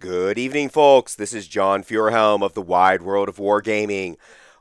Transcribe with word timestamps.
Good 0.00 0.38
evening, 0.38 0.70
folks. 0.70 1.14
This 1.14 1.32
is 1.32 1.46
John 1.46 1.84
Fuhrhelm 1.84 2.42
of 2.42 2.54
the 2.54 2.60
Wide 2.60 3.00
World 3.00 3.28
of 3.28 3.36
Wargaming. 3.36 4.16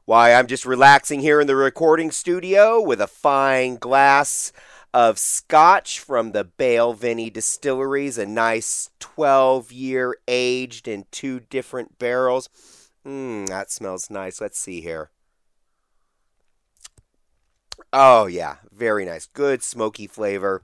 Why, 0.05 0.31
I'm 0.31 0.45
just 0.45 0.63
relaxing 0.63 1.21
here 1.21 1.41
in 1.41 1.47
the 1.47 1.55
recording 1.55 2.11
studio 2.11 2.79
with 2.79 3.01
a 3.01 3.07
fine 3.07 3.77
glass 3.77 4.53
of 4.93 5.17
scotch 5.17 5.99
from 5.99 6.33
the 6.33 6.45
Balvenie 6.45 7.33
distilleries, 7.33 8.19
a 8.19 8.27
nice 8.27 8.91
12 8.99 9.71
year 9.71 10.15
aged 10.27 10.87
in 10.87 11.07
two 11.09 11.39
different 11.39 11.97
barrels. 11.97 12.47
Mmm, 13.03 13.47
that 13.47 13.71
smells 13.71 14.11
nice. 14.11 14.39
Let's 14.39 14.59
see 14.59 14.81
here. 14.81 15.09
Oh, 17.91 18.27
yeah, 18.27 18.57
very 18.71 19.03
nice. 19.03 19.25
Good 19.25 19.63
smoky 19.63 20.05
flavor. 20.05 20.63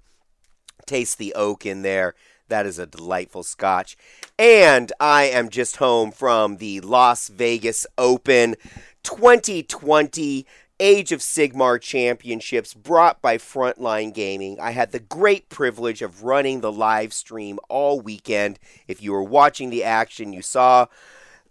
Taste 0.85 1.17
the 1.17 1.33
oak 1.33 1.65
in 1.65 1.81
there. 1.81 2.13
That 2.49 2.65
is 2.65 2.79
a 2.79 2.85
delightful 2.85 3.43
scotch. 3.43 3.95
And 4.37 4.91
I 4.99 5.23
am 5.23 5.49
just 5.49 5.77
home 5.77 6.11
from 6.11 6.57
the 6.57 6.81
Las 6.81 7.29
Vegas 7.29 7.87
Open 7.97 8.55
2020 9.03 10.45
Age 10.81 11.11
of 11.11 11.19
Sigmar 11.19 11.79
Championships 11.79 12.73
brought 12.73 13.21
by 13.21 13.37
Frontline 13.37 14.13
Gaming. 14.13 14.59
I 14.59 14.71
had 14.71 14.91
the 14.91 14.99
great 14.99 15.49
privilege 15.49 16.01
of 16.01 16.23
running 16.23 16.61
the 16.61 16.71
live 16.71 17.13
stream 17.13 17.59
all 17.67 17.99
weekend. 17.99 18.59
If 18.87 19.03
you 19.03 19.11
were 19.11 19.23
watching 19.23 19.69
the 19.69 19.83
action, 19.83 20.31
you 20.31 20.41
saw 20.41 20.87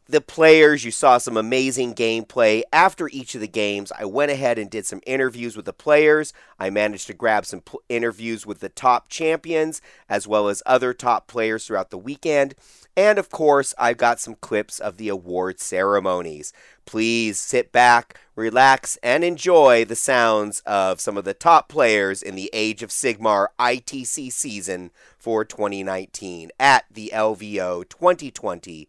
the 0.09 0.21
players. 0.21 0.85
You 0.85 0.91
saw 0.91 1.19
some 1.19 1.37
amazing 1.37 1.95
gameplay. 1.95 2.63
After 2.73 3.09
each 3.09 3.35
of 3.35 3.41
the 3.41 3.49
games, 3.49 3.93
I 3.97 4.07
went 4.07 4.31
ahead 4.31 4.59
and 4.59 4.71
did 4.71 4.87
some 4.87 5.03
interviews 5.07 5.57
with 5.57 5.67
the 5.67 5.73
players. 5.73 6.33
I 6.59 6.71
managed 6.71 7.07
to 7.09 7.15
grab 7.15 7.45
some 7.45 7.61
pl- 7.61 7.83
interviews 7.89 8.47
with 8.47 8.61
the 8.61 8.71
top 8.71 9.09
champions 9.09 9.83
as 10.09 10.27
well 10.27 10.49
as 10.49 10.63
other 10.65 10.95
top 10.95 11.27
players 11.27 11.67
throughout 11.67 11.91
the 11.91 11.99
weekend. 11.99 12.55
And 12.97 13.19
of 13.19 13.31
course, 13.31 13.75
I've 13.79 13.99
got 13.99 14.19
some 14.19 14.35
clips 14.35 14.81
of 14.81 14.97
the 14.97 15.09
award 15.09 15.61
ceremonies. 15.61 16.53
Please 16.85 17.39
sit 17.39 17.71
back, 17.71 18.19
relax, 18.35 18.99
and 19.03 19.23
enjoy 19.23 19.85
the 19.85 19.95
sounds 19.95 20.61
of 20.67 21.01
some 21.01 21.17
of 21.17 21.25
the 21.25 21.35
top 21.35 21.69
players 21.69 22.23
in 22.23 22.35
the 22.35 22.51
Age 22.53 22.83
of 22.83 22.91
Sigmar 22.91 23.49
ITC 23.61 24.33
season 24.33 24.91
for 25.19 25.45
2019 25.45 26.51
at 26.59 26.87
the 26.91 27.13
LVO 27.15 27.89
2020 27.89 28.89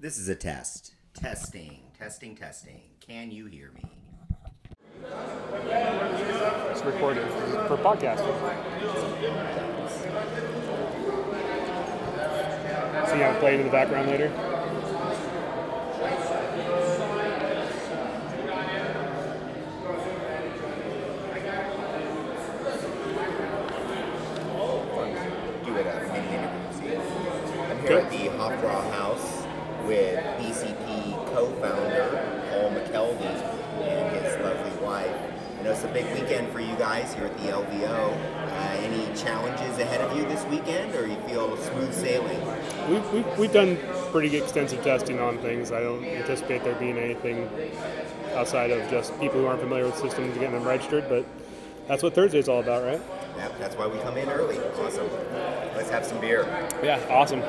this 0.00 0.18
is 0.18 0.28
a 0.28 0.34
test. 0.34 0.94
Testing, 1.14 1.80
testing, 1.98 2.36
testing. 2.36 2.82
Can 3.00 3.32
you 3.32 3.46
hear 3.46 3.72
me? 3.72 3.82
It's 6.70 6.84
recorded 6.84 7.26
for 7.66 7.76
podcasting. 7.78 8.36
See 13.08 13.18
how 13.18 13.30
it 13.30 13.40
played 13.40 13.58
in 13.58 13.66
the 13.66 13.72
background 13.72 14.08
later? 14.08 14.28
Do 25.64 25.76
it 25.76 25.86
at 25.86 26.08
many 26.08 26.28
interviews. 26.36 26.76
I'm 27.70 27.78
here 27.80 27.98
at 27.98 28.10
the 28.10 28.16
Hofbräu 28.16 28.27
House 28.27 28.27
with 29.88 30.22
BCP 30.38 31.34
co-founder 31.34 32.42
Paul 32.50 32.70
McKelvey 32.72 33.80
and 33.80 34.16
his 34.16 34.36
lovely 34.44 34.86
wife. 34.86 35.16
You 35.56 35.64
know 35.64 35.70
it's 35.70 35.82
a 35.82 35.88
big 35.88 36.04
weekend 36.12 36.52
for 36.52 36.60
you 36.60 36.76
guys 36.76 37.14
here 37.14 37.24
at 37.24 37.36
the 37.38 37.44
LVO. 37.44 37.88
Uh, 37.88 38.76
any 38.80 39.06
challenges 39.16 39.78
ahead 39.78 40.02
of 40.02 40.14
you 40.14 40.24
this 40.26 40.44
weekend, 40.46 40.94
or 40.94 41.06
you 41.06 41.16
feel 41.22 41.56
smooth 41.56 41.94
sailing? 41.94 42.38
We've, 42.90 43.12
we've, 43.12 43.38
we've 43.38 43.52
done 43.52 43.78
pretty 44.12 44.36
extensive 44.36 44.84
testing 44.84 45.20
on 45.20 45.38
things. 45.38 45.72
I 45.72 45.80
don't 45.80 46.04
anticipate 46.04 46.64
there 46.64 46.74
being 46.74 46.98
anything 46.98 47.48
outside 48.34 48.70
of 48.70 48.88
just 48.90 49.18
people 49.18 49.40
who 49.40 49.46
aren't 49.46 49.60
familiar 49.60 49.86
with 49.86 49.96
systems 49.96 50.34
getting 50.34 50.52
them 50.52 50.64
registered, 50.64 51.08
but 51.08 51.24
that's 51.88 52.02
what 52.02 52.14
Thursday's 52.14 52.48
all 52.48 52.60
about, 52.60 52.84
right? 52.84 53.00
Yeah, 53.38 53.48
that's 53.58 53.74
why 53.74 53.86
we 53.86 53.98
come 54.00 54.18
in 54.18 54.28
early. 54.28 54.58
Awesome. 54.58 55.08
Let's 55.74 55.88
have 55.88 56.04
some 56.04 56.20
beer. 56.20 56.42
Yeah, 56.82 57.00
awesome. 57.08 57.42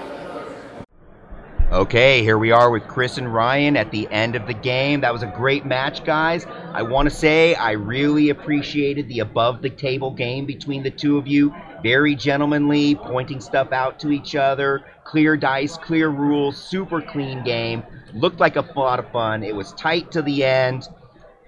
Okay, 1.71 2.23
here 2.23 2.39
we 2.39 2.49
are 2.49 2.71
with 2.71 2.87
Chris 2.87 3.19
and 3.19 3.31
Ryan 3.31 3.77
at 3.77 3.91
the 3.91 4.07
end 4.09 4.35
of 4.35 4.47
the 4.47 4.55
game. 4.55 5.01
That 5.01 5.13
was 5.13 5.21
a 5.21 5.27
great 5.27 5.67
match, 5.67 6.03
guys. 6.03 6.47
I 6.73 6.81
want 6.81 7.07
to 7.07 7.15
say 7.15 7.53
I 7.53 7.73
really 7.73 8.31
appreciated 8.31 9.07
the 9.07 9.19
above 9.19 9.61
the 9.61 9.69
table 9.69 10.09
game 10.09 10.47
between 10.47 10.81
the 10.81 10.89
two 10.89 11.19
of 11.19 11.27
you. 11.27 11.53
Very 11.83 12.15
gentlemanly, 12.15 12.95
pointing 12.95 13.39
stuff 13.39 13.71
out 13.71 13.99
to 13.99 14.11
each 14.11 14.33
other. 14.35 14.83
Clear 15.03 15.37
dice, 15.37 15.77
clear 15.77 16.09
rules, 16.09 16.57
super 16.57 17.03
clean 17.03 17.43
game. 17.43 17.83
Looked 18.15 18.39
like 18.39 18.55
a 18.55 18.65
lot 18.75 18.97
of 18.97 19.11
fun. 19.11 19.43
It 19.43 19.55
was 19.55 19.71
tight 19.73 20.11
to 20.13 20.23
the 20.23 20.43
end. 20.43 20.89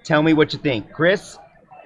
Tell 0.04 0.22
me 0.22 0.34
what 0.34 0.52
you 0.52 0.60
think. 0.60 0.92
Chris, 0.92 1.36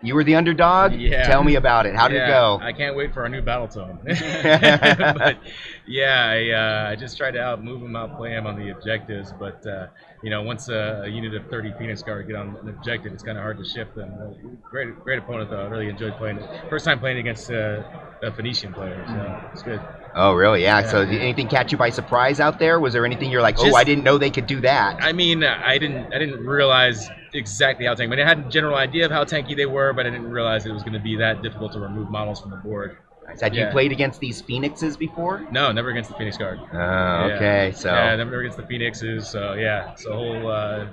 you 0.03 0.15
were 0.15 0.25
the 0.25 0.34
underdog? 0.34 0.93
Yeah. 0.93 1.27
Tell 1.27 1.43
me 1.43 1.55
about 1.55 1.87
it. 1.87 1.95
How 1.95 2.09
did 2.09 2.17
yeah, 2.17 2.29
it 2.29 2.31
go? 2.31 2.59
I 2.61 2.73
can't 2.73 2.97
wait 2.97 3.15
for 3.15 3.23
our 3.23 3.29
new 3.29 3.43
battle 3.43 3.69
tone. 3.69 3.99
but 4.05 5.39
yeah, 5.87 6.27
I, 6.27 6.51
uh, 6.51 6.91
I 6.91 6.97
just 6.97 7.17
tried 7.17 7.33
to 7.33 7.39
outmove 7.39 7.83
him, 7.83 7.97
outplay 7.97 8.31
him 8.31 8.47
on 8.47 8.59
the 8.59 8.71
objectives. 8.71 9.33
But 9.33 9.67
uh, 9.67 9.89
you 10.26 10.31
know, 10.31 10.42
once 10.42 10.69
a, 10.69 11.03
a 11.04 11.09
unit 11.09 11.34
of 11.34 11.48
30 11.48 11.75
Phoenix 11.78 12.03
Guard 12.03 12.26
get 12.26 12.34
on 12.34 12.56
an 12.60 12.69
objective, 12.69 13.12
it's 13.12 13.22
kind 13.22 13.38
of 13.38 13.42
hard 13.42 13.59
to 13.59 13.64
shift 13.64 13.94
them. 13.94 14.10
Great, 14.69 14.98
great 15.04 15.20
opponent 15.20 15.50
though. 15.50 15.60
I 15.60 15.69
really 15.69 15.88
enjoyed 15.88 16.16
playing 16.16 16.38
it. 16.38 16.69
First 16.69 16.84
time 16.84 16.98
playing 16.98 17.19
against 17.19 17.48
uh, 17.48 17.84
a 18.25 18.32
Phoenician 18.32 18.75
player, 18.75 19.04
so 19.06 19.50
it's 19.53 19.62
good. 19.62 19.81
Oh, 20.16 20.32
really? 20.32 20.64
Yeah. 20.64 20.81
Yeah. 20.81 20.91
So, 20.91 21.04
did 21.06 21.22
anything 21.22 21.47
catch 21.47 21.70
you 21.70 21.78
by 21.78 21.91
surprise 21.91 22.41
out 22.41 22.59
there? 22.59 22.81
Was 22.81 22.92
there 22.92 23.06
anything 23.06 23.31
you're 23.31 23.41
like, 23.41 23.54
oh, 23.60 23.76
I 23.76 23.84
didn't 23.84 24.03
know 24.03 24.19
they 24.19 24.31
could 24.31 24.48
do 24.48 24.60
that? 24.62 25.00
I 25.00 25.12
mean, 25.12 25.44
I 25.44 25.78
didn't, 25.78 26.12
I 26.12 26.19
didn't 26.19 26.44
realize 26.44 27.08
exactly 27.32 27.87
how 27.87 27.94
tanky. 27.94 28.06
I 28.06 28.06
mean, 28.08 28.19
I 28.19 28.28
had 28.28 28.38
a 28.47 28.48
general 28.48 28.75
idea 28.75 29.04
of 29.04 29.12
how 29.12 29.22
tanky 29.22 29.54
they 29.54 29.66
were, 29.66 29.93
but 29.93 30.08
I 30.08 30.10
didn't 30.10 30.28
realize 30.32 30.66
it 30.66 30.72
was 30.72 30.82
going 30.82 30.94
to 30.94 30.98
be 30.98 31.14
that 31.19 31.41
difficult 31.41 31.72
to 31.75 31.78
remove 31.78 32.10
models 32.10 32.41
from 32.41 32.50
the 32.50 32.56
board. 32.56 32.97
Had 33.41 33.54
you 33.54 33.66
played 33.66 33.92
against 33.92 34.20
these 34.20 34.41
phoenixes 34.41 34.97
before? 34.97 35.47
No, 35.50 35.72
never 35.72 35.91
against 35.91 36.10
the 36.10 36.16
Phoenix 36.16 36.37
Guard. 36.37 36.59
Oh, 36.72 36.76
Yeah. 36.76 37.34
okay. 37.37 37.72
So, 37.75 37.92
yeah, 37.92 38.16
never 38.16 38.41
against 38.41 38.56
the 38.56 38.64
Phoenixes. 38.64 39.28
So 39.28 39.54
yeah, 39.54 39.91
it's 39.92 40.06
a 40.06 40.12
whole 40.12 40.50
uh, 40.50 40.87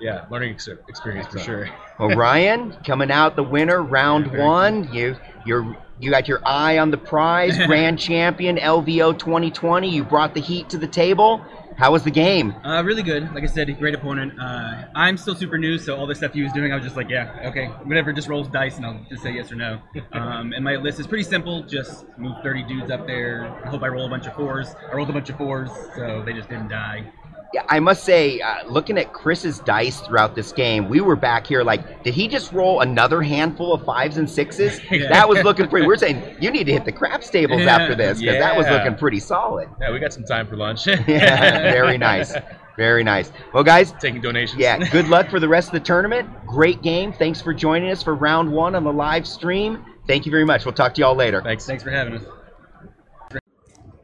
yeah 0.00 0.24
learning 0.30 0.52
ex- 0.52 0.68
experience 0.88 1.28
for 1.28 1.38
sure. 1.38 1.68
well, 1.98 2.08
Ryan 2.16 2.76
coming 2.84 3.10
out 3.10 3.36
the 3.36 3.42
winner, 3.42 3.82
round 3.82 4.28
Very 4.28 4.42
one. 4.42 4.92
You, 4.92 5.16
you're, 5.44 5.76
you 5.98 6.10
got 6.10 6.28
your 6.28 6.40
eye 6.46 6.78
on 6.78 6.90
the 6.90 6.98
prize, 6.98 7.56
grand 7.66 7.98
champion 7.98 8.56
LVO 8.56 9.18
2020. 9.18 9.88
You 9.88 10.04
brought 10.04 10.34
the 10.34 10.40
heat 10.40 10.68
to 10.70 10.78
the 10.78 10.88
table. 10.88 11.44
How 11.76 11.90
was 11.92 12.04
the 12.04 12.10
game? 12.10 12.54
Uh, 12.64 12.82
really 12.84 13.02
good. 13.02 13.32
Like 13.34 13.44
I 13.44 13.46
said, 13.46 13.76
great 13.78 13.94
opponent. 13.94 14.38
Uh, 14.38 14.84
I'm 14.94 15.16
still 15.16 15.34
super 15.34 15.58
new, 15.58 15.78
so 15.78 15.96
all 15.96 16.06
the 16.06 16.14
stuff 16.14 16.32
he 16.32 16.42
was 16.42 16.52
doing, 16.52 16.72
I 16.72 16.76
was 16.76 16.84
just 16.84 16.96
like, 16.96 17.08
yeah, 17.08 17.48
okay, 17.48 17.66
whatever. 17.84 18.12
Just 18.12 18.28
rolls 18.28 18.48
dice, 18.48 18.76
and 18.76 18.86
I'll 18.86 19.04
just 19.08 19.22
say 19.22 19.32
yes 19.32 19.50
or 19.50 19.56
no. 19.56 19.80
Um, 20.12 20.52
and 20.52 20.64
my 20.64 20.76
list 20.76 21.00
is 21.00 21.06
pretty 21.06 21.24
simple. 21.24 21.62
Just 21.62 22.06
move 22.18 22.36
30 22.42 22.64
dudes 22.64 22.90
up 22.90 23.06
there. 23.06 23.46
I 23.64 23.68
hope 23.68 23.82
I 23.82 23.88
roll 23.88 24.06
a 24.06 24.10
bunch 24.10 24.26
of 24.26 24.34
fours. 24.34 24.74
I 24.90 24.94
rolled 24.94 25.10
a 25.10 25.12
bunch 25.12 25.30
of 25.30 25.36
fours, 25.38 25.70
so 25.96 26.22
they 26.24 26.32
just 26.32 26.48
didn't 26.48 26.68
die. 26.68 27.10
Yeah, 27.54 27.64
I 27.68 27.80
must 27.80 28.04
say, 28.04 28.40
uh, 28.40 28.66
looking 28.66 28.96
at 28.96 29.12
Chris's 29.12 29.58
dice 29.60 30.00
throughout 30.00 30.34
this 30.34 30.52
game, 30.52 30.88
we 30.88 31.02
were 31.02 31.16
back 31.16 31.46
here 31.46 31.62
like, 31.62 32.02
did 32.02 32.14
he 32.14 32.26
just 32.26 32.50
roll 32.52 32.80
another 32.80 33.20
handful 33.20 33.74
of 33.74 33.84
fives 33.84 34.16
and 34.16 34.28
sixes? 34.28 34.80
Yeah. 34.90 35.08
That 35.12 35.28
was 35.28 35.42
looking 35.44 35.68
pretty. 35.68 35.86
We're 35.86 35.96
saying 35.96 36.22
you 36.40 36.50
need 36.50 36.64
to 36.64 36.72
hit 36.72 36.86
the 36.86 36.92
craps 36.92 37.28
tables 37.28 37.60
Yeah. 37.60 37.76
after 37.76 37.94
this 37.94 38.20
because 38.20 38.38
that 38.38 38.56
was 38.56 38.66
looking 38.68 38.94
pretty 38.94 39.20
solid. 39.20 39.68
Yeah, 39.80 39.92
we 39.92 39.98
got 39.98 40.12
some 40.14 40.24
time 40.24 40.46
for 40.46 40.56
lunch. 40.56 40.86
Yeah, 40.86 41.60
very 41.72 41.98
nice, 41.98 42.34
very 42.78 43.04
nice. 43.04 43.30
Well, 43.52 43.64
guys, 43.64 43.92
Taking 44.00 44.22
donations. 44.22 44.58
yeah, 44.58 44.78
good 44.90 45.08
luck 45.08 45.28
for 45.28 45.38
the 45.38 45.48
rest 45.48 45.68
of 45.68 45.72
the 45.74 45.80
tournament. 45.80 46.28
Great 46.46 46.80
game. 46.80 47.12
Thanks 47.12 47.42
for 47.42 47.52
joining 47.52 47.90
us 47.90 48.02
for 48.02 48.14
round 48.14 48.50
one 48.50 48.74
on 48.74 48.84
the 48.84 48.92
live 48.92 49.26
stream. 49.26 49.84
Thank 50.06 50.24
you 50.24 50.32
very 50.32 50.44
much. 50.46 50.64
We'll 50.64 50.72
talk 50.74 50.94
to 50.94 51.00
you 51.00 51.04
all 51.06 51.14
later. 51.14 51.42
Thanks. 51.42 51.66
Thanks 51.66 51.82
for 51.82 51.90
having 51.90 52.14
us. 52.14 52.24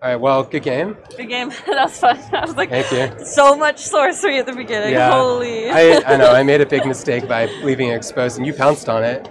All 0.00 0.08
right. 0.08 0.16
Well, 0.16 0.44
good 0.44 0.62
game. 0.62 0.96
Good 1.16 1.28
game. 1.28 1.48
that 1.66 1.84
was 1.84 1.98
fun. 1.98 2.18
I 2.32 2.44
was 2.46 2.54
like, 2.56 2.70
Thank 2.70 2.90
you. 2.92 3.24
so 3.24 3.56
much 3.56 3.78
sorcery 3.80 4.38
at 4.38 4.46
the 4.46 4.52
beginning. 4.52 4.92
Yeah. 4.92 5.10
Holy. 5.10 5.70
I, 5.70 6.00
I 6.06 6.16
know 6.16 6.30
I 6.32 6.42
made 6.52 6.60
a 6.60 6.66
big 6.66 6.86
mistake 6.86 7.26
by 7.26 7.46
leaving 7.62 7.88
it 7.88 7.96
exposed, 7.96 8.38
and 8.38 8.46
you 8.46 8.52
pounced 8.52 8.88
on 8.88 9.02
it. 9.02 9.28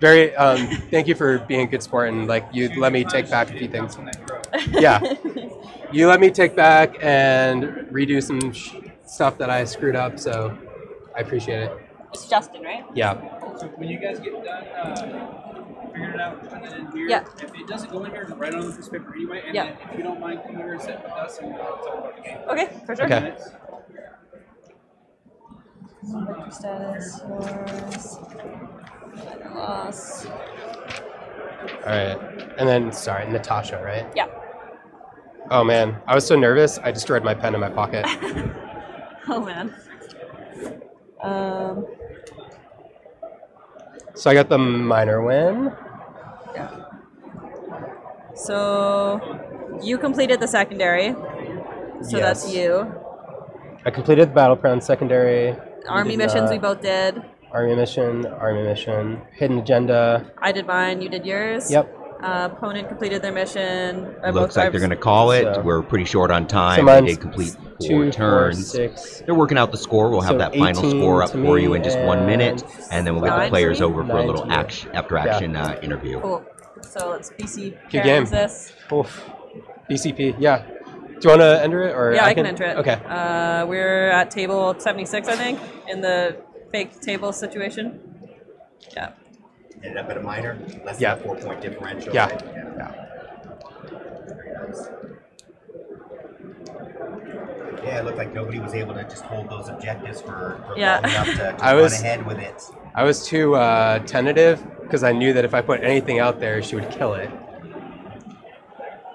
Very. 0.00 0.34
Um, 0.36 0.66
thank 0.90 1.06
you 1.08 1.14
for 1.14 1.38
being 1.40 1.62
a 1.62 1.66
good 1.66 1.82
sport 1.82 2.08
and 2.10 2.26
like 2.26 2.46
you 2.52 2.68
let 2.80 2.92
me 2.92 3.04
take 3.04 3.30
back 3.30 3.50
a 3.50 3.54
few 3.58 3.68
things. 3.68 3.98
Yeah. 4.70 5.00
You 5.92 6.08
let 6.08 6.20
me 6.20 6.30
take 6.30 6.54
back 6.56 6.96
and 7.00 7.64
redo 7.92 8.22
some 8.22 8.52
sh- 8.52 8.74
stuff 9.06 9.38
that 9.38 9.48
I 9.50 9.64
screwed 9.64 9.96
up, 9.96 10.18
so 10.18 10.56
I 11.16 11.20
appreciate 11.20 11.62
it. 11.62 11.72
it's 12.12 12.28
Justin, 12.28 12.62
right? 12.62 12.84
Yeah. 12.94 13.14
So 13.56 13.68
when 13.76 13.88
you 13.88 13.98
guys 13.98 14.18
get 14.18 14.32
done 14.44 14.64
uh, 14.64 15.64
figuring 15.96 16.14
it 16.14 16.20
out, 16.20 16.42
putting 16.48 16.64
it 16.64 16.72
in 16.74 16.92
here, 16.92 17.08
Yeah. 17.08 17.24
if 17.40 17.54
it 17.54 17.66
doesn't 17.66 17.90
go 17.90 18.04
in 18.04 18.10
here, 18.10 18.26
write 18.36 18.52
it 18.52 18.58
on 18.58 18.66
the 18.70 18.76
piece 18.76 18.86
of 18.86 18.92
paper 18.92 19.14
anyway. 19.14 19.42
And 19.46 19.54
Yeah. 19.54 19.64
then 19.64 19.76
if 19.90 19.96
you 19.98 20.02
don't 20.04 20.20
mind 20.20 20.42
coming 20.42 20.58
here 20.58 20.72
and 20.72 20.80
sit 20.82 21.02
with 21.02 21.12
us 21.12 21.38
and 21.38 21.54
uh, 21.54 21.58
talk 21.58 21.98
about 21.98 22.16
the 22.16 22.22
game. 22.22 22.38
Okay, 22.48 22.66
for 22.84 22.96
sure. 22.96 23.04
Okay. 23.06 23.34
Victory 26.02 26.50
status, 26.50 27.20
yours. 27.28 28.18
Loss. 29.54 30.26
All 30.26 30.32
right. 31.86 32.18
And 32.58 32.68
then 32.68 32.92
sorry, 32.92 33.30
Natasha, 33.30 33.82
right? 33.82 34.06
Yeah. 34.14 34.26
Oh 35.50 35.64
man, 35.64 35.96
I 36.06 36.14
was 36.14 36.26
so 36.26 36.36
nervous. 36.36 36.78
I 36.82 36.92
destroyed 36.92 37.24
my 37.24 37.34
pen 37.34 37.54
in 37.54 37.60
my 37.60 37.70
pocket. 37.70 38.04
Oh 39.28 39.40
man. 39.40 39.74
Um, 41.20 41.84
So 44.14 44.30
I 44.30 44.34
got 44.34 44.48
the 44.48 44.56
minor 44.56 45.20
win. 45.20 45.72
So 48.46 49.78
you 49.82 49.98
completed 49.98 50.40
the 50.40 50.48
secondary. 50.48 51.14
So 52.02 52.18
that's 52.18 52.52
you. 52.54 52.92
I 53.84 53.90
completed 53.90 54.30
the 54.30 54.34
Battleground 54.34 54.82
secondary. 54.82 55.56
Army 55.88 56.10
did 56.10 56.18
missions 56.18 56.42
not. 56.42 56.50
we 56.50 56.58
both 56.58 56.80
did. 56.82 57.22
Army 57.52 57.74
mission, 57.76 58.26
army 58.26 58.62
mission, 58.64 59.22
hidden 59.32 59.58
agenda. 59.58 60.30
I 60.38 60.52
did 60.52 60.66
mine. 60.66 61.00
You 61.00 61.08
did 61.08 61.24
yours. 61.24 61.70
Yep. 61.70 61.92
Uh, 62.22 62.48
opponent 62.50 62.88
completed 62.88 63.22
their 63.22 63.32
mission. 63.32 64.14
I 64.24 64.30
Looks 64.30 64.56
like 64.56 64.72
they're 64.72 64.80
going 64.80 64.90
to 64.90 64.96
call 64.96 65.30
it. 65.32 65.54
So- 65.54 65.60
We're 65.60 65.82
pretty 65.82 66.06
short 66.06 66.30
on 66.30 66.46
time. 66.46 66.80
So 66.80 66.86
they 66.86 67.00
mine's 67.00 67.10
did 67.12 67.20
complete 67.20 67.52
four 67.52 67.76
two, 67.78 68.02
four, 68.04 68.10
turns. 68.12 68.70
six. 68.72 69.22
They're 69.24 69.34
working 69.34 69.58
out 69.58 69.70
the 69.70 69.76
score. 69.78 70.08
We'll 70.10 70.22
have 70.22 70.32
So 70.32 70.38
that 70.38 70.54
final 70.56 70.90
score 70.90 71.22
up 71.22 71.30
for 71.30 71.58
you 71.58 71.74
in 71.74 71.84
just 71.84 71.98
one 72.00 72.24
minute, 72.26 72.62
and 72.62 72.82
and 72.90 73.06
then 73.06 73.14
we'll 73.14 73.24
get 73.24 73.38
the 73.44 73.48
players 73.50 73.80
over 73.82 74.04
for 74.04 74.16
a 74.18 74.24
little 74.24 74.42
to 74.42 74.48
you. 74.48 74.54
action 74.54 74.90
after 74.94 75.14
Yeah. 75.16 75.24
action 75.26 75.56
uh, 75.56 75.78
interview. 75.82 76.20
Cool. 76.20 76.44
So 76.82 77.10
let's 77.10 77.30
BC 77.30 77.76
Good 77.90 78.02
game. 78.04 78.24
this. 78.26 78.72
Oof. 78.92 79.28
BCP. 79.90 80.36
Yeah. 80.38 80.62
Do 80.66 81.20
you 81.22 81.28
want 81.30 81.40
to 81.40 81.60
enter 81.62 81.82
it 81.82 81.94
or 81.94 82.12
Yeah, 82.14 82.24
I 82.26 82.34
can 82.34 82.44
enter 82.46 82.64
it. 82.64 82.76
Okay. 82.76 83.00
Uh, 83.08 83.64
we're 83.66 84.08
at 84.10 84.30
table 84.30 84.74
76, 84.78 85.28
I 85.28 85.36
think, 85.36 85.58
in 85.88 86.00
the 86.02 86.36
fake 86.70 87.00
table 87.00 87.32
situation. 87.32 88.00
Yeah. 88.94 89.12
Ended 89.82 89.96
up 89.98 90.10
at 90.10 90.16
a 90.18 90.20
minor, 90.22 90.58
less 90.84 91.00
Yeah. 91.00 91.14
than 91.14 91.22
a 91.24 91.26
four 91.26 91.36
point 91.36 91.60
differential. 91.62 92.12
Yeah. 92.14 92.26
right? 92.30 92.42
Yeah. 92.44 93.02
Yeah, 97.84 98.00
it 98.00 98.04
looked 98.04 98.18
like 98.18 98.34
nobody 98.34 98.58
was 98.58 98.74
able 98.74 98.94
to 98.94 99.04
just 99.04 99.22
hold 99.24 99.48
those 99.48 99.68
objectives 99.68 100.20
for, 100.20 100.60
for 100.66 100.76
Yeah. 100.76 100.96
long 100.96 101.04
enough 101.10 101.26
to, 101.26 101.34
to 101.36 101.56
I 101.64 101.74
run 101.74 101.82
was- 101.82 102.00
ahead 102.00 102.26
with 102.26 102.38
it. 102.38 102.62
I 102.94 103.04
was 103.04 103.26
too 103.26 103.54
uh, 103.54 103.98
tentative 104.00 104.66
because 104.86 105.02
I 105.02 105.12
knew 105.12 105.32
that 105.32 105.44
if 105.44 105.52
I 105.52 105.60
put 105.60 105.82
anything 105.82 106.20
out 106.20 106.38
there, 106.40 106.62
she 106.62 106.76
would 106.76 106.88
kill 106.90 107.14
it. 107.14 107.28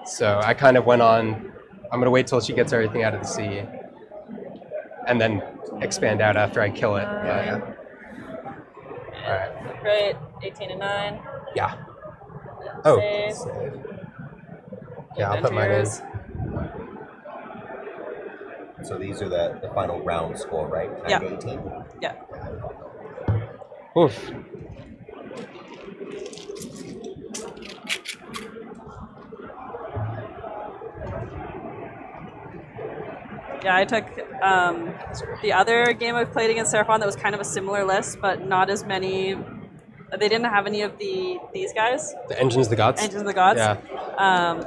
So 0.04 0.40
I 0.44 0.52
kind 0.54 0.76
of 0.76 0.84
went 0.84 1.00
on. 1.02 1.52
I'm 1.90 1.98
gonna 2.00 2.10
wait 2.10 2.26
till 2.26 2.40
she 2.40 2.52
gets 2.52 2.72
everything 2.72 3.02
out 3.04 3.14
of 3.14 3.20
the 3.22 3.26
sea, 3.26 3.62
and 5.06 5.20
then 5.20 5.42
expand 5.80 6.20
out 6.20 6.36
after 6.36 6.60
I 6.60 6.68
kill 6.70 6.96
it. 6.96 7.04
Uh, 7.04 7.58
But, 7.60 7.78
all 9.24 9.32
right. 9.32 9.52
Right. 9.82 10.16
18 10.42 10.70
and 10.72 10.80
9. 10.80 11.20
Yeah. 11.54 11.74
Oh. 12.84 12.98
Save. 12.98 13.34
save. 13.34 13.84
Yeah, 15.16 15.30
I'll 15.32 15.40
put 15.42 15.52
mine 15.52 15.70
in. 15.70 15.86
So 18.84 18.98
these 18.98 19.22
are 19.22 19.28
the, 19.28 19.58
the 19.62 19.68
final 19.74 20.00
round 20.02 20.36
score, 20.38 20.66
right? 20.66 20.90
Nine 21.02 21.10
Yeah. 21.10 21.36
18? 21.36 21.60
Yeah. 22.00 22.14
Oof. 23.96 24.30
Yeah, 33.64 33.76
I 33.76 33.84
took 33.84 34.04
um, 34.42 34.92
the 35.42 35.52
other 35.52 35.92
game 35.92 36.14
I 36.16 36.24
played 36.24 36.50
against 36.50 36.72
Seraphon 36.74 36.98
that 36.98 37.06
was 37.06 37.16
kind 37.16 37.34
of 37.34 37.40
a 37.40 37.44
similar 37.44 37.84
list, 37.84 38.18
but 38.20 38.46
not 38.46 38.70
as 38.70 38.84
many. 38.84 39.34
They 40.10 40.28
didn't 40.28 40.44
have 40.44 40.66
any 40.66 40.82
of 40.82 40.98
the 40.98 41.38
these 41.54 41.72
guys, 41.72 42.14
The 42.28 42.38
engines, 42.38 42.66
of 42.66 42.70
the 42.70 42.76
gods. 42.76 43.00
Engines 43.00 43.22
of 43.22 43.26
the 43.26 43.32
Gods. 43.32 43.58
Yeah. 43.58 43.76
Um, 44.18 44.60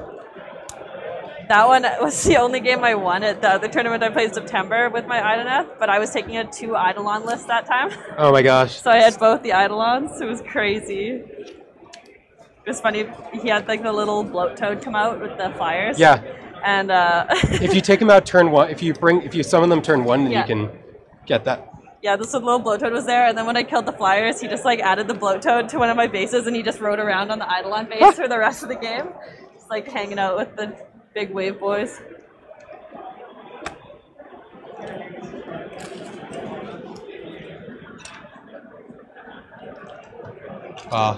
that 1.47 1.68
one 1.68 1.83
was 2.01 2.24
the 2.24 2.38
only 2.38 2.59
game 2.59 2.83
I 2.83 2.95
won 2.95 3.21
at 3.24 3.42
the 3.42 3.50
other 3.50 3.68
tournament 3.68 4.01
I 4.01 4.09
played 4.09 4.30
in 4.30 4.33
September 4.33 4.89
with 4.89 5.06
my 5.06 5.19
Idoneth, 5.19 5.77
but 5.77 5.89
I 5.89 6.00
was 6.00 6.09
taking 6.12 6.38
a 6.38 6.50
two 6.50 6.75
Eidolon 6.75 7.25
list 7.25 7.47
that 7.47 7.65
time. 7.68 7.92
Oh 8.18 8.31
my 8.31 8.42
gosh. 8.42 8.81
So 8.81 8.89
I 8.89 8.97
had 8.97 9.19
both 9.19 9.44
the 9.44 9.50
Eidolons. 9.50 10.21
It 10.21 10.25
was 10.25 10.42
crazy. 10.42 11.07
It 12.65 12.69
was 12.69 12.80
funny. 12.81 13.06
He 13.33 13.50
had 13.50 13.68
like 13.68 13.83
the 13.83 13.92
little 13.92 14.24
bloat 14.24 14.57
toad 14.57 14.81
come 14.81 14.95
out 14.95 15.19
with 15.21 15.38
the 15.38 15.51
flyers. 15.57 16.00
Yeah. 16.00 16.24
And 16.65 16.89
uh, 16.89 17.27
if 17.29 17.73
you 17.75 17.81
take 17.81 18.00
them 18.00 18.09
out 18.09 18.25
turn 18.25 18.50
one, 18.50 18.69
if 18.71 18.81
you 18.81 18.94
bring, 18.94 19.21
if 19.21 19.35
you 19.35 19.44
summon 19.44 19.69
them 19.69 19.81
turn 19.83 20.03
one, 20.03 20.23
then 20.23 20.31
Yeah. 20.33 20.41
you 20.41 20.47
can 20.47 20.69
get 21.27 21.44
that. 21.45 21.71
yeah, 22.01 22.15
this 22.15 22.33
little 22.33 22.59
bloat 22.59 22.79
toad 22.79 22.91
was 22.91 23.06
there. 23.06 23.27
And 23.27 23.38
then 23.38 23.45
when 23.45 23.56
I 23.56 23.63
killed 23.63 23.85
the 23.85 23.91
flyers, 23.94 24.41
he 24.41 24.47
just 24.47 24.65
like 24.65 24.79
added 24.79 25.07
the 25.07 25.13
bloat 25.13 25.41
toad 25.44 25.69
to 25.69 25.77
one 25.79 25.89
of 25.91 25.95
my 25.97 26.07
bases, 26.07 26.47
and 26.47 26.56
he 26.56 26.63
just 26.63 26.79
rode 26.79 27.00
around 27.00 27.29
on 27.31 27.38
the 27.39 27.45
Eidolon 27.45 27.88
base 27.88 28.15
for 28.15 28.27
the 28.27 28.38
rest 28.39 28.63
of 28.63 28.69
the 28.69 28.75
game, 28.75 29.09
just 29.53 29.69
like 29.69 29.88
hanging 29.88 30.17
out 30.19 30.38
with 30.38 30.56
the 30.56 30.75
big 31.13 31.31
wave 31.31 31.59
boys. 31.59 32.01
Wow. 40.91 41.18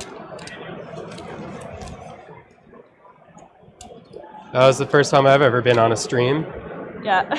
That 4.57 4.65
was 4.65 4.80
the 4.80 4.88
first 4.88 5.12
time 5.12 5.27
I've 5.27 5.44
ever 5.44 5.62
been 5.62 5.77
on 5.77 5.92
a 5.92 5.95
stream. 5.95 6.44
Yeah. 7.04 7.30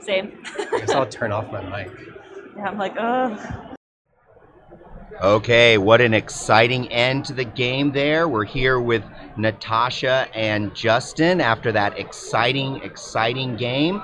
Same. 0.00 0.42
I 0.58 0.78
guess 0.80 0.90
I'll 0.90 1.06
turn 1.06 1.30
off 1.30 1.52
my 1.52 1.62
mic. 1.62 1.92
Yeah, 2.56 2.64
I'm 2.64 2.78
like, 2.78 2.96
oh. 2.98 3.76
Okay, 5.22 5.78
what 5.78 6.00
an 6.00 6.14
exciting 6.14 6.90
end 6.90 7.24
to 7.26 7.32
the 7.32 7.44
game 7.44 7.92
there. 7.92 8.26
We're 8.26 8.44
here 8.44 8.80
with 8.80 9.04
Natasha 9.36 10.26
and 10.34 10.74
Justin 10.74 11.40
after 11.40 11.70
that 11.70 11.96
exciting, 11.96 12.82
exciting 12.82 13.54
game. 13.54 14.02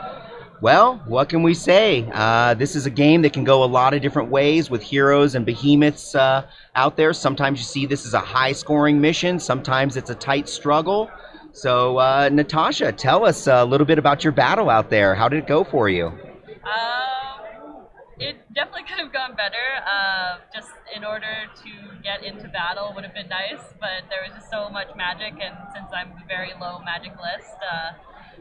Well, 0.60 1.00
what 1.06 1.28
can 1.28 1.44
we 1.44 1.54
say? 1.54 2.08
Uh, 2.12 2.54
this 2.54 2.74
is 2.74 2.84
a 2.84 2.90
game 2.90 3.22
that 3.22 3.32
can 3.32 3.44
go 3.44 3.62
a 3.62 3.66
lot 3.66 3.94
of 3.94 4.02
different 4.02 4.28
ways 4.28 4.68
with 4.68 4.82
heroes 4.82 5.36
and 5.36 5.46
behemoths 5.46 6.16
uh, 6.16 6.48
out 6.74 6.96
there. 6.96 7.12
Sometimes 7.12 7.60
you 7.60 7.64
see 7.64 7.86
this 7.86 8.04
as 8.04 8.12
a 8.12 8.18
high 8.18 8.50
scoring 8.50 9.00
mission, 9.00 9.38
sometimes 9.38 9.96
it's 9.96 10.10
a 10.10 10.16
tight 10.16 10.48
struggle. 10.48 11.08
So, 11.52 11.98
uh, 11.98 12.28
Natasha, 12.32 12.90
tell 12.90 13.24
us 13.24 13.46
a 13.46 13.64
little 13.64 13.86
bit 13.86 13.98
about 13.98 14.24
your 14.24 14.32
battle 14.32 14.68
out 14.68 14.90
there. 14.90 15.14
How 15.14 15.28
did 15.28 15.38
it 15.38 15.46
go 15.46 15.62
for 15.62 15.88
you? 15.88 16.06
Um, 16.06 17.86
it 18.18 18.36
definitely 18.52 18.82
could 18.88 18.98
have 18.98 19.12
gone 19.12 19.36
better. 19.36 19.56
Uh, 19.86 20.38
just 20.52 20.70
in 20.94 21.04
order 21.04 21.46
to 21.62 22.02
get 22.02 22.24
into 22.24 22.48
battle 22.48 22.92
would 22.96 23.04
have 23.04 23.14
been 23.14 23.28
nice, 23.28 23.62
but 23.78 24.10
there 24.10 24.26
was 24.26 24.34
just 24.34 24.50
so 24.50 24.68
much 24.68 24.88
magic, 24.96 25.34
and 25.40 25.54
since 25.72 25.86
I'm 25.94 26.12
very 26.26 26.50
low 26.60 26.80
magic 26.84 27.12
list, 27.12 27.54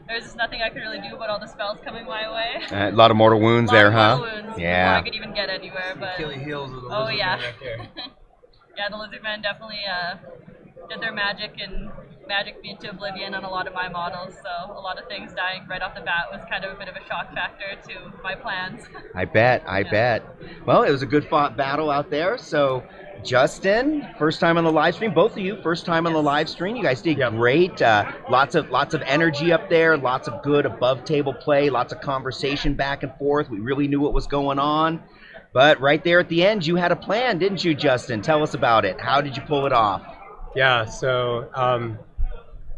there 0.08 0.16
was 0.16 0.24
just 0.24 0.36
nothing 0.36 0.62
I 0.62 0.70
could 0.70 0.80
really 0.80 1.00
do 1.00 1.14
about 1.14 1.28
all 1.28 1.38
the 1.38 1.46
spells 1.46 1.78
coming 1.84 2.04
my 2.06 2.32
way. 2.32 2.64
Uh, 2.72 2.90
a 2.90 2.92
lot 2.92 3.10
of 3.10 3.16
mortal 3.16 3.40
wounds 3.40 3.70
Lot 3.72 3.78
there, 3.78 3.88
of 3.88 3.92
huh? 3.94 4.16
mortal 4.16 4.34
wounds 4.34 4.48
before 4.56 4.60
Yeah. 4.62 4.98
I 4.98 5.02
could 5.02 5.14
even 5.14 5.34
get 5.34 5.48
anywhere, 5.50 5.94
but 5.98 6.14
Achilles 6.14 6.42
heels 6.44 6.72
of 6.72 6.82
the 6.82 6.88
oh 6.88 7.04
lizard 7.04 7.16
yeah, 7.18 7.36
man 7.36 7.40
right 7.40 7.54
there. 7.62 7.78
yeah, 8.76 8.88
the 8.90 8.96
lizard 8.96 9.22
men 9.22 9.42
definitely 9.42 9.80
uh, 9.88 10.16
did 10.88 11.00
their 11.00 11.12
magic 11.12 11.52
and 11.60 11.90
magic 12.26 12.60
me 12.62 12.70
into 12.70 12.90
oblivion 12.90 13.34
on 13.34 13.44
a 13.44 13.48
lot 13.48 13.66
of 13.66 13.72
my 13.72 13.88
models. 13.88 14.34
So 14.42 14.72
a 14.72 14.80
lot 14.80 14.98
of 14.98 15.08
things 15.08 15.32
dying 15.34 15.66
right 15.68 15.80
off 15.80 15.94
the 15.94 16.02
bat 16.02 16.26
was 16.30 16.42
kind 16.50 16.64
of 16.64 16.72
a 16.72 16.78
bit 16.78 16.88
of 16.88 16.94
a 16.96 17.06
shock 17.06 17.32
factor 17.32 17.64
to 17.88 18.12
my 18.22 18.34
plans. 18.34 18.82
I 19.14 19.24
bet, 19.24 19.62
I 19.66 19.82
bet. 19.82 20.22
Well, 20.66 20.82
it 20.82 20.90
was 20.90 21.02
a 21.02 21.06
good 21.06 21.26
fought 21.26 21.56
battle 21.56 21.90
out 21.90 22.10
there. 22.10 22.36
So, 22.36 22.84
Justin, 23.24 24.06
first 24.18 24.40
time 24.40 24.56
on 24.58 24.64
the 24.64 24.72
live 24.72 24.94
stream. 24.94 25.12
Both 25.12 25.32
of 25.32 25.38
you, 25.38 25.60
first 25.62 25.84
time 25.84 26.06
on 26.06 26.12
the 26.12 26.22
live 26.22 26.48
stream. 26.48 26.76
You 26.76 26.82
guys 26.82 27.02
did 27.02 27.16
great. 27.16 27.80
Uh, 27.82 28.10
lots 28.30 28.54
of 28.54 28.70
lots 28.70 28.94
of 28.94 29.02
energy 29.02 29.52
up 29.52 29.68
there. 29.68 29.96
Lots 29.96 30.28
of 30.28 30.42
good 30.42 30.66
above 30.66 31.04
table 31.04 31.34
play. 31.34 31.70
Lots 31.70 31.92
of 31.92 32.00
conversation 32.00 32.74
back 32.74 33.02
and 33.02 33.12
forth. 33.18 33.50
We 33.50 33.60
really 33.60 33.88
knew 33.88 34.00
what 34.00 34.12
was 34.12 34.26
going 34.26 34.58
on. 34.58 35.02
But 35.52 35.80
right 35.80 36.02
there 36.04 36.20
at 36.20 36.28
the 36.28 36.44
end, 36.44 36.66
you 36.66 36.76
had 36.76 36.92
a 36.92 36.96
plan, 36.96 37.38
didn't 37.38 37.64
you, 37.64 37.74
Justin? 37.74 38.22
Tell 38.22 38.42
us 38.42 38.54
about 38.54 38.84
it. 38.84 39.00
How 39.00 39.20
did 39.20 39.36
you 39.36 39.42
pull 39.42 39.66
it 39.66 39.72
off? 39.72 40.02
Yeah, 40.54 40.84
so 40.84 41.48
um, 41.54 41.98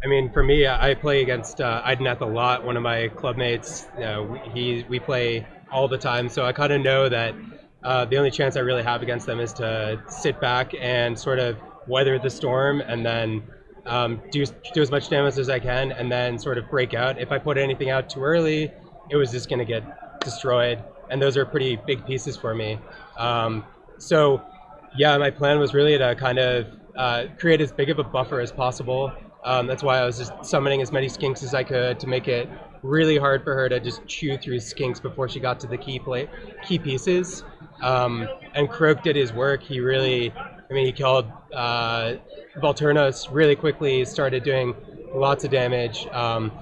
I 0.02 0.06
mean, 0.06 0.32
for 0.32 0.42
me, 0.42 0.66
I 0.66 0.94
play 0.94 1.22
against 1.22 1.60
uh, 1.60 1.82
Idoneth 1.84 2.20
a 2.20 2.26
lot. 2.26 2.64
One 2.64 2.76
of 2.76 2.82
my 2.82 3.08
clubmates, 3.14 3.86
uh, 4.00 4.22
we- 4.22 4.38
he 4.52 4.86
we 4.88 4.98
play 5.00 5.46
all 5.70 5.88
the 5.88 5.98
time, 5.98 6.28
so 6.28 6.44
I 6.44 6.52
kind 6.52 6.72
of 6.72 6.80
know 6.80 7.08
that 7.08 7.34
uh, 7.82 8.04
the 8.04 8.16
only 8.16 8.30
chance 8.30 8.56
I 8.56 8.60
really 8.60 8.82
have 8.82 9.02
against 9.02 9.26
them 9.26 9.40
is 9.40 9.52
to 9.54 10.02
sit 10.08 10.40
back 10.40 10.72
and 10.78 11.18
sort 11.18 11.38
of 11.38 11.56
weather 11.86 12.18
the 12.18 12.30
storm, 12.30 12.80
and 12.80 13.04
then 13.04 13.42
um, 13.86 14.20
do 14.30 14.44
do 14.74 14.82
as 14.82 14.90
much 14.90 15.08
damage 15.08 15.38
as 15.38 15.48
I 15.48 15.58
can, 15.58 15.92
and 15.92 16.10
then 16.10 16.38
sort 16.38 16.58
of 16.58 16.68
break 16.70 16.94
out. 16.94 17.18
If 17.18 17.32
I 17.32 17.38
put 17.38 17.56
anything 17.56 17.90
out 17.90 18.10
too 18.10 18.22
early, 18.22 18.70
it 19.10 19.16
was 19.16 19.30
just 19.30 19.48
going 19.48 19.58
to 19.60 19.64
get 19.64 20.20
destroyed, 20.20 20.82
and 21.10 21.20
those 21.20 21.36
are 21.36 21.46
pretty 21.46 21.76
big 21.86 22.04
pieces 22.06 22.36
for 22.36 22.54
me. 22.54 22.78
Um, 23.16 23.64
so 23.98 24.42
yeah, 24.96 25.16
my 25.18 25.30
plan 25.30 25.58
was 25.58 25.74
really 25.74 25.96
to 25.98 26.14
kind 26.14 26.38
of 26.38 26.66
uh, 26.96 27.26
create 27.38 27.60
as 27.60 27.72
big 27.72 27.90
of 27.90 27.98
a 27.98 28.04
buffer 28.04 28.40
as 28.40 28.52
possible. 28.52 29.12
Um, 29.44 29.66
that's 29.66 29.82
why 29.82 29.98
I 29.98 30.04
was 30.04 30.18
just 30.18 30.32
summoning 30.44 30.82
as 30.82 30.92
many 30.92 31.06
skinks 31.06 31.42
as 31.42 31.54
I 31.54 31.64
could 31.64 31.98
to 32.00 32.06
make 32.06 32.28
it 32.28 32.48
really 32.82 33.16
hard 33.16 33.42
for 33.42 33.54
her 33.54 33.68
to 33.68 33.80
just 33.80 34.06
chew 34.06 34.36
through 34.36 34.58
skinks 34.58 35.00
before 35.00 35.28
she 35.28 35.40
got 35.40 35.60
to 35.60 35.66
the 35.66 35.78
key 35.78 35.98
play, 35.98 36.28
key 36.66 36.78
pieces. 36.78 37.44
Um, 37.82 38.28
and 38.54 38.68
Kroak 38.68 39.02
did 39.02 39.16
his 39.16 39.32
work. 39.32 39.62
He 39.62 39.80
really 39.80 40.32
I 40.70 40.72
mean, 40.72 40.86
he 40.86 40.92
killed 40.92 41.30
uh, 41.52 42.14
Volturnos 42.58 43.28
really 43.32 43.56
quickly, 43.56 44.04
started 44.04 44.44
doing 44.44 44.74
lots 45.12 45.44
of 45.44 45.50
damage. 45.50 46.06
Um, 46.12 46.52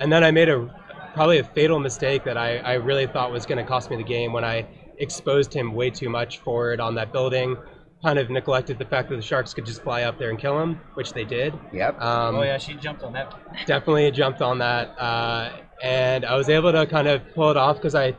and 0.00 0.10
then 0.10 0.24
I 0.24 0.30
made 0.30 0.48
a 0.48 0.74
probably 1.12 1.38
a 1.38 1.44
fatal 1.44 1.78
mistake 1.78 2.24
that 2.24 2.38
I, 2.38 2.56
I 2.58 2.74
really 2.74 3.06
thought 3.06 3.30
was 3.30 3.44
going 3.44 3.58
to 3.58 3.64
cost 3.64 3.90
me 3.90 3.96
the 3.96 4.02
game 4.02 4.32
when 4.32 4.44
I 4.44 4.66
exposed 4.96 5.52
him 5.52 5.74
way 5.74 5.90
too 5.90 6.08
much 6.08 6.38
forward 6.38 6.80
on 6.80 6.94
that 6.94 7.12
building. 7.12 7.58
Kind 8.02 8.18
of 8.18 8.30
neglected 8.30 8.78
the 8.78 8.86
fact 8.86 9.10
that 9.10 9.16
the 9.16 9.22
sharks 9.22 9.52
could 9.52 9.66
just 9.66 9.82
fly 9.82 10.04
up 10.04 10.18
there 10.18 10.30
and 10.30 10.38
kill 10.38 10.58
him, 10.58 10.80
which 10.94 11.12
they 11.12 11.24
did. 11.24 11.52
Yep. 11.74 12.00
Um, 12.00 12.36
oh 12.36 12.42
yeah, 12.42 12.56
she 12.56 12.74
jumped 12.74 13.02
on 13.02 13.12
that. 13.12 13.34
definitely 13.66 14.10
jumped 14.10 14.40
on 14.40 14.58
that, 14.58 14.98
uh, 14.98 15.52
and 15.82 16.24
I 16.24 16.34
was 16.36 16.48
able 16.48 16.72
to 16.72 16.86
kind 16.86 17.06
of 17.06 17.22
pull 17.34 17.50
it 17.50 17.56
off 17.56 17.76
because 17.76 17.94
I, 17.94 18.16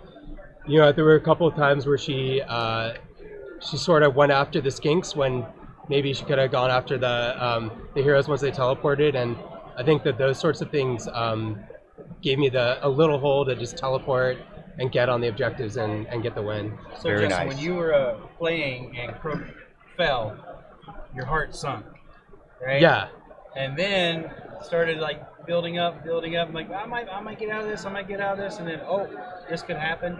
you 0.68 0.80
know, 0.80 0.92
there 0.92 1.04
were 1.06 1.16
a 1.16 1.22
couple 1.22 1.48
of 1.48 1.56
times 1.56 1.86
where 1.86 1.98
she 1.98 2.42
uh, 2.42 2.94
she 3.60 3.78
sort 3.78 4.04
of 4.04 4.16
went 4.16 4.32
after 4.32 4.62
the 4.62 4.70
skinks 4.70 5.16
when 5.16 5.46
maybe 5.90 6.14
she 6.14 6.26
could 6.26 6.38
have 6.38 6.52
gone 6.52 6.72
after 6.72 6.98
the 6.98 7.46
um, 7.46 7.72
the 7.96 8.02
heroes 8.02 8.28
once 8.28 8.42
they 8.42 8.52
teleported, 8.52 9.16
and 9.16 9.36
I 9.78 9.84
think 9.84 10.04
that 10.04 10.18
those 10.18 10.40
sorts 10.40 10.62
of 10.62 10.70
things 10.72 11.08
um, 11.12 11.60
gave 12.22 12.40
me 12.40 12.50
the 12.50 12.86
a 12.86 12.90
little 12.90 13.20
hole 13.20 13.46
to 13.46 13.56
just 13.56 13.78
teleport 13.78 14.38
and 14.80 14.92
get 14.92 15.10
on 15.10 15.22
the 15.22 15.28
objectives 15.28 15.78
and, 15.78 16.08
and 16.08 16.24
get 16.24 16.36
the 16.36 16.42
win. 16.42 16.78
So 16.98 17.04
Very 17.04 17.28
Justin, 17.28 17.48
nice. 17.48 17.56
when 17.56 17.64
you 17.64 17.76
were 17.76 17.94
uh, 17.94 18.16
playing 18.38 18.98
and 18.98 19.16
Kroak 19.20 19.44
fell, 19.96 20.36
your 21.16 21.26
heart 21.26 21.56
sunk, 21.56 21.86
right? 22.66 22.82
Yeah, 22.82 23.10
And 23.56 23.78
then 23.78 24.32
started 24.64 25.00
like 25.00 25.46
building 25.46 25.78
up, 25.78 26.04
building 26.04 26.38
up. 26.38 26.48
I'm 26.48 26.54
like, 26.54 26.72
I 26.72 26.86
might, 26.86 27.08
I 27.08 27.20
might 27.22 27.40
get 27.40 27.50
out 27.50 27.62
of 27.64 27.70
this. 27.70 27.86
I 27.86 27.92
might 27.92 28.08
get 28.08 28.20
out 28.20 28.40
of 28.40 28.40
this. 28.40 28.60
And 28.60 28.68
then, 28.68 28.82
oh, 28.88 29.08
this 29.50 29.62
could 29.62 29.76
happen. 29.76 30.20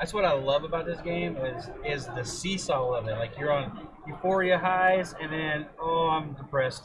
That's 0.00 0.14
what 0.14 0.24
I 0.24 0.32
love 0.32 0.64
about 0.64 0.86
this 0.86 1.00
game 1.02 1.36
is 1.36 1.68
is 1.86 2.06
the 2.06 2.24
seesaw 2.24 2.92
of 2.94 3.06
it. 3.06 3.12
Like 3.18 3.38
you're 3.38 3.52
on 3.52 3.86
euphoria 4.06 4.58
highs, 4.58 5.14
and 5.20 5.30
then 5.32 5.66
oh, 5.78 6.08
I'm 6.08 6.32
depressed. 6.32 6.84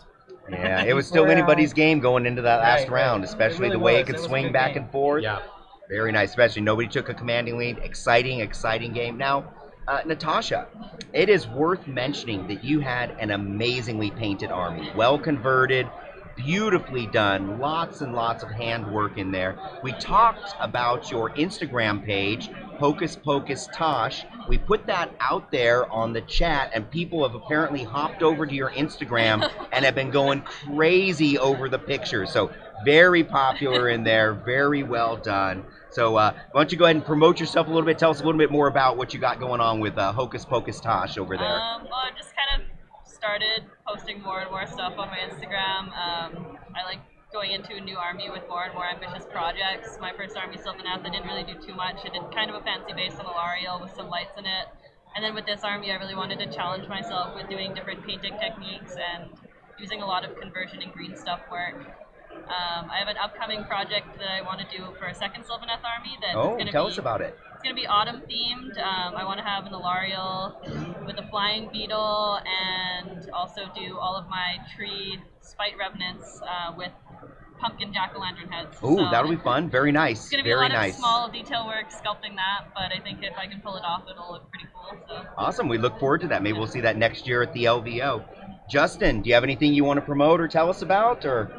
Yeah, 0.51 0.83
it 0.87 0.93
was 0.93 1.07
still 1.07 1.25
anybody's 1.27 1.73
game 1.73 1.99
going 2.01 2.25
into 2.25 2.41
that 2.41 2.59
last 2.59 2.81
Right, 2.81 2.91
right. 2.91 3.01
round, 3.03 3.23
It 3.23 3.29
especially 3.29 3.61
really 3.69 3.71
the 3.77 3.79
way 3.79 3.93
was. 3.93 4.01
it 4.01 4.05
could 4.07 4.15
It 4.15 4.21
swing 4.23 4.51
back 4.51 4.73
game. 4.73 4.83
and 4.83 4.91
forth. 4.91 5.23
yeah. 5.23 5.39
Very 5.89 6.11
nice, 6.11 6.29
especially 6.31 6.63
nobody 6.63 6.87
took 6.87 7.09
a 7.09 7.13
commanding 7.13 7.57
lead. 7.57 7.77
Exciting, 7.77 8.39
exciting 8.41 8.91
game. 8.91 9.17
Now, 9.17 9.45
uh, 9.87 10.01
Natasha, 10.05 10.67
it 11.13 11.29
is 11.29 11.47
worth 11.47 11.87
mentioning 11.87 12.47
that 12.47 12.63
you 12.63 12.79
had 12.79 13.11
an 13.19 13.31
amazingly 13.31 14.09
painted 14.11 14.51
army, 14.51 14.89
well 14.95 15.17
converted, 15.19 15.87
beautifully 16.35 17.05
done, 17.07 17.59
lots 17.59 18.01
and 18.01 18.13
lots 18.13 18.43
of 18.43 18.49
handwork 18.49 19.17
in 19.17 19.31
there. 19.31 19.57
We 19.83 19.93
talked 19.93 20.55
about 20.59 21.11
your 21.11 21.29
Instagram 21.31 22.03
page, 22.03 22.49
Hocus 22.77 23.15
Pocus 23.15 23.67
Tosh. 23.73 24.25
We 24.47 24.57
put 24.57 24.85
that 24.87 25.13
out 25.19 25.51
there 25.51 25.91
on 25.91 26.13
the 26.13 26.21
chat, 26.21 26.71
and 26.73 26.89
people 26.89 27.27
have 27.27 27.35
apparently 27.35 27.83
hopped 27.83 28.21
over 28.21 28.45
to 28.45 28.53
your 28.53 28.71
Instagram 28.71 29.49
and 29.71 29.85
have 29.85 29.95
been 29.95 30.11
going 30.11 30.41
crazy 30.41 31.37
over 31.37 31.69
the 31.69 31.79
pictures. 31.79 32.31
So, 32.31 32.51
very 32.83 33.23
popular 33.23 33.89
in 33.89 34.03
there, 34.03 34.33
very 34.33 34.83
well 34.83 35.17
done. 35.17 35.63
So, 35.89 36.17
uh, 36.17 36.33
why 36.51 36.61
don't 36.61 36.71
you 36.71 36.77
go 36.77 36.85
ahead 36.85 36.97
and 36.97 37.05
promote 37.05 37.39
yourself 37.39 37.67
a 37.67 37.69
little 37.69 37.85
bit? 37.85 37.97
Tell 37.97 38.11
us 38.11 38.19
a 38.19 38.25
little 38.25 38.37
bit 38.37 38.51
more 38.51 38.67
about 38.67 38.97
what 38.97 39.13
you 39.13 39.19
got 39.19 39.39
going 39.39 39.61
on 39.61 39.79
with 39.79 39.97
uh, 39.97 40.11
Hocus 40.11 40.43
Pocus 40.45 40.79
Tosh 40.79 41.17
over 41.17 41.37
there. 41.37 41.47
Um, 41.47 41.83
well, 41.85 41.93
I 41.93 42.11
just 42.17 42.33
kind 42.35 42.61
of 42.61 42.67
started 43.09 43.63
posting 43.87 44.21
more 44.21 44.41
and 44.41 44.51
more 44.51 44.67
stuff 44.67 44.93
on 44.97 45.09
my 45.09 45.17
Instagram. 45.17 45.85
Um, 45.95 46.57
I 46.75 46.83
like 46.85 46.99
going 47.35 47.51
into 47.51 47.75
a 47.75 47.81
new 47.81 47.97
army 47.97 48.29
with 48.31 48.47
more 48.47 48.63
and 48.63 48.73
more 48.73 48.87
ambitious 48.87 49.27
projects. 49.29 49.97
My 49.99 50.13
first 50.15 50.37
army, 50.37 50.55
Sylvaneth, 50.55 51.03
I 51.03 51.09
didn't 51.11 51.27
really 51.27 51.43
do 51.43 51.59
too 51.59 51.75
much. 51.75 51.97
I 52.05 52.07
did 52.07 52.23
kind 52.33 52.49
of 52.49 52.55
a 52.55 52.63
fancy 52.63 52.93
base 52.93 53.11
on 53.19 53.25
Alarielle 53.25 53.81
with 53.81 53.93
some 53.93 54.07
lights 54.07 54.31
in 54.37 54.45
it. 54.45 54.67
And 55.13 55.21
then 55.21 55.35
with 55.35 55.45
this 55.45 55.59
army, 55.61 55.91
I 55.91 55.95
really 55.95 56.15
wanted 56.15 56.39
to 56.39 56.47
challenge 56.47 56.87
myself 56.87 57.35
with 57.35 57.49
doing 57.49 57.73
different 57.73 58.07
painting 58.07 58.39
techniques 58.39 58.95
and 58.95 59.29
using 59.77 60.01
a 60.01 60.05
lot 60.05 60.23
of 60.23 60.39
conversion 60.39 60.81
and 60.81 60.93
green 60.93 61.17
stuff 61.17 61.41
work. 61.51 61.75
Um, 62.47 62.89
I 62.89 62.99
have 62.99 63.09
an 63.09 63.17
upcoming 63.17 63.65
project 63.65 64.07
that 64.17 64.29
I 64.31 64.41
want 64.41 64.61
to 64.61 64.77
do 64.77 64.95
for 64.97 65.07
a 65.07 65.13
second 65.13 65.43
Sylvaneth 65.43 65.83
army. 65.83 66.15
That's 66.21 66.35
oh, 66.35 66.55
going 66.55 66.67
to 66.67 66.71
tell 66.71 66.85
be 66.85 66.91
us 66.91 66.97
about 66.97 67.19
it. 67.19 67.37
it's 67.53 67.63
gonna 67.63 67.75
be 67.75 67.87
autumn 67.87 68.21
themed. 68.29 68.77
Um, 68.77 69.15
I 69.15 69.23
want 69.23 69.39
to 69.39 69.45
have 69.45 69.65
an 69.65 69.73
Alarielle 69.73 71.05
with 71.05 71.17
a 71.17 71.27
flying 71.29 71.69
beetle, 71.71 72.39
and 72.45 73.29
also 73.31 73.61
do 73.75 73.97
all 73.97 74.15
of 74.15 74.29
my 74.29 74.57
tree 74.75 75.19
spite 75.39 75.73
revenants 75.79 76.41
uh, 76.41 76.73
with 76.77 76.91
pumpkin 77.59 77.93
jack 77.93 78.13
o' 78.15 78.19
lantern 78.19 78.49
heads. 78.51 78.77
Ooh, 78.83 78.97
So 78.97 79.07
that'll 79.11 79.29
be 79.29 79.35
fun. 79.37 79.69
Very 79.69 79.91
nice. 79.91 80.21
It's 80.21 80.29
gonna 80.31 80.43
be 80.43 80.51
a 80.51 80.55
Very 80.55 80.69
lot 80.69 80.75
nice. 80.75 80.93
of 80.93 80.99
small 80.99 81.29
detail 81.29 81.65
work 81.67 81.89
sculpting 81.89 82.35
that, 82.35 82.67
but 82.73 82.91
I 82.95 82.99
think 83.03 83.19
if 83.23 83.37
I 83.37 83.47
can 83.47 83.61
pull 83.61 83.75
it 83.75 83.83
off, 83.83 84.03
it'll 84.09 84.31
look 84.31 84.49
pretty 84.51 84.67
cool. 84.73 84.97
So. 85.07 85.25
Awesome. 85.37 85.67
We 85.67 85.77
look 85.77 85.99
forward 85.99 86.21
to 86.21 86.27
that. 86.29 86.43
Maybe 86.43 86.57
we'll 86.57 86.67
see 86.67 86.81
that 86.81 86.97
next 86.97 87.27
year 87.27 87.41
at 87.41 87.53
the 87.53 87.65
LVO. 87.65 88.23
Justin, 88.69 89.21
do 89.21 89.29
you 89.29 89.33
have 89.35 89.43
anything 89.43 89.73
you 89.73 89.83
want 89.83 89.97
to 89.99 90.05
promote 90.05 90.39
or 90.41 90.47
tell 90.47 90.69
us 90.69 90.81
about? 90.81 91.25
Or 91.25 91.51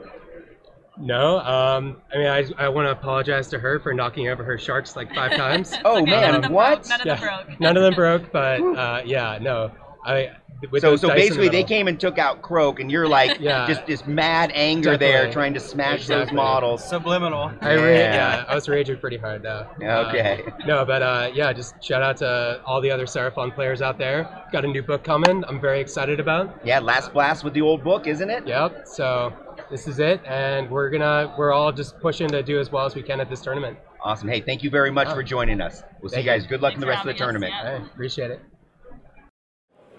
No, 0.98 1.38
um, 1.40 2.02
I 2.12 2.18
mean, 2.18 2.26
I, 2.26 2.44
I 2.58 2.68
want 2.68 2.86
to 2.86 2.92
apologize 2.92 3.48
to 3.48 3.58
her 3.58 3.78
for 3.80 3.92
knocking 3.92 4.28
over 4.28 4.42
her 4.44 4.58
sharks 4.58 4.96
like 4.96 5.14
five 5.14 5.32
times. 5.36 5.74
oh 5.84 6.02
Okay, 6.02 6.10
man, 6.10 6.22
none 6.22 6.34
of 6.36 6.42
them 6.42 6.52
what? 6.52 6.82
Broke, 6.82 6.88
none 6.88 7.00
of 7.00 7.06
Yeah. 7.06 7.14
them 7.16 7.44
broke. 7.46 7.60
None 7.60 7.76
of 7.76 7.82
them 7.82 7.94
broke, 7.94 8.32
but 8.32 8.60
uh, 8.60 9.02
yeah, 9.04 9.38
no. 9.40 9.70
I 10.04 10.14
with 10.22 10.45
So 10.62 10.80
those 10.80 11.00
so 11.02 11.08
dice 11.08 11.16
basically 11.16 11.48
they 11.50 11.64
came 11.64 11.86
and 11.86 12.00
took 12.00 12.18
out 12.18 12.40
Kroak, 12.42 12.80
and 12.80 12.90
you're 12.90 13.06
like 13.08 13.38
Yeah. 13.40 13.66
just 13.66 13.86
this 13.86 14.06
mad 14.06 14.50
anger 14.54 14.96
there, 14.96 15.30
trying 15.30 15.52
to 15.54 15.60
smash 15.60 16.06
those 16.06 16.32
models. 16.32 16.82
Subliminal. 16.88 17.52
I 17.60 17.76
ra- 17.76 17.82
Yeah. 17.82 18.14
yeah. 18.14 18.44
I 18.48 18.54
was 18.54 18.68
raging 18.68 18.98
pretty 18.98 19.18
hard 19.18 19.42
though. 19.42 19.66
Okay. 19.82 20.42
Uh, 20.46 20.66
no, 20.66 20.84
but 20.84 21.02
uh, 21.02 21.30
yeah, 21.34 21.52
just 21.52 21.82
shout 21.82 22.02
out 22.02 22.16
to 22.18 22.60
all 22.64 22.80
the 22.80 22.90
other 22.90 23.04
Seraphon 23.06 23.54
players 23.54 23.82
out 23.82 23.98
there. 23.98 24.44
Got 24.52 24.64
a 24.64 24.68
new 24.68 24.82
book 24.82 25.04
coming. 25.04 25.44
I'm 25.46 25.60
very 25.60 25.80
excited 25.80 26.20
about. 26.20 26.58
Yeah, 26.64 26.78
last 26.80 27.12
blast 27.12 27.44
with 27.44 27.52
the 27.54 27.60
old 27.60 27.84
book, 27.84 28.06
isn't 28.06 28.30
it? 28.30 28.46
Yep. 28.46 28.86
So 28.86 29.32
this 29.70 29.86
is 29.86 29.98
it, 29.98 30.20
and 30.26 30.70
we're 30.70 30.88
gonna 30.90 31.34
we're 31.38 31.52
all 31.52 31.70
just 31.72 32.00
pushing 32.00 32.28
to 32.28 32.42
do 32.42 32.58
as 32.60 32.72
well 32.72 32.86
as 32.86 32.94
we 32.94 33.02
can 33.02 33.20
at 33.20 33.28
this 33.28 33.40
tournament. 33.42 33.78
Awesome. 34.02 34.28
Hey, 34.28 34.40
thank 34.40 34.62
you 34.62 34.70
very 34.70 34.90
much 34.90 35.08
Oh. 35.08 35.14
for 35.14 35.22
joining 35.22 35.60
us. 35.60 35.82
We'll 36.00 36.10
see 36.10 36.18
you 36.20 36.22
guys. 36.24 36.46
Good 36.46 36.62
luck 36.62 36.74
in 36.74 36.80
the 36.80 36.86
rest 36.86 37.00
of 37.00 37.06
the 37.06 37.12
having 37.12 37.22
us, 37.22 37.26
tournament. 37.26 37.52
yeah. 37.62 37.70
I 37.70 37.92
appreciate 37.92 38.30
it. 38.30 38.40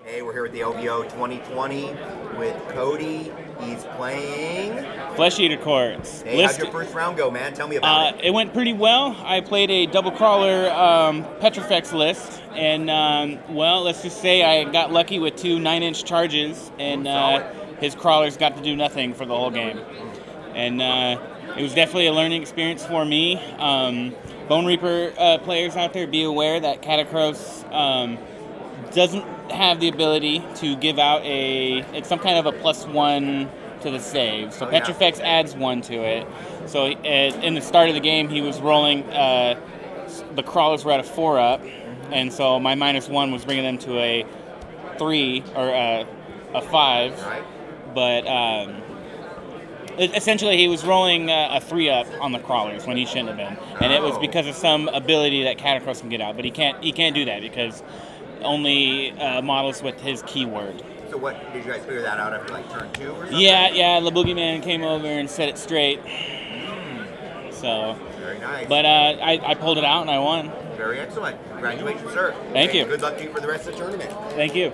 Hey, 0.07 0.21
we're 0.21 0.31
here 0.31 0.45
at 0.45 0.53
the 0.53 0.61
LVO 0.61 1.03
2020 1.03 1.87
with 2.37 2.55
Cody. 2.69 3.29
He's 3.59 3.83
playing. 3.97 4.77
Flesh 5.17 5.37
Eater 5.37 5.57
Courts. 5.57 6.21
Hey, 6.21 6.43
how'd 6.43 6.57
your 6.57 6.71
first 6.71 6.93
round 6.93 7.17
go, 7.17 7.29
man? 7.29 7.53
Tell 7.53 7.67
me 7.67 7.75
about 7.75 8.13
uh, 8.13 8.17
it. 8.17 8.27
it 8.27 8.33
went 8.33 8.53
pretty 8.53 8.71
well. 8.71 9.17
I 9.19 9.41
played 9.41 9.69
a 9.69 9.85
double 9.85 10.11
crawler 10.11 10.71
um, 10.71 11.25
Petrifex 11.41 11.91
list, 11.91 12.41
and 12.51 12.89
um, 12.89 13.37
well, 13.53 13.81
let's 13.81 14.01
just 14.01 14.21
say 14.21 14.43
I 14.43 14.71
got 14.71 14.93
lucky 14.93 15.19
with 15.19 15.35
two 15.35 15.59
nine-inch 15.59 16.05
charges, 16.05 16.71
and 16.79 17.05
uh, 17.05 17.51
his 17.81 17.93
crawlers 17.93 18.37
got 18.37 18.55
to 18.55 18.63
do 18.63 18.77
nothing 18.77 19.13
for 19.13 19.25
the 19.25 19.35
whole 19.35 19.51
game. 19.51 19.77
And 20.55 20.81
uh, 20.81 21.19
it 21.57 21.61
was 21.61 21.73
definitely 21.73 22.07
a 22.07 22.13
learning 22.13 22.41
experience 22.41 22.85
for 22.85 23.03
me. 23.03 23.43
Um, 23.57 24.15
Bonereaper 24.47 25.13
uh, 25.17 25.37
players 25.39 25.75
out 25.75 25.91
there, 25.91 26.07
be 26.07 26.23
aware 26.23 26.61
that 26.61 26.81
Katakros 26.81 27.69
um, 27.73 28.17
doesn't 28.93 29.23
have 29.51 29.79
the 29.79 29.87
ability 29.87 30.43
to 30.55 30.75
give 30.77 30.99
out 30.99 31.23
a 31.23 31.79
it's 31.95 32.09
some 32.09 32.19
kind 32.19 32.37
of 32.37 32.45
a 32.45 32.57
plus 32.59 32.85
one 32.85 33.49
to 33.81 33.91
the 33.91 33.99
save. 33.99 34.53
So 34.53 34.65
Oh, 34.65 34.71
yeah. 34.71 34.79
Petrifex 34.79 35.19
adds 35.19 35.55
one 35.55 35.81
to 35.83 35.93
it. 35.95 36.27
So 36.65 36.85
uh, 36.87 36.91
in 37.05 37.53
the 37.53 37.61
start 37.61 37.89
of 37.89 37.95
the 37.95 38.01
game, 38.01 38.27
he 38.29 38.41
was 38.41 38.59
rolling. 38.59 39.03
Uh, 39.03 39.59
the 40.35 40.43
crawlers 40.43 40.83
were 40.83 40.91
at 40.91 40.99
a 40.99 41.03
four 41.03 41.39
up, 41.39 41.61
and 42.11 42.31
so 42.33 42.59
my 42.59 42.75
minus 42.75 43.07
one 43.07 43.31
was 43.31 43.45
bringing 43.45 43.63
them 43.63 43.77
to 43.79 43.99
a 43.99 44.25
three 44.97 45.43
or 45.55 45.69
a, 45.69 46.07
a 46.53 46.61
five. 46.61 47.19
Right? 47.23 47.43
But 47.93 48.27
um, 48.27 48.81
essentially, 49.99 50.57
he 50.57 50.67
was 50.67 50.85
rolling 50.85 51.29
uh, 51.29 51.49
a 51.53 51.61
three 51.61 51.89
up 51.89 52.07
on 52.19 52.31
the 52.31 52.39
crawlers 52.39 52.85
when 52.85 52.97
he 52.97 53.05
shouldn't 53.05 53.29
have 53.29 53.37
been, 53.37 53.57
and 53.81 53.93
it 53.93 54.01
was 54.01 54.17
because 54.19 54.47
of 54.47 54.55
some 54.55 54.87
ability 54.89 55.43
that 55.43 55.57
Katakros 55.57 55.99
can 55.99 56.09
get 56.09 56.21
out. 56.21 56.35
But 56.35 56.45
he 56.45 56.51
can't. 56.51 56.83
He 56.83 56.91
can't 56.91 57.15
do 57.15 57.25
that 57.25 57.41
because 57.41 57.83
only 58.47 59.11
uh, 59.11 59.41
models 59.41 59.83
with 59.83 59.99
his 60.01 60.23
keyword. 60.23 60.83
So 61.11 61.17
what 61.17 61.35
did 61.53 61.65
you 61.65 61.71
guys 61.71 61.81
figure 61.83 62.01
that 62.01 62.19
out 62.19 62.33
after 62.33 62.53
like 62.53 62.69
turn 62.71 62.91
two 62.93 63.11
or 63.11 63.25
something? 63.25 63.39
Yeah, 63.39 63.69
yeah. 63.69 63.99
The 63.99 64.11
boogeyman 64.11 64.61
came 64.63 64.83
over 64.83 65.07
and 65.07 65.29
set 65.29 65.47
it 65.49 65.57
straight. 65.57 65.99
So, 67.51 67.95
Very 68.19 68.39
nice. 68.39 68.67
but 68.67 68.85
uh, 68.85 69.17
I, 69.21 69.39
I 69.43 69.55
pulled 69.55 69.77
it 69.77 69.83
out 69.85 70.01
and 70.01 70.11
I 70.11 70.19
won. 70.19 70.51
Very 70.75 70.99
excellent. 70.99 71.37
Congratulations, 71.49 72.11
sir. 72.11 72.35
Thank 72.53 72.71
And 72.71 72.79
you. 72.79 72.85
Good 72.85 73.01
luck 73.01 73.17
to 73.17 73.23
you 73.23 73.33
for 73.33 73.39
the 73.39 73.47
rest 73.47 73.67
of 73.67 73.73
the 73.73 73.79
tournament. 73.79 74.11
Thank 74.33 74.53
you. 74.53 74.71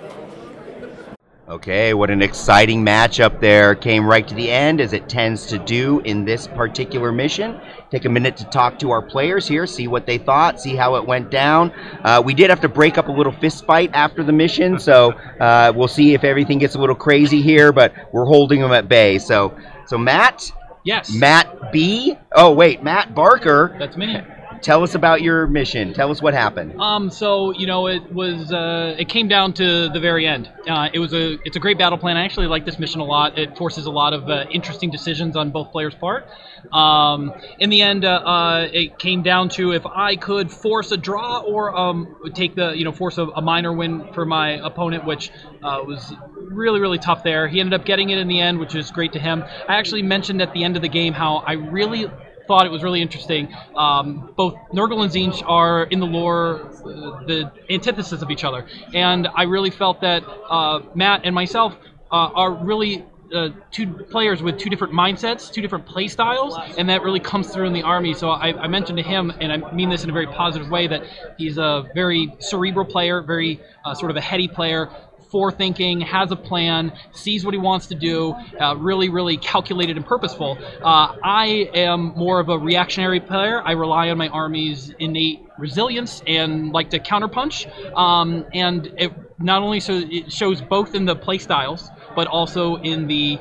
Okay, 1.46 1.92
what 1.92 2.08
an 2.10 2.22
exciting 2.22 2.82
matchup 2.82 3.38
there. 3.38 3.74
Came 3.74 4.06
right 4.06 4.26
to 4.26 4.34
the 4.34 4.50
end, 4.50 4.80
as 4.80 4.94
it 4.94 5.10
tends 5.10 5.44
to 5.48 5.58
do 5.58 6.00
in 6.00 6.24
this 6.24 6.46
particular 6.46 7.12
mission. 7.12 7.60
Take 7.90 8.06
a 8.06 8.08
minute 8.08 8.34
to 8.38 8.44
talk 8.44 8.78
to 8.78 8.90
our 8.90 9.02
players 9.02 9.46
here, 9.46 9.66
see 9.66 9.86
what 9.86 10.06
they 10.06 10.16
thought, 10.16 10.58
see 10.58 10.74
how 10.74 10.94
it 10.94 11.06
went 11.06 11.30
down. 11.30 11.70
Uh, 12.02 12.22
we 12.24 12.32
did 12.32 12.48
have 12.48 12.62
to 12.62 12.68
break 12.68 12.96
up 12.96 13.08
a 13.08 13.12
little 13.12 13.30
fist 13.30 13.66
fight 13.66 13.90
after 13.92 14.22
the 14.24 14.32
mission, 14.32 14.78
so 14.78 15.12
uh, 15.38 15.70
we'll 15.76 15.86
see 15.86 16.14
if 16.14 16.24
everything 16.24 16.58
gets 16.58 16.76
a 16.76 16.78
little 16.78 16.96
crazy 16.96 17.42
here, 17.42 17.72
but 17.72 17.92
we're 18.10 18.24
holding 18.24 18.62
them 18.62 18.72
at 18.72 18.88
bay. 18.88 19.18
So, 19.18 19.54
so 19.86 19.98
Matt, 19.98 20.50
Yes. 20.82 21.14
Matt 21.14 21.72
B. 21.72 22.16
Oh 22.32 22.52
wait, 22.52 22.82
Matt 22.82 23.14
Barker. 23.14 23.74
That's 23.78 23.96
me. 23.96 24.18
Tell 24.62 24.82
us 24.82 24.94
about 24.94 25.22
your 25.22 25.46
mission. 25.46 25.92
Tell 25.92 26.10
us 26.10 26.22
what 26.22 26.34
happened. 26.34 26.80
Um, 26.80 27.10
so 27.10 27.52
you 27.52 27.66
know, 27.66 27.86
it 27.86 28.12
was 28.12 28.52
uh, 28.52 28.96
it 28.98 29.08
came 29.08 29.28
down 29.28 29.52
to 29.54 29.88
the 29.88 30.00
very 30.00 30.26
end. 30.26 30.50
Uh, 30.68 30.88
it 30.92 30.98
was 30.98 31.12
a 31.12 31.38
it's 31.44 31.56
a 31.56 31.60
great 31.60 31.78
battle 31.78 31.98
plan. 31.98 32.16
I 32.16 32.24
actually 32.24 32.46
like 32.46 32.64
this 32.64 32.78
mission 32.78 33.00
a 33.00 33.04
lot. 33.04 33.38
It 33.38 33.56
forces 33.56 33.86
a 33.86 33.90
lot 33.90 34.12
of 34.12 34.28
uh, 34.28 34.46
interesting 34.50 34.90
decisions 34.90 35.36
on 35.36 35.50
both 35.50 35.72
players' 35.72 35.94
part. 35.94 36.28
Um, 36.72 37.32
in 37.58 37.70
the 37.70 37.82
end, 37.82 38.04
uh, 38.04 38.08
uh, 38.08 38.68
it 38.72 38.98
came 38.98 39.22
down 39.22 39.48
to 39.50 39.72
if 39.72 39.84
I 39.86 40.16
could 40.16 40.50
force 40.50 40.92
a 40.92 40.96
draw 40.96 41.40
or 41.40 41.76
um, 41.76 42.16
take 42.34 42.54
the 42.54 42.72
you 42.72 42.84
know 42.84 42.92
force 42.92 43.18
a, 43.18 43.24
a 43.24 43.42
minor 43.42 43.72
win 43.72 44.12
for 44.14 44.24
my 44.24 44.52
opponent, 44.64 45.04
which 45.04 45.30
uh, 45.62 45.82
was 45.86 46.12
really 46.36 46.80
really 46.80 46.98
tough 46.98 47.22
there. 47.22 47.48
He 47.48 47.60
ended 47.60 47.78
up 47.78 47.86
getting 47.86 48.10
it 48.10 48.18
in 48.18 48.28
the 48.28 48.40
end, 48.40 48.58
which 48.58 48.74
is 48.74 48.90
great 48.90 49.12
to 49.12 49.18
him. 49.18 49.44
I 49.68 49.76
actually 49.76 50.02
mentioned 50.02 50.40
at 50.42 50.52
the 50.52 50.64
end 50.64 50.76
of 50.76 50.82
the 50.82 50.88
game 50.88 51.12
how 51.12 51.36
I 51.36 51.52
really 51.52 52.10
thought 52.46 52.66
it 52.66 52.72
was 52.72 52.82
really 52.82 53.02
interesting. 53.02 53.54
Um, 53.76 54.32
both 54.36 54.54
Nurgle 54.72 55.02
and 55.02 55.10
Tzeentch 55.10 55.42
are 55.46 55.84
in 55.84 56.00
the 56.00 56.06
lore 56.06 56.60
uh, 56.66 57.24
the 57.24 57.52
antithesis 57.70 58.22
of 58.22 58.30
each 58.30 58.44
other, 58.44 58.66
and 58.92 59.28
I 59.28 59.44
really 59.44 59.70
felt 59.70 60.00
that 60.00 60.24
uh, 60.26 60.80
Matt 60.94 61.22
and 61.24 61.34
myself 61.34 61.74
uh, 62.10 62.30
are 62.34 62.52
really. 62.52 63.04
Uh, 63.34 63.48
two 63.72 63.86
players 64.12 64.42
with 64.42 64.58
two 64.58 64.70
different 64.70 64.92
mindsets, 64.92 65.50
two 65.50 65.60
different 65.60 65.86
play 65.86 66.06
styles, 66.06 66.56
and 66.78 66.88
that 66.88 67.02
really 67.02 67.18
comes 67.18 67.52
through 67.52 67.66
in 67.66 67.72
the 67.72 67.82
army. 67.82 68.14
So 68.14 68.28
I, 68.28 68.56
I 68.56 68.68
mentioned 68.68 68.98
to 68.98 69.02
him, 69.02 69.32
and 69.40 69.50
I 69.50 69.72
mean 69.72 69.88
this 69.88 70.04
in 70.04 70.10
a 70.10 70.12
very 70.12 70.28
positive 70.28 70.70
way, 70.70 70.86
that 70.86 71.02
he's 71.36 71.58
a 71.58 71.90
very 71.94 72.32
cerebral 72.38 72.84
player, 72.84 73.22
very 73.22 73.60
uh, 73.84 73.94
sort 73.94 74.12
of 74.12 74.16
a 74.16 74.20
heady 74.20 74.46
player, 74.46 74.88
forethinking, 75.34 76.00
has 76.04 76.30
a 76.30 76.36
plan, 76.36 76.92
sees 77.12 77.44
what 77.44 77.52
he 77.54 77.58
wants 77.58 77.88
to 77.88 77.96
do, 77.96 78.32
uh, 78.60 78.76
really, 78.76 79.08
really 79.08 79.36
calculated 79.36 79.96
and 79.96 80.06
purposeful. 80.06 80.56
Uh, 80.80 81.16
I 81.24 81.68
am 81.74 82.14
more 82.16 82.38
of 82.38 82.48
a 82.48 82.56
reactionary 82.56 83.18
player. 83.18 83.60
I 83.64 83.72
rely 83.72 84.10
on 84.10 84.18
my 84.18 84.28
army's 84.28 84.94
innate 85.00 85.44
resilience 85.58 86.22
and 86.28 86.72
like 86.72 86.90
to 86.90 87.00
counterpunch. 87.00 87.66
Um, 87.96 88.46
and 88.52 88.92
it 88.96 89.12
not 89.40 89.62
only 89.62 89.80
so 89.80 89.94
it 89.94 90.32
shows 90.32 90.62
both 90.62 90.94
in 90.94 91.04
the 91.04 91.16
play 91.16 91.38
styles, 91.38 91.90
but 92.14 92.28
also 92.28 92.76
in 92.76 93.08
the 93.08 93.40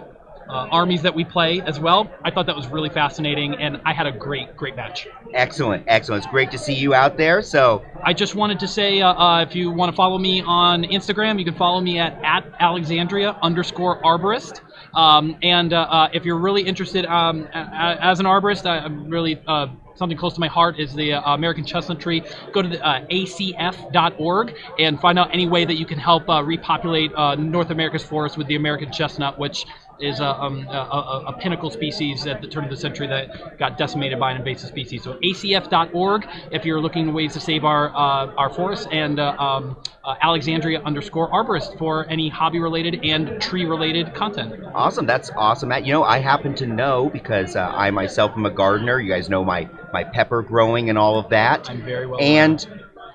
uh, 0.49 0.67
armies 0.71 1.01
that 1.01 1.13
we 1.13 1.23
play 1.23 1.61
as 1.61 1.79
well. 1.79 2.11
I 2.23 2.31
thought 2.31 2.45
that 2.45 2.55
was 2.55 2.67
really 2.67 2.89
fascinating, 2.89 3.55
and 3.55 3.81
I 3.85 3.93
had 3.93 4.07
a 4.07 4.11
great, 4.11 4.55
great 4.55 4.75
match. 4.75 5.07
Excellent, 5.33 5.83
excellent. 5.87 6.23
It's 6.23 6.31
great 6.31 6.51
to 6.51 6.57
see 6.57 6.73
you 6.73 6.93
out 6.93 7.17
there. 7.17 7.41
So 7.41 7.83
I 8.03 8.13
just 8.13 8.35
wanted 8.35 8.59
to 8.59 8.67
say, 8.67 9.01
uh, 9.01 9.13
uh, 9.13 9.41
if 9.41 9.55
you 9.55 9.71
want 9.71 9.91
to 9.91 9.95
follow 9.95 10.17
me 10.17 10.41
on 10.41 10.83
Instagram, 10.83 11.39
you 11.39 11.45
can 11.45 11.55
follow 11.55 11.81
me 11.81 11.99
at, 11.99 12.13
at 12.23 12.45
Alexandria 12.59 13.37
underscore 13.41 14.01
arborist. 14.01 14.61
Um, 14.93 15.37
and 15.41 15.73
uh, 15.73 15.81
uh, 15.81 16.09
if 16.13 16.23
you're 16.23 16.37
really 16.37 16.61
interested 16.61 17.05
um, 17.05 17.47
as 17.53 18.19
an 18.19 18.25
arborist, 18.25 18.65
I, 18.67 18.77
I'm 18.79 19.09
really 19.09 19.41
uh, 19.47 19.67
something 19.95 20.17
close 20.17 20.33
to 20.33 20.39
my 20.39 20.47
heart 20.47 20.79
is 20.79 20.93
the 20.93 21.13
uh, 21.13 21.33
American 21.33 21.65
Chestnut 21.65 21.99
Tree. 21.99 22.23
Go 22.51 22.61
to 22.61 22.69
the, 22.69 22.85
uh, 22.85 23.05
acf.org 23.07 24.55
and 24.79 24.99
find 24.99 25.19
out 25.19 25.29
any 25.33 25.47
way 25.47 25.65
that 25.65 25.75
you 25.75 25.85
can 25.85 25.99
help 25.99 26.29
uh, 26.29 26.43
repopulate 26.43 27.13
uh, 27.13 27.35
North 27.35 27.69
America's 27.69 28.03
forest 28.03 28.37
with 28.37 28.47
the 28.47 28.55
American 28.55 28.91
chestnut, 28.91 29.37
which 29.39 29.65
is 29.99 30.19
a, 30.19 30.41
um, 30.41 30.67
a, 30.67 30.71
a, 30.71 31.23
a 31.27 31.33
pinnacle 31.33 31.69
species 31.69 32.25
at 32.27 32.41
the 32.41 32.47
turn 32.47 32.63
of 32.63 32.69
the 32.69 32.77
century 32.77 33.07
that 33.07 33.57
got 33.57 33.77
decimated 33.77 34.19
by 34.19 34.31
an 34.31 34.37
invasive 34.37 34.69
species. 34.69 35.03
So 35.03 35.13
acf.org 35.15 36.27
if 36.51 36.65
you're 36.65 36.81
looking 36.81 37.13
ways 37.13 37.33
to 37.33 37.39
save 37.39 37.63
our 37.65 37.89
uh, 37.89 38.33
our 38.35 38.49
forests, 38.49 38.87
and 38.91 39.19
uh, 39.19 39.35
um, 39.37 39.77
uh, 40.03 40.15
Alexandria 40.21 40.81
underscore 40.83 41.31
arborist 41.31 41.77
for 41.77 42.05
any 42.09 42.29
hobby 42.29 42.59
related 42.59 43.03
and 43.03 43.41
tree 43.41 43.65
related 43.65 44.13
content. 44.13 44.63
Awesome. 44.73 45.05
That's 45.05 45.31
awesome, 45.37 45.69
Matt. 45.69 45.85
You 45.85 45.93
know, 45.93 46.03
I 46.03 46.19
happen 46.19 46.55
to 46.55 46.65
know 46.65 47.09
because 47.09 47.55
uh, 47.55 47.61
I 47.61 47.91
myself 47.91 48.31
am 48.35 48.45
a 48.45 48.51
gardener. 48.51 48.99
You 48.99 49.11
guys 49.11 49.29
know 49.29 49.43
my 49.43 49.69
my 49.91 50.03
pepper 50.03 50.41
growing 50.41 50.89
and 50.89 50.97
all 50.97 51.19
of 51.19 51.29
that. 51.29 51.69
I'm 51.69 51.83
very 51.83 52.07
well. 52.07 52.19
And 52.21 52.65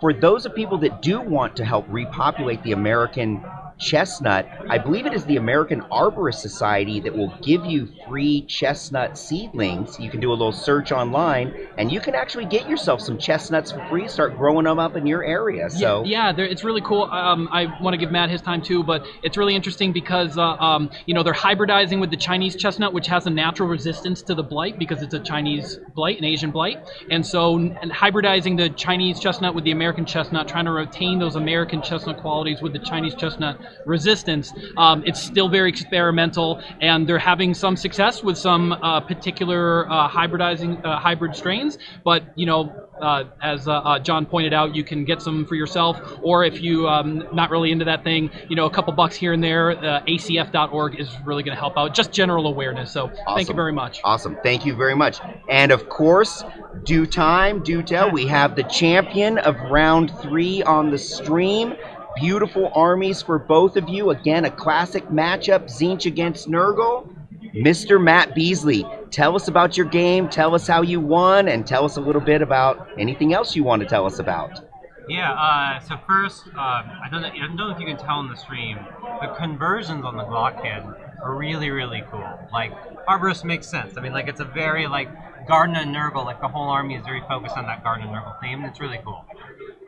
for 0.01 0.13
those 0.13 0.47
of 0.47 0.55
people 0.55 0.79
that 0.79 1.03
do 1.03 1.21
want 1.21 1.57
to 1.57 1.65
help 1.65 1.85
repopulate 1.89 2.63
the 2.63 2.73
American 2.73 3.45
chestnut, 3.79 4.49
I 4.69 4.79
believe 4.79 5.07
it 5.07 5.13
is 5.13 5.25
the 5.25 5.37
American 5.37 5.83
Arborist 5.83 6.41
Society 6.41 7.01
that 7.01 7.17
will 7.17 7.33
give 7.43 7.65
you 7.65 7.89
free 8.09 8.43
chestnut 8.43 9.17
seedlings. 9.17 9.99
You 9.99 10.11
can 10.11 10.21
do 10.21 10.31
a 10.31 10.33
little 10.33 10.53
search 10.53 10.93
online, 10.93 11.55
and 11.79 11.91
you 11.91 12.01
can 12.01 12.15
actually 12.15 12.47
get 12.47 12.69
yourself 12.69 13.01
some 13.01 13.19
chestnuts 13.19 13.73
for 13.73 13.85
free. 13.89 14.09
Start 14.09 14.37
growing 14.37 14.65
them 14.65 14.79
up 14.79 14.97
in 14.97 15.07
your 15.07 15.25
area. 15.25 15.71
So 15.71 16.05
yeah, 16.05 16.33
yeah 16.37 16.45
it's 16.45 16.65
really 16.65 16.81
cool. 16.81 17.05
Um, 17.05 17.49
I 17.53 17.67
want 17.81 17.95
to 17.95 17.99
give 17.99 18.11
Matt 18.11 18.31
his 18.31 18.43
time 18.43 18.63
too, 18.63 18.83
but 18.83 19.07
it's 19.23 19.37
really 19.37 19.55
interesting 19.55 19.93
because 19.93 20.37
uh, 20.37 20.43
um, 20.43 20.91
you 21.07 21.15
know 21.15 21.23
they're 21.23 21.33
hybridizing 21.33 22.01
with 22.01 22.11
the 22.11 22.17
Chinese 22.17 22.57
chestnut, 22.57 22.93
which 22.93 23.07
has 23.07 23.27
a 23.27 23.31
natural 23.31 23.69
resistance 23.69 24.23
to 24.23 24.35
the 24.35 24.43
blight 24.43 24.79
because 24.79 25.03
it's 25.03 25.15
a 25.15 25.21
Chinese 25.21 25.79
blight, 25.95 26.19
an 26.19 26.25
Asian 26.25 26.51
blight, 26.51 26.79
and 27.11 27.25
so 27.25 27.57
and 27.57 27.93
hybridizing 27.93 28.57
the 28.57 28.71
Chinese 28.71 29.21
chestnut 29.21 29.55
with 29.55 29.65
the 29.65 29.71
American 29.71 30.05
chestnut, 30.05 30.49
trying 30.49 30.65
to 30.65 30.73
retain 30.73 31.19
those 31.19 31.37
American 31.37 31.83
chestnut 31.83 32.19
qualities 32.19 32.61
with 32.61 32.73
the 32.73 32.79
Chinese 32.79 33.15
chestnut 33.15 33.59
resistance. 33.87 34.53
Um, 34.77 35.03
it's 35.07 35.21
still 35.21 35.49
very 35.49 35.69
experimental, 35.69 36.63
and 36.81 37.09
they're 37.09 37.19
having 37.19 37.55
some 37.55 37.77
success 37.77 38.23
with 38.23 38.39
some 38.39 38.73
uh, 38.73 39.01
particular 39.01 39.91
uh, 39.91 40.09
hybridizing 40.09 40.85
uh, 40.85 40.99
hybrid 40.99 41.35
strains. 41.35 41.79
But 42.05 42.25
you 42.37 42.47
know, 42.47 42.89
uh, 43.01 43.25
as 43.43 43.69
uh, 43.69 43.99
John 44.01 44.27
pointed 44.27 44.53
out, 44.53 44.75
you 44.75 44.85
can 44.85 45.05
get 45.05 45.23
some 45.23 45.47
for 45.47 45.55
yourself, 45.55 46.01
or 46.23 46.45
if 46.45 46.61
you 46.61 46.89
um, 46.89 47.27
not 47.33 47.51
really 47.51 47.73
into 47.73 47.85
that 47.85 48.05
thing, 48.05 48.31
you 48.49 48.57
know, 48.57 48.67
a 48.67 48.71
couple 48.71 48.93
bucks 48.93 49.17
here 49.17 49.33
and 49.33 49.43
there. 49.43 49.71
Uh, 49.71 50.03
ACF.org 50.07 50.99
is 50.99 51.09
really 51.25 51.43
going 51.43 51.55
to 51.55 51.61
help 51.61 51.77
out. 51.77 51.95
Just 51.95 52.13
general 52.13 52.47
awareness. 52.47 52.91
So 52.91 53.11
thank 53.35 53.49
you 53.49 53.55
very 53.55 53.73
much. 53.73 54.01
Awesome. 54.05 54.37
Thank 54.43 54.67
you 54.67 54.75
very 54.75 54.95
much. 54.95 55.21
And 55.49 55.73
of 55.73 55.89
course, 55.89 56.45
due 56.85 57.07
time, 57.07 57.63
due 57.63 57.83
tell, 57.83 58.11
we 58.11 58.27
have 58.27 58.57
the 58.57 58.65
champion 58.65 59.39
of 59.39 59.57
round 59.71 60.13
three 60.21 60.63
on 60.63 60.91
the 60.91 60.99
stream. 60.99 61.75
Beautiful 62.17 62.71
armies 62.75 63.23
for 63.23 63.39
both 63.39 63.77
of 63.77 63.89
you. 63.89 64.11
Again, 64.11 64.45
a 64.45 64.51
classic 64.51 65.07
matchup 65.09 65.65
Tzeentch 65.65 66.07
against 66.07 66.49
Nurgle. 66.49 67.15
Mr. 67.55 68.03
Matt 68.03 68.35
Beasley, 68.35 68.85
tell 69.11 69.35
us 69.35 69.49
about 69.49 69.77
your 69.77 69.87
game, 69.87 70.29
tell 70.29 70.55
us 70.55 70.67
how 70.67 70.83
you 70.83 71.01
won, 71.01 71.49
and 71.49 71.67
tell 71.67 71.85
us 71.85 71.97
a 71.97 72.01
little 72.01 72.21
bit 72.21 72.43
about 72.43 72.89
anything 72.99 73.33
else 73.33 73.57
you 73.57 73.65
want 73.65 73.81
to 73.83 73.89
tell 73.89 74.05
us 74.05 74.19
about. 74.19 74.61
Yeah, 75.09 75.33
uh, 75.33 75.81
so 75.81 75.97
first, 76.07 76.47
um, 76.49 76.55
I, 76.57 77.09
don't 77.11 77.23
know, 77.23 77.29
I 77.29 77.39
don't 77.39 77.57
know 77.57 77.71
if 77.71 77.81
you 77.81 77.87
can 77.87 77.97
tell 77.97 78.21
in 78.21 78.29
the 78.29 78.37
stream, 78.37 78.79
the 79.23 79.29
conversions 79.29 80.05
on 80.05 80.17
the 80.17 80.25
Glockhead 80.25 81.23
are 81.23 81.35
really, 81.35 81.71
really 81.71 82.05
cool. 82.11 82.39
Like, 82.53 82.73
Arborist 83.07 83.45
makes 83.45 83.67
sense. 83.67 83.97
I 83.97 84.03
mean, 84.03 84.13
like, 84.13 84.29
it's 84.29 84.41
a 84.41 84.45
very, 84.45 84.87
like, 84.87 85.09
Garden 85.49 85.77
and 85.77 85.95
Nurgle, 85.95 86.25
like, 86.25 86.41
the 86.41 86.49
whole 86.49 86.69
army 86.69 86.95
is 86.95 87.05
very 87.05 87.23
focused 87.23 87.57
on 87.57 87.65
that 87.67 87.83
Garden 87.83 88.07
and 88.07 88.15
Nurgle 88.15 88.39
theme, 88.41 88.61
and 88.61 88.67
it's 88.67 88.81
really 88.81 89.01
cool. 89.03 89.25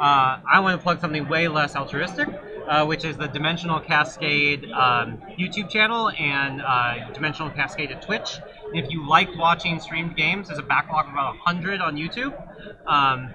Uh, 0.00 0.40
I 0.50 0.60
want 0.60 0.80
to 0.80 0.82
plug 0.82 1.00
something 1.00 1.28
way 1.28 1.46
less 1.46 1.76
altruistic, 1.76 2.28
uh, 2.66 2.86
which 2.86 3.04
is 3.04 3.18
the 3.18 3.26
Dimensional 3.26 3.78
Cascade 3.78 4.64
um, 4.72 5.18
YouTube 5.38 5.68
channel 5.68 6.08
and 6.18 6.62
uh, 6.62 7.10
Dimensional 7.12 7.50
Cascade 7.50 7.90
at 7.90 8.00
Twitch. 8.00 8.38
And 8.72 8.82
if 8.82 8.90
you 8.90 9.06
like 9.06 9.28
watching 9.36 9.78
streamed 9.78 10.16
games, 10.16 10.48
there's 10.48 10.58
a 10.58 10.62
backlog 10.62 11.06
of 11.06 11.12
about 11.12 11.34
100 11.44 11.82
on 11.82 11.96
YouTube. 11.96 12.34
Um, 12.86 13.34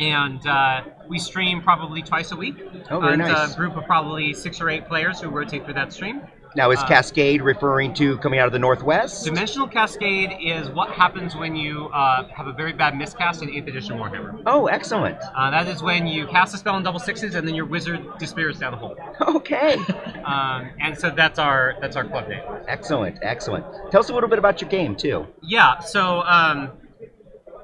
and 0.00 0.44
uh, 0.46 0.82
we 1.08 1.18
stream 1.20 1.62
probably 1.62 2.02
twice 2.02 2.32
a 2.32 2.36
week. 2.36 2.56
Oh, 2.90 2.98
very 2.98 3.12
and 3.12 3.22
nice. 3.22 3.54
A 3.54 3.56
group 3.56 3.76
of 3.76 3.84
probably 3.84 4.34
six 4.34 4.60
or 4.60 4.68
eight 4.68 4.88
players 4.88 5.20
who 5.20 5.28
rotate 5.28 5.64
through 5.64 5.74
that 5.74 5.92
stream. 5.92 6.22
Now, 6.56 6.70
is 6.72 6.80
Uh, 6.80 6.86
Cascade 6.88 7.42
referring 7.42 7.94
to 7.94 8.18
coming 8.18 8.40
out 8.40 8.46
of 8.46 8.52
the 8.52 8.58
Northwest? 8.58 9.24
Dimensional 9.24 9.68
Cascade 9.68 10.36
is 10.40 10.68
what 10.70 10.90
happens 10.90 11.36
when 11.36 11.54
you 11.54 11.86
uh, 11.92 12.24
have 12.34 12.48
a 12.48 12.52
very 12.52 12.72
bad 12.72 12.96
miscast 12.96 13.42
in 13.42 13.48
8th 13.50 13.68
edition 13.68 13.98
Warhammer. 13.98 14.42
Oh, 14.46 14.66
excellent. 14.66 15.18
Uh, 15.36 15.50
that 15.52 15.68
is 15.68 15.80
when 15.82 16.08
you 16.08 16.26
cast 16.26 16.52
a 16.54 16.58
spell 16.58 16.76
in 16.76 16.82
double 16.82 16.98
sixes 16.98 17.36
and 17.36 17.46
then 17.46 17.54
your 17.54 17.66
wizard 17.66 18.00
disappears 18.18 18.58
down 18.58 18.72
the 18.72 18.78
hole. 18.78 18.96
Okay. 19.20 19.76
Um, 20.20 20.68
and 20.78 20.96
so 20.98 21.10
that's 21.10 21.38
our 21.38 21.76
that's 21.80 21.96
our 21.96 22.04
club 22.04 22.28
name. 22.28 22.42
Excellent, 22.68 23.18
excellent. 23.22 23.64
Tell 23.90 24.00
us 24.00 24.10
a 24.10 24.14
little 24.14 24.28
bit 24.28 24.38
about 24.38 24.60
your 24.60 24.68
game, 24.68 24.94
too. 24.94 25.26
Yeah. 25.42 25.78
So 25.80 26.20
um, 26.20 26.70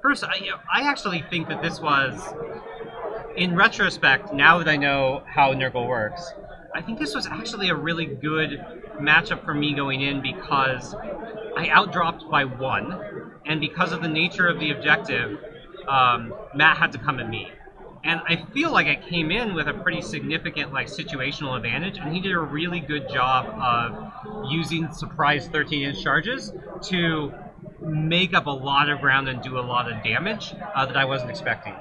first, 0.01 0.25
I, 0.25 0.41
I 0.73 0.89
actually 0.89 1.23
think 1.29 1.49
that 1.49 1.63
this 1.63 1.79
was, 1.81 2.19
in 3.37 3.55
retrospect, 3.55 4.33
now 4.33 4.57
that 4.59 4.69
I 4.69 4.77
know 4.77 5.23
how 5.27 5.53
Nurgle 5.53 5.87
works, 5.87 6.33
I 6.77 6.83
think 6.83 6.99
this 6.99 7.15
was 7.15 7.27
actually 7.27 7.71
a 7.71 7.75
really 7.75 8.05
good 8.05 8.63
matchup 9.01 9.47
for 9.47 9.55
me 9.55 9.73
going 9.73 10.03
in 10.03 10.21
because 10.21 10.95
I 11.57 11.69
outdropped 11.69 12.31
by 12.31 12.45
one, 12.45 13.33
and 13.47 13.61
because 13.61 13.93
of 13.93 14.03
the 14.03 14.09
nature 14.09 14.47
of 14.47 14.61
the 14.61 14.73
objective, 14.73 15.39
um, 15.89 16.35
Matt 16.55 16.77
had 16.77 16.93
to 16.93 16.99
come 16.99 17.19
at 17.19 17.31
me. 17.31 17.51
And 18.05 18.21
I 18.29 18.45
feel 18.53 18.73
like 18.73 18.89
I 18.89 18.97
came 18.97 19.31
in 19.31 19.55
with 19.55 19.69
a 19.69 19.73
pretty 19.73 20.03
significant 20.03 20.75
like 20.75 20.89
situational 20.89 21.57
advantage, 21.57 21.97
and 21.97 22.15
he 22.15 22.21
did 22.21 22.33
a 22.33 22.39
really 22.39 22.81
good 22.81 23.09
job 23.09 23.47
of 23.47 24.51
using 24.51 24.93
surprise 24.93 25.49
13-inch 25.49 26.03
charges 26.03 26.53
to 26.91 27.33
make 27.81 28.35
up 28.35 28.45
a 28.47 28.51
lot 28.51 28.91
of 28.91 29.01
ground 29.01 29.31
and 29.31 29.41
do 29.41 29.59
a 29.59 29.65
lot 29.65 29.91
of 29.91 30.05
damage 30.05 30.55
uh, 30.75 30.85
that 30.85 30.97
I 30.97 31.07
wasn't 31.07 31.31
expecting. 31.31 31.75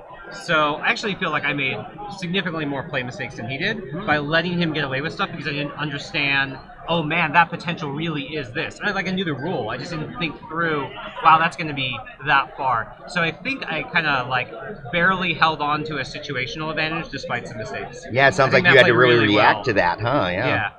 So 0.44 0.76
I 0.76 0.90
actually 0.90 1.16
feel 1.16 1.32
like 1.32 1.46
I 1.46 1.54
made 1.54 1.78
significantly 2.18 2.66
more 2.66 2.84
play 2.84 3.04
mistakes 3.04 3.36
than 3.36 3.50
he 3.50 3.58
did 3.58 3.78
mm-hmm. 3.78 4.06
by 4.06 4.18
letting 4.18 4.60
him 4.60 4.74
get 4.74 4.84
away 4.84 5.02
with 5.02 5.14
stuff 5.14 5.32
because 5.32 5.48
I 5.48 5.52
didn't 5.52 5.74
understand 5.74 6.58
oh 6.88 7.04
man, 7.04 7.34
that 7.34 7.50
potential 7.50 7.92
really 7.92 8.24
is 8.24 8.52
this. 8.52 8.80
I, 8.84 8.92
like 8.92 9.08
I 9.08 9.12
knew 9.12 9.26
the 9.26 9.34
rule, 9.34 9.70
I 9.70 9.78
just 9.78 9.92
didn't 9.92 10.18
think 10.18 10.38
through. 10.48 10.84
Wow, 11.24 11.38
that's 11.40 11.58
going 11.58 11.68
to 11.68 11.74
be 11.74 11.98
that 12.26 12.56
far. 12.58 12.96
So 13.08 13.22
I 13.22 13.32
think 13.32 13.66
I 13.66 13.84
kind 13.84 14.08
of 14.08 14.28
like 14.28 14.52
barely 14.92 15.34
held 15.34 15.62
on 15.62 15.84
to 15.86 15.98
a 15.98 16.02
situational 16.02 16.70
advantage 16.70 17.10
despite 17.10 17.48
some 17.48 17.58
mistakes. 17.58 18.06
Yeah, 18.12 18.28
it 18.28 18.34
sounds 18.34 18.54
like 18.54 18.64
you 18.64 18.76
had 18.76 18.86
to 18.86 18.94
really, 18.94 19.16
really 19.16 19.36
react 19.36 19.58
well. 19.58 19.64
to 19.66 19.74
that, 19.74 20.02
huh? 20.02 20.28
Yeah. 20.32 20.72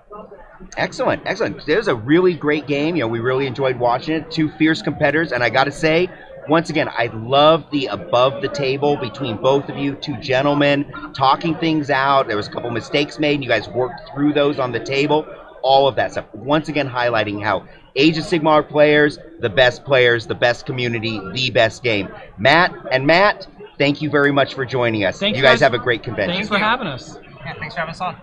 Excellent, 0.76 1.22
excellent. 1.26 1.68
It 1.68 1.76
was 1.76 1.88
a 1.88 1.94
really 1.94 2.34
great 2.34 2.66
game. 2.66 2.96
You 2.96 3.02
know, 3.02 3.08
we 3.08 3.20
really 3.20 3.46
enjoyed 3.46 3.78
watching 3.78 4.14
it. 4.16 4.30
Two 4.30 4.50
fierce 4.52 4.80
competitors, 4.80 5.32
and 5.32 5.42
I 5.44 5.50
got 5.50 5.64
to 5.64 5.72
say, 5.72 6.08
once 6.48 6.70
again, 6.70 6.88
I 6.88 7.06
love 7.06 7.64
the 7.70 7.86
above 7.86 8.42
the 8.42 8.48
table 8.48 8.96
between 8.96 9.36
both 9.36 9.68
of 9.68 9.76
you, 9.76 9.94
two 9.94 10.16
gentlemen, 10.18 10.90
talking 11.14 11.54
things 11.56 11.90
out. 11.90 12.28
There 12.28 12.36
was 12.36 12.48
a 12.48 12.50
couple 12.50 12.70
mistakes 12.70 13.18
made, 13.18 13.34
and 13.34 13.44
you 13.44 13.48
guys 13.48 13.68
worked 13.68 14.08
through 14.12 14.32
those 14.32 14.58
on 14.58 14.72
the 14.72 14.80
table. 14.80 15.26
All 15.62 15.88
of 15.88 15.96
that 15.96 16.12
stuff. 16.12 16.26
Once 16.34 16.68
again, 16.68 16.88
highlighting 16.88 17.42
how 17.42 17.66
Age 17.96 18.18
of 18.18 18.24
Sigmar 18.24 18.68
players, 18.68 19.18
the 19.40 19.48
best 19.48 19.84
players, 19.84 20.26
the 20.26 20.34
best 20.34 20.66
community, 20.66 21.20
the 21.32 21.50
best 21.50 21.82
game. 21.82 22.08
Matt 22.38 22.72
and 22.92 23.06
Matt, 23.06 23.46
thank 23.78 24.02
you 24.02 24.10
very 24.10 24.32
much 24.32 24.54
for 24.54 24.64
joining 24.64 25.04
us. 25.04 25.18
Thanks, 25.18 25.36
you 25.36 25.42
guys 25.42 25.54
guys. 25.54 25.60
have 25.60 25.74
a 25.74 25.78
great 25.78 26.02
convention. 26.02 26.34
Thanks 26.34 26.48
for 26.48 26.58
having 26.58 26.86
us. 26.86 27.18
Yeah, 27.44 27.54
thanks 27.54 27.74
for 27.74 27.80
having 27.80 27.94
us 27.94 28.00
on. 28.00 28.16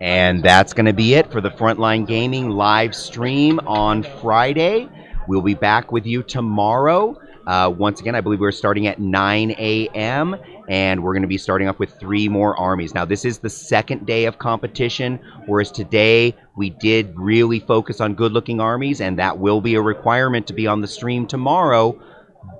And 0.00 0.42
that's 0.42 0.74
going 0.74 0.86
to 0.86 0.92
be 0.92 1.14
it 1.14 1.32
for 1.32 1.40
the 1.40 1.50
Frontline 1.50 2.06
Gaming 2.06 2.50
live 2.50 2.94
stream 2.94 3.58
on 3.60 4.02
Friday. 4.02 4.88
We'll 5.26 5.40
be 5.42 5.54
back 5.54 5.90
with 5.90 6.04
you 6.04 6.22
tomorrow. 6.22 7.18
Uh, 7.46 7.72
once 7.76 8.00
again, 8.00 8.14
I 8.14 8.20
believe 8.20 8.40
we're 8.40 8.50
starting 8.52 8.88
at 8.88 8.98
9 8.98 9.52
a.m. 9.52 10.36
and 10.68 11.02
we're 11.02 11.12
going 11.12 11.22
to 11.22 11.28
be 11.28 11.38
starting 11.38 11.68
off 11.68 11.78
with 11.78 11.98
three 11.98 12.28
more 12.28 12.56
armies. 12.56 12.92
Now, 12.92 13.04
this 13.04 13.24
is 13.24 13.38
the 13.38 13.48
second 13.48 14.04
day 14.04 14.24
of 14.26 14.38
competition, 14.38 15.20
whereas 15.46 15.70
today 15.70 16.34
we 16.56 16.70
did 16.70 17.16
really 17.16 17.60
focus 17.60 18.00
on 18.00 18.14
good 18.14 18.32
looking 18.32 18.60
armies, 18.60 19.00
and 19.00 19.18
that 19.18 19.38
will 19.38 19.60
be 19.60 19.76
a 19.76 19.80
requirement 19.80 20.46
to 20.48 20.52
be 20.52 20.66
on 20.66 20.80
the 20.80 20.88
stream 20.88 21.26
tomorrow. 21.26 21.98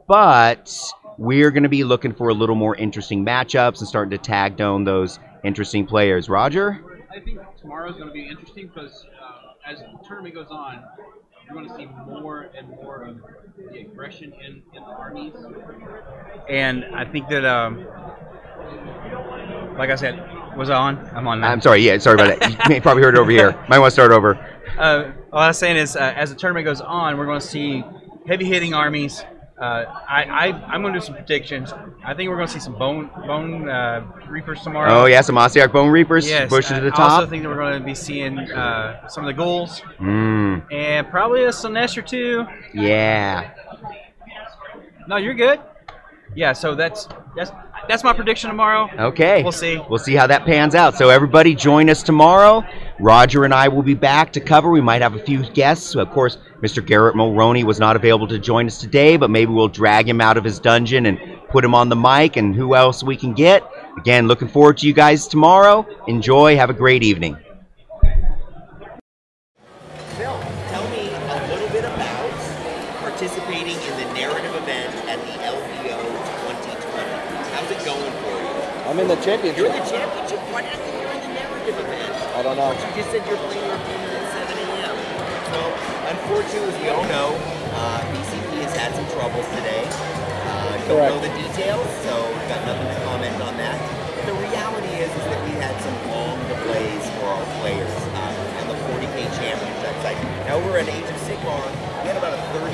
But 0.07 0.73
we're 1.19 1.51
going 1.51 1.65
to 1.65 1.69
be 1.69 1.85
looking 1.85 2.15
for 2.15 2.29
a 2.29 2.35
little 2.35 2.57
more 2.57 2.77
interesting 2.77 3.27
matchups 3.27 3.81
and 3.81 3.89
starting 3.89 4.17
to 4.17 4.19
tag 4.19 4.57
down 4.57 4.85
those 4.85 5.19
interesting 5.43 5.85
players. 5.85 6.29
Roger? 6.29 6.81
I 7.17 7.21
think 7.21 7.41
tomorrow 7.59 7.89
is 7.89 7.97
going 7.97 8.09
to 8.09 8.13
be 8.13 8.29
interesting 8.29 8.67
because 8.67 9.07
uh, 9.23 9.71
as 9.71 9.79
the 9.79 9.87
tournament 10.07 10.35
goes 10.35 10.49
on, 10.51 10.85
you're 11.47 11.55
going 11.55 11.67
to 11.67 11.75
see 11.75 11.87
more 11.87 12.51
and 12.57 12.69
more 12.69 13.05
of 13.05 13.17
the 13.73 13.79
aggression 13.79 14.35
in, 14.35 14.63
in 14.75 14.83
the 14.83 14.91
armies. 14.91 15.33
And 16.51 16.85
I 16.95 17.07
think 17.07 17.29
that, 17.31 17.47
um, 17.47 17.87
like 19.79 19.89
I 19.89 19.95
said, 19.95 20.19
was 20.59 20.69
I 20.69 20.77
on? 20.77 20.99
I'm 21.15 21.27
on 21.27 21.41
now. 21.41 21.53
I'm 21.53 21.63
sorry. 21.63 21.81
Yeah, 21.81 21.97
sorry 21.97 22.21
about 22.21 22.39
that. 22.39 22.51
You 22.51 22.59
may 22.69 22.81
probably 22.81 23.03
heard 23.03 23.15
it 23.15 23.19
over 23.19 23.31
here. 23.31 23.53
Might 23.69 23.79
want 23.79 23.93
to 23.93 23.95
start 23.95 24.13
over. 24.13 24.35
Uh, 24.77 25.13
what 25.31 25.43
I 25.43 25.49
was 25.49 25.59
saying 25.59 25.79
is, 25.79 25.97
uh, 25.97 26.13
as 26.17 26.29
the 26.29 26.37
tournament 26.37 26.67
goes 26.67 26.83
on, 26.83 27.17
we're 27.17 27.25
going 27.25 27.41
to 27.41 27.47
see 27.47 27.83
heavy 28.27 28.45
hitting 28.45 28.75
armies. 28.75 29.25
Uh, 29.59 29.85
I, 30.07 30.25
I, 30.25 30.47
I'm 30.69 30.83
going 30.83 30.93
to 30.93 31.01
do 31.01 31.05
some 31.07 31.15
predictions. 31.15 31.73
I 32.05 32.13
think 32.13 32.29
we're 32.29 32.37
going 32.37 32.47
to 32.47 32.53
see 32.53 32.61
some 32.61 32.77
bone 32.79 33.09
bone 33.27 33.69
uh, 33.71 34.05
reapers 34.29 34.61
tomorrow. 34.61 35.03
Oh 35.03 35.07
yeah, 35.07 35.23
some 35.23 35.37
Ossiarch 35.37 35.73
Bonereapers 35.73 36.29
Yes, 36.29 36.51
to 36.51 36.81
the 36.81 36.91
top. 36.91 36.99
I 36.99 37.15
also 37.15 37.27
think 37.27 37.43
that 37.43 37.49
we're 37.49 37.57
going 37.57 37.79
to 37.79 37.85
be 37.85 37.95
seeing 37.95 38.39
uh, 38.39 39.09
some 39.09 39.25
of 39.25 39.29
the 39.29 39.33
ghouls 39.33 39.81
Mm, 39.99 40.71
and 40.71 41.09
probably 41.09 41.45
a 41.45 41.49
Slaanesh 41.49 42.07
too. 42.07 42.45
yeah. 42.75 43.53
No, 45.09 45.17
you're 45.17 45.35
good. 45.35 45.61
Yeah, 46.35 46.53
so 46.53 46.75
that's 46.75 47.09
that's 47.35 47.51
that's 47.89 48.03
my 48.05 48.13
prediction 48.13 48.49
tomorrow. 48.49 48.89
Okay. 48.99 49.43
We'll 49.43 49.53
see. 49.53 49.81
We'll 49.89 49.99
see 49.99 50.15
how 50.15 50.27
that 50.27 50.45
pans 50.45 50.75
out. 50.75 50.97
So 50.97 51.09
everybody 51.09 51.55
join 51.55 51.89
us 51.91 52.03
tomorrow. 52.03 52.65
Roger 52.99 53.45
and 53.45 53.53
I 53.55 53.69
will 53.69 53.83
be 53.83 53.95
back 53.95 54.33
to 54.33 54.41
cover. 54.41 54.71
We 54.71 54.81
might 54.81 55.03
have 55.03 55.15
a 55.15 55.23
few 55.23 55.49
guests. 55.51 55.95
Of 55.95 56.11
course, 56.11 56.39
Mr. 56.63 56.85
Garrett 56.85 57.15
Mulroney 57.15 57.65
was 57.65 57.79
not 57.79 57.97
available 57.97 58.27
to 58.29 58.39
join 58.39 58.67
us 58.67 58.79
today, 58.79 59.17
but 59.17 59.31
maybe 59.31 59.53
we'll 59.53 59.69
drag 59.69 60.09
him 60.09 60.21
out 60.21 60.37
of 60.37 60.45
his 60.45 60.59
dungeon 60.59 61.07
and 61.07 61.19
put 61.51 61.65
him 61.65 61.75
on 61.75 61.89
the 61.89 61.97
mic 61.97 62.37
and 62.37 62.55
who 62.55 62.75
else 62.75 63.03
we 63.03 63.17
can 63.17 63.35
get. 63.35 63.63
Again, 63.99 64.27
looking 64.27 64.49
forward 64.49 64.79
to 64.79 64.87
you 64.87 64.93
guys 64.93 65.27
tomorrow. 65.27 65.87
Enjoy. 66.09 66.57
Have 66.57 66.71
a 66.71 66.75
great 66.75 67.03
evening. 67.03 67.37
I'm 78.97 79.05
in 79.05 79.13
the 79.13 79.21
championship. 79.21 79.61
You're 79.61 79.69
in 79.69 79.77
the 79.77 79.85
championship. 79.93 80.41
Why 80.49 80.65
do 80.65 80.73
you 80.73 80.81
think 80.81 80.97
you're 80.97 81.13
in 81.13 81.21
the 81.21 81.33
narrative 81.37 81.77
event? 81.85 82.17
I 82.33 82.41
don't 82.41 82.57
know. 82.57 82.73
But 82.73 82.81
you 82.81 82.97
just 82.97 83.13
said 83.13 83.21
you're 83.29 83.37
playing 83.45 83.61
your 83.69 83.77
opponent 83.77 84.09
at 84.09 84.49
7 84.49 84.57
a.m. 84.57 84.97
So, 85.53 85.59
unfortunately, 86.17 86.73
as 86.73 86.79
we 86.81 86.89
all 86.89 87.05
know, 87.05 87.29
uh, 87.77 88.01
BCP 88.09 88.65
has 88.65 88.73
had 88.73 88.97
some 88.97 89.05
troubles 89.13 89.45
today. 89.53 89.85
Uh, 89.85 90.81
don't 90.89 90.97
Correct. 90.97 91.13
know 91.13 91.21
the 91.29 91.33
details, 91.37 91.85
so 92.09 92.25
we've 92.25 92.49
got 92.49 92.65
nothing 92.65 92.89
to 92.89 92.99
comment 93.05 93.37
on 93.45 93.53
that. 93.61 93.77
But 94.17 94.33
the 94.33 94.37
reality 94.49 94.93
is, 94.97 95.13
is 95.13 95.25
that 95.29 95.45
we 95.45 95.53
had 95.61 95.77
some 95.85 95.97
long 96.09 96.41
delays 96.49 97.05
for 97.21 97.37
our 97.37 97.45
players 97.61 97.93
uh, 98.17 98.61
on 98.65 98.73
the 98.73 98.81
40k 98.81 99.29
championship 99.37 99.93
site. 100.01 100.17
Now 100.49 100.57
we're 100.65 100.81
at 100.81 100.89
Age 100.89 101.05
of 101.05 101.21
Sigmar. 101.29 101.69
We 102.01 102.09
had 102.09 102.17
about 102.17 102.33
a 102.33 102.41
30 102.65 102.73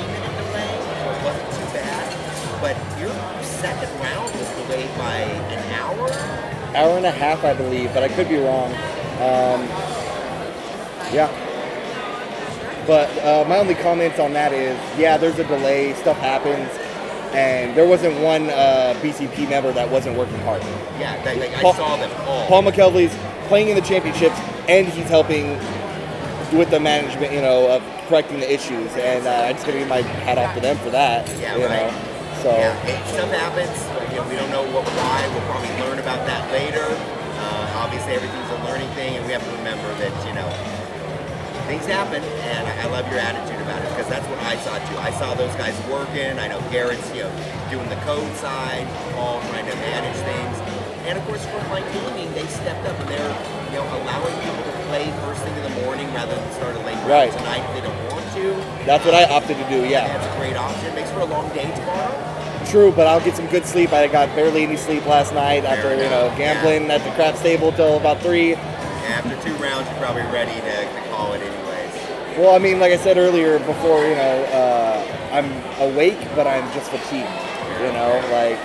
But 2.63 2.77
your 2.97 3.09
second 3.43 3.89
round 3.99 4.33
was 4.35 4.49
delayed 4.55 4.97
by 4.97 5.15
an 5.17 5.73
hour. 5.73 6.09
Hour 6.73 6.95
and 6.95 7.05
a 7.05 7.11
half, 7.11 7.43
I 7.43 7.53
believe, 7.53 7.93
but 7.93 8.03
I 8.03 8.07
could 8.07 8.29
be 8.29 8.37
wrong. 8.37 8.71
Um, 9.19 9.67
yeah. 11.11 11.27
But 12.87 13.09
uh, 13.17 13.43
my 13.49 13.57
only 13.57 13.75
comments 13.75 14.17
on 14.17 14.31
that 14.31 14.53
is, 14.53 14.79
yeah, 14.97 15.17
there's 15.17 15.37
a 15.39 15.43
delay. 15.43 15.93
Stuff 15.95 16.15
happens, 16.19 16.69
and 17.33 17.75
there 17.75 17.85
wasn't 17.85 18.17
one 18.21 18.49
uh, 18.49 18.97
BCP 19.01 19.49
member 19.49 19.73
that 19.73 19.91
wasn't 19.91 20.17
working 20.17 20.39
hard. 20.39 20.61
Yeah, 20.97 21.21
like, 21.25 21.39
like 21.39 21.53
I 21.53 21.63
saw 21.73 21.97
them 21.97 22.11
all. 22.25 22.47
Paul 22.47 22.63
McKelvey's 22.63 23.13
playing 23.49 23.67
in 23.67 23.75
the 23.75 23.81
championships, 23.81 24.39
and 24.69 24.87
he's 24.87 25.09
helping 25.09 25.57
with 26.57 26.69
the 26.69 26.79
management, 26.79 27.33
you 27.33 27.41
know, 27.41 27.69
of 27.75 27.83
correcting 28.07 28.39
the 28.39 28.49
issues. 28.49 28.89
And 28.93 29.27
uh, 29.27 29.47
I 29.47 29.51
just 29.51 29.65
gotta 29.65 29.79
give 29.79 29.89
my 29.89 30.01
hat 30.01 30.37
off 30.37 30.53
to 30.55 30.61
them 30.61 30.77
for 30.77 30.91
that. 30.91 31.27
Yeah, 31.41 31.57
you 31.57 31.65
right. 31.65 31.91
know. 31.91 32.12
So 32.43 32.51
Yeah, 32.51 32.75
it, 32.91 32.99
stuff 33.07 33.31
happens. 33.31 33.71
You 34.11 34.19
know, 34.19 34.27
we 34.27 34.35
don't 34.35 34.51
know 34.51 34.63
what 34.75 34.83
why. 34.99 35.23
We'll 35.31 35.47
probably 35.47 35.71
learn 35.79 35.99
about 35.99 36.27
that 36.27 36.43
later. 36.51 36.83
Uh, 37.39 37.81
obviously, 37.87 38.13
everything's 38.19 38.51
a 38.51 38.59
learning 38.67 38.89
thing, 38.99 39.15
and 39.15 39.23
we 39.25 39.31
have 39.31 39.43
to 39.43 39.53
remember 39.63 39.87
that 40.03 40.11
you 40.27 40.35
know 40.35 40.47
things 41.71 41.85
happen. 41.87 42.19
And 42.51 42.67
I, 42.67 42.83
I 42.83 42.87
love 42.91 43.07
your 43.07 43.19
attitude 43.23 43.59
about 43.63 43.79
it 43.79 43.89
because 43.95 44.11
that's 44.11 44.27
what 44.27 44.39
I 44.43 44.59
saw 44.59 44.75
too. 44.91 44.97
I 44.99 45.11
saw 45.15 45.33
those 45.39 45.55
guys 45.55 45.71
working. 45.87 46.35
I 46.37 46.47
know 46.51 46.59
Garrett's 46.67 47.07
you 47.15 47.23
know 47.23 47.31
doing 47.71 47.87
the 47.87 47.99
code 48.03 48.27
side, 48.43 48.83
all 49.15 49.39
trying 49.55 49.65
to 49.65 49.75
manage 49.79 50.19
things. 50.27 50.55
And 51.07 51.15
of 51.17 51.23
course, 51.23 51.43
from 51.47 51.63
my 51.71 51.79
gaming, 51.95 52.27
they 52.35 52.43
stepped 52.47 52.83
up 52.87 52.99
and 52.99 53.07
they're 53.07 53.33
you 53.71 53.79
know 53.79 53.87
allowing 54.03 54.35
people 54.43 54.63
to 54.67 54.75
play 54.91 55.07
first 55.23 55.39
thing 55.47 55.55
in 55.55 55.63
the 55.71 55.75
morning 55.87 56.11
rather 56.11 56.35
than 56.35 56.51
start 56.59 56.75
a 56.75 56.79
late 56.83 56.99
Right. 57.07 57.31
tonight 57.31 57.63
if 57.63 57.71
they 57.79 57.83
don't 57.87 57.99
want 58.11 58.27
to. 58.35 58.51
that's 58.83 59.03
what 59.07 59.15
I 59.15 59.23
opted 59.31 59.55
to 59.63 59.67
do. 59.71 59.87
Yeah. 59.87 60.07
That's 60.11 60.27
a 60.27 60.35
great 60.39 60.55
option. 60.59 60.91
Makes 60.95 61.11
for 61.11 61.21
a 61.23 61.25
long 61.31 61.47
day 61.55 61.71
tomorrow. 61.75 62.32
True, 62.67 62.91
but 62.91 63.05
I'll 63.07 63.23
get 63.23 63.35
some 63.35 63.47
good 63.47 63.65
sleep. 63.65 63.93
I 63.93 64.07
got 64.07 64.33
barely 64.35 64.63
any 64.63 64.77
sleep 64.77 65.05
last 65.05 65.33
night 65.33 65.63
after 65.63 65.91
you 65.95 66.09
know 66.09 66.33
gambling 66.37 66.89
at 66.89 67.03
the 67.03 67.11
crap 67.11 67.35
table 67.35 67.71
till 67.71 67.97
about 67.97 68.19
three. 68.21 68.55
After 68.55 69.35
two 69.41 69.53
rounds, 69.55 69.87
you're 69.89 69.99
probably 69.99 70.23
ready 70.23 70.53
to, 70.53 70.93
to 70.93 71.09
call 71.09 71.33
it 71.33 71.41
anyways. 71.41 72.37
Well, 72.37 72.55
I 72.55 72.57
mean, 72.57 72.79
like 72.79 72.91
I 72.91 72.97
said 72.97 73.17
earlier, 73.17 73.59
before 73.59 74.01
you 74.03 74.15
know, 74.15 74.43
uh, 74.51 75.29
I'm 75.31 75.51
awake, 75.91 76.19
but 76.35 76.47
I'm 76.47 76.71
just 76.73 76.89
fatigued. 76.89 77.29
You 77.81 77.91
know, 77.91 78.21
like 78.31 78.57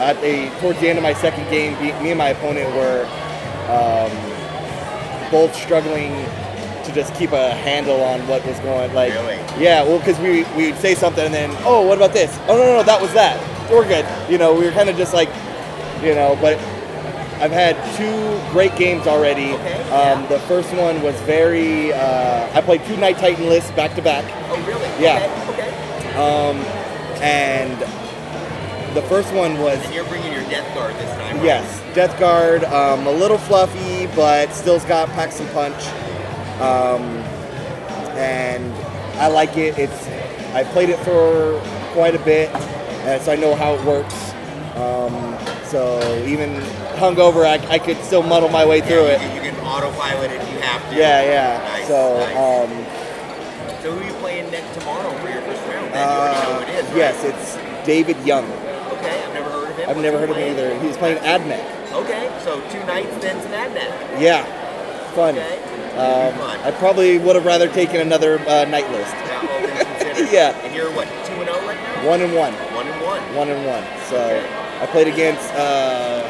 at 0.00 0.20
the 0.20 0.50
towards 0.60 0.80
the 0.80 0.88
end 0.88 0.98
of 0.98 1.02
my 1.02 1.14
second 1.14 1.48
game, 1.48 1.72
me 1.80 1.92
me 2.02 2.10
and 2.10 2.18
my 2.18 2.30
opponent 2.30 2.68
were 2.74 3.06
um, 3.70 4.10
both 5.30 5.54
struggling 5.54 6.12
to 6.86 6.92
just 6.94 7.14
keep 7.14 7.32
a 7.32 7.50
handle 7.50 8.00
on 8.02 8.26
what 8.28 8.44
was 8.46 8.58
going. 8.60 8.92
Like, 8.94 9.12
Really? 9.12 9.36
yeah, 9.58 9.82
well, 9.82 9.98
because 9.98 10.18
we 10.18 10.44
we'd 10.56 10.76
say 10.76 10.94
something 10.94 11.24
and 11.24 11.34
then, 11.34 11.50
oh, 11.64 11.86
what 11.86 11.98
about 11.98 12.12
this? 12.12 12.36
Oh 12.48 12.56
no, 12.56 12.64
no, 12.64 12.76
no, 12.78 12.82
that 12.82 13.00
was 13.00 13.12
that. 13.14 13.36
We're 13.70 13.86
good. 13.86 14.06
You 14.30 14.38
know, 14.38 14.54
we 14.54 14.64
were 14.64 14.72
kind 14.72 14.88
of 14.88 14.96
just 14.96 15.12
like, 15.14 15.28
you 16.02 16.14
know, 16.14 16.38
but 16.40 16.56
I've 17.38 17.52
had 17.52 17.76
two 17.96 18.40
great 18.52 18.74
games 18.76 19.06
already. 19.06 19.52
Okay, 19.52 19.82
Um, 19.90 20.22
yeah. 20.22 20.26
The 20.28 20.38
first 20.40 20.72
one 20.74 21.02
was 21.02 21.14
very. 21.22 21.92
Uh, 21.92 22.48
I 22.54 22.62
played 22.62 22.84
two 22.86 22.96
Knight 22.96 23.18
Titan 23.18 23.48
lists 23.48 23.70
back 23.72 23.94
to 23.96 24.02
back. 24.02 24.24
Oh, 24.48 24.56
really? 24.66 24.88
Yeah. 25.02 25.18
Okay. 25.50 25.68
okay. 25.68 26.14
Um, 26.16 26.56
and 27.22 27.76
the 28.96 29.02
first 29.02 29.32
one 29.34 29.58
was 29.58 29.84
And 29.84 29.94
you're 29.94 30.04
bringing 30.06 30.32
your 30.32 30.44
death 30.44 30.72
guard 30.74 30.94
this 30.94 31.10
time. 31.16 31.36
right? 31.36 31.44
yes, 31.44 31.82
Death 31.94 32.18
Guard. 32.18 32.64
Um, 32.64 33.06
a 33.06 33.10
little 33.10 33.36
fluffy, 33.38 34.06
but 34.16 34.50
still's 34.54 34.84
got 34.86 35.08
packs 35.10 35.38
and 35.40 35.50
punch. 35.50 35.76
Um, 36.60 37.02
and 38.16 38.72
I 39.18 39.28
like 39.28 39.56
it. 39.56 39.78
It's 39.78 40.06
I 40.54 40.64
played 40.64 40.88
it 40.88 40.98
for 41.00 41.60
quite 41.92 42.14
a 42.14 42.18
bit, 42.18 42.48
and 43.04 43.22
so 43.22 43.32
I 43.32 43.36
know 43.36 43.54
how 43.54 43.74
it 43.74 43.84
works. 43.84 44.32
Um, 44.76 45.12
so 45.66 46.00
even 46.26 46.54
hungover, 46.96 47.44
I, 47.44 47.56
I 47.68 47.78
could 47.78 47.98
still 48.02 48.22
muddle 48.22 48.48
my 48.48 48.64
way 48.64 48.80
through 48.80 49.06
it. 49.06 49.20
You 49.34 49.40
can 49.40 49.56
autopilot 49.60 50.30
it 50.30 50.40
if 50.40 50.52
you 50.52 50.58
have 50.60 50.90
to. 50.90 50.96
Yeah, 50.96 51.22
yeah. 51.22 51.68
Nice, 51.68 51.88
so, 51.88 52.18
nice. 52.18 52.36
um, 52.36 53.82
so 53.82 53.92
who 53.92 54.00
are 54.00 54.06
you 54.06 54.12
playing 54.20 54.50
next 54.50 54.78
tomorrow 54.78 55.10
for 55.18 55.28
your 55.28 55.42
first 55.42 55.62
round? 55.68 55.86
You 55.86 55.92
uh, 55.94 56.54
who 56.56 56.62
it 56.62 56.68
is, 56.76 56.86
right? 56.86 56.96
yes, 56.96 57.24
it's 57.24 57.86
David 57.86 58.16
Young. 58.26 58.44
Okay, 58.44 59.22
I've 59.24 59.34
never 59.34 59.50
heard 59.50 59.70
of 59.70 59.76
him. 59.76 59.88
I've 59.90 59.96
What's 59.96 60.00
never 60.04 60.18
he 60.18 60.20
heard 60.20 60.30
of 60.30 60.36
him 60.36 60.50
either. 60.52 60.80
He's 60.80 60.96
playing 60.96 61.18
Admech. 61.18 61.92
Okay, 61.92 62.40
so 62.44 62.60
two 62.70 62.84
knights, 62.86 63.16
then 63.18 63.36
to 63.42 63.48
Admech. 63.48 64.20
Yeah, 64.20 64.44
fun. 65.16 65.34
Okay. 65.38 65.58
Um, 65.96 66.34
Fun. 66.38 66.60
I 66.60 66.70
probably 66.72 67.16
would 67.18 67.36
have 67.36 67.46
rather 67.46 67.68
taken 67.68 68.00
another 68.02 68.38
uh, 68.40 68.66
knight 68.66 68.88
list. 68.92 69.14
Yeah, 69.14 69.40
all 69.40 69.60
things 69.66 69.82
considered. 69.82 70.28
Yeah. 70.32 70.52
And 70.64 70.74
you're 70.74 70.90
what, 70.92 71.08
two 71.24 71.32
and 71.40 71.48
zero 71.48 71.56
right 71.66 71.76
now? 71.76 72.06
One 72.06 72.20
and 72.20 72.34
one. 72.34 72.52
One 72.52 72.86
and 72.86 73.02
one. 73.02 73.34
One 73.34 73.48
and 73.48 73.66
one. 73.66 73.84
So 74.08 74.18
I 74.80 74.86
played 74.86 75.08
against, 75.08 75.48
uh, 75.54 76.20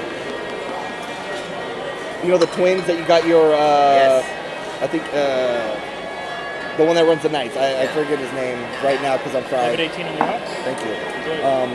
you 2.22 2.30
know, 2.30 2.38
the 2.38 2.46
twins 2.46 2.86
that 2.86 2.96
you 2.98 3.04
got 3.06 3.26
your, 3.26 3.54
uh, 3.54 4.22
I 4.80 4.86
think, 4.86 5.02
uh, 5.12 6.76
the 6.76 6.84
one 6.84 6.94
that 6.94 7.06
runs 7.06 7.22
the 7.22 7.28
knights. 7.28 7.56
I, 7.56 7.82
I 7.82 7.86
forget 7.88 8.18
his 8.18 8.32
name 8.34 8.58
right 8.84 9.00
now 9.02 9.16
because 9.16 9.34
I'm 9.34 9.44
fried. 9.44 9.80
18 9.80 10.06
on 10.06 10.16
your 10.16 10.26
house? 10.26 10.48
Thank 10.62 10.78
you. 10.84 11.44
Um, 11.44 11.70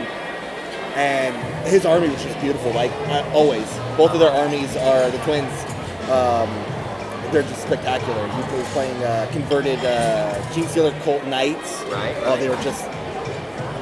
and 0.96 1.34
his 1.66 1.84
army 1.84 2.08
was 2.08 2.22
just 2.22 2.38
beautiful, 2.40 2.72
like 2.72 2.92
uh, 3.08 3.28
always. 3.34 3.66
Both 3.96 4.12
of 4.12 4.20
their 4.20 4.30
armies 4.30 4.76
are 4.76 5.10
the 5.10 5.18
twins. 5.18 5.52
Um, 6.10 6.48
they're 7.32 7.42
just 7.42 7.62
spectacular. 7.62 8.26
He 8.28 8.56
was 8.56 8.68
playing 8.72 8.96
uh, 9.02 9.28
converted 9.32 9.78
uh, 9.80 10.34
Genestealer 10.52 10.92
Cult 11.02 11.24
Knights. 11.26 11.82
Right, 11.84 12.14
Oh, 12.24 12.36
they 12.36 12.48
were 12.48 12.56
just. 12.62 12.84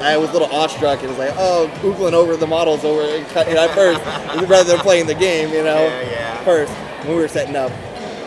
I 0.01 0.17
was 0.17 0.29
a 0.31 0.33
little 0.33 0.47
awestruck 0.51 0.99
and 1.01 1.09
was 1.09 1.19
like, 1.19 1.33
oh, 1.37 1.69
googling 1.81 2.13
over 2.13 2.35
the 2.35 2.47
models 2.47 2.83
over 2.83 3.01
And 3.03 3.57
at 3.57 3.69
first, 3.75 3.99
rather 4.49 4.63
than 4.71 4.79
playing 4.79 5.05
the 5.05 5.13
game, 5.13 5.49
you 5.49 5.63
know. 5.63 5.85
Yeah, 5.85 6.01
yeah. 6.09 6.43
First, 6.43 6.73
when 7.05 7.09
we 7.17 7.21
were 7.21 7.27
setting 7.27 7.55
up, 7.55 7.71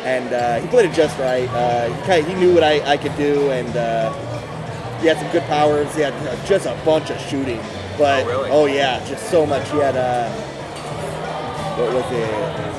and 0.04 0.32
uh, 0.32 0.60
he 0.60 0.68
played 0.68 0.88
it 0.90 0.94
just 0.94 1.18
right. 1.18 1.48
Uh, 1.48 1.92
he, 1.92 2.06
kinda, 2.06 2.28
he 2.30 2.34
knew 2.36 2.54
what 2.54 2.62
I, 2.62 2.92
I 2.92 2.96
could 2.96 3.16
do, 3.16 3.50
and 3.50 3.74
uh, 3.76 4.12
he 5.00 5.08
had 5.08 5.16
some 5.18 5.30
good 5.32 5.42
powers. 5.44 5.92
He 5.96 6.02
had 6.02 6.12
uh, 6.28 6.46
just 6.46 6.66
a 6.66 6.78
bunch 6.84 7.10
of 7.10 7.18
shooting, 7.22 7.58
but 7.98 8.24
Oh, 8.26 8.44
really? 8.66 8.76
yeah, 8.76 9.04
just 9.08 9.28
so 9.30 9.44
much. 9.46 9.68
He 9.70 9.78
had 9.78 9.96
uh, 9.96 10.30
what 11.76 11.92
was 11.92 12.04
it? 12.12 12.73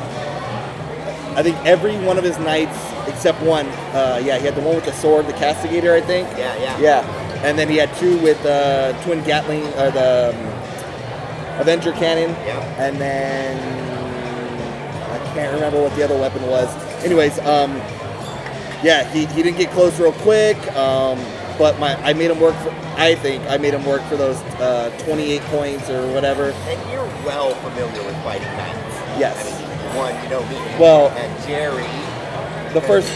I 1.35 1.43
think 1.43 1.57
every 1.65 1.97
one 1.99 2.17
of 2.17 2.23
his 2.23 2.37
knights 2.39 2.77
except 3.07 3.41
one. 3.41 3.67
Uh, 3.93 4.21
yeah, 4.23 4.37
he 4.37 4.45
had 4.45 4.55
the 4.55 4.61
one 4.61 4.75
with 4.75 4.85
the 4.85 4.93
sword, 4.93 5.27
the 5.27 5.33
castigator, 5.33 5.93
I 5.93 6.01
think. 6.01 6.27
Yeah, 6.37 6.55
yeah. 6.57 6.79
Yeah, 6.79 7.43
and 7.43 7.59
then 7.59 7.67
he 7.67 7.75
had 7.75 7.93
two 7.97 8.17
with 8.19 8.43
uh, 8.45 8.99
twin 9.03 9.23
Gatling, 9.23 9.65
or 9.75 9.91
the 9.91 10.33
um, 10.33 11.61
Avenger 11.61 11.91
cannon. 11.93 12.29
Yeah. 12.45 12.59
And 12.77 12.99
then 12.99 13.57
I 15.11 15.33
can't 15.33 15.53
remember 15.53 15.81
what 15.81 15.95
the 15.95 16.03
other 16.03 16.17
weapon 16.17 16.45
was. 16.47 16.73
Anyways, 17.03 17.37
um, 17.39 17.75
yeah, 18.83 19.09
he, 19.11 19.25
he 19.27 19.43
didn't 19.43 19.57
get 19.57 19.71
close 19.71 19.99
real 19.99 20.13
quick. 20.13 20.57
Um, 20.75 21.19
but 21.57 21.79
my 21.79 21.95
I 22.03 22.13
made 22.13 22.31
him 22.31 22.39
work 22.39 22.55
for. 22.57 22.71
I 22.97 23.15
think 23.15 23.43
I 23.49 23.57
made 23.57 23.73
him 23.73 23.85
work 23.85 24.01
for 24.03 24.15
those 24.15 24.37
uh, 24.59 24.89
28 25.05 25.41
points 25.43 25.89
or 25.89 26.11
whatever. 26.13 26.51
And 26.51 26.91
you're 26.91 27.05
well 27.25 27.53
familiar 27.55 28.03
with 28.03 28.15
fighting 28.23 28.47
knights. 28.55 28.95
Yes. 29.19 29.35
I 29.37 29.59
mean, 29.59 29.64
one, 29.95 30.13
you 30.23 30.29
know 30.29 30.41
me. 30.49 30.55
Well- 30.79 31.09
and 31.09 31.47
Jerry. 31.47 31.83
the 32.73 32.81
first 32.81 33.11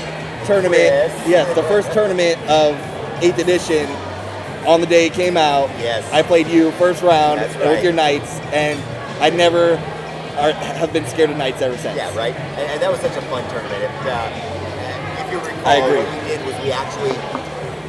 tournament. 0.45 0.79
Yes. 0.81 1.27
Yes, 1.27 1.55
the 1.55 1.63
first 1.63 1.91
tournament 1.91 2.37
of 2.49 2.75
Eighth 3.21 3.37
Edition. 3.39 3.87
On 4.65 4.81
the 4.81 4.87
day 4.87 5.07
it 5.07 5.13
came 5.13 5.37
out, 5.37 5.69
Yes. 5.79 6.09
I 6.11 6.21
played 6.21 6.47
you 6.47 6.71
first 6.73 7.01
round 7.01 7.39
That's 7.39 7.55
with 7.55 7.83
your 7.83 7.93
knights, 7.93 8.39
and 8.51 8.79
I 9.21 9.29
never 9.29 9.73
are, 10.37 10.51
have 10.53 10.91
been 10.93 11.05
scared 11.05 11.29
of 11.29 11.37
knights 11.37 11.61
ever 11.61 11.77
since. 11.77 11.95
Yeah, 11.97 12.13
right. 12.15 12.35
And, 12.35 12.71
and 12.71 12.81
that 12.81 12.89
was 12.91 12.99
such 13.01 13.15
a 13.17 13.21
fun 13.23 13.43
tournament. 13.49 13.83
If, 13.83 13.91
uh, 14.05 15.25
if 15.25 15.31
you 15.31 15.39
recall, 15.39 15.81
what 15.81 16.23
we 16.23 16.27
did 16.27 16.45
was 16.45 16.55
we 16.63 16.71
actually 16.71 17.15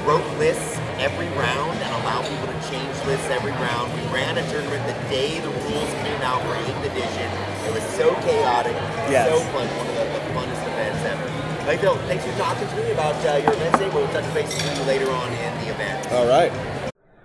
wrote 0.06 0.26
lists 0.38 0.78
every 0.98 1.28
round 1.38 1.78
and 1.78 1.90
allowed 2.02 2.26
people 2.26 2.46
to 2.46 2.59
lists 3.10 3.28
every 3.30 3.50
round. 3.52 3.92
We 3.92 4.06
ran 4.14 4.38
a 4.38 4.50
tournament 4.50 4.86
the 4.86 4.94
day 5.10 5.40
the 5.40 5.48
rules 5.48 5.90
came 6.06 6.22
out 6.22 6.40
for 6.42 6.54
8th 6.54 6.92
edition. 6.92 7.26
It 7.66 7.74
was 7.74 7.82
so 7.98 8.14
chaotic, 8.22 8.72
Yes. 9.10 9.28
so 9.28 9.40
fun, 9.50 9.66
one 9.66 9.86
of 9.88 9.94
the, 9.98 10.04
the 10.14 10.22
funnest 10.30 10.62
events 10.62 11.02
ever. 11.04 11.66
Like, 11.66 11.80
Bill, 11.80 11.96
thanks 12.06 12.24
for 12.24 12.32
talking 12.38 12.68
to 12.68 12.76
me 12.76 12.92
about 12.92 13.16
uh, 13.26 13.38
your 13.38 13.52
event 13.52 13.74
today. 13.74 13.90
We'll 13.92 14.06
touch 14.08 14.32
base 14.32 14.54
with 14.54 14.78
you 14.78 14.84
later 14.84 15.10
on 15.10 15.32
in 15.32 15.64
the 15.64 15.70
event. 15.72 16.12
All 16.12 16.26
right. 16.28 16.52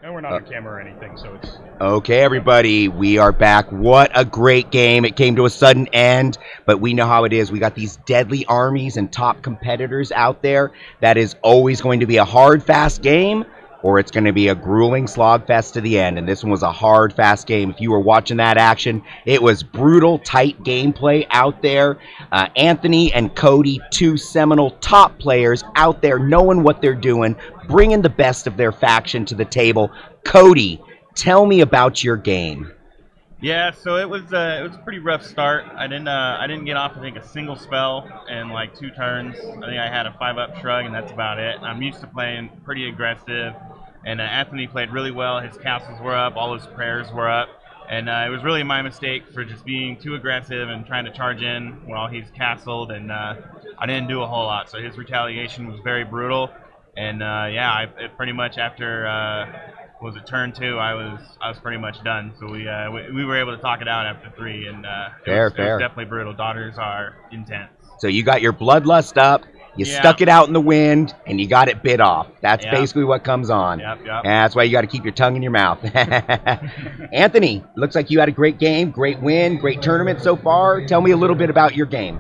And 0.02 0.12
we're 0.14 0.22
not 0.22 0.34
on 0.34 0.46
camera 0.46 0.74
or 0.74 0.80
anything, 0.80 1.18
so 1.18 1.34
it's 1.36 1.58
Okay, 1.82 2.22
everybody, 2.22 2.88
we 2.88 3.18
are 3.20 3.32
back. 3.32 3.72
What 3.72 4.12
a 4.16 4.26
great 4.26 4.72
game. 4.72 5.06
It 5.06 5.16
came 5.16 5.36
to 5.36 5.46
a 5.46 5.50
sudden 5.50 5.88
end, 5.94 6.38
but 6.66 6.80
we 6.80 6.94
know 6.94 7.06
how 7.06 7.26
it 7.26 7.34
is. 7.34 7.52
We 7.52 7.60
got 7.60 7.76
these 7.76 7.98
deadly 8.08 8.46
armies 8.48 8.98
and 8.98 9.12
top 9.12 9.42
competitors 9.44 10.12
out 10.12 10.42
there. 10.42 10.72
That 11.02 11.18
is 11.18 11.36
always 11.44 11.82
going 11.82 12.00
to 12.00 12.06
be 12.08 12.18
a 12.18 12.26
hard, 12.26 12.64
fast 12.64 13.02
game, 13.02 13.46
or 13.86 14.00
it's 14.00 14.10
going 14.10 14.24
to 14.24 14.34
be 14.34 14.48
a 14.48 14.56
grueling 14.56 15.06
slogfest 15.06 15.74
to 15.74 15.80
the 15.80 16.00
end. 16.00 16.18
And 16.18 16.28
this 16.28 16.44
one 16.44 16.50
was 16.50 16.64
a 16.64 16.72
hard, 16.72 17.14
fast 17.14 17.46
game. 17.46 17.70
If 17.70 17.80
you 17.80 17.92
were 17.92 18.00
watching 18.00 18.38
that 18.38 18.58
action, 18.58 19.04
it 19.26 19.44
was 19.44 19.62
brutal, 19.62 20.18
tight 20.18 20.64
gameplay 20.64 21.28
out 21.30 21.62
there. 21.62 22.00
Uh, 22.32 22.48
Anthony 22.56 23.14
and 23.14 23.36
Cody, 23.36 23.80
two 23.92 24.18
seminal 24.18 24.72
top 24.82 25.20
players 25.20 25.64
out 25.76 26.02
there 26.02 26.18
knowing 26.18 26.64
what 26.64 26.82
they're 26.82 26.96
doing, 26.96 27.36
bringing 27.68 28.02
the 28.02 28.10
best 28.10 28.48
of 28.48 28.58
their 28.58 28.72
faction 28.72 29.24
to 29.26 29.36
the 29.36 29.46
table. 29.46 29.92
Cody, 30.24 30.82
tell 31.14 31.46
me 31.46 31.62
about 31.62 32.04
your 32.04 32.18
game. 32.18 32.72
Yeah, 33.42 33.72
so 33.72 33.98
it 33.98 34.10
was 34.10 34.34
uh, 34.34 34.58
it 34.60 34.64
was 34.64 34.74
a 34.74 34.80
pretty 34.80 34.98
rough 34.98 35.24
start. 35.24 35.66
I 35.76 35.86
didn't 35.86 36.08
uh, 36.08 36.38
I 36.40 36.48
didn't 36.48 36.66
get 36.66 36.78
off 36.78 36.94
I 36.98 37.02
think 37.02 37.18
a 37.18 37.28
single 37.28 37.56
spell 37.56 38.10
in 38.28 38.50
like 38.50 38.76
two 38.76 38.90
turns. 38.90 39.36
I 39.38 39.68
think 39.68 39.78
I 39.78 39.88
had 39.88 40.08
a 40.08 40.16
five 40.18 40.40
up 40.40 40.58
shrug 40.62 40.86
and 40.86 40.96
that's 40.96 41.12
about 41.12 41.38
it. 41.38 41.60
I'm 41.62 41.82
used 41.82 42.00
to 42.02 42.08
playing 42.08 42.50
pretty 42.64 42.90
aggressive, 42.90 43.54
and 44.06 44.22
uh, 44.22 44.24
Anthony 44.24 44.68
played 44.68 44.92
really 44.92 45.12
well. 45.12 45.40
His 45.40 45.58
castles 45.58 46.00
were 46.02 46.16
up, 46.16 46.36
all 46.36 46.54
his 46.54 46.66
prayers 46.68 47.12
were 47.12 47.30
up, 47.30 47.50
and 47.90 48.10
uh, 48.10 48.24
it 48.26 48.30
was 48.30 48.44
really 48.44 48.64
my 48.64 48.82
mistake 48.82 49.24
for 49.34 49.44
just 49.44 49.66
being 49.66 49.98
too 49.98 50.16
aggressive 50.16 50.70
and 50.70 50.86
trying 50.86 51.06
to 51.06 51.12
charge 51.12 51.42
in 51.42 51.74
while 51.86 52.08
he's 52.08 52.26
castled, 52.36 52.92
and 52.92 53.12
uh, 53.12 53.36
I 53.78 53.86
didn't 53.86 54.08
do 54.08 54.22
a 54.22 54.28
whole 54.28 54.46
lot. 54.46 54.70
So 54.70 54.80
his 54.80 54.98
retaliation 54.98 55.68
was 55.68 55.80
very 55.84 56.04
brutal, 56.04 56.50
and 56.96 57.22
uh, 57.22 57.48
yeah, 57.52 57.72
I 57.72 57.84
it 58.04 58.16
pretty 58.18 58.34
much 58.34 58.58
after. 58.58 59.08
Uh, 59.08 59.72
was 60.02 60.16
it 60.16 60.28
turn 60.28 60.52
two? 60.52 60.78
I 60.78 60.94
was 60.94 61.20
I 61.42 61.50
was 61.50 61.58
pretty 61.58 61.78
much 61.78 62.04
done. 62.04 62.34
So 62.40 62.52
we 62.52 62.68
uh, 62.68 62.92
we, 62.92 63.12
we 63.12 63.26
were 63.26 63.38
able 63.40 63.56
to 63.56 63.62
talk 63.62 63.82
it 63.82 63.88
out 63.88 64.06
after 64.06 64.30
three, 64.38 64.68
and 64.68 64.86
uh, 64.86 65.10
it, 65.22 65.26
Fair, 65.26 65.44
was, 65.46 65.54
it 65.54 65.62
was 65.62 65.80
definitely 65.80 66.06
brutal. 66.06 66.34
Daughters 66.34 66.78
are 66.78 67.16
intense. 67.32 67.72
So 68.00 68.08
you 68.08 68.24
got 68.24 68.42
your 68.42 68.54
bloodlust 68.54 69.18
up, 69.18 69.44
you 69.76 69.86
Yeah. 69.86 70.00
stuck 70.00 70.22
it 70.22 70.30
out 70.30 70.48
in 70.48 70.54
the 70.54 70.62
wind, 70.62 71.14
and 71.28 71.40
you 71.40 71.48
got 71.48 71.68
it 71.68 71.84
bit 71.84 72.00
off. 72.00 72.28
That's 72.42 72.64
Yep. 72.66 72.74
basically 72.74 73.04
what 73.04 73.24
comes 73.24 73.50
on. 73.50 73.80
Yep, 73.80 74.00
yep. 74.06 74.16
And 74.24 74.32
that's 74.32 74.56
why 74.56 74.64
you 74.64 74.72
got 74.72 74.82
to 74.82 74.88
keep 74.88 75.04
your 75.04 75.14
tongue 75.14 75.36
in 75.36 75.42
your 75.42 75.52
mouth. 75.52 75.80
Anthony, 77.14 77.64
looks 77.76 77.96
like 77.96 78.10
you 78.12 78.20
had 78.20 78.30
a 78.30 78.34
great 78.34 78.60
game, 78.60 78.92
great 78.92 79.20
win, 79.22 79.58
great 79.58 79.82
tournament 79.82 80.22
so 80.22 80.36
far. 80.36 80.82
Tell 80.86 81.02
me 81.02 81.12
a 81.12 81.18
little 81.18 81.36
bit 81.36 81.50
about 81.50 81.76
your 81.76 81.86
game. 81.86 82.20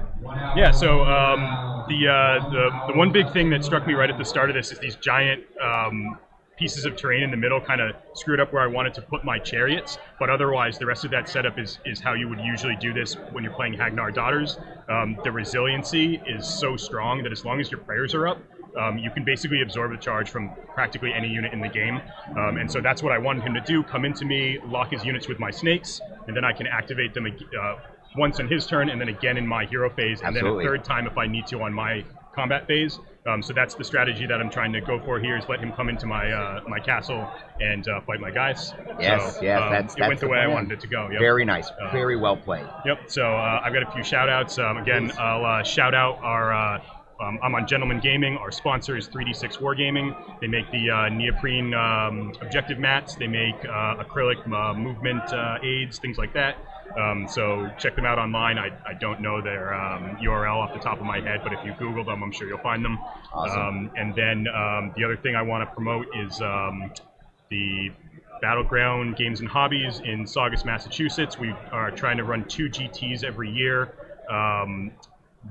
Yeah, 0.55 0.71
so 0.71 1.03
um, 1.03 1.85
the, 1.87 2.07
uh, 2.07 2.49
the 2.49 2.91
the 2.93 2.97
one 2.97 3.11
big 3.11 3.31
thing 3.31 3.49
that 3.51 3.63
struck 3.63 3.85
me 3.87 3.93
right 3.93 4.09
at 4.09 4.17
the 4.17 4.25
start 4.25 4.49
of 4.49 4.55
this 4.55 4.71
is 4.71 4.79
these 4.79 4.95
giant 4.95 5.43
um, 5.61 6.17
pieces 6.57 6.85
of 6.85 6.95
terrain 6.95 7.23
in 7.23 7.31
the 7.31 7.37
middle 7.37 7.59
kind 7.59 7.81
of 7.81 7.95
screwed 8.13 8.39
up 8.39 8.53
where 8.53 8.61
I 8.61 8.67
wanted 8.67 8.93
to 8.95 9.01
put 9.01 9.23
my 9.23 9.39
chariots. 9.39 9.97
But 10.19 10.29
otherwise, 10.29 10.77
the 10.77 10.85
rest 10.85 11.05
of 11.05 11.11
that 11.11 11.27
setup 11.29 11.59
is 11.59 11.79
is 11.85 11.99
how 11.99 12.13
you 12.13 12.29
would 12.29 12.39
usually 12.39 12.75
do 12.75 12.93
this 12.93 13.15
when 13.31 13.43
you're 13.43 13.53
playing 13.53 13.73
Hagg 13.73 13.93
Nar 13.93 14.11
Daughters. 14.11 14.57
Um, 14.89 15.17
the 15.23 15.31
resiliency 15.31 16.21
is 16.27 16.47
so 16.47 16.77
strong 16.77 17.23
that 17.23 17.31
as 17.31 17.43
long 17.43 17.59
as 17.59 17.71
your 17.71 17.79
prayers 17.81 18.13
are 18.13 18.27
up, 18.27 18.37
um, 18.77 18.97
you 18.97 19.09
can 19.09 19.23
basically 19.23 19.61
absorb 19.61 19.91
the 19.91 19.97
charge 19.97 20.29
from 20.29 20.51
practically 20.73 21.13
any 21.13 21.27
unit 21.27 21.53
in 21.53 21.61
the 21.61 21.69
game. 21.69 22.01
Um, 22.37 22.57
and 22.57 22.71
so 22.71 22.81
that's 22.81 23.01
what 23.01 23.11
I 23.11 23.17
wanted 23.17 23.43
him 23.43 23.53
to 23.53 23.61
do 23.61 23.83
come 23.83 24.05
into 24.05 24.25
me, 24.25 24.59
lock 24.65 24.91
his 24.91 25.03
units 25.03 25.27
with 25.27 25.39
my 25.39 25.51
snakes, 25.51 26.01
and 26.27 26.35
then 26.35 26.43
I 26.43 26.53
can 26.53 26.67
activate 26.67 27.13
them 27.13 27.25
uh, 27.27 27.75
once 28.17 28.39
in 28.39 28.47
his 28.47 28.65
turn, 28.65 28.89
and 28.89 28.99
then 28.99 29.09
again 29.09 29.37
in 29.37 29.45
my 29.47 29.65
hero 29.65 29.89
phase, 29.89 30.21
and 30.21 30.35
Absolutely. 30.35 30.63
then 30.63 30.73
a 30.73 30.77
third 30.77 30.85
time 30.85 31.07
if 31.07 31.17
I 31.17 31.27
need 31.27 31.47
to 31.47 31.61
on 31.61 31.73
my 31.73 32.03
combat 32.33 32.67
phase. 32.67 32.99
Um, 33.27 33.41
so 33.41 33.53
that's 33.53 33.73
the 33.73 33.83
strategy 33.83 34.27
that 34.27 34.39
I'm 34.39 34.51
trying 34.51 34.71
to 34.73 34.81
go 34.81 34.99
for 34.99 35.19
here 35.19 35.35
is 35.35 35.45
let 35.49 35.59
him 35.59 35.71
come 35.71 35.89
into 35.89 36.05
my 36.05 36.31
uh, 36.31 36.61
my 36.67 36.79
castle 36.79 37.27
and 37.59 37.87
uh, 37.87 38.01
fight 38.01 38.19
my 38.19 38.29
guys. 38.29 38.73
Yes, 38.99 39.37
so, 39.37 39.41
yes, 39.41 39.61
um, 39.61 39.71
that's, 39.71 39.95
it 39.95 39.99
that's 39.99 40.09
went 40.09 40.19
the 40.19 40.27
way 40.27 40.37
I 40.37 40.47
wanted 40.47 40.73
it 40.73 40.79
to 40.81 40.87
go. 40.87 41.09
Yep. 41.09 41.19
Very 41.19 41.43
nice, 41.43 41.69
Uh, 41.69 41.91
very 41.91 42.17
well 42.17 42.37
played. 42.37 42.67
Yep. 42.85 42.99
So 43.07 43.23
uh, 43.23 43.61
I've 43.63 43.73
got 43.73 43.81
a 43.81 43.91
few 43.91 44.03
shout 44.03 44.29
outs. 44.29 44.59
Um, 44.59 44.77
again, 44.77 45.11
I'll 45.17 45.43
uh, 45.43 45.63
shout 45.63 45.95
out 45.95 46.19
our. 46.21 46.53
Uh, 46.53 46.81
um, 47.19 47.39
I'm 47.41 47.55
on 47.55 47.65
Gentleman 47.65 48.01
Gaming. 48.01 48.37
Our 48.37 48.51
sponsor 48.51 48.97
is 48.97 49.07
3D6 49.07 49.57
Wargaming. 49.59 50.13
They 50.41 50.47
make 50.47 50.69
the 50.71 50.89
uh, 50.89 51.09
neoprene 51.09 51.73
um, 51.73 52.33
objective 52.41 52.77
mats. 52.77 53.15
They 53.15 53.27
make 53.27 53.55
uh, 53.63 54.03
acrylic 54.03 54.45
uh, 54.51 54.73
movement 54.73 55.23
uh, 55.31 55.57
aids, 55.63 55.97
things 55.97 56.17
like 56.17 56.33
that. 56.33 56.57
Um, 56.97 57.27
so 57.27 57.69
check 57.77 57.95
them 57.95 58.05
out 58.05 58.17
online. 58.19 58.57
I, 58.57 58.69
I 58.85 58.93
don't 58.93 59.21
know 59.21 59.41
their 59.41 59.73
um, 59.73 60.17
URL 60.17 60.55
off 60.55 60.73
the 60.73 60.79
top 60.79 60.99
of 60.99 61.05
my 61.05 61.19
head, 61.19 61.41
but 61.43 61.53
if 61.53 61.59
you 61.65 61.73
Google 61.77 62.05
them, 62.05 62.23
I'm 62.23 62.31
sure 62.31 62.47
you'll 62.47 62.59
find 62.59 62.83
them. 62.83 62.97
Awesome. 63.33 63.59
Um, 63.59 63.91
and 63.95 64.15
then 64.15 64.47
um, 64.47 64.93
the 64.95 65.03
other 65.03 65.17
thing 65.17 65.35
I 65.35 65.41
want 65.41 65.67
to 65.67 65.73
promote 65.73 66.07
is 66.15 66.41
um, 66.41 66.91
the 67.49 67.91
Battleground 68.41 69.15
Games 69.15 69.39
and 69.39 69.49
Hobbies 69.49 70.01
in 70.03 70.25
Saugus, 70.27 70.65
Massachusetts. 70.65 71.37
We 71.37 71.53
are 71.71 71.91
trying 71.91 72.17
to 72.17 72.23
run 72.23 72.45
two 72.45 72.69
GTs 72.69 73.23
every 73.23 73.51
year. 73.51 73.93
Um, 74.29 74.91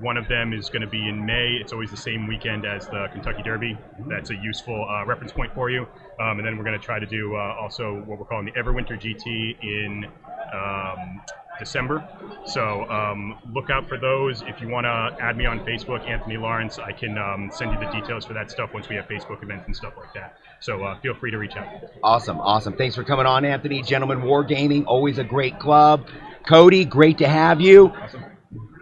one 0.01 0.17
of 0.17 0.27
them 0.29 0.53
is 0.53 0.71
going 0.71 0.83
to 0.83 0.89
be 0.89 1.09
in 1.09 1.25
May. 1.25 1.59
It's 1.61 1.73
always 1.73 1.91
the 1.91 1.97
same 1.97 2.27
weekend 2.27 2.67
as 2.67 2.87
the 2.89 3.09
Kentucky 3.13 3.43
Derby. 3.43 3.79
That's 4.09 4.31
a 4.31 4.35
useful 4.35 4.87
uh, 4.89 5.07
reference 5.07 5.33
point 5.33 5.55
for 5.55 5.71
you. 5.71 5.87
Um, 6.21 6.39
and 6.39 6.47
then 6.47 6.57
we're 6.59 6.65
going 6.65 6.79
to 6.79 6.85
try 6.85 6.99
to 6.99 7.07
do 7.07 7.37
uh, 7.37 7.57
also 7.61 8.03
what 8.07 8.19
we're 8.19 8.25
calling 8.25 8.47
the 8.47 8.53
Everwinter 8.53 9.01
GT 9.01 9.63
in 9.63 10.07
um, 10.55 11.21
December. 11.59 12.07
So 12.47 12.85
um, 12.91 13.39
look 13.53 13.71
out 13.71 13.89
for 13.89 13.99
those. 13.99 14.43
If 14.43 14.61
you 14.61 14.69
want 14.69 14.85
to 14.85 15.17
add 15.23 15.37
me 15.37 15.47
on 15.47 15.61
Facebook, 15.61 16.09
Anthony 16.09 16.37
Lawrence, 16.37 16.79
I 16.79 16.93
can 16.93 17.17
um, 17.19 17.51
send 17.53 17.73
you 17.73 17.79
the 17.79 17.93
details 17.93 18.25
for 18.25 18.33
that 18.35 18.51
stuff 18.51 18.73
once 18.75 18.89
we 18.89 18.97
have 18.97 19.07
Facebook 19.07 19.43
events 19.43 19.67
and 19.67 19.77
stuff 19.77 19.95
like 19.97 20.13
that. 20.15 20.37
So 20.61 20.83
uh, 20.83 20.99
feel 21.01 21.15
free 21.15 21.31
to 21.31 21.39
reach 21.39 21.57
out. 21.57 21.69
Awesome, 22.03 22.41
awesome. 22.41 22.75
Thanks 22.77 22.95
for 22.95 23.05
coming 23.05 23.27
on, 23.27 23.45
Anthony. 23.45 23.83
Gentlemen 23.83 24.21
Wargaming, 24.21 24.87
always 24.87 25.19
a 25.19 25.25
great 25.25 25.59
club. 25.59 26.07
Cody, 26.47 26.85
great 26.85 27.19
to 27.19 27.29
have 27.29 27.61
you. 27.61 27.89
Awesome. 27.89 28.25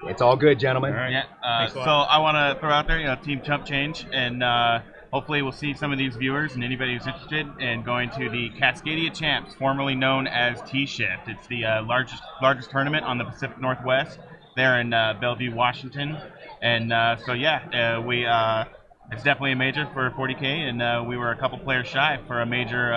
It's 0.08 0.20
all 0.20 0.36
good, 0.36 0.58
gentlemen. 0.58 0.92
Yeah. 0.92 1.24
Uh, 1.42 1.68
so 1.68 1.80
I 1.80 2.18
want 2.18 2.36
to 2.36 2.60
throw 2.60 2.70
out 2.70 2.88
there, 2.88 2.98
you 2.98 3.06
know, 3.06 3.14
Team 3.16 3.40
Chump 3.42 3.64
Change, 3.64 4.04
and 4.12 4.42
uh, 4.42 4.80
hopefully 5.12 5.42
we'll 5.42 5.52
see 5.52 5.74
some 5.74 5.92
of 5.92 5.98
these 5.98 6.16
viewers 6.16 6.54
and 6.54 6.64
anybody 6.64 6.94
who's 6.96 7.06
interested 7.06 7.46
in 7.60 7.82
going 7.82 8.10
to 8.10 8.28
the 8.30 8.50
Cascadia 8.58 9.14
Champs, 9.14 9.54
formerly 9.54 9.94
known 9.94 10.26
as 10.26 10.60
T-Shift. 10.62 11.28
It's 11.28 11.46
the 11.48 11.64
uh, 11.64 11.84
largest 11.84 12.22
largest 12.40 12.70
tournament 12.70 13.04
on 13.04 13.18
the 13.18 13.24
Pacific 13.24 13.60
Northwest. 13.60 14.18
There 14.56 14.80
in 14.80 14.92
uh, 14.92 15.14
Bellevue, 15.18 15.54
Washington, 15.54 16.18
and 16.60 16.92
uh, 16.92 17.16
so 17.24 17.32
yeah, 17.32 17.96
uh, 17.96 18.02
we. 18.02 18.26
Uh, 18.26 18.64
it's 19.10 19.24
definitely 19.24 19.52
a 19.52 19.56
major 19.56 19.86
for 19.92 20.10
40k, 20.12 20.44
and 20.44 20.80
uh, 20.80 21.04
we 21.06 21.18
were 21.18 21.32
a 21.32 21.36
couple 21.36 21.58
players 21.58 21.86
shy 21.86 22.18
for 22.26 22.40
a 22.40 22.46
major 22.46 22.92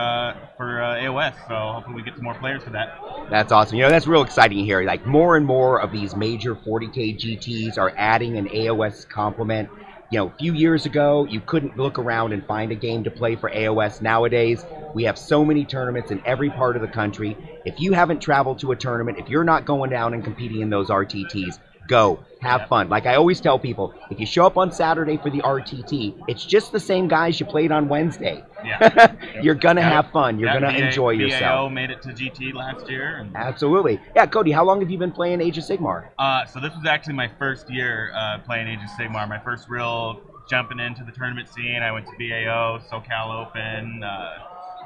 for 0.56 0.78
AOS. 0.78 1.34
So 1.50 1.74
hopefully 1.74 1.96
we 1.96 2.04
get 2.04 2.16
some 2.16 2.24
more 2.24 2.36
players 2.36 2.64
for 2.64 2.70
that. 2.70 3.02
That's 3.30 3.52
awesome. 3.52 3.76
You 3.76 3.84
know, 3.84 3.90
that's 3.90 4.08
real 4.08 4.22
exciting 4.22 4.64
here. 4.64 4.84
Like 4.84 5.06
more 5.06 5.36
and 5.36 5.46
more 5.46 5.82
of 5.82 5.92
these 5.92 6.16
major 6.16 6.56
40k 6.56 7.20
GTs 7.20 7.78
are 7.78 7.92
adding 7.98 8.38
an 8.38 8.48
AOS 8.48 9.10
complement. 9.10 9.68
You 10.10 10.20
know, 10.20 10.28
a 10.28 10.34
few 10.38 10.54
years 10.54 10.86
ago, 10.86 11.26
you 11.26 11.42
couldn't 11.42 11.78
look 11.78 11.98
around 11.98 12.32
and 12.34 12.46
find 12.46 12.72
a 12.72 12.76
game 12.76 13.04
to 13.04 13.12
play 13.12 13.36
for 13.36 13.50
AOS. 13.50 14.02
Nowadays, 14.02 14.64
we 14.94 15.04
have 15.04 15.18
so 15.18 15.44
many 15.44 15.66
tournaments 15.66 16.12
in 16.12 16.22
every 16.26 16.50
part 16.52 16.76
of 16.76 16.82
the 16.82 16.88
country. 16.88 17.36
If 17.66 17.80
you 17.80 17.94
haven't 17.94 18.20
traveled 18.22 18.60
to 18.60 18.72
a 18.72 18.76
tournament, 18.76 19.18
if 19.18 19.30
you're 19.30 19.44
not 19.44 19.66
going 19.66 19.90
down 19.90 20.14
and 20.14 20.24
competing 20.24 20.62
in 20.62 20.70
those 20.70 20.90
RTTs, 20.90 21.56
go 21.88 22.20
have 22.42 22.68
fun. 22.68 22.90
Like 22.90 23.06
I 23.08 23.16
always 23.16 23.42
tell 23.42 23.58
people, 23.58 23.94
if 24.12 24.20
you 24.20 24.26
show 24.26 24.46
up 24.46 24.56
on 24.58 24.72
Saturday 24.72 25.18
for 25.18 25.30
the 25.32 25.40
RTT, 25.42 26.26
it's 26.28 26.46
just 26.46 26.72
the 26.72 26.80
same 26.80 27.08
guys 27.08 27.40
you 27.40 27.46
played 27.46 27.72
on 27.72 27.88
Wednesday. 27.88 28.44
Yeah. 28.64 29.16
you're 29.42 29.56
gonna 29.56 29.82
Yeah. 29.82 29.90
have 29.90 30.12
fun. 30.12 30.38
You're 30.40 30.50
Yeah, 30.50 30.60
gonna 30.60 30.74
BA 30.74 30.86
enjoy 30.88 31.16
BAO 31.16 31.22
yourself. 31.22 31.72
made 31.72 31.90
it 31.90 32.02
to 32.04 32.10
GT 32.10 32.54
last 32.54 32.90
year, 32.90 33.18
and 33.18 33.36
Absolutely. 33.36 34.00
Yeah, 34.16 34.26
Cody, 34.28 34.52
how 34.52 34.64
long 34.64 34.80
have 34.82 34.90
you 34.92 34.98
been 34.98 35.12
playing 35.12 35.42
Age 35.42 35.58
of 35.58 35.64
Sigmar? 35.64 36.10
Uh, 36.20 36.46
so 36.46 36.60
this 36.60 36.76
was 36.76 36.86
actually 36.86 37.14
my 37.14 37.30
first 37.40 37.70
year 37.70 38.12
uh, 38.16 38.40
playing 38.46 38.68
Age 38.68 38.80
of 38.84 38.90
Sigmar. 38.92 39.28
My 39.28 39.40
first 39.40 39.68
real 39.70 40.22
jumping 40.50 40.80
into 40.80 41.04
the 41.04 41.12
tournament 41.12 41.50
scene. 41.50 41.82
I 41.82 41.92
went 41.92 42.06
to 42.06 42.12
BAO, 42.20 42.80
SoCal 42.92 43.48
Open. 43.48 44.04
Uh, 44.04 44.34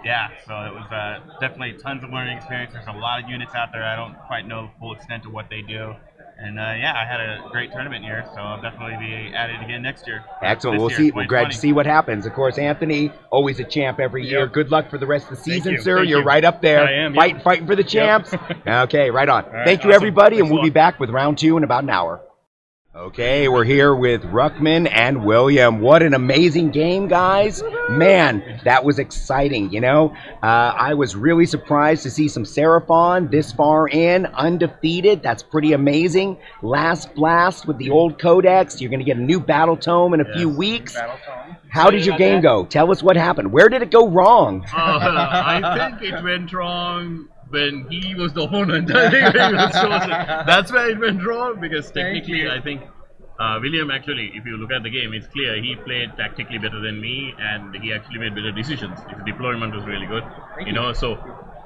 yeah, 0.05 0.29
so 0.47 0.53
it 0.65 0.73
was 0.73 0.89
uh, 0.91 1.19
definitely 1.41 1.73
tons 1.73 2.03
of 2.05 2.09
learning 2.11 2.37
experience. 2.37 2.71
There's 2.71 2.87
a 2.87 2.93
lot 2.97 3.21
of 3.21 3.29
units 3.29 3.53
out 3.53 3.69
there. 3.73 3.83
I 3.83 3.97
don't 3.97 4.15
quite 4.27 4.47
know 4.47 4.67
the 4.67 4.71
full 4.79 4.93
extent 4.93 5.25
of 5.25 5.33
what 5.33 5.49
they 5.49 5.61
do. 5.61 5.93
And 6.41 6.57
uh, 6.57 6.73
yeah, 6.79 6.93
I 6.95 7.03
had 7.05 7.19
a 7.19 7.49
great 7.51 7.69
tournament 7.71 8.05
year, 8.05 8.23
so 8.33 8.39
I'll 8.39 8.61
definitely 8.61 8.95
be 9.05 9.35
at 9.35 9.49
it 9.49 9.61
again 9.61 9.81
next 9.81 10.07
year. 10.07 10.23
Excellent. 10.41 10.75
This 10.77 10.79
We'll 10.81 10.89
year, 10.91 10.97
see. 10.97 11.11
We're 11.11 11.25
glad 11.25 11.51
to 11.51 11.57
see 11.57 11.73
what 11.73 11.85
happens. 11.85 12.25
Of 12.25 12.31
course, 12.33 12.57
Anthony, 12.57 13.11
always 13.29 13.59
a 13.59 13.65
champ 13.65 13.99
every 13.99 14.25
year. 14.25 14.41
Yep. 14.43 14.53
Good 14.53 14.71
luck 14.71 14.89
for 14.89 14.97
the 14.97 15.05
rest 15.05 15.25
of 15.29 15.37
the 15.37 15.43
season, 15.43 15.73
you. 15.73 15.81
sir. 15.81 15.97
Thank 15.97 16.09
You're 16.09 16.19
you. 16.19 16.25
right 16.25 16.45
up 16.45 16.61
there. 16.61 16.81
I 16.87 16.93
am, 16.93 17.13
Fighting, 17.13 17.35
yep. 17.35 17.43
fighting 17.43 17.67
for 17.67 17.75
the 17.75 17.83
Yep. 17.83 17.89
champs. 17.91 18.33
okay, 18.67 19.11
right 19.11 19.27
on. 19.27 19.45
right, 19.51 19.65
Thank 19.65 19.83
you, 19.83 19.89
awesome. 19.89 19.95
everybody, 20.01 20.37
and 20.37 20.43
Thanks 20.45 20.51
a 20.51 20.53
we'll 20.53 20.63
be 20.63 20.69
back 20.69 20.97
with 20.99 21.09
round 21.09 21.37
two 21.39 21.57
in 21.57 21.65
about 21.65 21.83
an 21.83 21.89
hour. 21.89 22.21
Okay, 22.95 23.47
we're 23.47 23.65
here 23.65 23.93
with 23.93 24.23
Ruckman 24.23 24.89
and 24.91 25.23
William. 25.23 25.79
What 25.79 26.01
an 26.01 26.15
amazing 26.15 26.71
game, 26.71 27.07
guys. 27.07 27.61
Man, 27.87 28.59
that 28.63 28.83
was 28.83 28.97
exciting, 28.97 29.71
you 29.71 29.79
know? 29.79 30.15
Uh, 30.41 30.73
I 30.75 30.95
was 30.95 31.15
really 31.15 31.45
surprised 31.45 32.01
to 32.01 32.09
see 32.09 32.27
some 32.27 32.45
Seraphon 32.45 33.29
this 33.29 33.51
far 33.51 33.87
in, 33.89 34.25
undefeated. 34.25 35.21
That's 35.21 35.43
pretty 35.43 35.73
amazing. 35.73 36.39
Last 36.63 37.13
blast 37.13 37.67
with 37.67 37.77
the 37.77 37.91
old 37.91 38.17
Codex. 38.17 38.81
You're 38.81 38.89
going 38.89 39.01
to 39.01 39.05
get 39.05 39.17
a 39.17 39.21
new 39.21 39.39
Battle 39.39 39.77
Tome 39.77 40.15
in 40.15 40.21
a 40.21 40.33
few 40.33 40.49
weeks. 40.49 40.97
How 41.69 41.91
did 41.91 42.07
your 42.07 42.17
game 42.17 42.41
go? 42.41 42.65
Tell 42.65 42.91
us 42.91 43.03
what 43.03 43.15
happened. 43.15 43.51
Where 43.51 43.69
did 43.69 43.83
it 43.83 43.91
go 43.91 44.09
wrong? 44.09 44.65
Uh, 44.73 44.99
I 45.45 45.91
think 45.99 46.11
it 46.11 46.23
went 46.23 46.51
wrong 46.51 47.27
when 47.49 47.87
he 47.89 48.15
was 48.15 48.33
the 48.33 48.43
opponent. 48.43 48.93
I 48.95 49.09
think 49.09 49.35
he 49.35 49.53
was 49.53 49.71
chosen. 49.73 50.09
That's 50.45 50.71
where 50.71 50.89
it 50.89 50.99
went 50.99 51.25
wrong 51.25 51.59
because 51.59 51.91
technically, 51.91 52.49
I 52.49 52.61
think 52.61 52.81
uh, 53.39 53.57
William 53.61 53.89
actually, 53.91 54.31
if 54.35 54.45
you 54.45 54.57
look 54.57 54.71
at 54.71 54.83
the 54.83 54.89
game, 54.89 55.13
it's 55.13 55.27
clear 55.27 55.55
he 55.61 55.75
played 55.85 56.09
tactically 56.17 56.57
better 56.57 56.79
than 56.81 56.99
me, 56.99 57.33
and 57.39 57.75
he 57.81 57.93
actually 57.93 58.19
made 58.19 58.35
better 58.35 58.51
decisions. 58.51 58.99
His 59.09 59.23
deployment 59.25 59.73
was 59.75 59.85
really 59.85 60.07
good, 60.07 60.23
you 60.65 60.73
know. 60.73 60.91
So, 60.93 61.17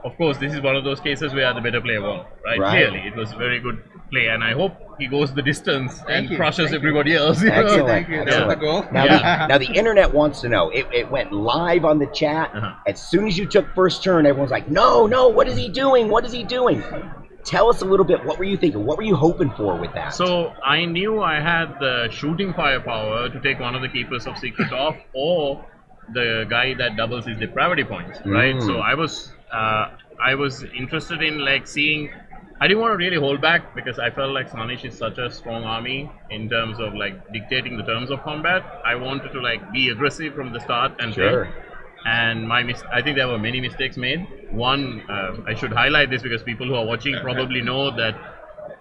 of 0.03 0.15
course, 0.17 0.38
this 0.38 0.53
is 0.53 0.62
one 0.62 0.75
of 0.75 0.83
those 0.83 0.99
cases 0.99 1.33
where 1.33 1.51
the 1.53 1.62
better 1.62 1.81
player 1.81 2.01
won, 2.01 2.25
right? 2.45 2.59
Right. 2.59 2.71
Clearly, 2.71 3.07
it 3.07 3.15
was 3.15 3.31
a 3.31 3.38
very 3.38 3.59
good 3.59 3.81
play, 4.12 4.27
and 4.27 4.43
I 4.43 4.51
hope 4.53 4.73
he 4.99 5.07
goes 5.07 5.33
the 5.33 5.41
distance 5.41 5.99
and 6.07 6.29
you. 6.29 6.36
crushes 6.38 6.69
Thank 6.69 6.71
you. 6.71 6.77
everybody 6.77 7.15
else. 7.15 7.41
you 7.41 7.49
know? 7.49 7.55
Excellent. 7.55 8.09
Yeah. 8.09 8.21
Excellent. 8.21 8.91
Now, 8.93 9.05
Yeah. 9.05 9.17
the, 9.17 9.47
now 9.47 9.57
the 9.57 9.71
internet 9.73 10.13
wants 10.13 10.41
to 10.41 10.49
know. 10.49 10.69
It, 10.69 10.86
it 10.93 11.09
went 11.09 11.31
live 11.31 11.86
on 11.86 11.97
the 11.97 12.05
chat. 12.07 12.51
Uh-huh. 12.53 12.75
As 12.86 13.01
soon 13.01 13.25
as 13.27 13.36
you 13.38 13.47
took 13.47 13.65
first 13.73 14.03
turn, 14.03 14.27
everyone's 14.27 14.51
like, 14.51 14.69
"No, 14.69 15.07
no! 15.07 15.27
What 15.29 15.47
is 15.47 15.57
he 15.57 15.69
doing? 15.69 16.09
What 16.09 16.23
is 16.25 16.31
he 16.31 16.43
doing?" 16.43 16.83
Tell 17.43 17.69
us 17.69 17.82
a 17.82 17.86
little 17.86 18.06
bit. 18.06 18.23
What 18.25 18.39
were 18.39 18.45
you 18.45 18.58
thinking? 18.58 18.86
What 18.86 18.97
were 18.97 19.03
you 19.03 19.15
hoping 19.15 19.51
for 19.51 19.75
with 19.77 19.93
that? 19.93 20.13
So 20.13 20.53
I 20.63 20.86
knew 20.86 21.21
I 21.21 21.39
had 21.39 21.77
the 21.79 22.10
shooting 22.10 22.53
firepower 22.53 23.29
to 23.29 23.39
take 23.41 23.60
one 23.60 23.75
of 23.75 23.82
the 23.82 23.89
keepers 23.89 24.25
of 24.27 24.38
secret 24.38 24.71
off, 24.71 24.95
or 25.13 25.65
the 26.13 26.45
guy 26.49 26.73
that 26.75 26.95
doubles 26.97 27.25
his 27.25 27.38
depravity 27.38 27.84
points, 27.84 28.19
right? 28.25 28.56
Mm. 28.56 28.65
So 28.65 28.79
I 28.79 28.95
was 28.95 29.32
uh, 29.51 29.91
I 30.21 30.36
was 30.36 30.63
interested 30.63 31.21
in 31.21 31.39
like 31.39 31.67
seeing. 31.67 32.12
I 32.62 32.67
didn't 32.67 32.82
want 32.82 32.93
to 32.93 32.97
really 32.97 33.17
hold 33.17 33.41
back 33.41 33.75
because 33.75 33.99
I 33.99 34.10
felt 34.10 34.32
like 34.32 34.49
Slaanesh 34.49 34.86
is 34.86 34.97
such 34.97 35.17
a 35.17 35.29
strong 35.29 35.65
army 35.65 36.10
in 36.29 36.49
terms 36.49 36.79
of 36.79 36.93
like 36.93 37.34
dictating 37.34 37.75
the 37.75 37.84
terms 37.84 38.10
of 38.10 38.23
combat. 38.23 38.63
I 38.86 38.95
wanted 38.95 39.34
to 39.34 39.41
like 39.41 39.73
be 39.73 39.89
aggressive 39.89 40.34
from 40.34 40.53
the 40.53 40.62
start 40.62 40.93
and 40.99 41.13
play. 41.13 41.51
And 42.05 42.47
my 42.47 42.63
mis- 42.63 42.83
I 42.91 43.01
think 43.01 43.15
there 43.15 43.27
were 43.27 43.37
many 43.37 43.61
mistakes 43.61 43.95
made. 43.97 44.27
One, 44.51 45.01
uh, 45.09 45.37
I 45.47 45.55
should 45.55 45.71
highlight 45.71 46.09
this 46.09 46.21
because 46.21 46.43
people 46.43 46.67
who 46.67 46.75
are 46.75 46.85
watching 46.85 47.15
probably 47.21 47.61
know 47.61 47.91
that 47.95 48.15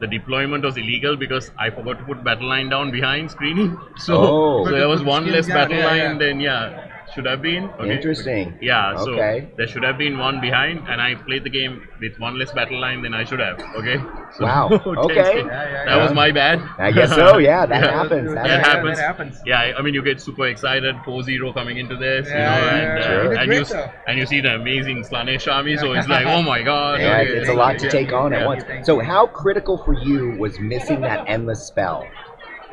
the 0.01 0.07
deployment 0.09 0.65
was 0.65 0.77
illegal 0.77 1.17
because 1.17 1.51
I 1.59 1.71
forgot 1.71 1.99
to 1.99 2.05
put 2.05 2.25
battle 2.25 2.49
line 2.49 2.69
down 2.69 2.91
behind 2.91 3.31
screening. 3.31 3.79
So, 3.97 4.17
Oh. 4.17 4.65
so 4.65 4.71
there 4.73 4.89
was 4.89 5.03
one 5.03 5.27
less 5.31 5.47
Yeah, 5.49 5.55
battle 5.55 5.79
yeah, 5.79 5.87
line 5.87 5.99
yeah. 5.99 6.19
than 6.19 6.41
yeah 6.41 6.89
should 7.15 7.27
have 7.27 7.43
been. 7.43 7.65
Okay. 7.79 7.95
Interesting. 7.95 8.59
Yeah, 8.61 8.97
so 8.97 9.13
Okay. 9.13 9.49
there 9.57 9.67
should 9.67 9.83
have 9.85 9.99
been 9.99 10.19
one 10.19 10.41
behind, 10.41 10.81
and 10.89 11.01
I 11.01 11.15
played 11.15 11.45
the 11.45 11.51
game 11.51 11.87
with 12.01 12.19
one 12.19 12.39
less 12.39 12.53
battle 12.53 12.81
line 12.81 13.03
than 13.03 13.13
I 13.15 13.25
should 13.25 13.41
have. 13.41 13.61
Okay. 13.77 13.99
So 14.37 14.45
Wow. 14.45 14.69
Okay. 15.07 15.43
that 15.43 15.47
Yeah, 15.47 15.85
yeah, 15.97 16.03
was 16.03 16.13
my 16.15 16.31
bad. 16.31 16.61
I 16.79 16.91
guess 16.91 17.11
so, 17.15 17.39
yeah, 17.51 17.67
that 17.67 17.83
happens. 17.83 18.33
That 18.35 18.45
That, 18.45 18.67
happens. 18.67 18.99
happens. 18.99 19.41
Yeah, 19.45 19.61
I- 19.61 19.75
I 19.79 19.83
mean, 19.83 19.95
you 19.95 20.03
get 20.03 20.21
super 20.21 20.47
excited, 20.47 20.95
4-0 21.05 21.53
coming 21.53 21.77
into 21.79 21.97
this, 21.97 22.29
you 22.29 22.35
know, 22.35 22.41
yeah, 22.41 22.77
and, 22.77 22.99
yeah. 22.99 23.05
uh, 23.05 23.23
You 23.23 23.37
and 23.39 23.53
you 23.53 23.65
though. 23.65 23.91
and 24.07 24.19
you 24.19 24.27
see 24.27 24.41
the 24.41 24.55
amazing 24.55 25.03
Slaanesh 25.05 25.53
army, 25.53 25.77
so 25.77 25.93
it's 25.93 26.09
like, 26.09 26.27
oh 26.35 26.43
my 26.43 26.63
god. 26.63 27.01
Yeah, 27.01 27.19
okay, 27.19 27.31
it's 27.39 27.49
a 27.49 27.53
lot 27.55 27.79
to 27.79 27.85
yeah. 27.87 27.91
take 27.99 28.13
on 28.13 28.33
at 28.33 28.41
Yeah. 28.41 28.47
once. 28.47 28.65
So, 28.87 29.01
how 29.01 29.27
critical 29.27 29.77
for 29.85 29.93
you 29.95 30.37
was 30.39 30.59
missing 30.59 31.01
that 31.03 31.25
endless 31.29 31.63
spell? 31.67 32.07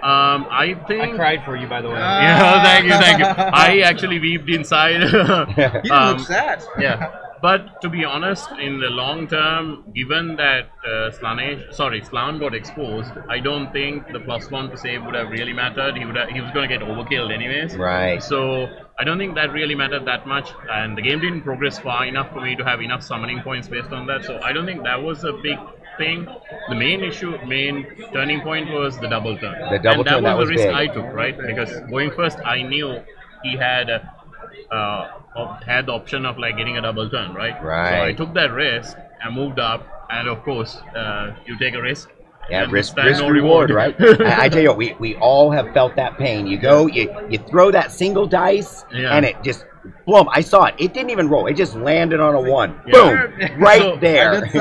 Um, 0.03 0.47
I 0.49 0.75
think. 0.87 1.01
I 1.13 1.15
cried 1.15 1.43
for 1.45 1.55
you, 1.55 1.67
by 1.67 1.81
the 1.81 1.89
way. 1.89 1.95
Yeah, 1.99 2.63
thank 2.63 2.85
you, 2.85 2.91
thank 2.91 3.19
you. 3.19 3.25
I 3.67 3.79
actually 3.79 4.19
weeped 4.19 4.49
inside. 4.49 5.01
You 5.85 5.93
Um, 5.93 6.17
look 6.17 6.27
sad. 6.27 6.63
Yeah, 6.79 7.11
but 7.41 7.81
to 7.81 7.89
be 7.89 8.03
honest, 8.05 8.49
in 8.59 8.79
the 8.79 8.87
long 8.89 9.27
term, 9.27 9.85
given 9.95 10.35
that 10.37 10.69
uh, 10.85 11.11
Slaanesh, 11.11 11.73
sorry, 11.73 12.03
Slan 12.03 12.39
got 12.39 12.53
exposed, 12.53 13.11
I 13.29 13.39
don't 13.39 13.71
think 13.71 14.11
the 14.11 14.19
plus 14.19 14.49
one 14.51 14.69
to 14.71 14.77
save 14.77 15.03
would 15.05 15.15
have 15.15 15.29
really 15.29 15.53
mattered. 15.53 15.97
He 15.97 16.05
would 16.05 16.15
have, 16.17 16.29
he 16.29 16.41
was 16.41 16.51
going 16.51 16.69
to 16.69 16.77
get 16.77 16.85
overkilled 16.85 17.33
anyways. 17.33 17.75
Right. 17.75 18.21
So 18.21 18.67
I 18.99 19.03
don't 19.05 19.17
think 19.17 19.35
that 19.35 19.51
really 19.53 19.75
mattered 19.75 20.05
that 20.05 20.27
much, 20.27 20.49
and 20.69 20.97
the 20.97 21.01
game 21.01 21.19
didn't 21.19 21.41
progress 21.43 21.79
far 21.79 22.05
enough 22.05 22.31
for 22.33 22.41
me 22.41 22.55
to 22.55 22.63
have 22.65 22.81
enough 22.81 23.03
summoning 23.03 23.41
points 23.41 23.67
based 23.67 23.91
on 23.91 24.05
that. 24.07 24.25
So 24.25 24.39
I 24.43 24.51
don't 24.53 24.65
think 24.65 24.83
that 24.83 25.01
was 25.01 25.23
a 25.23 25.33
big 25.33 25.57
The 25.99 26.75
main 26.75 27.03
issue, 27.03 27.37
main 27.45 27.85
turning 28.13 28.41
point 28.41 28.71
was 28.71 28.97
the 28.99 29.07
double 29.07 29.37
turn. 29.37 29.59
The 29.71 29.79
double 29.79 29.99
and 29.99 30.07
that 30.07 30.11
turn, 30.15 30.23
that 30.23 30.37
was 30.37 30.49
was 30.49 30.59
the 30.59 30.67
risk 30.67 30.67
big. 30.67 30.89
I 30.89 30.93
took, 30.93 31.13
right? 31.13 31.37
Because 31.37 31.71
going 31.89 32.11
first, 32.11 32.39
I 32.45 32.61
knew 32.61 33.01
he 33.43 33.55
had 33.57 33.89
uh, 33.89 35.07
op- 35.35 35.63
had 35.63 35.87
the 35.87 35.91
option 35.93 36.25
of 36.25 36.37
like 36.37 36.57
getting 36.57 36.77
a 36.77 36.81
double 36.81 37.09
turn, 37.09 37.33
right? 37.33 37.61
Right. 37.63 37.89
So 37.91 38.03
I 38.03 38.13
took 38.13 38.33
that 38.35 38.51
risk. 38.51 38.97
I 39.23 39.29
moved 39.29 39.59
up, 39.59 39.85
and 40.09 40.27
of 40.27 40.41
course, 40.43 40.77
uh, 40.95 41.35
you 41.45 41.57
take 41.59 41.73
a 41.75 41.81
risk. 41.81 42.09
Yeah, 42.49 42.65
risk, 42.71 42.97
risk 42.97 43.21
no 43.21 43.29
reward, 43.29 43.69
right? 43.69 43.95
I, 44.21 44.45
I 44.45 44.49
tell 44.49 44.61
you 44.63 44.69
what, 44.69 44.77
we, 44.77 44.95
we 44.99 45.15
all 45.17 45.51
have 45.51 45.71
felt 45.71 45.95
that 45.97 46.17
pain. 46.17 46.47
You 46.47 46.57
go, 46.57 46.87
you, 46.87 47.13
you 47.29 47.37
throw 47.37 47.69
that 47.69 47.91
single 47.91 48.25
dice, 48.25 48.85
Yeah. 48.91 49.15
and 49.15 49.23
it 49.23 49.35
just 49.43 49.65
Boom! 50.05 50.27
I 50.31 50.41
saw 50.41 50.65
it. 50.65 50.75
It 50.77 50.93
didn't 50.93 51.09
even 51.11 51.29
roll. 51.29 51.47
It 51.47 51.55
just 51.55 51.75
landed 51.75 52.19
on 52.19 52.35
a 52.35 52.41
one. 52.41 52.79
Yeah. 52.87 53.27
Boom! 53.37 53.59
Right 53.59 53.81
So- 53.81 53.97
there. 53.97 54.41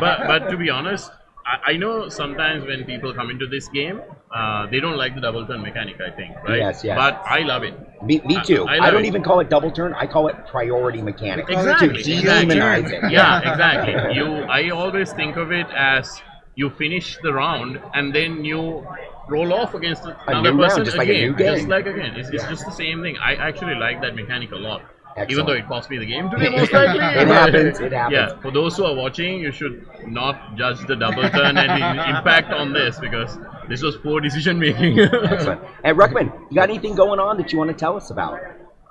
but 0.00 0.26
but 0.26 0.50
to 0.50 0.56
be 0.56 0.70
honest, 0.70 1.10
I, 1.46 1.72
I 1.72 1.76
know 1.76 2.08
sometimes 2.08 2.64
when 2.66 2.84
people 2.84 3.14
come 3.14 3.30
into 3.30 3.46
this 3.46 3.68
game, 3.68 4.00
uh, 4.34 4.66
they 4.70 4.80
don't 4.80 4.96
like 4.96 5.14
the 5.14 5.20
double 5.20 5.46
turn 5.46 5.62
mechanic. 5.62 5.96
I 6.00 6.10
think, 6.10 6.36
right? 6.44 6.58
Yes, 6.58 6.82
yes. 6.84 6.96
But 6.96 7.22
I 7.26 7.40
love 7.40 7.62
it. 7.62 7.74
Me, 8.02 8.20
me 8.24 8.38
too. 8.44 8.66
I- 8.66 8.76
I, 8.76 8.86
I 8.86 8.90
don't 8.90 9.04
it. 9.04 9.08
even 9.08 9.22
call 9.22 9.40
it 9.40 9.48
double 9.50 9.70
turn. 9.70 9.94
I 9.94 10.06
call 10.06 10.28
it 10.28 10.36
priority 10.48 11.02
mechanic. 11.02 11.48
Exactly. 11.48 12.02
To 12.02 12.12
exactly. 12.12 12.56
demonize 12.56 12.90
it. 12.92 13.10
Yeah, 13.12 13.50
exactly. 13.52 14.14
You, 14.16 14.26
I 14.44 14.70
always 14.70 15.12
think 15.12 15.36
of 15.36 15.52
it 15.52 15.66
as 15.74 16.20
you 16.56 16.70
finish 16.70 17.18
the 17.22 17.32
round 17.32 17.80
and 17.94 18.14
then 18.14 18.44
you 18.44 18.86
roll 19.28 19.52
off 19.52 19.74
against 19.74 20.04
another 20.04 20.52
new 20.52 20.60
round, 20.62 20.70
person 20.70 20.84
just 20.84 20.96
like 20.96 21.08
a 21.08 21.12
again, 21.12 21.30
new 21.30 21.36
game. 21.36 21.54
just 21.56 21.68
like 21.68 21.86
again. 21.86 22.14
It's, 22.16 22.28
it's 22.30 22.42
Yeah. 22.42 22.50
just 22.50 22.64
the 22.64 22.72
same 22.72 23.02
thing. 23.02 23.16
I 23.18 23.34
actually 23.34 23.74
like 23.74 24.00
that 24.02 24.14
mechanic 24.14 24.52
a 24.52 24.56
lot. 24.56 24.82
Even 25.30 25.46
though 25.46 25.52
it 25.54 25.66
cost 25.66 25.88
me 25.88 25.96
the 25.96 26.04
game 26.04 26.28
today, 26.30 26.50
most 26.50 26.72
likely. 26.78 27.00
It 27.02 27.26
happens, 27.28 27.80
it 27.80 27.90
happens. 27.92 28.12
Yeah, 28.34 28.38
for 28.42 28.50
those 28.50 28.76
who 28.76 28.84
are 28.84 28.94
watching, 28.94 29.40
you 29.40 29.50
should 29.50 29.86
not 30.06 30.56
judge 30.56 30.86
the 30.86 30.94
double 30.94 31.22
turn 31.30 31.56
and 31.56 31.70
the 31.98 32.08
impact 32.18 32.52
on 32.52 32.74
this 32.74 32.98
because 33.00 33.38
this 33.66 33.80
was 33.82 33.96
poor 33.96 34.20
decision 34.20 34.58
making. 34.58 34.98
Excellent. 35.00 35.62
Hey, 35.82 35.92
Ruckman, 35.92 36.30
you 36.50 36.54
got 36.54 36.68
anything 36.68 36.94
going 36.94 37.18
on 37.18 37.38
that 37.38 37.50
you 37.50 37.56
want 37.58 37.70
to 37.70 37.76
tell 37.76 37.96
us 37.96 38.10
about? 38.10 38.38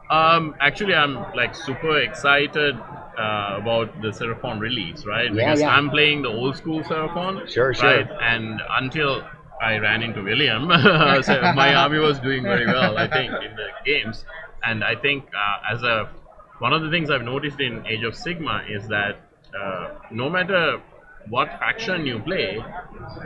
Um, 0.10 0.56
actually, 0.62 0.96
I'm 0.96 1.14
like 1.36 1.54
super 1.56 2.00
excited 2.00 2.76
uh, 2.76 3.60
about 3.62 4.02
the 4.02 4.10
Seraphon 4.10 4.60
release, 4.60 5.06
right? 5.06 5.26
Yeah, 5.26 5.32
because 5.34 5.62
yeah. 5.62 5.76
I'm 5.76 5.92
playing 5.92 6.24
the 6.24 6.30
old 6.30 6.58
school 6.58 6.82
Seraphon. 6.84 7.48
Sure, 7.48 7.72
sure. 7.74 7.98
Right? 7.98 8.10
And 8.22 8.62
until 8.72 9.24
I 9.62 9.78
ran 9.78 10.03
into 10.03 10.22
William, 10.24 10.64
so 11.24 11.41
my 11.56 11.74
army 11.76 11.99
was 11.99 12.20
doing 12.20 12.43
very 12.43 12.66
well, 12.68 12.97
I 12.97 13.08
think, 13.08 13.32
in 13.32 13.56
the 13.56 13.68
games. 13.86 14.26
And 14.64 14.84
I 14.84 14.95
think 14.95 15.26
uh, 15.34 15.74
as 15.74 15.84
a 15.84 16.10
one 16.60 16.74
of 16.74 16.82
the 16.82 16.89
things 16.89 17.10
I've 17.10 17.24
noticed 17.24 17.60
in 17.60 17.86
Age 17.86 18.03
of 18.03 18.14
Sigmar 18.14 18.70
is 18.70 18.88
that 18.88 19.20
uh, 19.60 19.95
no 20.12 20.30
matter 20.30 20.82
what 21.30 21.47
faction 21.59 22.05
you 22.05 22.19
play, 22.19 22.63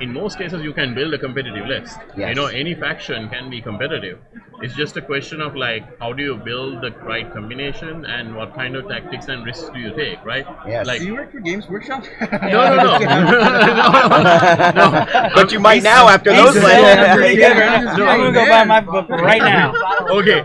in 0.01 0.13
most 0.13 0.37
cases 0.37 0.61
you 0.63 0.73
can 0.73 0.93
build 0.95 1.13
a 1.13 1.17
competitive 1.17 1.65
list. 1.67 1.97
Yes. 2.15 2.29
You 2.29 2.35
know, 2.35 2.45
any 2.47 2.75
faction 2.75 3.29
can 3.29 3.49
be 3.49 3.61
competitive. 3.61 4.19
It's 4.61 4.75
just 4.75 4.97
a 4.97 5.01
question 5.01 5.41
of 5.41 5.55
like 5.55 5.83
how 5.99 6.11
do 6.13 6.21
you 6.23 6.35
build 6.35 6.81
the 6.81 6.91
right 7.03 7.31
combination 7.33 8.05
and 8.05 8.35
what 8.35 8.53
kind 8.55 8.75
of 8.75 8.87
tactics 8.89 9.27
and 9.29 9.45
risks 9.45 9.69
do 9.73 9.79
you 9.79 9.93
take, 9.95 10.23
right? 10.25 10.45
Yes. 10.67 10.85
Like 10.87 10.99
Do 10.99 11.05
you 11.07 11.13
work 11.13 11.31
for 11.31 11.39
Games 11.39 11.67
Workshop? 11.69 12.03
no, 12.31 12.75
no, 12.75 12.97
no. 14.75 15.29
But 15.33 15.51
you 15.51 15.59
might 15.59 15.83
now 15.83 16.07
after 16.09 16.31
those 16.33 16.55
He's 16.55 16.63
lessons. 16.63 16.85
selling 16.85 17.17
pretty 17.17 17.35
good 17.37 17.57
right 17.57 17.83
now. 17.83 18.05
I'm 18.05 18.19
gonna 18.19 18.33
go 18.33 18.45
buy 18.47 18.63
my 18.65 18.81
book 18.81 19.09
right 19.09 19.41
now. 19.41 19.73
okay. 20.09 20.41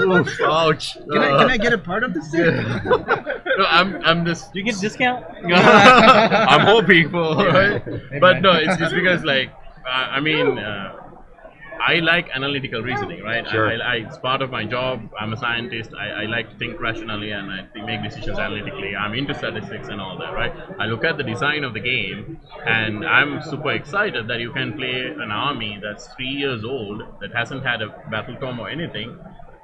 Oof, 0.00 0.40
ouch. 0.42 0.94
Can 0.94 1.18
I, 1.22 1.38
can 1.38 1.50
I 1.50 1.56
get 1.56 1.72
a 1.72 1.78
part 1.78 2.04
of 2.04 2.14
this? 2.14 2.32
no, 2.32 3.64
I'm 3.68 3.96
I'm 4.04 4.24
just. 4.24 4.52
Do 4.52 4.58
you 4.60 4.64
get 4.64 4.76
a 4.76 4.80
discount? 4.80 5.24
I'm 6.52 6.66
hoping 6.66 7.10
for, 7.14 7.36
right? 7.36 7.82
But 8.20 8.42
no, 8.42 8.52
it's, 8.52 8.80
it's 8.80 8.92
because 8.92 9.24
like 9.24 9.50
uh, 9.86 9.88
I 10.16 10.20
mean. 10.20 10.58
Uh, 10.58 11.02
I 11.78 11.96
like 11.96 12.30
analytical 12.34 12.80
reasoning, 12.80 13.22
right? 13.22 13.46
Sure. 13.48 13.68
I, 13.70 13.74
I, 13.76 13.94
it's 13.96 14.16
part 14.18 14.40
of 14.40 14.50
my 14.50 14.64
job. 14.64 15.10
I'm 15.20 15.34
a 15.34 15.36
scientist. 15.36 15.90
I, 15.94 16.22
I 16.22 16.24
like 16.24 16.50
to 16.50 16.56
think 16.56 16.80
rationally 16.80 17.30
and 17.32 17.50
I 17.52 17.66
think- 17.72 17.84
make 17.84 18.02
decisions 18.02 18.38
analytically. 18.38 18.96
I'm 18.96 19.12
into 19.14 19.34
statistics 19.34 19.88
and 19.88 20.00
all 20.00 20.18
that, 20.18 20.32
right? 20.32 20.52
I 20.78 20.86
look 20.86 21.04
at 21.04 21.18
the 21.18 21.22
design 21.22 21.64
of 21.64 21.74
the 21.74 21.80
game 21.80 22.40
and 22.64 23.04
I'm 23.04 23.42
super 23.42 23.72
excited 23.72 24.26
that 24.26 24.40
you 24.40 24.52
can 24.52 24.72
play 24.72 25.06
an 25.06 25.30
army 25.30 25.78
that's 25.80 26.08
three 26.14 26.30
years 26.44 26.64
old 26.64 27.02
that 27.20 27.32
hasn't 27.34 27.62
had 27.64 27.82
a 27.82 27.88
battle 28.10 28.36
tom 28.40 28.58
or 28.58 28.70
anything, 28.70 29.16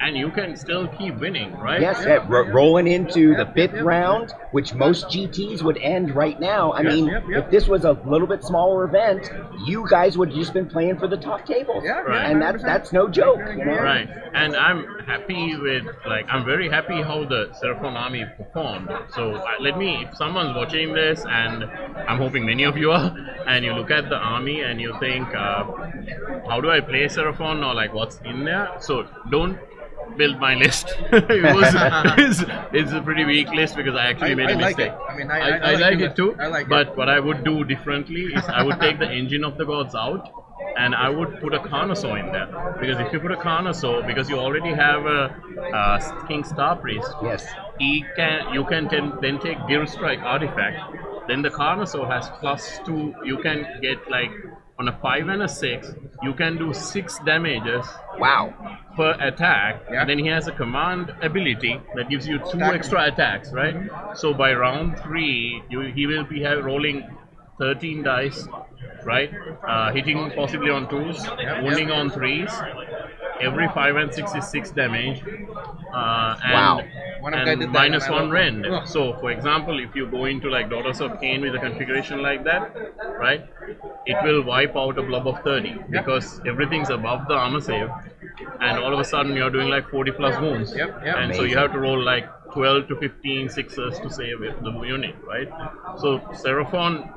and 0.02 0.16
you 0.16 0.30
can 0.30 0.56
still 0.56 0.88
keep 0.98 1.18
winning, 1.20 1.56
right? 1.58 1.80
Yes, 1.80 2.02
yeah, 2.04 2.24
ro- 2.28 2.50
rolling 2.50 2.88
into 2.88 3.36
the 3.36 3.46
fifth 3.54 3.80
round, 3.80 4.32
which 4.50 4.74
most 4.74 5.06
GTs 5.06 5.62
would 5.62 5.78
end 5.78 6.14
right 6.14 6.38
now. 6.40 6.72
I 6.72 6.82
mean, 6.82 7.08
if 7.08 7.48
this 7.50 7.68
was 7.68 7.84
a 7.84 7.92
little 8.04 8.26
bit 8.26 8.42
smaller 8.42 8.84
event, 8.84 9.30
you 9.64 9.86
guys 9.88 10.18
would 10.18 10.32
just 10.32 10.52
been 10.52 10.68
playing 10.68 10.98
for 10.98 11.06
the 11.06 11.16
top 11.16 11.46
table, 11.46 11.80
Yeah, 11.84 12.00
Right. 12.00 12.30
And 12.30 12.42
that's 12.42 12.62
that's 12.62 12.92
no 12.92 13.08
joke, 13.08 13.40
you 13.56 13.64
know? 13.64 13.78
Right, 13.78 14.08
and 14.34 14.56
I'm 14.56 14.84
happy 15.06 15.56
with 15.56 15.84
like 16.06 16.26
I'm 16.28 16.44
very 16.44 16.68
happy 16.68 17.00
how 17.00 17.24
the 17.24 17.50
Seraphon 17.62 17.94
army 17.94 18.24
performed. 18.36 18.90
So 19.14 19.36
uh, 19.36 19.46
let 19.60 19.78
me, 19.78 20.04
if 20.04 20.16
someone's 20.16 20.56
watching 20.56 20.94
this, 20.94 21.24
and 21.28 21.64
I'm 22.08 22.18
hoping 22.18 22.44
many 22.44 22.64
of 22.64 22.76
you 22.76 22.90
are, 22.90 23.14
and 23.46 23.64
you 23.64 23.72
look 23.72 23.92
at 23.92 24.08
the 24.08 24.16
army 24.16 24.62
and 24.62 24.80
you 24.80 24.96
think, 24.98 25.28
uh, 25.34 25.64
how 26.48 26.60
do 26.60 26.70
I 26.70 26.80
play 26.80 27.04
Seraphon 27.06 27.64
or 27.64 27.74
like 27.74 27.94
what's 27.94 28.20
in 28.24 28.44
there? 28.44 28.68
So 28.80 29.06
don't 29.30 29.58
build 30.16 30.38
my 30.38 30.54
list. 30.54 30.86
it 31.12 31.54
was 31.54 31.72
it's, 32.18 32.44
it's 32.72 32.92
a 32.92 33.00
pretty 33.02 33.24
weak 33.24 33.48
list 33.50 33.76
because 33.76 33.94
I 33.94 34.06
actually 34.10 34.32
I- 34.32 34.34
made 34.34 34.50
a 34.50 34.52
I 34.52 34.56
like 34.56 34.76
mistake. 34.78 34.92
it. 34.92 34.98
I 35.10 35.16
mean, 35.16 35.30
I- 35.30 35.38
I, 35.40 35.48
I- 35.48 35.72
like 35.72 35.80
like 35.80 35.94
it. 36.00 36.02
it 36.12 36.16
too. 36.16 36.36
I 36.38 36.46
like 36.46 36.66
it. 36.66 36.68
but 36.70 36.96
what 36.96 37.08
I 37.08 37.18
would 37.20 37.44
do 37.44 37.64
differently 37.64 38.24
is 38.34 38.44
I 38.48 38.62
would 38.62 38.80
take 38.80 38.98
the 38.98 39.10
engine 39.10 39.44
of 39.44 39.58
the 39.58 39.64
gods 39.64 39.94
out 39.94 40.30
and 40.78 40.94
I 40.94 41.08
would 41.08 41.40
put 41.40 41.52
a 41.54 41.58
Carnosaur 41.58 42.18
in 42.24 42.32
there 42.32 42.46
because 42.80 42.98
if 43.00 43.12
you 43.12 43.20
put 43.20 43.32
a 43.32 43.36
Carnosaur, 43.36 44.06
because 44.06 44.28
you 44.30 44.38
already 44.38 44.72
have 44.72 45.04
a, 45.04 45.20
uh 45.80 45.98
Skink 45.98 46.46
Starpriest, 46.46 47.22
yes, 47.22 47.46
he 47.78 48.04
can 48.16 48.54
you 48.54 48.64
can 48.64 48.88
ten, 48.88 49.12
then 49.20 49.38
take 49.40 49.58
Gear 49.68 49.86
Strike 49.86 50.20
artifact. 50.20 50.96
Then 51.28 51.42
the 51.42 51.50
Carnosaur 51.50 52.08
has 52.10 52.30
plus 52.40 52.78
two. 52.86 53.14
You 53.24 53.38
can 53.38 53.66
get 53.82 54.10
like 54.10 54.30
on 54.82 54.88
a 54.88 54.98
five 55.00 55.28
and 55.28 55.42
a 55.42 55.48
six, 55.48 55.92
you 56.24 56.32
can 56.34 56.58
do 56.58 56.74
six 56.74 57.20
damages. 57.24 57.86
Wow. 58.18 58.44
Per 58.96 59.12
attack, 59.20 59.84
and 59.88 60.10
then 60.10 60.18
he 60.18 60.26
has 60.26 60.48
a 60.48 60.52
command 60.52 61.12
ability 61.22 61.80
that 61.94 62.10
gives 62.10 62.26
you 62.26 62.38
two 62.50 62.60
extra 62.60 63.04
attacks, 63.04 63.52
right? 63.52 63.76
So 64.14 64.34
by 64.34 64.52
round 64.52 64.98
three, 64.98 65.62
you, 65.70 65.80
he 65.98 66.06
will 66.06 66.24
be 66.24 66.42
have, 66.42 66.64
rolling 66.64 66.98
13 67.58 68.02
dice, 68.02 68.46
right? 69.04 69.30
Uh, 69.66 69.92
hitting 69.92 70.32
possibly 70.34 70.70
on 70.70 70.88
twos, 70.90 71.24
wounding 71.62 71.90
on 71.90 72.10
threes. 72.10 72.50
Every 73.40 73.68
five 73.68 73.96
and 73.96 74.12
six 74.12 74.34
is 74.34 74.46
six 74.48 74.70
damage. 74.70 75.22
Uh, 75.22 76.36
and 76.44 76.52
Wow. 76.52 76.80
One 77.20 77.34
of 77.34 77.40
and 77.46 77.60
did 77.60 77.68
that 77.68 77.72
minus 77.72 78.08
one 78.08 78.30
rend. 78.30 78.66
it. 78.66 78.88
So, 78.88 79.12
for 79.20 79.30
example, 79.30 79.78
if 79.78 79.94
you 79.94 80.06
go 80.06 80.24
into 80.24 80.48
like 80.50 80.68
Daughters 80.68 81.00
of 81.00 81.12
Khaine 81.20 81.40
with 81.42 81.54
a 81.54 81.58
configuration 81.58 82.20
like 82.20 82.42
that, 82.44 82.74
right, 83.18 83.46
it 84.06 84.16
will 84.24 84.42
wipe 84.42 84.74
out 84.76 84.98
a 84.98 85.02
blob 85.02 85.28
of 85.28 85.40
30 85.44 85.76
because 85.90 86.40
everything's 86.46 86.90
above 86.90 87.28
the 87.28 87.34
armor 87.34 87.60
save, 87.60 87.88
and 88.60 88.78
all 88.78 88.92
of 88.92 88.98
a 88.98 89.04
sudden 89.04 89.36
you're 89.36 89.50
doing 89.50 89.68
like 89.68 89.88
40 89.88 90.10
plus 90.12 90.40
wounds. 90.40 90.74
Yep, 90.74 91.02
yep. 91.04 91.16
And 91.16 91.34
so 91.34 91.42
you 91.44 91.56
have 91.58 91.72
to 91.72 91.78
roll 91.78 92.02
like 92.02 92.28
12 92.52 92.88
to 92.88 92.96
15 92.96 93.48
sixes 93.48 93.98
to 93.98 94.10
save 94.10 94.40
the 94.40 94.82
unit, 94.86 95.14
right? 95.26 95.48
So 95.98 96.18
Seraphon, 96.32 97.10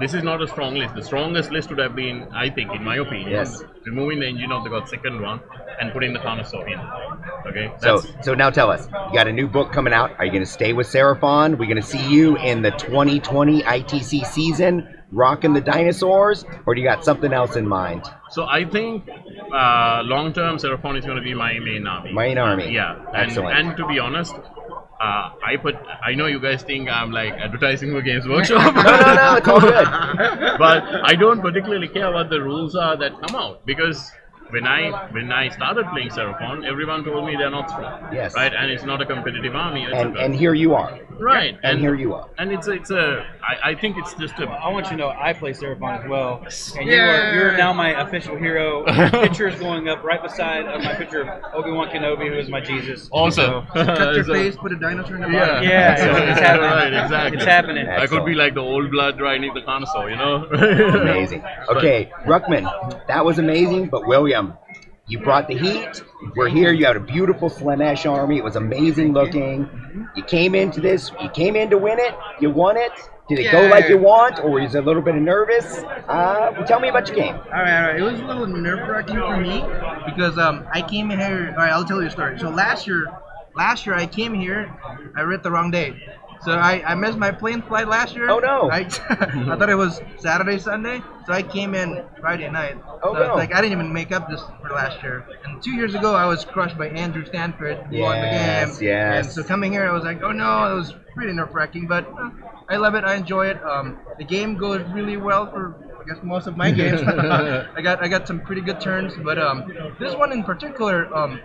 this 0.00 0.14
is 0.14 0.22
not 0.22 0.42
a 0.42 0.46
strong 0.46 0.74
list. 0.74 0.94
The 0.94 1.02
strongest 1.02 1.50
list 1.50 1.70
would 1.70 1.78
have 1.78 1.96
been, 1.96 2.28
I 2.32 2.50
think, 2.50 2.72
in 2.72 2.84
my 2.84 2.96
opinion, 2.96 3.30
Yes. 3.30 3.62
removing 3.84 4.20
the 4.20 4.26
engine 4.26 4.52
of 4.52 4.64
the 4.64 4.70
god 4.70 4.88
second 4.88 5.20
one 5.20 5.40
and 5.80 5.92
putting 5.92 6.12
the 6.12 6.18
Carnosaur 6.20 6.66
in. 6.70 6.78
Okay, 7.48 7.72
So, 7.78 8.02
so 8.22 8.34
now 8.34 8.50
tell 8.50 8.70
us, 8.70 8.88
you 9.08 9.14
got 9.14 9.28
a 9.28 9.32
new 9.32 9.46
book 9.48 9.72
coming 9.72 9.92
out. 9.92 10.12
Are 10.18 10.24
you 10.24 10.30
going 10.32 10.44
to 10.44 10.50
stay 10.50 10.72
with 10.72 10.86
Seraphon? 10.86 11.58
We're 11.58 11.66
going 11.66 11.76
to 11.76 11.82
see 11.82 12.08
you 12.08 12.36
in 12.38 12.62
the 12.62 12.70
2020 12.72 13.62
ITC 13.62 14.24
season, 14.26 14.95
rocking 15.12 15.52
the 15.52 15.60
dinosaurs, 15.60 16.44
or 16.66 16.74
do 16.74 16.80
you 16.80 16.86
got 16.86 17.04
something 17.04 17.32
else 17.32 17.56
in 17.56 17.66
mind? 17.66 18.04
So 18.30 18.44
I 18.44 18.64
think 18.64 19.08
uh, 19.08 20.02
long 20.04 20.32
term 20.32 20.58
Seraphon 20.58 20.98
is 20.98 21.04
going 21.04 21.16
to 21.16 21.22
be 21.22 21.34
my 21.34 21.58
main 21.58 21.86
army. 21.86 22.12
Main 22.12 22.38
army. 22.38 22.72
Yeah, 22.72 22.96
and, 23.14 23.30
Excellent. 23.30 23.58
and 23.58 23.76
to 23.76 23.86
be 23.86 23.98
honest, 23.98 24.34
uh, 24.34 25.30
I 25.44 25.56
put 25.60 25.76
I 26.04 26.14
know 26.14 26.26
you 26.26 26.40
guys 26.40 26.62
think 26.62 26.88
I'm 26.88 27.12
like 27.12 27.32
advertising 27.34 27.90
for 27.92 28.02
Games 28.02 28.26
Workshop. 28.26 28.74
No, 28.74 28.82
no, 28.82 29.14
no, 29.14 29.36
it's 29.36 29.48
all 29.48 29.60
good. 29.60 29.86
but 30.58 30.84
I 31.04 31.14
don't 31.14 31.40
particularly 31.40 31.88
care 31.88 32.10
what 32.12 32.30
the 32.30 32.40
rules 32.40 32.74
are 32.74 32.96
that 32.96 33.12
come 33.20 33.36
out 33.36 33.64
because 33.66 34.10
when 34.50 34.66
I 34.66 35.08
when 35.12 35.32
I 35.32 35.48
started 35.50 35.86
playing 35.92 36.10
Seraphon, 36.10 36.66
everyone 36.66 37.04
told 37.04 37.26
me 37.26 37.36
they're 37.36 37.50
not 37.50 37.70
strong. 37.70 38.12
Yes. 38.12 38.34
Right, 38.34 38.52
and 38.52 38.70
it's 38.70 38.84
not 38.84 39.02
a 39.02 39.06
competitive 39.06 39.54
army. 39.54 39.84
And, 39.84 40.16
and 40.16 40.34
here 40.34 40.54
you 40.54 40.74
are. 40.74 40.98
Right, 41.20 41.58
And 41.62 41.80
here 41.80 41.94
you 41.94 42.14
are. 42.14 42.28
And 42.38 42.52
it's 42.52 42.66
a, 42.68 42.72
it's 42.72 42.90
a 42.90 43.26
I, 43.42 43.70
I 43.70 43.74
think 43.74 43.96
it's 43.96 44.14
just 44.14 44.34
a 44.38 44.46
I 44.46 44.68
want 44.68 44.86
you 44.86 44.92
to 44.92 44.96
know 44.96 45.08
I 45.08 45.32
play 45.32 45.52
Seraphon 45.52 46.02
as 46.04 46.08
well, 46.08 46.44
and 46.78 46.88
you 46.88 46.96
are 47.00 47.34
you're 47.34 47.56
now 47.56 47.72
my 47.72 48.00
official 48.02 48.36
hero. 48.36 48.84
picture 49.10 49.48
is 49.48 49.58
going 49.58 49.88
up 49.88 50.02
right 50.04 50.22
beside 50.22 50.66
of 50.66 50.82
my 50.82 50.94
picture 50.94 51.22
of 51.22 51.54
Obi 51.54 51.70
Wan 51.70 51.88
Kenobi, 51.88 52.28
who 52.28 52.38
is 52.38 52.48
my 52.48 52.60
Jesus. 52.60 53.08
Awesome. 53.12 53.66
So- 53.74 53.84
Cut 53.84 54.14
your 54.14 54.24
So- 54.24 54.32
face, 54.34 54.56
put 54.56 54.72
a 54.72 54.76
dinosaur 54.76 55.16
in 55.16 55.22
the 55.22 55.28
Yeah, 55.28 55.46
bottom. 55.46 55.64
Yeah, 55.64 55.96
So- 56.16 56.22
it's 56.24 56.40
happening. 56.40 56.70
Right, 56.70 56.92
exactly. 57.04 57.36
It's 57.38 57.46
happening. 57.46 57.88
I 57.88 58.06
could 58.06 58.24
be 58.24 58.34
like 58.34 58.54
the 58.54 58.60
old 58.60 58.90
blood 58.90 59.20
riding 59.20 59.52
the 59.54 59.62
console, 59.62 60.08
you 60.10 60.16
know? 60.16 60.44
Amazing. 60.46 61.44
Okay, 61.68 62.10
Ruckman, 62.24 63.06
that 63.08 63.24
was 63.24 63.38
amazing, 63.38 63.88
but 63.88 64.06
William, 64.06 64.54
you 65.08 65.20
brought 65.20 65.48
the 65.48 65.56
heat. 65.56 66.02
We're 66.34 66.48
here. 66.48 66.72
You 66.72 66.86
had 66.86 66.96
a 66.96 67.00
beautiful 67.00 67.48
Slaanesh 67.48 68.10
army. 68.10 68.38
It 68.38 68.44
was 68.44 68.56
amazing 68.56 69.12
looking. 69.12 69.68
You 70.16 70.22
came 70.24 70.54
into 70.54 70.80
this, 70.80 71.10
you 71.22 71.28
came 71.30 71.56
in 71.56 71.70
to 71.70 71.78
win 71.78 71.98
it, 71.98 72.14
you 72.40 72.50
won 72.50 72.76
it. 72.76 72.92
Did 73.28 73.40
it 73.40 73.44
Yeah. 73.46 73.52
go 73.52 73.66
like 73.68 73.88
you 73.88 73.98
want, 73.98 74.38
or 74.44 74.60
is 74.60 74.74
it 74.74 74.78
a 74.78 74.82
little 74.82 75.02
bit 75.02 75.16
nervous? 75.16 75.82
Uh, 76.08 76.52
tell 76.64 76.78
me 76.78 76.88
about 76.88 77.08
your 77.08 77.16
game. 77.16 77.34
All 77.34 77.50
right, 77.50 77.80
all 77.80 77.88
right. 77.88 77.98
It 77.98 78.02
was 78.02 78.20
a 78.20 78.24
little 78.24 78.46
nerve 78.46 78.88
wracking 78.88 79.16
for 79.16 79.36
me 79.36 79.64
because 80.06 80.38
um, 80.38 80.64
I 80.72 80.82
came 80.82 81.10
here. 81.10 81.52
All 81.56 81.64
right, 81.64 81.72
I'll 81.72 81.84
tell 81.84 82.00
you 82.00 82.06
a 82.06 82.10
story. 82.10 82.38
So 82.38 82.50
last 82.50 82.86
year, 82.86 83.06
last 83.56 83.84
year 83.84 83.96
I 83.96 84.06
came 84.06 84.32
here, 84.32 84.72
I 85.16 85.22
read 85.22 85.42
the 85.42 85.50
wrong 85.50 85.72
date. 85.72 85.94
So 86.44 86.52
I, 86.52 86.82
I 86.84 86.94
missed 86.94 87.18
my 87.18 87.30
plane 87.30 87.62
flight 87.62 87.88
last 87.88 88.14
year. 88.14 88.30
Oh, 88.30 88.38
no. 88.38 88.70
I, 88.72 88.80
I 88.80 89.56
thought 89.56 89.70
it 89.70 89.76
was 89.76 90.00
Saturday, 90.18 90.58
Sunday. 90.58 91.02
So 91.26 91.32
I 91.32 91.42
came 91.42 91.74
in 91.74 92.04
Friday 92.20 92.48
night. 92.48 92.76
Oh, 93.02 93.14
so 93.14 93.20
it's 93.20 93.28
no. 93.28 93.34
like 93.34 93.52
I 93.52 93.60
didn't 93.60 93.72
even 93.72 93.92
make 93.92 94.12
up 94.12 94.28
this 94.28 94.40
for 94.62 94.70
last 94.70 95.02
year. 95.02 95.26
And 95.44 95.62
two 95.62 95.72
years 95.72 95.94
ago 95.94 96.14
I 96.14 96.26
was 96.26 96.44
crushed 96.44 96.78
by 96.78 96.88
Andrew 96.88 97.24
Stanford 97.24 97.78
who 97.88 97.98
won 97.98 98.20
the 98.20 98.28
game. 98.28 98.68
yes. 98.80 99.26
And 99.26 99.34
so 99.34 99.42
coming 99.42 99.72
here 99.72 99.88
I 99.88 99.92
was 99.92 100.04
like, 100.04 100.22
oh 100.22 100.32
no, 100.32 100.72
it 100.72 100.76
was 100.76 100.94
pretty 101.14 101.32
nerve 101.32 101.52
wracking, 101.54 101.86
but 101.88 102.06
uh, 102.18 102.30
I 102.68 102.76
love 102.76 102.94
it. 102.94 103.04
I 103.04 103.16
enjoy 103.16 103.48
it. 103.48 103.62
Um, 103.64 103.98
the 104.18 104.24
game 104.24 104.56
goes 104.56 104.82
really 104.92 105.16
well 105.16 105.50
for 105.50 105.74
guess 106.06 106.22
most 106.22 106.46
of 106.46 106.56
my 106.56 106.70
games. 106.70 107.00
I 107.76 107.82
got 107.82 108.02
I 108.02 108.08
got 108.08 108.26
some 108.26 108.40
pretty 108.40 108.62
good 108.62 108.80
turns, 108.80 109.14
but 109.22 109.38
um, 109.38 109.72
this 109.98 110.14
one 110.14 110.32
in 110.32 110.44
particular, 110.44 111.14
um, 111.14 111.40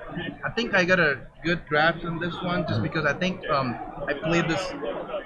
I 0.45 0.49
think 0.51 0.73
I 0.73 0.85
got 0.85 0.99
a 0.99 1.19
good 1.43 1.65
grasp 1.67 2.05
on 2.05 2.19
this 2.19 2.35
one 2.41 2.67
just 2.67 2.81
because 2.81 3.05
I 3.05 3.13
think 3.13 3.47
um, 3.49 3.79
I 4.07 4.13
played 4.13 4.47
this 4.47 4.63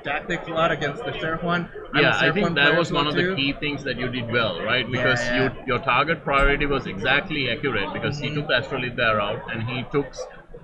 tactics 0.03 0.47
a 0.47 0.51
lot 0.51 0.71
against 0.71 1.03
the 1.03 1.11
Seraphon. 1.11 1.69
I'm 1.93 1.97
a 1.97 2.01
Yeah, 2.01 2.17
I 2.17 2.31
think 2.31 2.55
that 2.55 2.77
was 2.77 2.91
one 2.91 3.07
of 3.07 3.15
the 3.15 3.35
key 3.35 3.53
things 3.53 3.83
that 3.83 3.97
you 3.97 4.07
did 4.09 4.31
well, 4.31 4.61
right? 4.61 4.89
Because 4.89 5.19
yeah. 5.21 5.35
You, 5.43 5.63
your 5.65 5.79
target 5.79 6.23
priority 6.23 6.65
was 6.65 6.85
exactly 6.87 7.49
accurate 7.49 7.93
because 7.93 8.19
he 8.19 8.33
took 8.33 8.47
the 8.47 8.93
there 8.95 9.19
out 9.19 9.41
and 9.51 9.63
he 9.63 9.83
took 9.91 10.07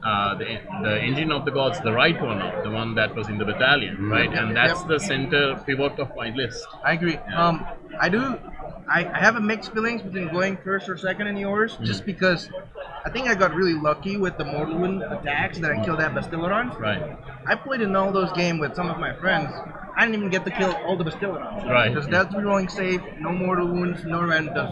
uh, 0.04 0.36
the, 0.36 0.60
the 0.84 1.00
engine 1.02 1.32
of 1.32 1.46
the 1.46 1.52
gods, 1.52 1.80
the 1.82 1.92
right 1.92 2.20
one, 2.22 2.40
the 2.64 2.72
one 2.72 2.96
that 2.96 3.14
was 3.16 3.30
in 3.30 3.38
the 3.38 3.46
battalion, 3.46 4.10
right? 4.10 4.32
And 4.34 4.56
that's 4.56 4.80
Yep. 4.80 4.88
the 4.88 5.00
center 5.00 5.56
pivot 5.66 6.00
of 6.00 6.16
my 6.16 6.30
list. 6.32 6.66
I 6.84 6.94
agree. 6.94 7.18
Um, 7.36 7.66
I 8.00 8.10
do. 8.10 8.38
I, 8.90 9.06
I 9.06 9.20
have 9.20 9.36
a 9.36 9.40
mixed 9.40 9.74
feelings 9.74 10.02
between 10.02 10.30
going 10.30 10.58
first 10.58 10.90
or 10.90 10.98
second 10.98 11.28
in 11.28 11.38
yours, 11.38 11.78
Mm. 11.78 11.86
just 11.86 12.06
because 12.06 12.50
I 13.06 13.10
think 13.10 13.28
I 13.28 13.36
got 13.36 13.54
really 13.54 13.74
lucky 13.76 14.18
with 14.18 14.38
the 14.38 14.46
mortal 14.46 14.78
wound 14.78 15.04
attacks 15.04 15.60
that 15.60 15.72
I 15.72 15.84
killed 15.86 16.00
that 16.00 16.14
Bastiladon. 16.14 16.78
Right. 16.80 17.02
I 17.48 17.56
played 17.56 17.82
in 17.82 17.96
all 17.96 18.12
those 18.12 18.32
games 18.34 18.60
with 18.60 18.76
some 18.76 18.90
of 18.90 18.98
my 19.00 19.14
friends. 19.14 19.54
I 19.96 20.06
didn't 20.06 20.16
even 20.16 20.30
get 20.30 20.46
to 20.46 20.52
kill 20.52 20.74
all 20.86 20.98
the 20.98 21.04
Bastiladons. 21.06 21.70
Right. 21.70 21.94
Because 21.94 22.08
that's 22.10 22.34
rerolling 22.34 22.72
safe, 22.72 23.02
no 23.20 23.32
mortal 23.32 23.68
wounds, 23.68 24.04
no 24.04 24.22
random. 24.24 24.72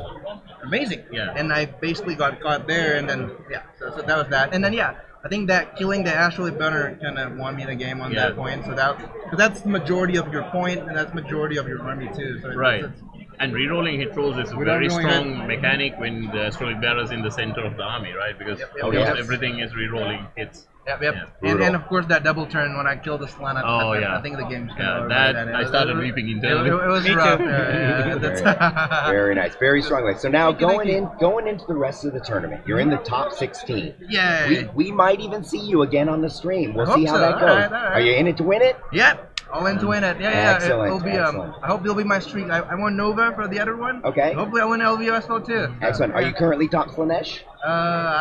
Amazing. 0.64 1.04
Yeah. 1.12 1.34
And 1.36 1.54
I 1.54 1.66
basically 1.66 2.16
got 2.16 2.42
caught 2.42 2.68
there, 2.68 2.96
and 2.98 3.08
then 3.10 3.32
yeah, 3.50 3.62
so, 3.78 3.92
so 3.96 4.02
that 4.02 4.18
was 4.18 4.28
that. 4.30 4.54
And 4.54 4.64
then 4.64 4.74
yeah, 4.74 4.96
I 5.24 5.28
think 5.28 5.48
that 5.48 5.76
killing 5.76 6.04
the 6.06 6.12
Astrolith 6.12 6.58
Bearer 6.58 6.98
kind 7.02 7.20
of 7.20 7.36
won 7.38 7.56
me 7.58 7.66
the 7.66 7.76
game 7.76 8.00
on 8.00 8.12
Yeah. 8.12 8.28
that 8.28 8.36
point. 8.38 8.64
So 8.66 8.74
that 8.74 8.98
because 9.24 9.38
that's 9.38 9.62
the 9.62 9.70
majority 9.70 10.18
of 10.18 10.32
your 10.32 10.44
point, 10.44 10.80
and 10.88 10.96
that's 10.96 11.14
majority 11.14 11.58
of 11.58 11.68
your 11.68 11.82
army 11.84 12.08
too. 12.16 12.40
So 12.42 12.48
it's- 12.50 12.56
Right. 12.56 12.80
it's- 12.86 13.02
And 13.42 13.54
rerolling 13.54 13.98
hit 13.98 14.14
rolls 14.16 14.38
is 14.38 14.52
a 14.52 14.56
very 14.58 14.90
strong 14.90 15.48
mechanic 15.48 15.98
when 15.98 16.26
the 16.28 16.40
Astrolith 16.50 16.82
Bearer 16.82 17.04
is 17.04 17.12
in 17.12 17.22
the 17.22 17.32
center 17.32 17.64
of 17.66 17.78
the 17.78 17.84
army, 17.84 18.12
right? 18.14 18.38
Because 18.38 18.60
yep, 18.60 18.74
almost 18.84 19.08
yes. 19.08 19.18
everything 19.18 19.60
is 19.60 19.72
rerolling 19.74 20.26
hits. 20.36 20.68
Yep, 20.90 21.02
yep. 21.04 21.14
Yeah. 21.44 21.52
And, 21.52 21.62
and 21.62 21.76
of 21.76 21.86
course 21.88 22.06
that 22.08 22.24
double 22.24 22.46
turn 22.48 22.76
when 22.76 22.88
I 22.88 22.96
killed 22.96 23.22
the 23.22 23.28
Slan. 23.28 23.58
I, 23.58 23.62
Oh, 23.62 23.90
I, 23.92 24.00
yeah. 24.00 24.18
I 24.18 24.22
think 24.24 24.38
the 24.38 24.44
game's 24.46 24.72
Yeah, 24.78 24.98
over 25.00 25.08
that- 25.10 25.34
by 25.36 25.40
then. 25.46 25.48
It 25.50 25.56
I 25.56 25.68
started 25.68 25.92
it 25.92 25.96
was- 25.96 26.04
weeping 26.06 26.28
It, 26.30 26.32
internally. 26.38 26.70
it, 26.70 26.74
it 26.74 26.88
was 26.88 27.04
Me 27.04 27.12
rough. 27.12 27.38
too. 27.38 27.46
Yeah, 27.46 28.08
yeah, 28.08 28.16
that's- 28.24 29.10
Very 29.12 29.36
nice, 29.36 29.56
very 29.56 29.82
strong. 29.84 30.00
So 30.18 30.30
now 30.30 30.48
Thank 30.52 30.60
going 30.62 30.88
you. 30.90 30.98
in, 30.98 31.10
going 31.20 31.48
into 31.48 31.66
the 31.68 31.76
rest 31.76 32.06
of 32.06 32.14
the 32.14 32.20
tournament, 32.20 32.64
you're 32.66 32.80
in 32.80 32.90
the 32.90 32.98
top 32.98 33.34
16. 33.34 33.94
Yeah. 34.10 34.48
We, 34.50 34.86
we 34.86 34.92
might 34.92 35.20
even 35.20 35.44
see 35.44 35.60
you 35.60 35.84
again 35.84 36.10
on 36.10 36.22
the 36.22 36.30
stream. 36.30 36.74
We'll 36.74 36.90
I 36.90 36.96
see 36.96 37.06
how 37.06 37.14
so. 37.14 37.20
that 37.20 37.34
goes. 37.40 37.42
right, 37.50 37.66
all 37.66 37.72
right. 37.72 37.94
Are 37.94 38.02
you 38.02 38.14
in 38.14 38.28
it 38.28 38.38
to 38.38 38.44
win 38.44 38.62
it? 38.64 38.76
Yep. 38.92 39.28
All 39.52 39.66
in 39.66 39.80
to 39.80 39.88
win 39.88 40.04
it. 40.04 40.20
Yeah, 40.22 40.30
yeah. 40.30 40.54
Excellent, 40.54 40.90
It, 40.90 40.94
will 40.94 41.00
be. 41.02 41.10
excellent. 41.10 41.56
Um, 41.56 41.60
I 41.64 41.68
hope 41.68 41.82
it'll 41.82 41.96
be 41.96 42.04
my 42.04 42.20
streak. 42.20 42.52
I, 42.52 42.60
I 42.60 42.76
won 42.76 42.96
Nova 42.96 43.32
for 43.34 43.48
the 43.48 43.60
other 43.60 43.76
one. 43.76 44.04
Okay. 44.06 44.32
Hopefully 44.34 44.62
I 44.62 44.66
win 44.66 44.80
LVO 44.80 45.18
as 45.18 45.28
well 45.28 45.42
too. 45.42 45.74
Excellent. 45.82 46.14
Are 46.14 46.22
you 46.22 46.34
currently 46.34 46.68
top 46.68 46.90
Slaanesh? 46.90 47.40
Uh, 47.66 47.68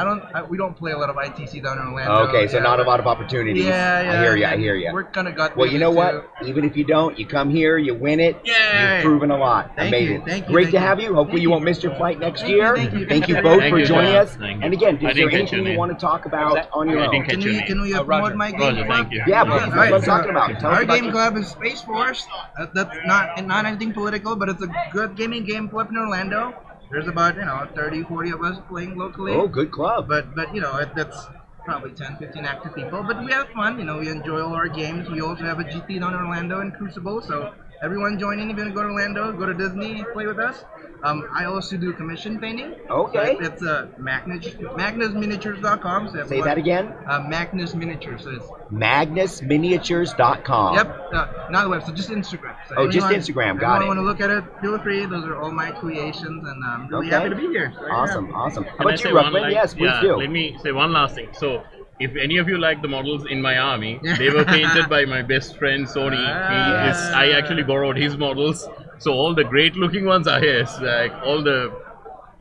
I 0.01 0.05
don't. 0.05 0.23
I, 0.35 0.43
we 0.43 0.57
don't 0.57 0.75
play 0.75 0.93
a 0.93 0.97
lot 0.99 1.11
of 1.11 1.17
ITC 1.17 1.63
down 1.63 1.79
in 1.79 1.87
Orlando. 1.89 2.29
Okay, 2.29 2.49
so 2.49 2.58
yeah, 2.59 2.63
not 2.63 2.81
a 2.81 2.83
lot 2.85 3.01
of 3.01 3.07
opportunities. 3.07 3.65
Yeah, 3.65 4.03
yeah. 4.03 4.13
I 4.13 4.23
hear 4.23 4.37
you. 4.37 4.47
I 4.47 4.57
hear 4.57 4.75
you. 4.77 4.93
We're 4.93 5.05
kind 5.05 5.29
of 5.29 5.35
got. 5.37 5.57
Well, 5.57 5.67
you 5.71 5.79
know 5.79 5.91
busy, 5.91 5.97
what? 5.99 6.31
Even 6.47 6.65
if 6.65 6.77
you 6.77 6.85
don't, 6.85 7.19
you 7.19 7.27
come 7.27 7.51
here, 7.51 7.79
you 7.79 7.95
win 7.95 8.21
it. 8.21 8.37
Yeah, 8.45 8.97
You've 8.97 9.05
proven 9.05 9.31
a 9.31 9.37
lot. 9.37 9.73
Thank 9.77 9.95
you, 9.95 10.23
thank 10.27 10.47
you, 10.47 10.53
Great 10.53 10.65
thank 10.65 10.75
to 10.75 10.81
you. 10.81 10.87
have 10.87 11.01
you. 11.01 11.15
Hopefully, 11.15 11.41
you 11.43 11.51
won't 11.51 11.65
miss 11.65 11.83
your 11.83 11.95
flight 11.97 12.19
next 12.21 12.41
Thank 12.43 12.53
year. 12.53 12.77
thank 12.77 12.93
you, 12.93 13.07
Thank 13.07 13.29
you 13.29 13.41
both 13.43 13.63
you. 13.63 13.71
for 13.71 13.79
you, 13.79 13.87
joining 13.87 14.13
John. 14.13 14.23
us. 14.27 14.37
Thank. 14.37 14.63
And 14.63 14.73
again, 14.73 14.99
I 15.05 15.11
is 15.11 15.17
there 15.17 15.31
anything 15.31 15.67
you 15.67 15.79
want 15.79 15.93
to 15.93 15.99
talk 15.99 16.27
about 16.27 16.69
on 16.73 16.89
your 16.89 17.01
own? 17.01 17.25
Can 17.25 17.41
we, 17.41 17.53
name. 17.53 17.67
can 17.67 17.81
we 17.83 17.95
uh, 17.95 18.03
Roger. 18.05 18.35
promote 18.35 18.37
my 18.37 18.51
game 18.51 18.85
club? 18.87 19.09
Yeah, 19.13 19.41
All 19.43 19.47
please. 19.47 19.73
right, 19.75 19.91
That's 19.91 20.07
what 20.07 20.27
I'm 20.27 20.35
talking 20.35 20.61
about. 20.61 20.65
Our 20.65 20.85
game 20.85 21.11
club 21.11 21.37
is 21.37 21.49
Space 21.49 21.83
Force. 21.83 22.27
That's 22.75 22.97
not 23.07 23.45
not 23.47 23.67
anything 23.67 23.93
political, 23.93 24.37
but 24.37 24.49
it's 24.49 24.63
a 24.63 24.69
good 24.93 25.17
gaming 25.17 25.45
game 25.45 25.69
club 25.69 25.91
in 25.91 25.97
Orlando. 25.99 26.55
There's 26.91 27.07
about 27.07 27.37
you 27.37 27.45
know 27.45 27.69
30, 27.75 28.05
40 28.05 28.31
of 28.31 28.43
us 28.43 28.59
playing 28.69 28.97
locally. 28.97 29.33
Oh, 29.33 29.47
good 29.47 29.71
club. 29.71 30.09
But 30.09 30.35
but 30.35 30.55
you 30.55 30.61
know 30.61 30.77
it, 30.79 30.89
that's 30.97 31.27
probably 31.69 31.93
10, 31.93 32.17
15 32.17 32.45
active 32.47 32.75
people. 32.75 33.03
But 33.03 33.19
we 33.25 33.31
have 33.33 33.49
fun. 33.55 33.79
You 33.79 33.85
know 33.85 33.99
we 33.99 34.09
enjoy 34.09 34.41
all 34.41 34.55
our 34.55 34.69
games. 34.69 35.09
We 35.11 35.21
also 35.21 35.45
have 35.45 35.59
a 35.61 35.65
GT 35.65 35.97
in 35.97 36.03
Orlando 36.05 36.61
and 36.61 36.75
Crucible. 36.75 37.21
So 37.31 37.51
everyone 37.83 38.19
join 38.19 38.41
in. 38.41 38.51
If 38.51 38.57
you 38.57 38.63
want 38.65 38.71
to 38.71 38.75
go 38.75 38.83
to 38.83 38.89
Orlando, 38.89 39.33
go 39.33 39.47
to 39.47 39.55
Disney, 39.55 40.05
play 40.13 40.27
with 40.27 40.39
us. 40.39 40.65
Um, 41.05 41.29
I 41.33 41.45
also 41.45 41.77
do 41.77 41.93
commission 41.93 42.41
painting. 42.41 42.75
Okay. 42.91 43.37
So 43.39 43.45
it's 43.45 43.63
uh, 43.63 43.87
Magnus, 43.99 44.47
MagnusMiniatures.com. 44.49 46.09
So 46.09 46.15
Say 46.15 46.21
everyone- 46.21 46.49
that 46.49 46.59
again. 46.59 46.93
Uh, 47.07 47.21
Magnus 47.29 47.75
Miniatures. 47.75 48.25
So 48.25 48.31
it's 48.31 48.47
MagnusMiniatures.com. 48.73 50.75
Yep, 50.75 51.09
uh, 51.13 51.27
not 51.51 51.69
the 51.69 51.77
website, 51.77 51.95
just 51.95 52.11
Instagram. 52.11 52.57
So 52.69 52.75
Oh, 52.79 52.89
just 52.91 53.07
Instagram, 53.07 53.61
got 53.61 53.77
anyone 53.77 53.97
it. 53.99 54.03
want 54.03 54.19
to 54.19 54.21
look 54.21 54.21
at 54.21 54.31
it? 54.31 54.43
Feel 54.61 54.79
free. 54.81 55.07
Those 55.07 55.25
are 55.27 55.37
all 55.37 55.53
my 55.53 55.71
creations, 55.71 56.45
and 56.47 56.65
I'm 56.65 56.89
really 56.89 57.07
Okay. 57.07 57.15
happy 57.17 57.29
to 57.31 57.37
be 57.37 57.47
here. 57.49 57.73
So, 57.77 57.87
yeah. 57.87 57.93
Awesome, 57.95 58.35
awesome. 58.35 58.65
How 58.65 58.77
Can 58.77 58.81
I 58.81 58.85
about 58.91 58.99
say 59.01 59.09
you, 59.11 59.15
one, 59.15 59.25
Ruckman? 59.27 59.41
like- 59.43 59.53
Yes, 59.53 59.75
please 59.75 59.85
yeah, 59.85 60.01
do. 60.01 60.17
Let 60.17 60.31
me 60.31 60.59
say 60.63 60.73
one 60.73 60.93
last 60.93 61.15
thing. 61.15 61.29
So, 61.33 61.63
if 62.01 62.15
any 62.17 62.37
of 62.39 62.49
you 62.49 62.59
like 62.59 62.81
the 62.83 62.89
models 62.89 63.27
in 63.29 63.43
my 63.43 63.59
army, 63.59 64.01
they 64.19 64.31
were 64.31 64.45
painted 64.45 64.89
by 64.89 65.05
my 65.05 65.23
best 65.23 65.57
friend 65.57 65.87
Sony. 65.87 66.17
He 66.17 66.91
is, 66.91 66.97
I 67.15 67.31
actually 67.31 67.63
borrowed 67.65 67.97
his 67.97 68.17
models. 68.17 68.69
So 68.99 69.13
all 69.13 69.35
the 69.35 69.45
great-looking 69.45 70.05
ones 70.05 70.27
are 70.27 70.41
his. 70.41 70.69
Like 70.81 71.13
all 71.25 71.43
the 71.43 71.73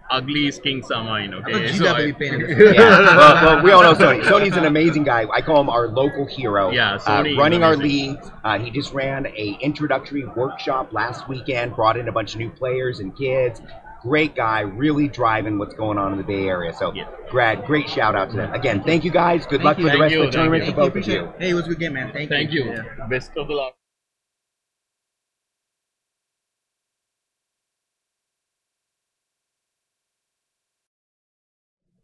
ugly 0.09 0.47
skinks 0.49 0.89
are 0.89 1.03
mine. 1.03 1.33
Okay. 1.33 1.67
thought 1.69 1.75
So 1.77 1.83
GW 1.85 2.07
I- 2.07 2.11
painted 2.13 2.49
yeah, 2.75 3.17
well, 3.17 3.45
well, 3.55 3.63
we 3.63 3.71
all 3.71 3.81
know 3.83 3.93
Sony. 3.93 4.23
Sony's 4.23 4.55
an 4.55 4.65
amazing 4.65 5.03
guy. 5.03 5.25
I 5.33 5.41
call 5.41 5.59
him 5.59 5.69
our 5.69 5.87
local 5.87 6.25
hero. 6.25 6.71
Yeah, 6.71 6.93
uh, 6.95 6.99
Sony 6.99 7.31
is 7.31 7.37
running 7.37 7.63
our 7.63 7.73
amazing. 7.73 8.13
leagues. 8.13 8.31
Uh, 8.43 8.57
he 8.59 8.71
just 8.71 8.93
ran 8.93 9.25
a 9.27 9.57
introductory 9.61 10.23
workshop 10.25 10.93
last 10.93 11.27
weekend. 11.27 11.75
Brought 11.75 11.97
in 11.97 12.07
a 12.07 12.11
bunch 12.11 12.33
of 12.35 12.39
new 12.39 12.49
players 12.49 12.99
and 12.99 13.15
kids. 13.17 13.61
Great 14.07 14.35
guy, 14.35 14.61
really 14.61 15.09
driving 15.09 15.57
what's 15.57 15.73
going 15.75 15.97
on 15.97 16.13
in 16.13 16.17
the 16.17 16.23
Bay 16.23 16.47
Area. 16.47 16.73
So, 16.73 16.93
Brad, 17.29 17.65
great 17.65 17.89
shout 17.89 18.15
out 18.15 18.29
to 18.31 18.37
them. 18.37 18.53
Again, 18.53 18.81
thank 18.81 19.03
you 19.03 19.11
guys. 19.11 19.45
Good 19.45 19.61
Thank 19.61 19.63
luck 19.65 19.77
you. 19.79 19.83
for 19.83 19.91
the 19.91 19.97
Thank 19.97 20.01
rest 20.01 20.13
you, 20.13 20.21
of 20.21 20.31
the 20.31 20.37
thank 20.37 20.49
tournament 20.49 20.63
you. 20.65 20.71
for 20.71 20.77
Thank 20.77 20.95
you. 20.95 21.01
both 21.01 21.07
of 21.07 21.13
you. 21.13 21.25
it. 21.25 21.35
Hey, 21.39 21.49
it 21.49 21.53
was 21.55 21.65
a 21.65 21.69
good 21.69 21.79
game, 21.79 21.93
man. 21.93 22.13
Thank, 22.13 22.29
Thank 22.29 22.51
you. 22.53 22.63
you. 22.63 22.71
Yeah. 22.71 23.07
Best 23.09 23.31
of 23.35 23.47
the 23.49 23.53
luck. 23.53 23.73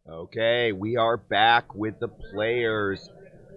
Okay, 0.09 0.73
we 0.73 0.97
are 0.97 1.15
back 1.17 1.73
with 1.73 1.99
the 2.01 2.09
players. 2.09 3.09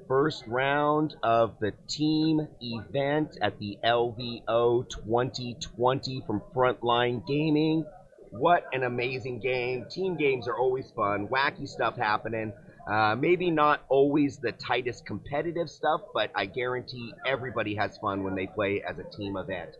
First 0.06 0.46
round 0.46 1.16
of 1.24 1.58
the 1.60 1.72
team 1.88 2.46
event 2.60 3.36
at 3.42 3.58
the 3.58 3.76
LVO 3.84 4.88
2020 4.88 6.22
from 6.24 6.40
Frontline 6.54 7.26
Gaming. 7.26 7.84
What 8.30 8.64
an 8.72 8.84
amazing 8.84 9.40
game. 9.40 9.86
Team 9.90 10.16
games 10.16 10.48
are 10.48 10.56
always 10.56 10.90
fun, 10.90 11.28
wacky 11.28 11.68
stuff 11.68 11.96
happening. 11.96 12.52
Uh, 12.90 13.16
maybe 13.18 13.50
not 13.50 13.84
always 13.88 14.38
the 14.38 14.52
tightest 14.52 15.06
competitive 15.06 15.68
stuff, 15.68 16.00
but 16.14 16.30
I 16.34 16.46
guarantee 16.46 17.12
everybody 17.26 17.74
has 17.74 17.98
fun 17.98 18.22
when 18.22 18.34
they 18.34 18.46
play 18.46 18.82
as 18.88 18.98
a 18.98 19.16
team 19.16 19.36
event. 19.36 19.70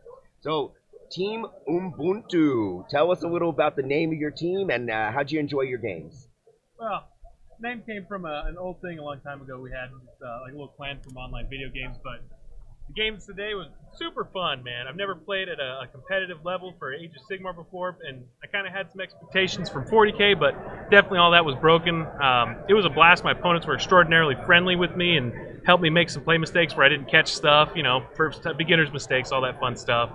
So, 0.41 0.73
Team 1.11 1.47
Ubuntu, 1.69 2.89
tell 2.89 3.13
us 3.13 3.23
a 3.23 3.29
little 3.29 3.51
about 3.51 3.77
the 3.77 3.83
name 3.83 4.13
of 4.13 4.19
your 4.19 4.33
team 4.33 4.71
and 4.71 4.91
uh, 4.91 5.13
how'd 5.13 5.31
you 5.31 5.39
enjoy 5.39 5.63
your 5.63 5.79
games? 5.79 6.29
Well, 6.79 7.05
name 7.61 7.83
came 7.87 8.07
from 8.07 8.25
a, 8.25 8.45
an 8.47 8.59
old 8.59 8.81
thing 8.81 8.99
a 8.99 9.05
long 9.05 9.21
time 9.21 9.41
ago. 9.41 9.61
We 9.61 9.71
had 9.71 9.91
uh, 9.91 10.41
like 10.43 10.53
a 10.53 10.57
little 10.57 10.75
clan 10.77 10.99
from 11.03 11.17
online 11.17 11.49
video 11.49 11.69
games, 11.71 11.97
but 12.03 12.23
the 12.89 12.93
games 12.95 13.27
today 13.27 13.55
was 13.55 13.69
super 13.95 14.29
fun, 14.33 14.63
man. 14.63 14.87
I've 14.87 14.97
never 14.97 15.15
played 15.15 15.49
at 15.49 15.59
a, 15.59 15.81
a 15.83 15.87
competitive 15.87 16.39
level 16.45 16.75
for 16.79 16.93
Age 16.93 17.11
of 17.17 17.23
Sigmar 17.31 17.55
before, 17.55 17.97
and 18.07 18.25
I 18.43 18.47
kind 18.47 18.67
of 18.67 18.73
had 18.73 18.91
some 18.91 19.01
expectations 19.01 19.69
from 19.69 19.85
40k, 19.87 20.39
but 20.39 20.53
definitely 20.91 21.19
all 21.19 21.31
that 21.33 21.45
was 21.45 21.55
broken. 21.57 22.07
Um, 22.23 22.57
it 22.69 22.75
was 22.75 22.85
a 22.85 22.91
blast. 22.91 23.25
My 23.25 23.33
opponents 23.33 23.67
were 23.67 23.75
extraordinarily 23.75 24.37
friendly 24.45 24.77
with 24.77 24.97
me 24.97 25.17
and 25.17 25.33
helped 25.65 25.83
me 25.83 25.91
make 25.91 26.11
some 26.11 26.23
play 26.23 26.39
mistakes 26.39 26.77
where 26.77 26.87
I 26.87 26.89
didn't 26.89 27.09
catch 27.09 27.33
stuff, 27.35 27.71
you 27.75 27.83
know, 27.83 28.05
first 28.15 28.47
beginners 28.57 28.93
mistakes, 28.93 29.33
all 29.33 29.43
that 29.43 29.59
fun 29.59 29.77
stuff. 29.77 30.11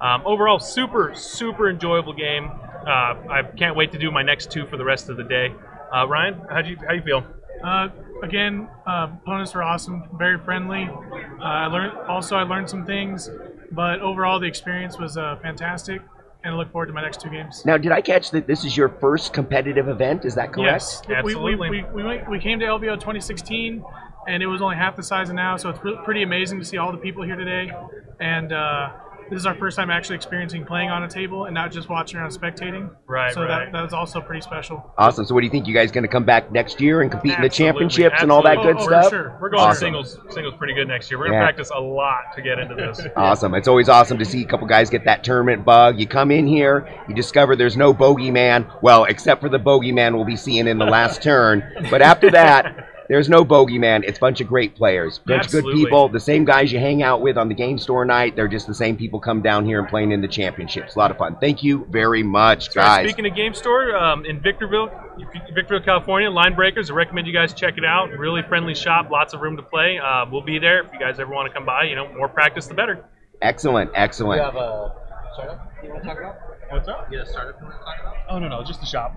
Um, 0.00 0.22
overall, 0.26 0.58
super 0.58 1.14
super 1.14 1.70
enjoyable 1.70 2.12
game. 2.12 2.50
Uh, 2.86 3.14
I 3.30 3.42
can't 3.56 3.76
wait 3.76 3.92
to 3.92 3.98
do 3.98 4.10
my 4.10 4.22
next 4.22 4.50
two 4.50 4.66
for 4.66 4.76
the 4.76 4.84
rest 4.84 5.08
of 5.08 5.16
the 5.16 5.24
day. 5.24 5.54
Uh, 5.94 6.06
Ryan, 6.06 6.40
how 6.50 6.62
do 6.62 6.70
you 6.70 6.76
how 6.86 6.92
you 6.92 7.02
feel? 7.02 7.24
Uh, 7.62 7.88
again, 8.22 8.68
uh, 8.86 9.08
opponents 9.22 9.54
were 9.54 9.62
awesome, 9.62 10.04
very 10.18 10.38
friendly. 10.38 10.88
Uh, 10.88 11.42
I 11.42 11.66
learned 11.66 11.96
also 12.08 12.36
I 12.36 12.42
learned 12.42 12.68
some 12.70 12.84
things 12.86 13.30
But 13.70 14.00
overall, 14.00 14.38
the 14.38 14.46
experience 14.46 14.98
was 14.98 15.16
uh, 15.16 15.36
fantastic, 15.42 16.00
and 16.44 16.54
I 16.54 16.56
look 16.56 16.70
forward 16.70 16.86
to 16.86 16.92
my 16.92 17.02
next 17.02 17.20
two 17.20 17.30
games. 17.30 17.64
Now, 17.66 17.76
did 17.76 17.92
I 17.92 18.00
catch 18.00 18.30
that 18.30 18.46
this 18.46 18.64
is 18.64 18.76
your 18.76 18.88
first 18.88 19.32
competitive 19.32 19.88
event? 19.88 20.24
Is 20.24 20.34
that 20.36 20.52
correct? 20.52 21.02
Yes, 21.08 21.24
we, 21.24 21.34
we, 21.34 21.56
we, 21.56 21.84
we, 21.92 22.02
went, 22.04 22.30
we 22.30 22.38
came 22.38 22.58
to 22.60 22.66
LVO 22.66 22.94
2016, 22.94 23.84
and 24.28 24.42
it 24.42 24.46
was 24.46 24.62
only 24.62 24.76
half 24.76 24.96
the 24.96 25.02
size 25.02 25.28
of 25.28 25.34
now, 25.34 25.56
so 25.56 25.70
it's 25.70 25.82
re- 25.82 25.98
pretty 26.04 26.22
amazing 26.22 26.58
to 26.58 26.64
see 26.64 26.76
all 26.78 26.92
the 26.92 26.98
people 26.98 27.22
here 27.24 27.36
today. 27.36 27.72
And 28.20 28.52
uh, 28.52 28.92
this 29.30 29.38
is 29.40 29.46
our 29.46 29.54
first 29.56 29.76
time 29.76 29.90
actually 29.90 30.16
experiencing 30.16 30.64
playing 30.64 30.90
on 30.90 31.02
a 31.02 31.08
table 31.08 31.44
and 31.46 31.54
not 31.54 31.72
just 31.72 31.88
watching 31.88 32.18
around 32.18 32.30
spectating. 32.30 32.90
Right, 33.06 33.32
So 33.34 33.42
right. 33.42 33.66
that 33.66 33.72
that 33.72 33.82
was 33.82 33.92
also 33.92 34.20
pretty 34.20 34.40
special. 34.40 34.92
Awesome. 34.98 35.24
So, 35.24 35.34
what 35.34 35.40
do 35.40 35.46
you 35.46 35.50
think? 35.50 35.66
You 35.66 35.74
guys 35.74 35.90
going 35.90 36.02
to 36.04 36.08
come 36.08 36.24
back 36.24 36.52
next 36.52 36.80
year 36.80 37.02
and 37.02 37.10
compete 37.10 37.34
in 37.34 37.40
the 37.40 37.46
Absolutely, 37.46 37.66
championships 37.88 38.22
and 38.22 38.30
all 38.32 38.42
that 38.42 38.56
good 38.62 38.76
absolutely. 38.76 38.86
stuff? 38.86 39.04
Oh, 39.06 39.10
sure. 39.10 39.38
We're 39.40 39.48
going 39.50 39.62
awesome. 39.62 39.80
singles 39.80 40.18
singles 40.30 40.54
pretty 40.56 40.74
good 40.74 40.88
next 40.88 41.10
year. 41.10 41.18
We're 41.18 41.26
gonna 41.26 41.38
Yeah. 41.38 41.44
practice 41.44 41.70
a 41.74 41.80
lot 41.80 42.32
to 42.34 42.42
get 42.42 42.58
into 42.58 42.74
this. 42.74 43.00
Awesome. 43.16 43.54
It's 43.54 43.68
always 43.68 43.88
awesome 43.88 44.18
to 44.18 44.24
see 44.24 44.42
a 44.42 44.46
couple 44.46 44.66
guys 44.66 44.90
get 44.90 45.04
that 45.06 45.24
tournament 45.24 45.64
bug. 45.64 45.98
You 45.98 46.06
come 46.06 46.30
in 46.30 46.46
here, 46.46 46.86
you 47.08 47.14
discover 47.14 47.56
there's 47.56 47.76
no 47.76 47.92
bogeyman. 47.94 48.66
Well, 48.82 49.04
except 49.04 49.40
for 49.40 49.48
the 49.48 49.58
bogeyman 49.58 50.14
we'll 50.14 50.24
be 50.24 50.36
seeing 50.36 50.66
in 50.68 50.78
the 50.78 50.84
last 50.86 51.22
turn. 51.22 51.64
But 51.90 52.02
after 52.02 52.30
that, 52.30 52.88
there's 53.08 53.28
no 53.28 53.44
bogeyman. 53.44 54.04
It's 54.04 54.18
a 54.18 54.20
bunch 54.20 54.40
of 54.40 54.48
great 54.48 54.74
players, 54.74 55.18
bunch 55.18 55.46
of 55.46 55.52
good 55.52 55.64
people. 55.64 56.08
The 56.08 56.20
same 56.20 56.44
guys 56.44 56.72
you 56.72 56.78
hang 56.78 57.02
out 57.02 57.20
with 57.20 57.36
on 57.36 57.48
the 57.48 57.54
game 57.54 57.78
store 57.78 58.04
night. 58.04 58.36
They're 58.36 58.48
just 58.48 58.66
the 58.66 58.74
same 58.74 58.96
people 58.96 59.20
come 59.20 59.42
down 59.42 59.64
here 59.64 59.78
and 59.78 59.88
playing 59.88 60.12
in 60.12 60.20
the 60.20 60.28
championships. 60.28 60.96
A 60.96 60.98
lot 60.98 61.10
of 61.10 61.18
fun. 61.18 61.36
Thank 61.40 61.62
you 61.62 61.86
very 61.90 62.22
much, 62.22 62.68
Right, 62.68 62.74
guys. 62.74 63.08
Speaking 63.08 63.26
of 63.26 63.36
game 63.36 63.54
store 63.54 63.96
um, 63.96 64.24
in 64.24 64.40
Victorville, 64.40 64.90
Victorville, 65.54 65.84
California, 65.84 66.30
Line 66.30 66.54
Breakers. 66.54 66.90
I 66.90 66.94
recommend 66.94 67.26
you 67.26 67.32
guys 67.32 67.54
check 67.54 67.78
it 67.78 67.84
out. 67.84 68.10
Really 68.10 68.42
friendly 68.42 68.74
shop, 68.74 69.10
lots 69.10 69.34
of 69.34 69.40
room 69.40 69.56
to 69.56 69.62
play. 69.62 69.98
Uh, 69.98 70.26
we'll 70.30 70.42
be 70.42 70.58
there 70.58 70.82
if 70.82 70.92
you 70.92 70.98
guys 70.98 71.18
ever 71.18 71.32
want 71.32 71.48
to 71.48 71.54
come 71.54 71.64
by. 71.64 71.84
You 71.84 71.96
know, 71.96 72.12
more 72.14 72.28
practice 72.28 72.66
the 72.66 72.74
better. 72.74 73.04
Excellent, 73.42 73.90
excellent. 73.94 74.40
a 74.40 74.92
startup 75.34 75.72
you 75.82 75.90
want 75.90 76.02
to 76.02 76.08
talk 76.08 76.18
about? 76.18 76.36
What's 76.70 76.88
up? 76.88 77.08
You 77.10 77.18
have 77.18 77.26
a 77.26 77.30
startup 77.30 77.60
you 77.60 77.66
want 77.66 77.78
to 77.78 77.84
talk 77.84 78.00
about? 78.00 78.14
Oh 78.28 78.38
no, 78.38 78.48
no, 78.48 78.64
just 78.64 78.80
the 78.80 78.86
shop. 78.86 79.14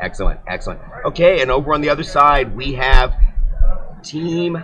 Excellent, 0.00 0.40
excellent. 0.46 0.80
Okay, 1.04 1.42
and 1.42 1.50
over 1.50 1.72
on 1.74 1.80
the 1.80 1.88
other 1.88 2.02
side, 2.02 2.54
we 2.54 2.72
have 2.74 3.14
Team, 4.02 4.58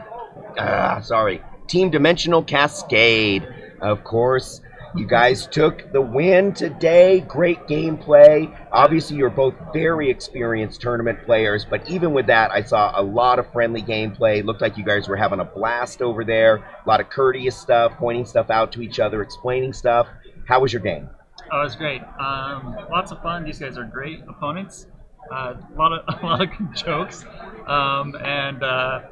ah, 0.59 1.01
sorry, 1.01 1.43
Team 1.67 1.91
Dimensional 1.91 2.43
Cascade. 2.43 3.47
Of 3.81 4.03
course, 4.05 4.61
you 4.95 5.07
guys 5.07 5.47
took 5.47 5.93
the 5.93 6.01
win 6.01 6.53
today. 6.53 7.21
Great 7.21 7.67
gameplay. 7.67 8.53
Obviously, 8.73 9.17
you're 9.17 9.31
both 9.31 9.55
very 9.73 10.11
experienced 10.11 10.81
tournament 10.81 11.25
players, 11.25 11.65
but 11.65 11.89
even 11.89 12.13
with 12.13 12.27
that, 12.27 12.51
I 12.51 12.63
saw 12.63 12.99
a 12.99 13.03
lot 13.03 13.39
of 13.39 13.53
friendly 13.53 13.83
gameplay. 13.83 14.45
Looked 14.45 14.63
like 14.63 14.77
you 14.77 14.85
guys 14.85 15.07
were 15.07 15.17
having 15.17 15.41
a 15.41 15.45
blast 15.45 16.03
over 16.03 16.25
there. 16.25 16.57
A 16.57 16.89
lot 16.89 17.01
of 17.01 17.11
courteous 17.11 17.57
stuff, 17.57 17.93
pointing 17.99 18.25
stuff 18.25 18.51
out 18.51 18.73
to 18.73 18.83
each 18.83 18.99
other, 18.99 19.23
explaining 19.23 19.73
stuff. 19.73 20.09
How 20.47 20.61
was 20.61 20.73
your 20.73 20.83
game? 20.83 21.09
Oh, 21.53 21.61
it 21.61 21.65
was 21.65 21.77
great. 21.77 22.03
Um, 22.19 22.77
lots 22.91 23.13
of 23.13 23.23
fun. 23.23 23.45
These 23.45 23.59
guys 23.59 23.79
are 23.79 23.85
great 23.85 24.21
opponents. 24.29 24.87
Uh, 25.31 25.55
a 25.75 25.79
lot 25.79 25.93
of 25.93 26.23
a 26.23 26.27
lot 26.27 26.41
of 26.41 26.75
jokes, 26.75 27.25
um, 27.67 28.17
and 28.17 28.63
uh, 28.63 29.03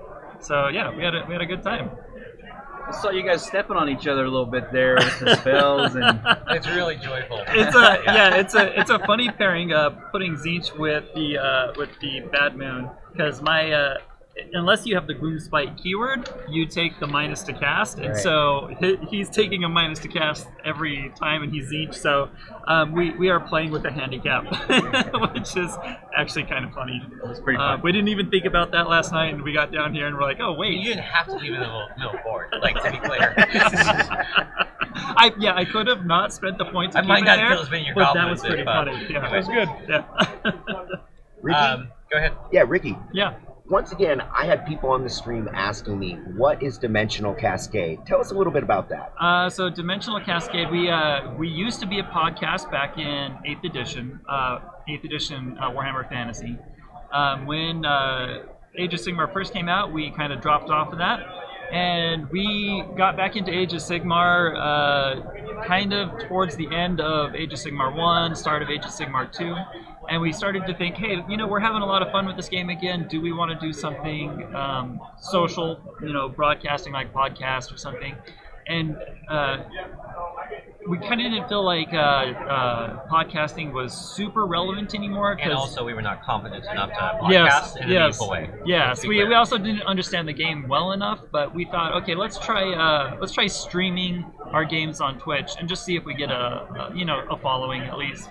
so 0.41 0.69
yeah, 0.69 0.95
we 0.95 1.03
had 1.03 1.15
a, 1.15 1.25
we 1.27 1.33
had 1.33 1.43
a 1.43 1.47
good 1.47 1.63
time. 1.63 1.91
I 2.87 2.93
saw 2.93 3.11
you 3.11 3.25
guys 3.25 3.45
stepping 3.45 3.77
on 3.77 3.89
each 3.89 4.07
other 4.07 4.25
a 4.25 4.31
little 4.31 4.47
bit 4.47 4.71
there 4.71 4.95
with 4.95 5.19
the 5.19 5.35
spells 5.41 5.97
and 5.97 6.21
It's 6.51 6.69
really 6.69 6.97
joyful. 6.97 7.43
It's 7.49 7.75
a 7.75 8.03
yeah, 8.07 8.37
it's 8.37 8.55
a 8.55 8.79
it's 8.79 8.91
a 8.91 8.99
funny 9.01 9.31
pairing. 9.31 9.73
Uh, 9.73 9.91
putting 10.13 10.37
Tzeentch 10.37 10.77
with 10.79 11.05
the 11.15 11.39
uh, 11.39 11.73
with 11.77 11.91
the 12.01 12.21
Bad 12.31 12.57
Moon 12.57 12.89
because 13.11 13.43
my 13.43 13.73
uh, 13.73 13.99
unless 14.53 14.85
you 14.87 14.95
have 14.95 15.07
the 15.07 15.15
Gloomspite 15.15 15.77
keyword, 15.83 16.29
you 16.49 16.67
take 16.67 16.99
the 17.01 17.07
minus 17.07 17.43
to 17.45 17.53
cast, 17.53 17.99
and 17.99 18.09
Right. 18.09 18.17
so 18.17 18.69
he, 18.81 18.97
he's 19.09 19.29
taking 19.31 19.65
a 19.65 19.69
minus 19.69 19.99
to 20.01 20.09
cast 20.09 20.47
every 20.65 21.11
time, 21.19 21.43
and 21.43 21.53
he's 21.53 21.71
Tzeentch. 21.73 21.95
So 21.95 22.29
um, 22.69 22.93
we 22.93 23.13
we 23.13 23.31
are 23.31 23.41
playing 23.41 23.71
with 23.71 23.85
a 23.87 23.91
handicap, 23.91 24.45
which 25.35 25.57
is 25.57 25.77
actually 26.17 26.45
kind 26.45 26.65
of 26.65 26.73
funny. 26.73 27.03
It's 27.25 27.41
pretty 27.41 27.59
Uh, 27.59 27.77
fun. 27.77 27.81
we 27.83 27.93
didn't 27.93 28.09
even 28.09 28.31
think 28.31 28.45
about 28.45 28.73
that 28.73 28.89
last 28.89 29.13
night, 29.13 29.33
and 29.35 29.43
we 29.43 29.53
got 29.53 29.73
down 29.73 29.95
here 29.95 30.07
and 30.07 30.17
we're 30.17 30.23
like, 30.23 30.41
oh 30.41 30.53
wait, 30.53 30.75
You 30.75 30.85
didn't 30.95 31.05
have 31.05 31.27
to 31.27 31.35
leave 31.35 31.53
it 31.53 31.55
in 31.55 31.61
the 31.61 31.67
middle, 31.67 31.89
middle 31.99 32.19
board, 32.25 32.55
like 32.61 32.77
to 32.83 32.91
be 32.91 32.99
clear. 32.99 33.35
I 35.19 35.33
yeah, 35.39 35.55
I 35.55 35.65
could 35.65 35.87
have 35.87 36.05
not 36.07 36.33
spent 36.33 36.59
the 36.59 36.65
points. 36.67 36.97
I 36.97 37.01
keep 37.01 37.09
might 37.09 37.25
not 37.25 37.37
there, 37.37 37.51
feel 37.51 37.61
as 37.61 37.69
been 37.69 37.85
your 37.85 37.95
but 37.95 38.13
that 38.15 38.29
was 38.31 38.41
pretty 38.41 38.61
if, 38.63 38.65
funny. 38.67 39.07
Yeah, 39.11 39.21
That 39.21 39.33
was 39.33 39.47
good. 39.49 39.69
Yeah. 39.89 40.05
Ricky? 41.43 41.57
Um, 41.59 41.89
go 42.11 42.19
ahead. 42.19 42.33
Yeah, 42.53 42.65
Ricky. 42.67 42.97
Yeah. 43.13 43.35
Once 43.69 43.91
again, 43.91 44.21
I 44.21 44.47
had 44.47 44.65
people 44.65 44.91
on 44.91 45.03
the 45.03 45.11
stream 45.11 45.49
asking 45.53 45.99
me, 45.99 46.13
what 46.37 46.63
is 46.63 46.79
Dimensional 46.79 47.35
Cascade? 47.35 48.07
Tell 48.07 48.21
us 48.21 48.31
a 48.31 48.35
little 48.35 48.53
bit 48.53 48.63
about 48.63 48.89
that. 48.91 49.13
Uh, 49.21 49.51
so 49.51 49.69
Dimensional 49.69 50.21
Cascade, 50.21 50.71
we 50.71 50.89
uh, 50.89 51.33
we 51.35 51.49
used 51.49 51.81
to 51.81 51.87
be 51.87 51.99
a 51.99 52.05
podcast 52.05 52.71
back 52.71 52.97
in 52.97 53.37
Eighth 53.45 53.65
Edition, 53.65 54.21
uh, 54.29 54.61
Eighth 54.89 55.05
Edition 55.05 55.59
uh, 55.61 55.71
Warhammer 55.71 56.09
Fantasy. 56.09 56.57
Um, 57.13 57.47
when 57.47 57.85
uh, 57.85 58.45
Age 58.79 58.95
of 58.95 59.01
Sigmar 59.01 59.33
first 59.33 59.53
came 59.53 59.69
out, 59.69 59.93
we 59.93 60.13
kind 60.13 60.33
of 60.33 60.41
dropped 60.41 60.71
off 60.71 60.93
of 60.93 60.99
that, 60.99 61.27
and 61.73 62.31
we 62.31 62.85
got 62.97 63.17
back 63.17 63.35
into 63.35 63.51
Age 63.51 63.73
of 63.73 63.81
Sigmar 63.81 64.55
uh, 64.55 65.65
kind 65.67 65.93
of 65.93 66.17
towards 66.29 66.55
the 66.55 66.73
end 66.73 67.01
of 67.01 67.35
Age 67.35 67.53
of 67.53 67.59
Sigmar 67.59 67.97
One, 67.97 68.37
start 68.37 68.63
of 68.63 68.71
Age 68.71 68.85
of 68.85 68.93
Sigmar 68.93 69.33
Two. 69.33 69.57
And 70.09 70.23
we 70.23 70.33
started 70.33 70.67
to 70.67 70.75
think, 70.75 70.97
hey, 70.97 71.23
you 71.29 71.37
know, 71.37 71.47
we're 71.47 71.61
having 71.61 71.83
a 71.83 71.87
lot 71.87 72.03
of 72.03 72.13
fun 72.13 72.27
with 72.27 72.37
this 72.37 72.49
game 72.49 72.69
again. 72.69 73.07
Do 73.09 73.21
we 73.21 73.33
want 73.33 73.59
to 73.59 73.67
do 73.67 73.73
something 73.73 74.55
um, 74.55 75.01
social, 75.21 75.81
you 76.01 76.13
know, 76.13 76.29
broadcasting 76.29 76.93
like 76.93 77.13
podcast 77.13 77.73
or 77.73 77.77
something? 77.77 78.15
And 78.69 78.97
uh, 79.29 79.65
we 80.89 80.99
kind 80.99 81.21
of 81.21 81.33
didn't 81.33 81.49
feel 81.49 81.65
like 81.65 81.93
uh, 81.93 81.97
uh, 81.97 83.09
podcasting 83.09 83.73
was 83.73 83.93
super 83.93 84.47
relevant 84.47 84.95
anymore. 84.95 85.33
And 85.41 85.53
also, 85.53 85.85
we 85.85 85.95
were 85.95 86.03
not 86.03 86.23
confident 86.23 86.65
enough 86.65 86.91
to 86.91 86.95
podcast 86.95 87.31
yes, 87.31 87.77
in 87.77 87.83
a 87.83 87.87
yes, 87.87 88.21
meaningful 88.21 88.31
way. 88.31 88.51
yes. 88.65 89.03
We, 89.03 89.17
clear. 89.17 89.29
we 89.29 89.35
also 89.35 89.59
didn't 89.59 89.83
understand 89.83 90.29
the 90.29 90.33
game 90.33 90.69
well 90.69 90.93
enough, 90.93 91.21
but 91.33 91.55
we 91.55 91.65
thought, 91.65 91.95
okay, 92.03 92.15
let's 92.15 92.39
try 92.39 92.73
uh, 92.75 93.17
let's 93.21 93.33
try 93.33 93.47
streaming 93.47 94.25
our 94.53 94.65
games 94.65 95.01
on 95.01 95.19
Twitch 95.19 95.53
and 95.59 95.69
just 95.69 95.85
see 95.85 95.97
if 95.97 96.05
we 96.05 96.15
get 96.15 96.31
a, 96.31 96.35
a 96.35 96.93
you 96.95 97.05
know 97.05 97.25
a 97.31 97.37
following 97.37 97.83
at 97.83 97.99
least. 97.99 98.29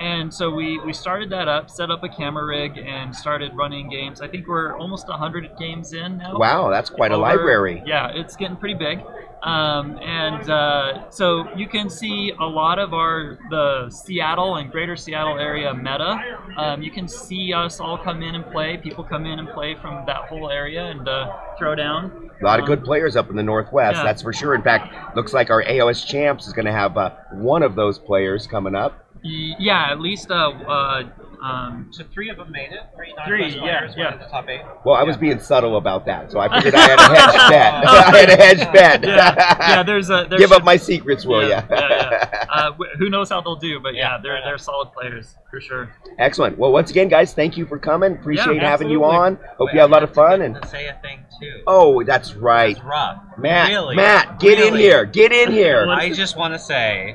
And 0.00 0.32
so 0.32 0.50
we, 0.50 0.78
we 0.80 0.94
started 0.94 1.28
that 1.30 1.46
up, 1.46 1.68
set 1.68 1.90
up 1.90 2.02
a 2.02 2.08
camera 2.08 2.46
rig, 2.46 2.78
and 2.78 3.14
started 3.14 3.52
running 3.54 3.90
games. 3.90 4.22
I 4.22 4.28
think 4.28 4.48
we're 4.48 4.74
almost 4.78 5.06
100 5.08 5.50
games 5.58 5.92
in 5.92 6.16
now. 6.18 6.38
Wow, 6.38 6.70
that's 6.70 6.88
quite 6.88 7.12
a 7.12 7.16
library. 7.18 7.82
Yeah, 7.84 8.08
it's 8.14 8.34
getting 8.34 8.56
pretty 8.56 8.74
big. 8.76 9.00
Um, 9.42 9.98
and 10.02 10.50
uh, 10.50 11.10
so 11.10 11.46
you 11.56 11.66
can 11.66 11.88
see 11.88 12.32
a 12.38 12.44
lot 12.44 12.78
of 12.78 12.92
our 12.92 13.38
the 13.48 13.88
Seattle 13.88 14.56
and 14.56 14.70
Greater 14.70 14.96
Seattle 14.96 15.38
area 15.38 15.72
meta. 15.72 16.38
Um, 16.58 16.82
you 16.82 16.90
can 16.90 17.08
see 17.08 17.52
us 17.54 17.80
all 17.80 17.96
come 17.96 18.22
in 18.22 18.34
and 18.34 18.44
play. 18.52 18.76
People 18.76 19.02
come 19.04 19.24
in 19.24 19.38
and 19.38 19.48
play 19.48 19.76
from 19.80 20.04
that 20.06 20.28
whole 20.28 20.50
area 20.50 20.84
and 20.86 21.08
uh, 21.08 21.32
throw 21.58 21.74
down. 21.74 22.30
A 22.40 22.44
lot 22.44 22.60
of 22.60 22.66
good 22.66 22.84
players 22.84 23.16
up 23.16 23.30
in 23.30 23.36
the 23.36 23.42
Northwest, 23.42 23.96
Yeah. 23.98 24.02
that's 24.04 24.22
for 24.22 24.32
sure. 24.32 24.54
In 24.54 24.62
fact, 24.62 25.16
looks 25.16 25.32
like 25.32 25.50
our 25.50 25.62
AOS 25.62 26.06
Champs 26.06 26.46
is 26.46 26.52
going 26.52 26.66
to 26.66 26.72
have 26.72 26.96
uh, 26.96 27.10
one 27.32 27.62
of 27.62 27.74
those 27.74 27.98
players 27.98 28.46
coming 28.46 28.74
up. 28.74 29.06
Y- 29.24 29.54
Yeah, 29.58 29.90
at 29.90 30.00
least 30.00 30.30
uh, 30.30 30.50
uh, 30.50 31.02
um, 31.42 31.88
So 31.90 32.04
three 32.12 32.28
of 32.30 32.36
them 32.36 32.50
made 32.52 32.70
it. 32.72 32.80
Three 32.94 33.14
Three, 33.26 33.56
non-quest 33.56 33.96
yeah, 33.96 34.10
yeah. 34.10 34.16
the 34.18 34.24
top 34.26 34.48
eight. 34.48 34.60
Well, 34.84 34.94
I 34.94 35.02
was 35.04 35.16
being 35.16 35.38
subtle 35.40 35.76
about 35.78 36.04
that, 36.06 36.30
so 36.30 36.38
I 36.38 36.48
figured 36.54 36.74
I 36.74 36.80
had 36.88 36.98
a 36.98 37.02
hedge 37.02 37.50
bet. 37.50 37.86
I 37.86 38.18
had 38.18 38.28
a 38.30 38.36
hedge 38.36 38.72
bet. 38.72 39.04
Yeah, 39.04 39.56
yeah, 39.68 39.82
there's 39.82 40.10
a- 40.10 40.26
there 40.28 40.38
Give 40.38 40.48
should- 40.50 40.58
up 40.58 40.64
my 40.64 40.76
secrets, 40.76 41.24
will 41.24 41.42
yeah, 41.48 41.64
ya? 41.70 41.76
yeah, 41.78 41.88
yeah. 41.88 42.36
Uh, 42.50 42.72
who 42.98 43.08
knows 43.08 43.30
how 43.30 43.40
they'll 43.40 43.54
do? 43.54 43.78
But 43.78 43.94
yeah, 43.94 44.18
they're 44.20 44.40
they're 44.42 44.58
solid 44.58 44.92
players 44.92 45.36
for 45.50 45.60
sure. 45.60 45.88
Excellent. 46.18 46.58
Well, 46.58 46.72
once 46.72 46.90
again, 46.90 47.08
guys, 47.08 47.32
thank 47.32 47.56
you 47.56 47.64
for 47.64 47.78
coming. 47.78 48.14
Appreciate 48.16 48.56
Yeah, 48.56 48.68
having 48.68 48.90
you 48.90 49.04
on. 49.04 49.38
Hope 49.56 49.72
you 49.72 49.78
had 49.78 49.88
a 49.88 49.92
lot 49.92 50.02
of 50.02 50.12
fun. 50.12 50.42
And 50.42 50.58
Say 50.66 50.88
a 50.88 50.94
thing 51.00 51.20
too. 51.40 51.62
oh, 51.68 52.02
that's 52.02 52.34
right. 52.34 52.74
That's 52.74 52.84
rough. 52.86 53.22
Matt, 53.38 53.68
Really? 53.70 53.94
Matt, 53.96 54.40
get 54.40 54.58
in 54.58 54.74
here. 54.74 55.04
Get 55.04 55.30
in 55.32 55.52
here. 55.52 55.86
I 55.88 56.10
just 56.12 56.36
want 56.36 56.54
to 56.54 56.58
say, 56.58 57.14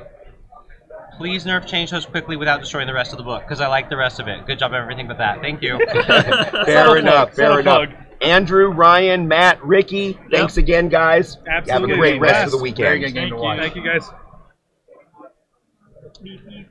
please 1.16 1.44
nerf 1.44 1.66
change 1.66 1.90
those 1.90 2.06
quickly 2.06 2.36
without 2.36 2.60
destroying 2.60 2.86
the 2.86 2.94
rest 2.94 3.12
of 3.12 3.18
the 3.18 3.24
book 3.24 3.42
because 3.42 3.60
I 3.60 3.66
like 3.66 3.88
the 3.90 3.96
rest 3.96 4.20
of 4.20 4.28
it. 4.28 4.46
Good 4.46 4.58
job, 4.58 4.72
on 4.72 4.80
everything 4.80 5.06
but 5.08 5.18
that. 5.18 5.40
Thank 5.40 5.62
you. 5.62 5.78
Fair 6.64 6.96
enough. 6.96 7.34
Fair 7.34 7.60
enough. 7.60 7.88
Andrew, 8.22 8.68
Ryan, 8.70 9.28
Matt, 9.28 9.62
Ricky, 9.62 10.18
thanks 10.30 10.56
again, 10.56 10.88
guys. 10.88 11.36
Absolutely. 11.46 11.72
Have 11.72 11.82
a 11.98 12.00
great 12.00 12.20
rest 12.20 12.34
Yes. 12.34 12.44
of 12.46 12.50
the 12.52 12.58
weekend. 12.58 12.86
Very 12.86 12.98
good 13.00 13.12
game 13.12 13.28
to 13.30 13.36
watch. 13.36 13.58
Thank 13.58 13.76
you, 13.76 13.84
guys. 13.84 14.08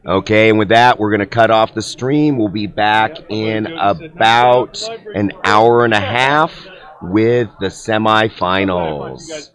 Okay, 0.07 0.49
and 0.49 0.57
with 0.59 0.69
that, 0.69 0.99
we're 0.99 1.09
going 1.11 1.19
to 1.19 1.25
cut 1.27 1.51
off 1.51 1.73
the 1.73 1.81
stream. 1.81 2.37
We'll 2.37 2.47
be 2.49 2.67
back 2.67 3.17
in 3.29 3.67
about 3.67 4.81
an 5.13 5.31
hour 5.43 5.85
and 5.85 5.93
a 5.93 5.99
half 5.99 6.67
with 7.01 7.49
the 7.59 7.67
semifinals. 7.67 9.51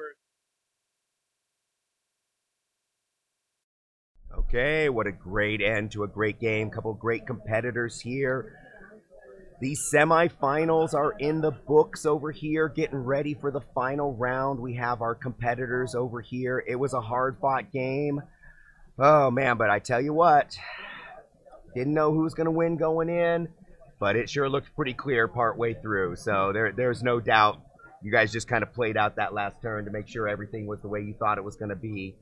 Okay, 4.53 4.88
what 4.88 5.07
a 5.07 5.12
great 5.12 5.61
end 5.61 5.92
to 5.92 6.03
a 6.03 6.09
great 6.09 6.40
game. 6.40 6.70
Couple 6.70 6.92
great 6.92 7.24
competitors 7.24 8.01
here. 8.01 8.59
These 9.61 9.88
semifinals 9.94 10.92
are 10.92 11.12
in 11.20 11.40
the 11.40 11.53
books 11.53 12.05
over 12.05 12.32
here, 12.32 12.68
getting 12.68 12.98
ready 12.98 13.34
for 13.34 13.53
the 13.53 13.61
final 13.76 14.12
round. 14.12 14.59
We 14.59 14.74
have 14.74 15.03
our 15.03 15.14
competitors 15.14 15.94
over 15.94 16.20
here. 16.20 16.64
It 16.66 16.74
was 16.74 16.94
a 16.94 17.01
hard 17.01 17.38
fought 17.40 17.70
game. 17.70 18.20
Oh 18.98 19.30
man, 19.30 19.57
but 19.57 19.70
I 19.70 19.78
tell 19.78 20.01
you 20.01 20.12
what, 20.12 20.59
didn't 21.76 21.94
know 21.94 22.12
who 22.12 22.24
was 22.24 22.34
going 22.34 22.46
to 22.46 22.51
win 22.51 22.76
going 22.76 23.09
in, 23.09 23.46
but 24.01 24.16
it 24.16 24.28
sure 24.28 24.48
looked 24.48 24.74
pretty 24.74 24.94
clear 24.94 25.28
part 25.28 25.59
way 25.59 25.74
through. 25.74 26.16
So 26.16 26.51
there, 26.53 26.72
there's 26.72 27.05
no 27.05 27.20
doubt 27.20 27.62
you 28.03 28.11
guys 28.11 28.32
just 28.32 28.48
kind 28.48 28.64
of 28.64 28.72
played 28.72 28.96
out 28.96 29.14
that 29.14 29.32
last 29.32 29.62
turn 29.62 29.84
to 29.84 29.92
make 29.92 30.09
sure 30.09 30.28
everything 30.28 30.66
was 30.66 30.80
the 30.80 30.88
way 30.88 31.03
you 31.03 31.14
thought 31.20 31.38
it 31.38 31.44
was 31.44 31.55
going 31.55 31.68
to 31.68 31.76
be. 31.76 32.16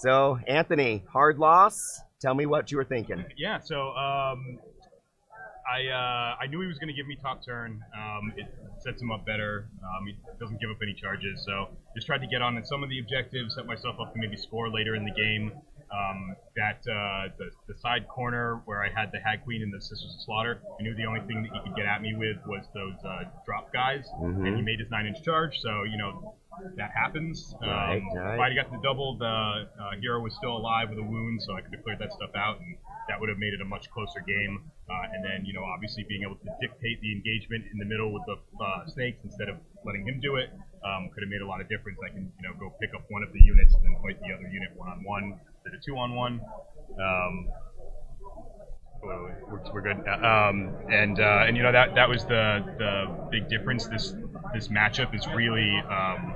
So, 0.00 0.38
Anthony, 0.46 1.04
hard 1.12 1.38
loss. 1.38 2.00
Tell 2.20 2.34
me 2.34 2.46
what 2.46 2.70
you 2.70 2.78
were 2.78 2.84
thinking. 2.84 3.24
Yeah, 3.36 3.60
so 3.60 3.90
um, 3.90 4.58
I 5.70 5.86
uh, 5.88 6.36
I 6.42 6.46
knew 6.48 6.60
he 6.60 6.66
was 6.66 6.78
going 6.78 6.88
to 6.88 6.94
give 6.94 7.06
me 7.06 7.16
top 7.20 7.44
turn. 7.44 7.80
Um, 7.96 8.32
it 8.36 8.46
sets 8.80 9.00
him 9.00 9.10
up 9.10 9.24
better. 9.26 9.68
Um, 9.82 10.06
he 10.06 10.16
doesn't 10.38 10.60
give 10.60 10.70
up 10.70 10.78
any 10.82 10.94
charges, 10.94 11.44
so 11.44 11.68
just 11.94 12.06
tried 12.06 12.20
to 12.22 12.26
get 12.26 12.40
on 12.42 12.56
in 12.56 12.64
some 12.64 12.82
of 12.82 12.88
the 12.88 12.98
objectives, 12.98 13.54
set 13.54 13.66
myself 13.66 13.96
up 14.00 14.12
to 14.14 14.18
maybe 14.20 14.36
score 14.36 14.70
later 14.70 14.94
in 14.94 15.04
the 15.04 15.12
game. 15.12 15.52
Um, 15.90 16.36
that 16.54 16.78
uh, 16.86 17.34
the, 17.36 17.50
the 17.66 17.74
side 17.80 18.06
corner 18.06 18.62
where 18.64 18.80
I 18.80 18.88
had 18.94 19.10
the 19.12 19.18
Hag 19.18 19.42
Queen 19.42 19.60
and 19.60 19.74
the 19.74 19.80
Sisters 19.80 20.14
of 20.16 20.22
Slaughter, 20.24 20.62
I 20.78 20.82
knew 20.84 20.94
the 20.94 21.04
only 21.04 21.18
thing 21.26 21.42
that 21.42 21.50
he 21.52 21.58
could 21.68 21.74
get 21.76 21.84
at 21.84 22.00
me 22.00 22.14
with 22.14 22.36
was 22.46 22.64
those 22.74 22.94
uh, 23.04 23.24
drop 23.44 23.72
guys, 23.72 24.06
Mhm. 24.22 24.46
and 24.46 24.56
he 24.56 24.62
made 24.62 24.78
his 24.78 24.88
nine 24.90 25.06
inch 25.06 25.20
charge. 25.24 25.58
So 25.58 25.82
you 25.82 25.98
know 25.98 26.36
that 26.76 26.90
happens. 26.94 27.54
Um, 27.62 27.68
right. 27.68 28.34
If 28.34 28.40
I'd 28.40 28.56
got 28.56 28.70
the 28.70 28.80
double, 28.82 29.16
the 29.18 29.26
uh, 29.26 29.94
hero 30.00 30.20
was 30.20 30.34
still 30.34 30.56
alive 30.56 30.90
with 30.90 30.98
a 30.98 31.02
wound, 31.02 31.42
so 31.42 31.54
I 31.54 31.60
could 31.60 31.72
have 31.74 31.82
cleared 31.82 32.00
that 32.00 32.12
stuff 32.12 32.30
out, 32.34 32.60
and 32.60 32.76
that 33.08 33.18
would 33.18 33.28
have 33.28 33.38
made 33.38 33.54
it 33.54 33.60
a 33.60 33.64
much 33.64 33.90
closer 33.90 34.20
game. 34.20 34.70
Uh, 34.90 35.14
and 35.14 35.24
then, 35.24 35.46
you 35.46 35.52
know, 35.52 35.62
obviously 35.64 36.04
being 36.08 36.22
able 36.22 36.36
to 36.36 36.50
dictate 36.60 37.00
the 37.00 37.12
engagement 37.12 37.64
in 37.70 37.78
the 37.78 37.84
middle 37.84 38.12
with 38.12 38.22
the 38.26 38.36
uh, 38.58 38.86
snakes 38.86 39.22
instead 39.24 39.48
of 39.48 39.56
letting 39.86 40.06
him 40.06 40.20
do 40.20 40.36
it 40.36 40.50
um, 40.84 41.10
could 41.14 41.22
have 41.22 41.30
made 41.30 41.40
a 41.40 41.46
lot 41.46 41.60
of 41.60 41.68
difference. 41.68 41.98
I 42.04 42.10
can, 42.10 42.26
you 42.26 42.44
know, 42.48 42.54
go 42.58 42.74
pick 42.80 42.94
up 42.94 43.04
one 43.08 43.22
of 43.22 43.32
the 43.32 43.40
units 43.40 43.74
and 43.74 43.84
then 43.84 43.94
fight 44.02 44.18
the 44.20 44.32
other 44.34 44.48
unit 44.48 44.74
one 44.74 44.88
on 44.88 45.04
one 45.04 45.38
instead 45.38 45.74
of 45.74 45.80
two 45.84 45.96
on 45.96 46.14
one. 46.14 46.40
Um, 46.98 47.48
we're, 49.02 49.60
we're 49.72 49.80
good. 49.80 50.06
Uh, 50.06 50.26
Um, 50.26 50.70
and 50.90 51.18
uh, 51.20 51.44
and 51.46 51.56
you 51.56 51.62
know 51.62 51.72
that 51.72 51.94
that 51.94 52.08
was 52.08 52.24
the 52.24 52.64
the 52.78 53.28
big 53.30 53.48
difference. 53.48 53.86
This 53.86 54.14
this 54.54 54.68
matchup 54.68 55.14
is 55.14 55.26
really 55.28 55.70
um, 55.88 56.34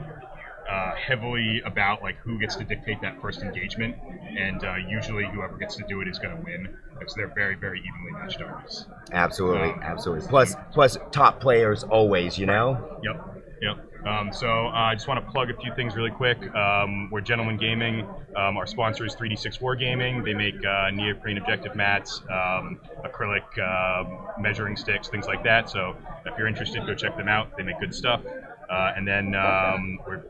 uh, 0.71 0.95
heavily 0.95 1.61
about 1.65 2.03
like 2.03 2.17
who 2.19 2.39
gets 2.39 2.57
to 2.57 2.65
dictate 2.65 3.01
that 3.03 3.21
first 3.21 3.43
engagement, 3.43 3.97
and 4.37 4.65
uh, 4.65 4.75
usually 4.89 5.27
whoever 5.27 5.57
gets 5.59 5.77
to 5.77 5.85
do 5.89 6.01
it 6.01 6.09
is 6.09 6.19
going 6.19 6.37
to 6.37 6.43
win. 6.43 6.77
Because 6.99 7.15
they're 7.15 7.33
very 7.35 7.57
very 7.57 7.81
evenly 7.81 8.13
matched 8.13 8.41
armies. 8.41 8.87
Absolutely, 9.13 9.71
Um, 9.71 9.81
absolutely. 9.83 10.29
Plus, 10.29 10.55
plus 10.73 10.97
top 11.11 11.41
players 11.41 11.83
always, 11.85 12.39
you 12.39 12.47
know. 12.47 12.99
Yep, 13.03 13.45
yep. 13.61 13.91
Um, 14.07 14.33
so 14.33 14.47
uh, 14.67 14.71
I 14.71 14.95
just 14.95 15.09
want 15.09 15.25
to 15.25 15.31
plug 15.33 15.51
a 15.51 15.55
few 15.55 15.75
things 15.75 15.97
really 15.97 16.11
quick. 16.11 16.39
Um, 16.55 17.09
we're 17.11 17.23
Gentleman 17.23 17.57
Gaming. 17.57 18.07
Um, 18.37 18.57
our 18.57 18.67
sponsor 18.67 19.07
is 19.07 19.15
3D6 19.17 19.61
Wargaming. 19.61 20.25
They 20.25 20.35
make 20.35 20.63
uh, 20.65 20.91
neoprene 20.91 21.39
objective 21.39 21.75
mats, 21.75 22.21
um, 22.31 22.81
acrylic 23.03 23.45
uh, 23.59 24.41
measuring 24.41 24.77
sticks, 24.77 25.09
things 25.09 25.27
like 25.27 25.43
that. 25.45 25.71
So 25.71 25.97
if 26.27 26.37
you're 26.37 26.49
interested, 26.49 26.87
go 26.87 26.95
check 26.95 27.17
them 27.17 27.29
out. 27.29 27.57
They 27.57 27.63
make 27.63 27.81
good 27.81 27.95
stuff. 27.95 28.21
Uh, 28.69 28.93
and 28.97 29.07
then 29.09 29.35
um, 29.35 29.99
we're 30.07 30.23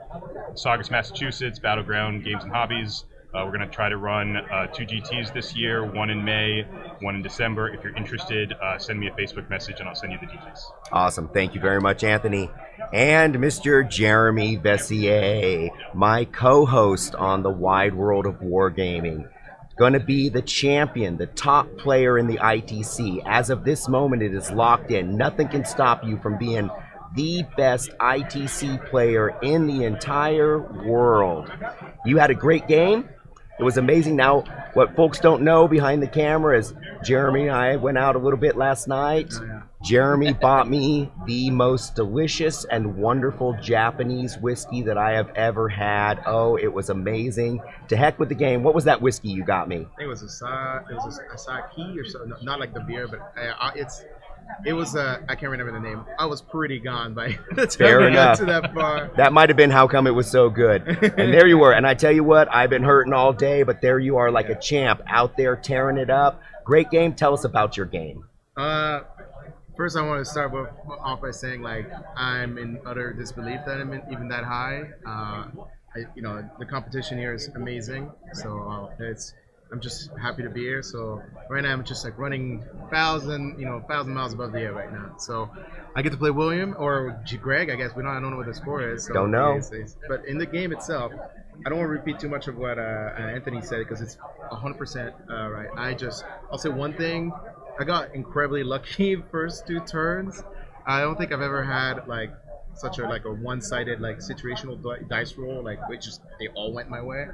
Saugus, 0.54 0.90
Massachusetts, 0.90 1.58
Battleground 1.58 2.24
Games 2.24 2.44
and 2.44 2.52
Hobbies. 2.52 3.04
Uh, 3.34 3.44
we're 3.44 3.50
going 3.50 3.68
to 3.68 3.74
try 3.74 3.88
to 3.88 3.96
run 3.96 4.36
uh, 4.36 4.68
two 4.68 4.86
GTs 4.86 5.34
this 5.34 5.56
year, 5.56 5.84
one 5.84 6.08
in 6.08 6.24
May, 6.24 6.64
one 7.00 7.16
in 7.16 7.22
December. 7.22 7.74
If 7.74 7.82
you're 7.82 7.96
interested, 7.96 8.52
uh, 8.62 8.78
send 8.78 9.00
me 9.00 9.08
a 9.08 9.10
Facebook 9.10 9.50
message 9.50 9.80
and 9.80 9.88
I'll 9.88 9.96
send 9.96 10.12
you 10.12 10.18
the 10.20 10.26
details. 10.26 10.72
Awesome. 10.92 11.28
Thank 11.28 11.52
you 11.52 11.60
very 11.60 11.80
much, 11.80 12.04
Anthony. 12.04 12.48
And 12.92 13.34
Mr. 13.34 13.88
Jeremy 13.88 14.56
Veysseire, 14.56 15.70
my 15.94 16.26
co 16.26 16.64
host 16.64 17.16
on 17.16 17.42
the 17.42 17.50
wide 17.50 17.94
world 17.94 18.26
of 18.26 18.36
wargaming. 18.36 19.28
Going 19.76 19.94
to 19.94 20.00
be 20.00 20.28
the 20.28 20.42
champion, 20.42 21.16
the 21.16 21.26
top 21.26 21.66
player 21.76 22.16
in 22.16 22.28
the 22.28 22.38
ITC. 22.38 23.20
As 23.26 23.50
of 23.50 23.64
this 23.64 23.88
moment, 23.88 24.22
it 24.22 24.32
is 24.32 24.52
locked 24.52 24.92
in. 24.92 25.16
Nothing 25.16 25.48
can 25.48 25.64
stop 25.64 26.04
you 26.04 26.18
from 26.18 26.38
being 26.38 26.70
the 27.16 27.44
best 27.56 27.90
ITC 27.98 28.88
player 28.90 29.36
in 29.42 29.66
the 29.66 29.84
entire 29.84 30.60
world. 30.60 31.50
You 32.04 32.18
had 32.18 32.30
a 32.30 32.34
great 32.34 32.68
game. 32.68 33.08
It 33.58 33.62
was 33.62 33.76
amazing. 33.76 34.16
Now, 34.16 34.42
what 34.74 34.96
folks 34.96 35.20
don't 35.20 35.42
know 35.42 35.68
behind 35.68 36.02
the 36.02 36.08
camera 36.08 36.58
is 36.58 36.74
Jeremy 37.04 37.42
and 37.42 37.52
I 37.52 37.76
went 37.76 37.98
out 37.98 38.16
a 38.16 38.18
little 38.18 38.38
bit 38.38 38.56
last 38.56 38.88
night. 38.88 39.32
Jeremy 39.84 40.32
bought 40.40 40.68
me 40.68 41.12
the 41.26 41.50
most 41.50 41.94
delicious 41.94 42.64
and 42.64 42.96
wonderful 42.96 43.56
Japanese 43.62 44.36
whiskey 44.38 44.82
that 44.82 44.98
I 44.98 45.12
have 45.12 45.30
ever 45.36 45.68
had. 45.68 46.20
Oh, 46.26 46.56
it 46.56 46.72
was 46.72 46.90
amazing. 46.90 47.62
To 47.88 47.96
heck 47.96 48.18
with 48.18 48.28
the 48.28 48.34
game. 48.34 48.64
What 48.64 48.74
was 48.74 48.84
that 48.84 49.00
whiskey 49.00 49.28
you 49.28 49.44
got 49.44 49.68
me? 49.68 49.86
It 50.00 50.06
was 50.06 50.22
a 50.22 50.28
sa- 50.28 50.78
it 50.90 50.94
was 50.94 51.20
a, 51.20 51.34
a 51.34 51.38
sake 51.38 51.96
or 51.96 52.04
so, 52.04 52.24
no- 52.24 52.36
not 52.42 52.58
like 52.58 52.74
the 52.74 52.80
beer, 52.80 53.06
but 53.06 53.20
uh, 53.40 53.54
uh, 53.60 53.70
it's 53.76 54.04
it 54.64 54.72
was 54.72 54.96
uh, 54.96 55.20
I 55.28 55.34
can't 55.34 55.50
remember 55.50 55.72
the 55.72 55.80
name. 55.80 56.04
I 56.18 56.26
was 56.26 56.40
pretty 56.42 56.78
gone 56.78 57.14
by 57.14 57.38
the 57.52 57.66
time 57.66 57.78
Fair 57.78 58.08
enough. 58.08 58.38
to 58.38 58.44
that 58.46 58.74
bar. 58.74 59.10
That 59.16 59.32
might 59.32 59.48
have 59.50 59.56
been 59.56 59.70
how 59.70 59.86
come 59.88 60.06
it 60.06 60.12
was 60.12 60.30
so 60.30 60.50
good. 60.50 60.86
And 60.86 61.32
there 61.32 61.46
you 61.46 61.58
were. 61.58 61.72
And 61.72 61.86
I 61.86 61.94
tell 61.94 62.12
you 62.12 62.24
what, 62.24 62.52
I've 62.54 62.70
been 62.70 62.82
hurting 62.82 63.12
all 63.12 63.32
day, 63.32 63.62
but 63.62 63.80
there 63.80 63.98
you 63.98 64.16
are 64.16 64.30
like 64.30 64.48
a 64.48 64.58
champ 64.58 65.00
out 65.06 65.36
there 65.36 65.56
tearing 65.56 65.96
it 65.98 66.10
up. 66.10 66.40
Great 66.64 66.90
game. 66.90 67.14
Tell 67.14 67.34
us 67.34 67.44
about 67.44 67.76
your 67.76 67.86
game. 67.86 68.24
Uh, 68.56 69.00
first, 69.76 69.96
I 69.96 70.02
want 70.06 70.24
to 70.24 70.30
start 70.30 70.52
with, 70.52 70.68
off 71.00 71.20
by 71.20 71.30
saying 71.30 71.62
like 71.62 71.90
I'm 72.16 72.58
in 72.58 72.78
utter 72.86 73.12
disbelief 73.12 73.60
that 73.66 73.80
I'm 73.80 73.92
in, 73.92 74.02
even 74.10 74.28
that 74.28 74.44
high. 74.44 74.82
Uh, 75.06 75.46
I, 75.96 76.06
you 76.16 76.22
know, 76.22 76.48
the 76.58 76.66
competition 76.66 77.18
here 77.18 77.34
is 77.34 77.48
amazing, 77.54 78.10
so 78.32 78.90
uh, 78.98 79.04
it's 79.04 79.32
I'm 79.72 79.80
just 79.80 80.10
happy 80.20 80.42
to 80.42 80.50
be 80.50 80.60
here. 80.60 80.82
So 80.82 81.22
right 81.50 81.62
now 81.62 81.72
I'm 81.72 81.84
just 81.84 82.04
like 82.04 82.18
running 82.18 82.64
thousand, 82.90 83.58
you 83.58 83.66
know, 83.66 83.80
thousand 83.88 84.14
miles 84.14 84.32
above 84.32 84.52
the 84.52 84.60
air 84.60 84.72
right 84.72 84.92
now. 84.92 85.16
So 85.18 85.50
I 85.96 86.02
get 86.02 86.12
to 86.12 86.18
play 86.18 86.30
William 86.30 86.76
or 86.78 87.20
Greg. 87.40 87.70
I 87.70 87.76
guess 87.76 87.94
we 87.96 88.02
don't. 88.02 88.12
I 88.12 88.20
don't 88.20 88.30
know 88.30 88.36
what 88.36 88.46
the 88.46 88.54
score 88.54 88.88
is. 88.88 89.06
So 89.06 89.14
Don't 89.14 89.30
know. 89.30 89.60
But 90.08 90.26
in 90.26 90.38
the 90.38 90.46
game 90.46 90.72
itself, 90.72 91.12
I 91.64 91.68
don't 91.68 91.78
want 91.78 91.88
to 91.88 91.92
repeat 91.92 92.18
too 92.18 92.28
much 92.28 92.48
of 92.48 92.56
what 92.56 92.78
uh, 92.78 93.12
Anthony 93.16 93.62
said 93.62 93.78
because 93.78 94.00
it's 94.00 94.16
100% 94.50 95.12
uh, 95.30 95.50
right. 95.50 95.68
I 95.76 95.94
just 95.94 96.24
I'll 96.50 96.58
say 96.58 96.68
one 96.68 96.94
thing. 96.94 97.32
I 97.78 97.84
got 97.84 98.14
incredibly 98.14 98.64
lucky 98.64 99.16
first 99.30 99.66
two 99.66 99.80
turns. 99.80 100.42
I 100.86 101.00
don't 101.00 101.16
think 101.16 101.32
I've 101.32 101.40
ever 101.40 101.64
had 101.64 102.06
like 102.06 102.30
such 102.74 102.98
a 102.98 103.04
like 103.04 103.24
a 103.24 103.32
one-sided 103.32 104.00
like 104.00 104.18
situational 104.18 105.08
dice 105.08 105.34
roll 105.36 105.62
like 105.62 105.88
which 105.88 106.02
just 106.04 106.20
they 106.38 106.48
all 106.48 106.72
went 106.72 106.88
my 106.88 107.02
way. 107.02 107.26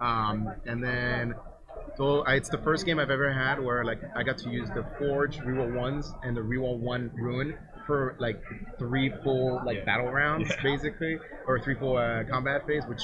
Um, 0.00 0.52
and 0.66 0.82
then 0.82 1.34
so 1.96 2.20
I, 2.20 2.34
it's 2.34 2.48
the 2.48 2.58
first 2.58 2.86
game 2.86 2.98
I've 2.98 3.10
ever 3.10 3.32
had 3.32 3.60
where 3.60 3.84
like 3.84 4.00
I 4.16 4.22
got 4.22 4.38
to 4.38 4.50
use 4.50 4.68
the 4.70 4.84
forge 4.98 5.38
reroll 5.38 5.74
ones 5.74 6.12
and 6.22 6.36
the 6.36 6.40
reroll 6.40 6.78
one 6.78 7.10
rune 7.14 7.56
for 7.86 8.16
like 8.18 8.42
three 8.78 9.12
full 9.22 9.60
like 9.64 9.84
battle 9.84 10.10
rounds 10.10 10.50
basically 10.62 11.18
or 11.46 11.60
three 11.60 11.74
full 11.74 11.96
uh, 11.96 12.24
combat 12.24 12.66
phase, 12.66 12.84
which 12.86 13.02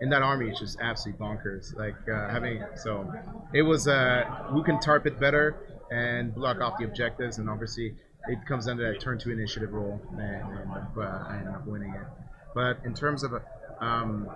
in 0.00 0.10
that 0.10 0.22
army 0.22 0.50
is 0.50 0.58
just 0.58 0.78
absolutely 0.80 1.24
bonkers. 1.24 1.76
Like 1.76 1.96
uh, 2.12 2.28
having 2.28 2.62
so 2.76 3.12
it 3.52 3.62
was 3.62 3.88
uh, 3.88 4.24
who 4.50 4.62
can 4.62 4.80
tarp 4.80 5.06
it 5.06 5.20
better 5.20 5.56
and 5.90 6.34
block 6.34 6.60
off 6.60 6.78
the 6.78 6.84
objectives, 6.84 7.38
and 7.38 7.48
obviously 7.48 7.94
it 8.28 8.38
comes 8.48 8.66
to 8.66 8.74
that 8.74 9.00
turn 9.00 9.18
two 9.18 9.30
initiative 9.30 9.72
roll, 9.72 10.00
and, 10.10 10.20
and 10.20 10.70
uh, 10.70 11.00
I 11.00 11.36
ended 11.38 11.54
up 11.54 11.66
winning 11.66 11.94
it. 11.94 12.06
But 12.54 12.78
in 12.84 12.94
terms 12.94 13.22
of 13.22 13.32
um, 13.80 14.28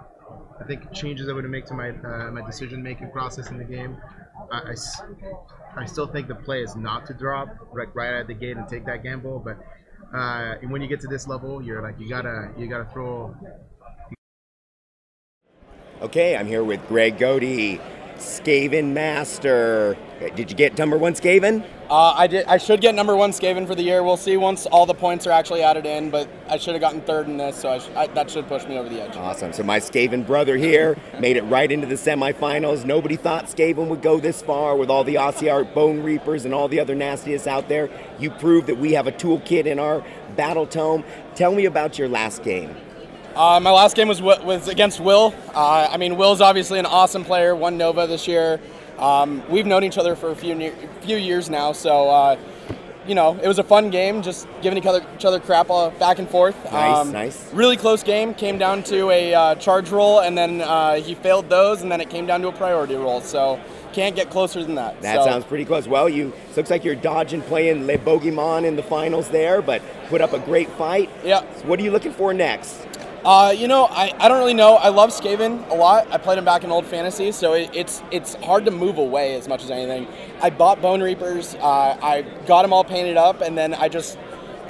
I 0.60 0.64
think 0.64 0.92
changes 0.92 1.28
I 1.28 1.32
would 1.32 1.48
make 1.48 1.66
to 1.66 1.74
my 1.74 1.90
uh, 1.90 2.30
my 2.30 2.44
decision 2.44 2.82
making 2.82 3.10
process 3.10 3.50
in 3.50 3.58
the 3.58 3.64
game. 3.64 3.96
I 4.52 4.74
I 5.76 5.86
still 5.86 6.06
think 6.06 6.28
the 6.28 6.34
play 6.34 6.62
is 6.62 6.76
not 6.76 7.06
to 7.06 7.14
drop 7.14 7.48
right 7.72 7.88
right 7.94 8.20
of 8.20 8.26
the 8.26 8.34
gate 8.34 8.56
and 8.56 8.68
take 8.68 8.84
that 8.86 9.02
gamble, 9.02 9.38
but 9.38 9.58
uh, 10.14 10.56
when 10.68 10.82
you 10.82 10.88
get 10.88 11.00
to 11.00 11.06
this 11.06 11.26
level, 11.28 11.62
you're 11.62 11.82
like 11.82 11.98
you 11.98 12.08
gotta 12.08 12.50
you 12.56 12.66
gotta 12.66 12.88
throw. 12.92 13.34
Okay, 16.02 16.36
I'm 16.36 16.46
here 16.46 16.64
with 16.64 16.86
Greg 16.88 17.18
Godey, 17.18 17.80
Skaven 18.16 18.92
Master. 18.92 19.96
Did 20.34 20.50
you 20.50 20.56
get 20.56 20.78
number 20.78 20.96
one 20.96 21.14
Skaven? 21.14 21.64
Uh, 21.90 22.14
I 22.16 22.28
did. 22.28 22.46
I 22.46 22.56
should 22.56 22.80
get 22.80 22.94
number 22.94 23.16
one 23.16 23.32
Skaven 23.32 23.66
for 23.66 23.74
the 23.74 23.82
year. 23.82 24.04
We'll 24.04 24.16
see 24.16 24.36
once 24.36 24.64
all 24.66 24.86
the 24.86 24.94
points 24.94 25.26
are 25.26 25.32
actually 25.32 25.64
added 25.64 25.86
in. 25.86 26.08
But 26.08 26.28
I 26.48 26.56
should 26.56 26.74
have 26.74 26.80
gotten 26.80 27.00
third 27.00 27.26
in 27.26 27.36
this, 27.36 27.56
so 27.56 27.68
I 27.68 27.78
sh- 27.78 27.88
I, 27.96 28.06
that 28.06 28.30
should 28.30 28.46
push 28.46 28.64
me 28.64 28.78
over 28.78 28.88
the 28.88 29.02
edge. 29.02 29.16
Awesome. 29.16 29.52
So 29.52 29.64
my 29.64 29.80
Skaven 29.80 30.24
brother 30.24 30.56
here 30.56 30.96
made 31.18 31.36
it 31.36 31.42
right 31.42 31.70
into 31.70 31.88
the 31.88 31.96
semifinals. 31.96 32.84
Nobody 32.84 33.16
thought 33.16 33.46
Skaven 33.46 33.88
would 33.88 34.02
go 34.02 34.20
this 34.20 34.40
far 34.40 34.76
with 34.76 34.88
all 34.88 35.02
the 35.02 35.16
Ossiarch 35.16 35.74
Bonereapers 35.74 36.44
and 36.44 36.54
all 36.54 36.68
the 36.68 36.78
other 36.78 36.94
nastiest 36.94 37.48
out 37.48 37.68
there. 37.68 37.90
You 38.20 38.30
proved 38.30 38.68
that 38.68 38.76
we 38.78 38.92
have 38.92 39.08
a 39.08 39.12
toolkit 39.12 39.66
in 39.66 39.80
our 39.80 40.04
battle 40.36 40.68
tome. 40.68 41.02
Tell 41.34 41.52
me 41.52 41.64
about 41.64 41.98
your 41.98 42.08
last 42.08 42.44
game. 42.44 42.76
Uh, 43.34 43.58
my 43.58 43.70
last 43.70 43.96
game 43.96 44.06
was 44.06 44.22
was 44.22 44.68
against 44.68 45.00
Will. 45.00 45.34
Uh, 45.54 45.88
I 45.90 45.96
mean, 45.96 46.16
Will's 46.16 46.40
obviously 46.40 46.78
an 46.78 46.86
awesome 46.86 47.24
player. 47.24 47.56
Won 47.56 47.76
Nova 47.76 48.06
this 48.06 48.28
year. 48.28 48.60
Um, 49.00 49.42
we've 49.48 49.66
known 49.66 49.82
each 49.84 49.98
other 49.98 50.14
for 50.14 50.30
a 50.30 50.36
few 50.36 50.54
ne- 50.54 50.74
few 51.00 51.16
years 51.16 51.48
now, 51.48 51.72
so 51.72 52.08
uh, 52.10 52.36
you 53.06 53.14
know, 53.14 53.38
it 53.42 53.48
was 53.48 53.58
a 53.58 53.64
fun 53.64 53.88
game, 53.90 54.22
just 54.22 54.46
giving 54.62 54.78
each 54.78 54.86
other, 54.86 55.04
each 55.16 55.24
other 55.24 55.40
crap 55.40 55.70
all 55.70 55.90
back 55.92 56.18
and 56.18 56.28
forth. 56.28 56.54
Nice, 56.70 57.06
nice. 57.08 57.52
Really 57.54 57.76
close 57.78 58.02
game. 58.02 58.34
Came 58.34 58.58
down 58.58 58.82
to 58.84 59.10
a 59.10 59.34
uh, 59.34 59.54
charge 59.56 59.90
roll, 59.90 60.20
and 60.20 60.36
then 60.36 60.60
uh, 60.60 60.94
he 60.96 61.14
failed 61.14 61.48
those, 61.48 61.80
and 61.82 61.90
then 61.90 62.00
it 62.00 62.10
came 62.10 62.26
down 62.26 62.42
to 62.42 62.48
a 62.48 62.52
priority 62.52 62.94
roll. 62.96 63.22
So 63.22 63.58
can't 63.94 64.14
get 64.14 64.28
closer 64.30 64.62
than 64.62 64.74
that. 64.74 65.00
That 65.00 65.16
So- 65.16 65.24
sounds 65.24 65.44
pretty 65.46 65.64
close. 65.64 65.88
Well, 65.88 66.08
you 66.08 66.32
looks 66.56 66.70
like 66.70 66.84
you're 66.84 66.94
dodging 66.94 67.40
playing 67.42 67.86
Le 67.86 67.96
Bogeyman 67.96 68.64
in 68.64 68.76
the 68.76 68.82
finals 68.82 69.30
there, 69.30 69.62
but 69.62 69.80
put 70.08 70.20
up 70.20 70.34
a 70.34 70.38
great 70.38 70.68
fight. 70.70 71.08
Yeah. 71.24 71.42
what 71.64 71.80
are 71.80 71.82
you 71.82 71.90
looking 71.90 72.12
for 72.12 72.34
next? 72.34 72.86
Uh, 73.24 73.54
you 73.56 73.68
know, 73.68 73.84
I, 73.86 74.12
I 74.18 74.28
don't 74.28 74.38
really 74.38 74.54
know. 74.54 74.76
I 74.76 74.88
love 74.88 75.10
Skaven 75.10 75.68
a 75.70 75.74
lot. 75.74 76.10
I 76.10 76.16
played 76.18 76.38
him 76.38 76.44
back 76.44 76.64
in 76.64 76.70
Old 76.70 76.86
Fantasy, 76.86 77.32
so 77.32 77.52
it, 77.52 77.70
it's 77.74 78.02
it's 78.10 78.34
hard 78.36 78.64
to 78.64 78.70
move 78.70 78.96
away 78.98 79.34
as 79.36 79.46
much 79.46 79.62
as 79.62 79.70
anything. 79.70 80.08
I 80.40 80.48
bought 80.50 80.80
Bonereapers. 80.80 81.54
Uh, 81.56 81.98
I 82.02 82.22
got 82.46 82.62
them 82.62 82.72
all 82.72 82.84
painted 82.84 83.16
up, 83.18 83.42
and 83.42 83.58
then 83.58 83.74
I 83.74 83.88
just 83.88 84.16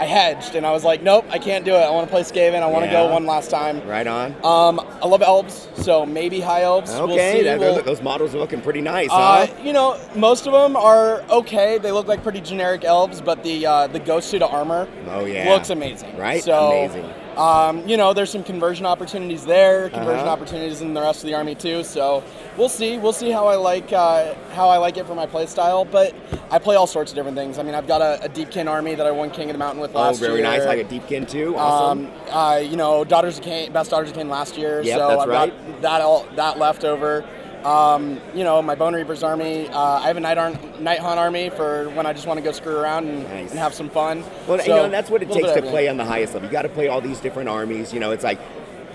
I 0.01 0.05
hedged, 0.07 0.55
and 0.57 0.65
I 0.67 0.73
was 0.73 0.83
like, 0.83 1.03
nope, 1.03 1.27
I 1.31 1.39
can't 1.39 1.65
do 1.65 1.73
it. 1.75 1.79
I 1.81 1.91
want 1.91 2.09
to 2.09 2.11
play 2.11 2.23
Skaven. 2.23 2.63
I 2.63 2.67
want 2.67 2.87
to 2.87 2.91
Yeah. 2.91 3.07
go 3.07 3.13
one 3.13 3.27
last 3.27 3.51
time. 3.51 3.87
Right 3.87 4.07
on. 4.07 4.35
Um, 4.43 4.81
I 5.03 5.07
love 5.07 5.21
elves, 5.23 5.69
so 5.77 6.05
maybe 6.07 6.41
high 6.41 6.63
elves. 6.63 6.91
We'll 6.91 7.13
Okay, 7.13 7.39
see. 7.39 7.43
that- 7.45 7.61
We'll- 7.61 7.83
those 7.83 8.01
models 8.03 8.35
are 8.35 8.39
looking 8.39 8.63
pretty 8.63 8.81
nice, 8.81 9.11
uh, 9.13 9.47
huh? 9.47 9.53
you 9.63 9.73
know, 9.75 9.97
most 10.17 10.47
of 10.47 10.55
them 10.55 10.75
are 10.75 11.23
okay. 11.31 11.77
They 11.79 11.93
look 11.93 12.09
like 12.09 12.23
pretty 12.23 12.41
generic 12.41 12.83
elves, 12.85 13.21
but 13.21 13.43
the 13.45 13.67
uh, 13.67 13.87
the 13.89 13.99
ghost 14.01 14.29
suit 14.31 14.43
of 14.43 14.53
armor 14.53 14.89
Oh 15.11 15.25
yeah, 15.27 15.51
looks 15.53 15.69
amazing. 15.71 16.17
Right, 16.17 16.43
So, 16.43 16.69
amazing. 16.73 17.05
Um, 17.37 17.89
you 17.89 17.97
know, 17.97 18.13
there's 18.13 18.31
some 18.31 18.43
conversion 18.45 18.85
opportunities 18.87 19.45
there, 19.45 19.89
conversion 19.91 20.21
Uh-huh. 20.27 20.31
opportunities 20.31 20.81
in 20.83 20.95
the 20.95 21.01
rest 21.01 21.23
of 21.23 21.27
the 21.29 21.35
army 21.35 21.55
too. 21.55 21.85
So 21.85 22.23
we'll 22.57 22.69
see. 22.69 22.99
We'll 22.99 23.13
see 23.13 23.31
how 23.31 23.47
I 23.47 23.55
like 23.57 23.93
uh, 23.93 24.35
how 24.53 24.69
I 24.69 24.79
like 24.79 24.97
it 24.97 25.07
for 25.07 25.15
my 25.15 25.27
play 25.27 25.47
style. 25.47 25.85
But 25.85 26.15
I 26.51 26.59
play 26.59 26.77
all 26.77 26.87
sorts 26.87 27.13
of 27.13 27.17
different 27.17 27.37
things. 27.37 27.59
I 27.59 27.63
mean, 27.63 27.75
I've 27.75 27.87
got 27.87 28.03
a, 28.03 28.23
a 28.25 28.29
deepkin 28.29 28.69
army 28.69 28.95
that 28.95 29.07
I 29.07 29.11
won 29.11 29.31
King 29.31 29.49
of 29.51 29.55
the 29.55 29.59
Mountain 29.59 29.81
with 29.81 29.95
last 29.95 30.21
year. 30.21 30.31
Oh, 30.31 30.35
very 30.35 30.43
year. 30.43 30.51
nice, 30.59 30.67
like 30.67 30.81
a 30.81 30.85
Deepkin 30.85 31.29
too. 31.29 31.57
Awesome. 31.57 32.07
Um, 32.07 32.13
uh, 32.31 32.57
you 32.57 32.77
know, 32.77 33.05
Daughters 33.05 33.39
of 33.39 33.45
Khaine, 33.45 33.73
best 33.73 33.91
Daughters 33.91 34.11
of 34.11 34.17
Khaine 34.17 34.29
last 34.29 34.57
year. 34.59 34.83
Yep, 34.83 34.99
so 34.99 35.09
that's 35.09 35.23
I've 35.23 35.29
right. 35.29 35.73
got 35.73 35.83
that 35.83 36.01
all 36.03 36.27
that 36.37 36.59
left 36.59 36.85
over. 36.85 37.25
Um, 37.65 38.21
you 38.35 38.45
know, 38.45 38.61
my 38.63 38.75
Bonereapers 38.75 39.23
army. 39.23 39.69
Uh, 39.69 39.79
I 39.79 40.07
have 40.07 40.17
a 40.17 40.21
Night, 40.21 40.39
Ar- 40.39 40.53
Nighthaunt 40.53 41.17
army 41.17 41.51
for 41.51 41.89
when 41.91 42.07
I 42.07 42.13
just 42.13 42.27
want 42.27 42.39
to 42.39 42.43
go 42.45 42.53
screw 42.53 42.77
around 42.77 43.09
and, 43.09 43.27
and 43.27 43.51
have 43.51 43.75
some 43.75 43.91
fun. 43.91 44.25
Well, 44.47 44.59
So, 44.59 44.65
you 44.65 44.69
know, 44.83 44.89
that's 44.89 45.11
what 45.11 45.23
it 45.23 45.31
takes 45.31 45.53
to 45.53 45.63
play 45.63 45.89
on 45.89 45.97
the 45.97 46.05
highest 46.05 46.35
level. 46.35 46.49
You 46.49 46.53
got 46.53 46.63
to 46.63 46.69
play 46.69 46.89
all 46.89 47.01
these 47.01 47.21
different 47.21 47.49
armies. 47.49 47.93
You 47.93 48.01
know, 48.01 48.13
it's 48.13 48.25
like, 48.25 48.39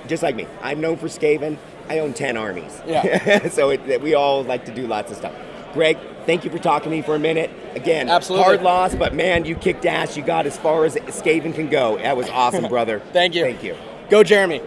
just 0.08 0.24
like 0.24 0.36
me. 0.36 0.48
I'm 0.62 0.82
known 0.82 0.98
for 0.98 1.08
Skaven. 1.08 1.58
I 1.90 2.00
own 2.00 2.14
10 2.14 2.38
armies. 2.38 2.82
Yeah. 2.88 3.48
so 3.50 3.70
it, 3.70 4.02
we 4.02 4.16
all 4.16 4.44
like 4.44 4.66
to 4.66 4.74
do 4.74 4.88
lots 4.88 5.12
of 5.12 5.18
stuff. 5.18 5.34
Greg, 5.74 5.98
thank 6.26 6.44
you 6.46 6.50
for 6.50 6.58
talking 6.58 6.90
to 6.90 6.96
me 6.96 7.02
for 7.02 7.16
a 7.16 7.20
minute. 7.20 7.52
Again, 7.76 8.10
Absolutely. 8.10 8.46
hard 8.46 8.62
loss, 8.64 8.96
but 8.96 9.14
man, 9.14 9.46
you 9.46 9.56
kicked 9.56 9.86
ass. 9.86 10.16
You 10.18 10.24
got 10.24 10.46
as 10.46 10.58
far 10.58 10.86
as 10.86 10.96
Skaven 10.96 11.54
can 11.54 11.70
go. 11.70 11.98
That 11.98 12.18
was 12.18 12.30
awesome, 12.30 12.68
brother. 12.70 13.02
Thank 13.12 13.36
you. 13.36 13.44
Thank 13.44 13.62
you. 13.62 13.76
Go, 14.10 14.24
Jeremy. 14.24 14.62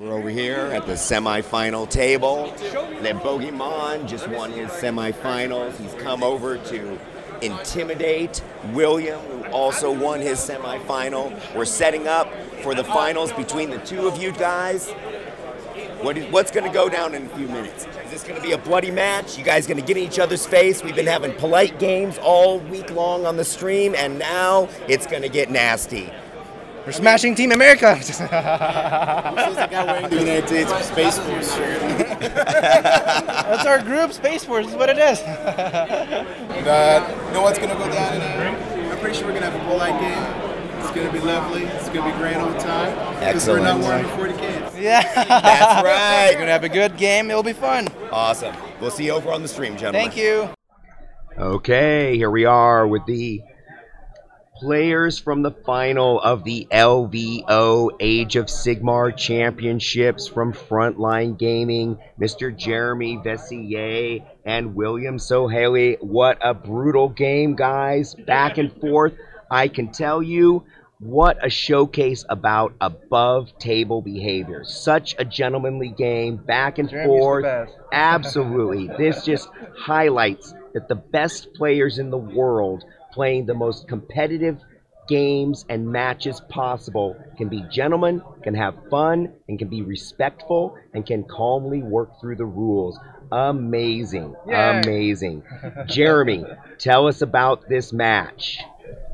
We're 0.00 0.14
over 0.14 0.30
here 0.30 0.56
at 0.56 0.86
the 0.86 0.94
semifinal 0.94 1.86
table. 1.86 2.54
Le 3.02 3.12
Bogeyman 3.12 4.08
just 4.08 4.26
won 4.28 4.50
his 4.50 4.70
semifinals. 4.70 5.76
He's 5.76 5.92
come 6.02 6.22
over 6.22 6.56
to 6.56 6.98
intimidate 7.42 8.42
William, 8.72 9.20
who 9.20 9.44
also 9.50 9.92
won 9.92 10.20
his 10.20 10.38
semifinal. 10.38 11.38
We're 11.54 11.66
setting 11.66 12.08
up 12.08 12.32
for 12.62 12.74
the 12.74 12.82
finals 12.82 13.30
between 13.34 13.68
the 13.68 13.76
two 13.80 14.08
of 14.08 14.16
you 14.16 14.32
guys. 14.32 14.88
What 16.00 16.16
is, 16.16 16.32
what's 16.32 16.50
going 16.50 16.64
to 16.64 16.72
go 16.72 16.88
down 16.88 17.14
in 17.14 17.26
a 17.26 17.28
few 17.36 17.48
minutes? 17.48 17.86
Is 18.06 18.10
this 18.10 18.22
going 18.22 18.36
to 18.36 18.42
be 18.42 18.52
a 18.52 18.58
bloody 18.58 18.90
match? 18.90 19.36
You 19.36 19.44
guys 19.44 19.66
going 19.66 19.80
to 19.80 19.86
get 19.86 19.98
in 19.98 20.04
each 20.04 20.18
other's 20.18 20.46
face? 20.46 20.82
We've 20.82 20.96
been 20.96 21.08
having 21.08 21.34
polite 21.34 21.78
games 21.78 22.16
all 22.22 22.58
week 22.58 22.90
long 22.90 23.26
on 23.26 23.36
the 23.36 23.44
stream, 23.44 23.94
and 23.94 24.18
now 24.18 24.70
it's 24.88 25.06
going 25.06 25.24
to 25.24 25.28
get 25.28 25.50
nasty. 25.50 26.10
We're 26.86 26.92
smashing 26.92 27.34
Team 27.34 27.52
America. 27.52 27.98
the 28.00 28.06
United 30.18 30.48
States 30.48 30.72
Space 30.86 31.18
Force 31.18 31.54
shirt. 31.54 31.80
That's 32.20 33.66
our 33.66 33.82
group, 33.82 34.12
Space 34.12 34.44
Force, 34.44 34.66
is 34.66 34.74
what 34.74 34.88
it 34.88 34.98
is. 34.98 35.20
And, 35.20 36.66
uh, 36.66 37.24
you 37.26 37.32
know 37.32 37.42
what's 37.42 37.58
going 37.58 37.70
to 37.70 37.76
go 37.76 37.88
down 37.90 38.14
in 38.14 38.20
here? 38.22 38.90
I'm 38.90 38.98
pretty 38.98 39.16
sure 39.16 39.26
we're 39.26 39.32
going 39.38 39.42
to 39.42 39.50
have 39.50 39.60
a 39.60 39.64
polite 39.70 40.00
game. 40.00 40.24
It's 40.80 40.90
going 40.92 41.06
to 41.06 41.12
be 41.12 41.20
lovely. 41.20 41.64
It's 41.64 41.88
going 41.90 42.06
to 42.08 42.12
be 42.12 42.18
grand 42.18 42.40
old 42.42 42.58
time. 42.58 42.92
Because 43.20 43.46
we're 43.46 43.60
not 43.60 43.76
Excellent. 43.78 44.06
wearing 44.06 44.34
40 44.34 44.46
kids. 44.46 44.78
Yeah. 44.78 45.02
That's 45.14 45.84
right. 45.84 46.28
We're 46.30 46.34
going 46.34 46.46
to 46.46 46.52
have 46.52 46.64
a 46.64 46.68
good 46.68 46.96
game. 46.96 47.30
It'll 47.30 47.42
be 47.42 47.52
fun. 47.52 47.88
Awesome. 48.10 48.54
We'll 48.80 48.90
see 48.90 49.04
you 49.04 49.12
over 49.12 49.30
on 49.30 49.42
the 49.42 49.48
stream, 49.48 49.76
gentlemen. 49.76 50.10
Thank 50.10 50.16
you. 50.16 50.48
Okay, 51.38 52.16
here 52.16 52.30
we 52.30 52.44
are 52.44 52.86
with 52.86 53.04
the 53.06 53.40
players 54.60 55.18
from 55.18 55.40
the 55.40 55.50
final 55.50 56.20
of 56.20 56.44
the 56.44 56.68
LVO 56.70 57.90
Age 57.98 58.36
of 58.36 58.46
Sigmar 58.46 59.16
Championships 59.16 60.28
from 60.28 60.52
Frontline 60.52 61.38
Gaming, 61.38 61.98
Mr. 62.20 62.54
Jeremy 62.54 63.16
Veysseire 63.16 64.22
and 64.44 64.74
William 64.74 65.16
Sohaley. 65.16 65.96
What 66.02 66.38
a 66.42 66.52
brutal 66.52 67.08
game, 67.08 67.56
guys. 67.56 68.14
Back 68.14 68.58
and 68.58 68.70
forth. 68.80 69.14
I 69.50 69.68
can 69.68 69.92
tell 69.92 70.22
you 70.22 70.64
what 70.98 71.38
a 71.42 71.48
showcase 71.48 72.26
about 72.28 72.74
above 72.82 73.56
table 73.58 74.02
behavior. 74.02 74.64
Such 74.64 75.16
a 75.18 75.24
gentlemanly 75.24 75.88
game, 75.88 76.36
back 76.36 76.78
and 76.78 76.90
Jeremy's 76.90 77.08
forth. 77.08 77.70
Absolutely. 77.92 78.88
This 78.98 79.24
just 79.24 79.48
highlights 79.78 80.52
that 80.74 80.86
the 80.88 80.96
best 80.96 81.54
players 81.54 81.98
in 81.98 82.10
the 82.10 82.18
world 82.18 82.84
playing 83.12 83.46
the 83.46 83.54
most 83.54 83.88
competitive 83.88 84.58
games 85.08 85.64
and 85.68 85.86
matches 85.90 86.40
possible 86.48 87.16
can 87.36 87.48
be 87.48 87.64
gentlemen, 87.70 88.22
can 88.42 88.54
have 88.54 88.74
fun, 88.90 89.32
and 89.48 89.58
can 89.58 89.68
be 89.68 89.82
respectful, 89.82 90.76
and 90.94 91.04
can 91.04 91.24
calmly 91.24 91.82
work 91.82 92.20
through 92.20 92.36
the 92.36 92.44
rules. 92.44 92.98
Amazing. 93.32 94.34
Yay. 94.46 94.80
Amazing. 94.84 95.42
Jeremy, 95.86 96.44
tell 96.78 97.06
us 97.06 97.22
about 97.22 97.68
this 97.68 97.92
match. 97.92 98.58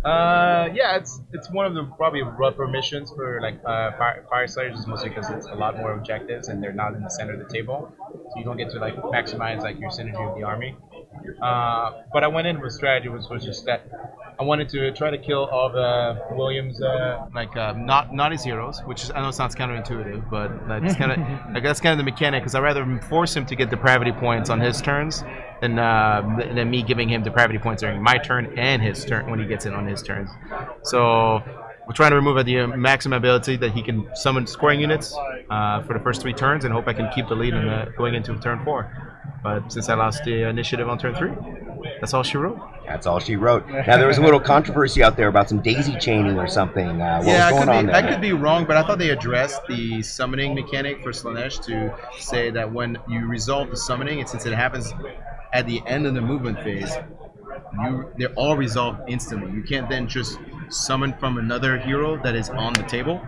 Uh, 0.05 0.69
yeah, 0.73 0.97
it's 0.97 1.21
it's 1.33 1.51
one 1.51 1.67
of 1.67 1.75
the 1.75 1.83
probably 1.97 2.23
rougher 2.23 2.69
missions 2.69 3.11
for 3.11 3.41
like 3.43 3.59
uh, 3.67 3.91
fire, 4.29 4.47
just 4.71 4.87
mostly 4.87 5.09
because 5.09 5.29
it's 5.31 5.47
a 5.47 5.55
lot 5.55 5.77
more 5.77 5.93
objectives 5.93 6.49
and 6.49 6.63
they're 6.63 6.73
not 6.73 6.95
in 6.95 7.03
the 7.03 7.11
center 7.11 7.33
of 7.33 7.41
the 7.41 7.53
table, 7.53 7.93
so 8.13 8.39
you 8.39 8.45
don't 8.45 8.57
get 8.57 8.71
to 8.71 8.79
like 8.79 8.95
maximize 8.97 9.63
like 9.63 9.81
your 9.81 9.91
synergy 9.91 10.25
with 10.25 10.39
the 10.39 10.47
army. 10.47 10.77
Uh, 11.41 12.03
but 12.13 12.25
I 12.25 12.29
went 12.29 12.47
in 12.47 12.61
with 12.61 12.73
strategy, 12.73 13.09
which 13.09 13.25
was 13.31 13.45
just 13.45 13.65
that 13.67 13.87
I 14.39 14.43
wanted 14.43 14.69
to 14.71 14.93
try 14.93 15.11
to 15.11 15.19
kill 15.19 15.47
all 15.47 15.71
the 15.71 16.23
Williams 16.33 16.83
uh, 16.83 17.27
like 17.35 17.57
uh, 17.57 17.73
not 17.73 18.15
not 18.15 18.33
his 18.33 18.45
heroes, 18.45 18.81
which 18.85 19.05
is, 19.05 19.11
I 19.11 19.23
know 19.23 19.31
sounds 19.31 19.55
counterintuitive, 19.55 20.29
but 20.31 20.69
that's 20.69 20.95
kind 20.95 21.13
of 21.13 21.55
like 21.55 21.63
that's 21.69 21.81
kind 21.81 21.93
of 21.93 21.99
the 21.99 22.11
mechanic 22.11 22.43
because 22.43 22.55
I 22.55 22.61
rather 22.61 23.01
force 23.09 23.35
him 23.35 23.47
to 23.47 23.57
get 23.57 23.71
depravity 23.71 24.13
points 24.13 24.51
on 24.51 24.61
his 24.61 24.83
turns 24.83 25.25
than 25.61 25.79
uh, 25.79 26.23
than 26.55 26.71
me 26.71 26.83
giving 26.83 27.09
him 27.09 27.23
depravity 27.23 27.59
points 27.59 27.83
during 27.83 28.03
my 28.03 28.19
turn 28.19 28.59
and 28.59 28.83
his 28.83 29.05
turn 29.05 29.31
when 29.31 29.39
he 29.39 29.47
gets 29.47 29.65
in 29.65 29.73
on 29.73 29.87
his 29.87 30.03
turns. 30.03 30.31
So 30.83 31.43
we're 31.87 31.95
trying 31.95 32.11
to 32.11 32.17
remove 32.17 32.37
at 32.37 32.47
the 32.47 32.61
uh, 32.61 32.67
maximum 32.67 33.17
ability 33.17 33.57
that 33.57 33.73
he 33.73 33.83
can 33.83 34.09
summon 34.15 34.47
scoring 34.47 34.81
units 34.81 35.15
uh, 35.51 35.83
for 35.83 35.95
the 35.95 36.01
first 36.01 36.21
three 36.21 36.33
turns 36.33 36.65
and 36.65 36.73
hope 36.73 36.89
I 36.89 36.93
can 36.93 37.11
keep 37.13 37.29
the 37.29 37.37
lead 37.37 37.55
in 37.55 37.67
the, 37.67 37.93
going 37.97 38.15
into 38.15 38.37
turn 38.39 38.65
four. 38.65 38.91
But 39.43 39.73
since 39.73 39.89
I 39.89 39.95
lost 39.95 40.25
the 40.25 40.49
initiative 40.49 40.89
on 40.89 40.99
turn 40.99 41.15
three, 41.15 41.31
that's 42.01 42.13
all 42.13 42.25
she 42.25 42.39
wrote. 42.39 42.59
That's 42.87 43.07
all 43.07 43.21
she 43.21 43.37
wrote. 43.37 43.69
Now 43.69 43.97
there 43.97 44.09
was 44.09 44.19
a 44.19 44.23
little 44.23 44.41
controversy 44.41 45.05
out 45.05 45.17
there 45.17 45.29
about 45.29 45.49
some 45.49 45.61
daisy 45.61 45.97
chaining 45.99 46.39
or 46.39 46.49
something. 46.49 47.01
Uh, 47.01 47.19
what 47.19 47.27
yeah, 47.27 47.35
was 47.35 47.41
I 47.45 47.51
going 47.51 47.61
could, 47.63 47.69
on 47.69 47.87
be, 47.87 47.93
there? 47.93 48.05
I 48.05 48.11
could 48.11 48.21
be 48.21 48.33
wrong, 48.33 48.65
but 48.65 48.77
I 48.77 48.83
thought 48.83 48.99
they 48.99 49.11
addressed 49.11 49.61
the 49.69 50.03
summoning 50.03 50.55
mechanic 50.57 51.03
for 51.05 51.13
Slaanesh 51.13 51.63
to 51.67 51.95
say 52.19 52.51
that 52.51 52.73
when 52.73 52.99
you 53.09 53.27
resolve 53.27 53.71
the 53.71 53.77
summoning, 53.77 54.19
and 54.19 54.29
since 54.29 54.47
it 54.47 54.53
happens 54.55 54.93
at 55.53 55.67
the 55.67 55.81
end 55.87 56.07
of 56.07 56.15
the 56.15 56.21
movement 56.21 56.61
phase, 56.65 56.93
you 57.85 58.11
they're 58.19 58.35
all 58.35 58.57
resolved 58.57 59.01
instantly. 59.09 59.53
You 59.53 59.63
can't 59.63 59.89
then 59.89 60.09
just 60.09 60.39
summon 60.69 61.13
from 61.15 61.39
another 61.39 61.79
hero 61.79 62.21
that 62.23 62.35
is 62.35 62.51
on 62.51 62.73
the 62.75 62.83
table 62.85 63.21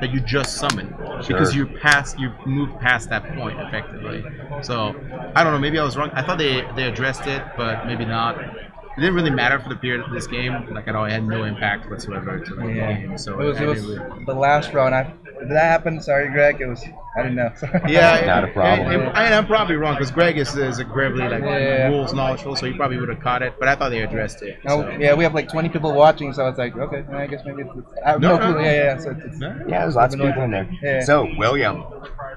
that 0.00 0.10
you 0.10 0.20
just 0.20 0.56
summoned 0.56 0.94
because 1.26 1.52
Sure. 1.52 1.66
you 1.66 1.78
passed 1.78 2.18
you 2.18 2.32
moved 2.46 2.78
past 2.80 3.10
that 3.10 3.24
point 3.34 3.58
effectively. 3.60 4.24
So 4.62 4.94
I 5.34 5.42
don't 5.44 5.52
know, 5.52 5.58
maybe 5.58 5.78
I 5.78 5.84
was 5.84 5.96
wrong. 5.96 6.10
I 6.14 6.22
thought 6.22 6.38
they 6.38 6.64
they 6.76 6.84
addressed 6.84 7.26
it, 7.26 7.42
but 7.56 7.86
maybe 7.86 8.04
not. 8.04 8.38
It 8.40 9.00
didn't 9.02 9.14
really 9.14 9.30
matter 9.30 9.58
for 9.58 9.68
the 9.68 9.76
period 9.76 10.04
of 10.04 10.10
this 10.12 10.26
game. 10.26 10.68
Like 10.74 10.88
at 10.88 10.94
all, 10.94 11.04
it 11.06 11.10
had 11.12 11.24
no 11.26 11.44
impact 11.44 11.88
whatsoever 11.90 12.38
to 12.40 12.54
like, 12.54 12.74
Yeah. 12.74 12.86
the 12.88 12.94
game. 13.08 13.18
So 13.18 13.40
it 13.40 13.44
was, 13.46 13.60
it 13.60 13.66
was 13.66 13.86
really- 13.86 14.24
the 14.26 14.34
last 14.34 14.72
round. 14.74 14.94
I, 14.94 15.12
did 15.40 15.50
that 15.50 15.62
happen? 15.64 16.00
Sorry, 16.00 16.28
Greg. 16.30 16.60
It 16.60 16.66
was. 16.66 16.84
I 17.16 17.22
didn't 17.22 17.34
know. 17.36 17.50
Yeah, 17.88 18.16
And, 18.54 18.92
and- 18.92 19.02
and 19.02 19.34
I'm 19.34 19.46
probably 19.46 19.74
wrong 19.74 19.94
because 19.94 20.10
Greg 20.12 20.38
is, 20.38 20.54
is 20.56 20.78
incredibly 20.78 21.26
like 21.26 21.42
Yeah. 21.42 21.88
rules 21.88 22.14
knowledgeable, 22.14 22.54
so 22.54 22.66
he 22.66 22.72
probably 22.74 22.98
would 22.98 23.08
have 23.08 23.20
caught 23.20 23.42
it. 23.42 23.54
But 23.58 23.66
I 23.68 23.74
thought 23.74 23.88
they 23.88 24.02
addressed 24.02 24.42
it. 24.42 24.60
Oh, 24.68 24.88
yeah, 24.90 25.14
we 25.14 25.24
have 25.24 25.34
like 25.34 25.48
20 25.48 25.68
people 25.70 25.92
watching, 25.92 26.32
so 26.32 26.46
it's 26.48 26.58
like, 26.58 26.76
okay, 26.76 27.04
I 27.12 27.26
guess 27.26 27.42
maybe 27.44 27.62
it's. 27.62 27.70
it's 27.76 27.88
I 28.06 28.12
no, 28.18 28.36
No, 28.38 28.52
no, 28.52 28.60
Yeah, 28.60 28.72
yeah. 28.72 28.98
So 28.98 29.10
it's, 29.10 29.24
it's, 29.24 29.40
Yeah, 29.40 29.80
there's 29.80 29.96
lots 29.96 30.14
of 30.14 30.20
people 30.20 30.42
in 30.44 30.52
there. 30.52 30.70
Yeah. 30.82 31.00
So, 31.02 31.26
William, 31.36 31.82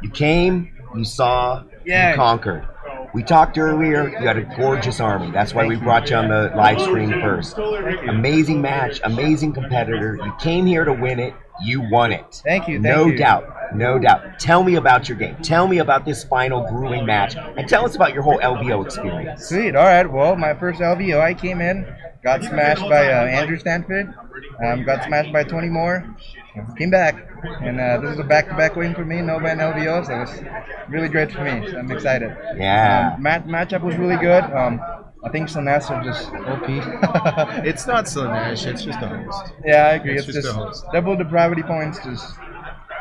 you 0.01 0.09
came, 0.09 0.71
you 0.95 1.05
saw, 1.05 1.63
Yeah. 1.85 2.11
you 2.11 2.15
conquered. 2.15 2.67
We 3.13 3.21
talked 3.21 3.59
earlier. 3.59 4.09
You 4.09 4.25
had 4.25 4.37
a 4.37 4.55
gorgeous 4.57 4.99
army. 4.99 5.29
That's 5.29 5.53
why 5.53 5.67
we 5.67 5.75
brought 5.75 6.09
you 6.09 6.15
on 6.15 6.29
the 6.29 6.51
live 6.55 6.81
stream 6.81 7.11
first. 7.21 7.55
Amazing 8.07 8.59
match, 8.59 9.01
amazing 9.03 9.53
competitor. 9.53 10.17
You 10.23 10.33
came 10.39 10.65
here 10.65 10.83
to 10.83 10.93
win 10.93 11.19
it. 11.19 11.35
You 11.61 11.81
won 11.89 12.11
it. 12.11 12.41
Thank 12.43 12.67
you. 12.67 12.81
Thank 12.81 12.95
no 12.95 13.05
you. 13.07 13.17
doubt. 13.17 13.75
No 13.75 13.99
doubt. 13.99 14.39
Tell 14.39 14.63
me 14.63 14.75
about 14.75 15.07
your 15.07 15.17
game. 15.17 15.35
Tell 15.41 15.67
me 15.67 15.79
about 15.79 16.05
this 16.05 16.23
final 16.23 16.67
grueling 16.67 17.05
match, 17.05 17.35
and 17.35 17.67
tell 17.67 17.85
us 17.85 17.95
about 17.95 18.13
your 18.13 18.23
whole 18.23 18.39
LVO 18.39 18.85
experience. 18.85 19.47
Sweet. 19.47 19.75
All 19.75 19.85
right. 19.85 20.09
Well, 20.09 20.35
my 20.35 20.53
first 20.53 20.79
LVO, 20.79 21.19
I 21.19 21.33
came 21.33 21.61
in, 21.61 21.85
got 22.23 22.43
smashed 22.43 22.81
by 22.81 23.07
uh, 23.11 23.25
Andrew 23.25 23.57
Stanford, 23.57 24.13
um, 24.63 24.83
got 24.83 25.03
smashed 25.05 25.31
by 25.31 25.43
Tony 25.43 25.69
Moore, 25.69 26.15
came 26.77 26.89
back, 26.89 27.27
and 27.61 27.79
uh, 27.79 27.99
this 27.99 28.11
is 28.11 28.19
a 28.19 28.23
back-to-back 28.23 28.75
win 28.75 28.93
for 28.93 29.05
me. 29.05 29.21
No 29.21 29.39
ban 29.39 29.57
LVO, 29.57 30.05
so 30.05 30.21
it's 30.21 30.89
really 30.89 31.09
great 31.09 31.31
for 31.31 31.43
me. 31.43 31.69
So 31.69 31.77
I'm 31.77 31.91
excited. 31.91 32.35
Yeah. 32.57 33.13
Um, 33.15 33.21
mat- 33.21 33.47
matchup 33.47 33.81
was 33.81 33.95
really 33.95 34.17
good. 34.17 34.43
Um, 34.43 34.79
I 35.25 35.29
think 35.29 35.47
Slaanesh 35.49 35.89
are 35.89 36.03
just 36.03 36.27
OP. 36.33 36.67
It's 37.65 37.87
not 37.87 38.05
Slaanesh, 38.05 38.65
it's 38.67 38.83
just 38.83 39.01
a 39.01 39.07
host. 39.07 39.53
Yeah, 39.65 39.87
I 39.87 39.93
agree. 39.93 40.17
It's 40.17 40.27
It's, 40.27 40.35
just 40.35 40.45
just, 40.47 40.57
a 40.57 40.59
host. 40.65 40.85
double 40.91 41.15
depravity 41.15 41.63
points. 41.63 42.03
Just 42.03 42.35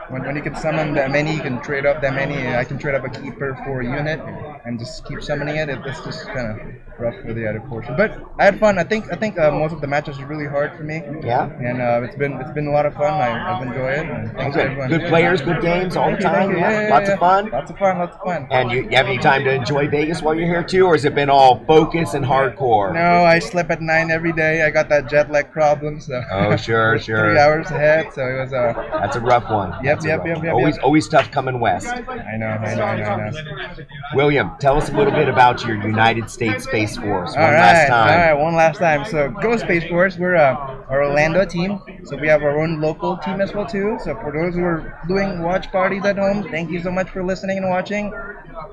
when, 0.09 0.23
when 0.25 0.37
you 0.37 0.43
can 0.43 0.55
summon 0.55 0.95
that 0.95 1.11
many, 1.11 1.35
you 1.35 1.41
can 1.43 1.61
trade 1.63 1.85
up 1.87 2.01
that 2.03 2.15
many. 2.15 2.55
I 2.55 2.65
can 2.65 2.79
trade 2.79 2.95
up 2.95 3.05
a 3.05 3.09
keeper 3.09 3.59
for 3.65 3.81
a 3.81 3.85
unit 3.85 4.21
and 4.65 4.79
just 4.79 5.05
keep 5.07 5.23
summoning 5.23 5.57
it. 5.57 5.69
it 5.69 5.79
it's 5.85 6.01
just 6.05 6.27
kind 6.27 6.49
of 6.61 6.67
rough 6.99 7.15
for 7.23 7.33
the 7.35 7.49
other 7.49 7.61
portion. 7.61 7.97
But 7.97 8.21
I 8.39 8.45
had 8.45 8.61
fun. 8.61 8.79
I 8.79 8.85
think 8.85 9.13
I 9.13 9.17
think 9.17 9.39
uh, 9.39 9.51
most 9.51 9.73
of 9.73 9.81
the 9.81 9.87
matches 9.87 10.19
were 10.19 10.27
really 10.27 10.47
hard 10.47 10.77
for 10.77 10.85
me. 10.85 11.03
Yeah. 11.23 11.47
And 11.47 11.81
uh, 11.81 12.03
it's 12.05 12.17
been 12.17 12.35
it's 12.41 12.53
been 12.53 12.67
a 12.69 12.71
lot 12.71 12.87
of 12.87 12.95
fun. 12.95 13.13
I, 13.13 13.57
I've 13.57 13.67
enjoyed 13.67 13.99
it. 13.99 14.11
And 14.11 14.33
thanks 14.33 14.57
Good. 14.57 14.67
everyone. 14.67 14.89
Good 14.91 15.09
players, 15.09 15.41
good 15.41 15.61
games 15.63 15.97
all 15.97 16.11
the 16.11 16.17
Thank 16.17 16.23
you, 16.23 16.29
thank 16.31 16.51
time. 16.53 16.57
Yeah, 16.59 16.71
Yeah, 16.71 16.83
yeah, 16.89 16.95
lots 16.95 17.09
of 17.11 17.19
fun. 17.19 17.51
Lots 17.51 17.71
of 17.71 17.79
fun. 17.79 17.99
Lots 17.99 18.15
of 18.17 18.23
fun. 18.23 18.47
And 18.51 18.71
you, 18.71 18.83
you 18.85 18.97
have 18.97 19.07
any 19.07 19.19
time 19.19 19.45
to 19.45 19.53
enjoy 19.53 19.89
Vegas 19.89 20.23
while 20.23 20.35
you're 20.35 20.47
here 20.47 20.63
too, 20.63 20.87
or 20.87 20.93
has 20.95 21.05
it 21.05 21.15
been 21.15 21.31
all 21.31 21.65
focus 21.67 22.15
and 22.15 22.25
hardcore? 22.25 22.93
No, 22.95 23.25
I 23.25 23.39
slept 23.41 23.71
at 23.71 23.81
nine 23.83 24.11
every 24.11 24.33
day. 24.33 24.63
I 24.63 24.71
got 24.71 24.89
that 24.91 25.09
jet 25.09 25.31
lag 25.31 25.51
problem, 25.51 26.01
so 26.01 26.23
Oh, 26.31 26.57
sure, 26.57 26.99
sure. 27.01 27.31
Three 27.31 27.39
hours 27.39 27.67
ahead, 27.71 28.13
so 28.15 28.27
it 28.27 28.39
was 28.39 28.53
uh, 28.53 28.73
That's 29.01 29.17
a 29.17 29.21
rough 29.21 29.51
one. 29.51 29.71
Yep, 29.85 29.97
That's 30.01 30.07
yep, 30.07 30.27
yep, 30.27 30.43
yep, 30.45 30.53
Always, 30.55 30.77
yep. 30.77 30.85
always 30.85 31.09
tough 31.09 31.31
coming 31.31 31.59
west. 31.59 31.89
I 31.89 32.01
know, 32.01 32.47
I 32.47 32.75
know, 32.75 32.83
I 32.85 32.97
know, 32.97 33.05
I 33.05 33.31
know. 33.31 33.85
William, 34.15 34.52
tell 34.61 34.77
us 34.77 34.89
a 34.89 34.93
little 34.93 35.13
bit 35.13 35.29
about 35.29 35.65
your 35.65 35.77
United 35.77 36.31
States 36.31 36.65
Space 36.65 36.97
Force. 36.97 37.35
One 37.35 37.45
All 37.45 37.51
right, 37.51 37.59
last 37.59 37.89
time. 37.89 38.09
all 38.09 38.35
right, 38.35 38.43
one 38.43 38.55
last 38.55 38.79
time. 38.79 39.05
So, 39.05 39.31
Go 39.43 39.57
Space 39.57 39.85
Force, 39.89 40.19
we're 40.19 40.37
uh, 40.37 40.83
our 40.89 41.05
Orlando 41.05 41.45
team. 41.45 41.81
So 42.05 42.17
we 42.17 42.29
have 42.29 42.43
our 42.43 42.61
own 42.61 42.81
local 42.81 43.17
team 43.19 43.41
as 43.41 43.53
well 43.53 43.67
too. 43.67 43.99
So 44.05 44.15
for 44.17 44.33
those 44.33 44.55
who 44.55 44.65
are 44.65 45.01
doing 45.09 45.43
watch 45.43 45.71
parties 45.71 46.05
at 46.05 46.19
home, 46.19 46.43
thank 46.51 46.71
you 46.71 46.83
so 46.83 46.91
much 46.91 47.11
for 47.11 47.25
listening 47.25 47.59
and 47.59 47.69
watching. 47.69 48.13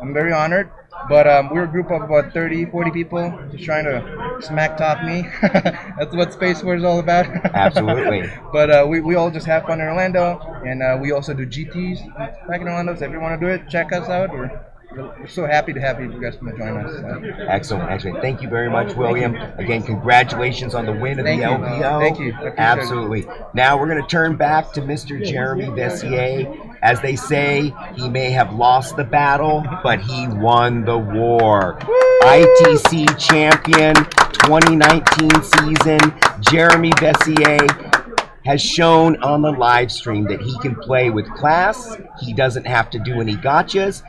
I'm 0.02 0.14
very 0.14 0.34
honored. 0.34 0.72
But 1.08 1.28
um, 1.28 1.50
we're 1.50 1.64
a 1.64 1.68
group 1.68 1.92
of 1.92 2.02
about 2.02 2.34
30, 2.34 2.66
40 2.66 2.92
people 2.92 3.40
just 3.52 3.64
trying 3.64 3.86
to 3.86 4.42
smack 4.42 4.78
talk 4.78 5.04
me. 5.04 5.28
That's 5.42 6.14
what 6.14 6.34
Space 6.34 6.62
Force 6.62 6.80
is 6.80 6.84
all 6.86 7.00
about. 7.00 7.26
Absolutely. 7.56 8.30
but 8.54 8.70
uh, 8.70 8.86
we, 8.88 9.00
we 9.00 9.16
all 9.16 9.32
just 9.32 9.46
have 9.46 9.64
fun 9.64 9.80
in 9.80 9.88
Orlando, 9.88 10.40
and 10.66 10.84
uh, 10.84 10.98
we 11.02 11.12
also 11.12 11.34
do 11.34 11.46
GTs 11.46 12.48
back 12.48 12.62
in 12.62 12.68
Orlando. 12.68 12.96
So 12.96 13.06
if 13.06 13.12
you 13.12 13.20
want 13.22 13.40
to 13.40 13.46
do 13.46 13.52
it, 13.52 13.70
check 13.70 13.94
us 13.94 14.10
out. 14.10 14.32
We're, 14.32 14.52
we're 14.92 15.28
so 15.28 15.46
happy 15.46 15.74
to 15.74 15.80
have 15.80 16.02
you 16.02 16.10
guys 16.20 16.36
come 16.38 16.52
join 16.58 16.78
us. 16.78 16.92
So. 16.96 17.46
Excellent, 17.48 17.92
excellent. 17.92 18.22
Thank 18.22 18.42
you 18.42 18.50
very 18.50 18.70
much, 18.70 18.96
William. 18.96 19.36
Again, 19.58 19.84
congratulations 19.84 20.74
on 20.74 20.86
the 20.86 20.94
win 20.94 21.20
of 21.20 21.26
Thank 21.26 21.42
the 21.42 21.50
you. 21.50 21.58
LVO. 21.58 22.02
Thank 22.02 22.20
you. 22.20 22.30
Appreciate 22.30 22.54
it. 22.54 22.60
Absolutely. 22.60 23.28
Now 23.54 23.80
we're 23.80 23.88
going 23.88 24.02
to 24.02 24.08
turn 24.08 24.36
back 24.36 24.72
to 24.74 24.82
Mr. 24.82 25.24
Jeremy 25.24 25.66
Veysseire. 25.66 26.78
As 26.82 27.02
they 27.02 27.16
say, 27.16 27.74
he 27.96 28.10
may 28.10 28.32
have 28.32 28.54
lost 28.54 28.96
the 28.96 29.04
battle, 29.04 29.64
but 29.84 30.00
he 30.00 30.28
won 30.28 30.86
the 30.86 30.98
war. 30.98 31.78
ITC 32.24 33.18
champion 33.18 33.96
2019 33.96 35.30
season, 35.44 36.00
Jeremy 36.40 36.92
Veysseire 36.92 37.96
has 38.46 38.62
shown 38.62 39.22
on 39.22 39.42
the 39.42 39.52
live 39.52 39.92
stream 39.92 40.24
that 40.26 40.42
he 40.42 40.58
can 40.60 40.74
play 40.76 41.10
with 41.10 41.30
class. 41.34 41.98
He 42.20 42.34
doesn't 42.34 42.66
have 42.66 42.90
to 42.92 43.00
do 43.00 43.20
any 43.22 43.36
gotchas. 43.36 44.02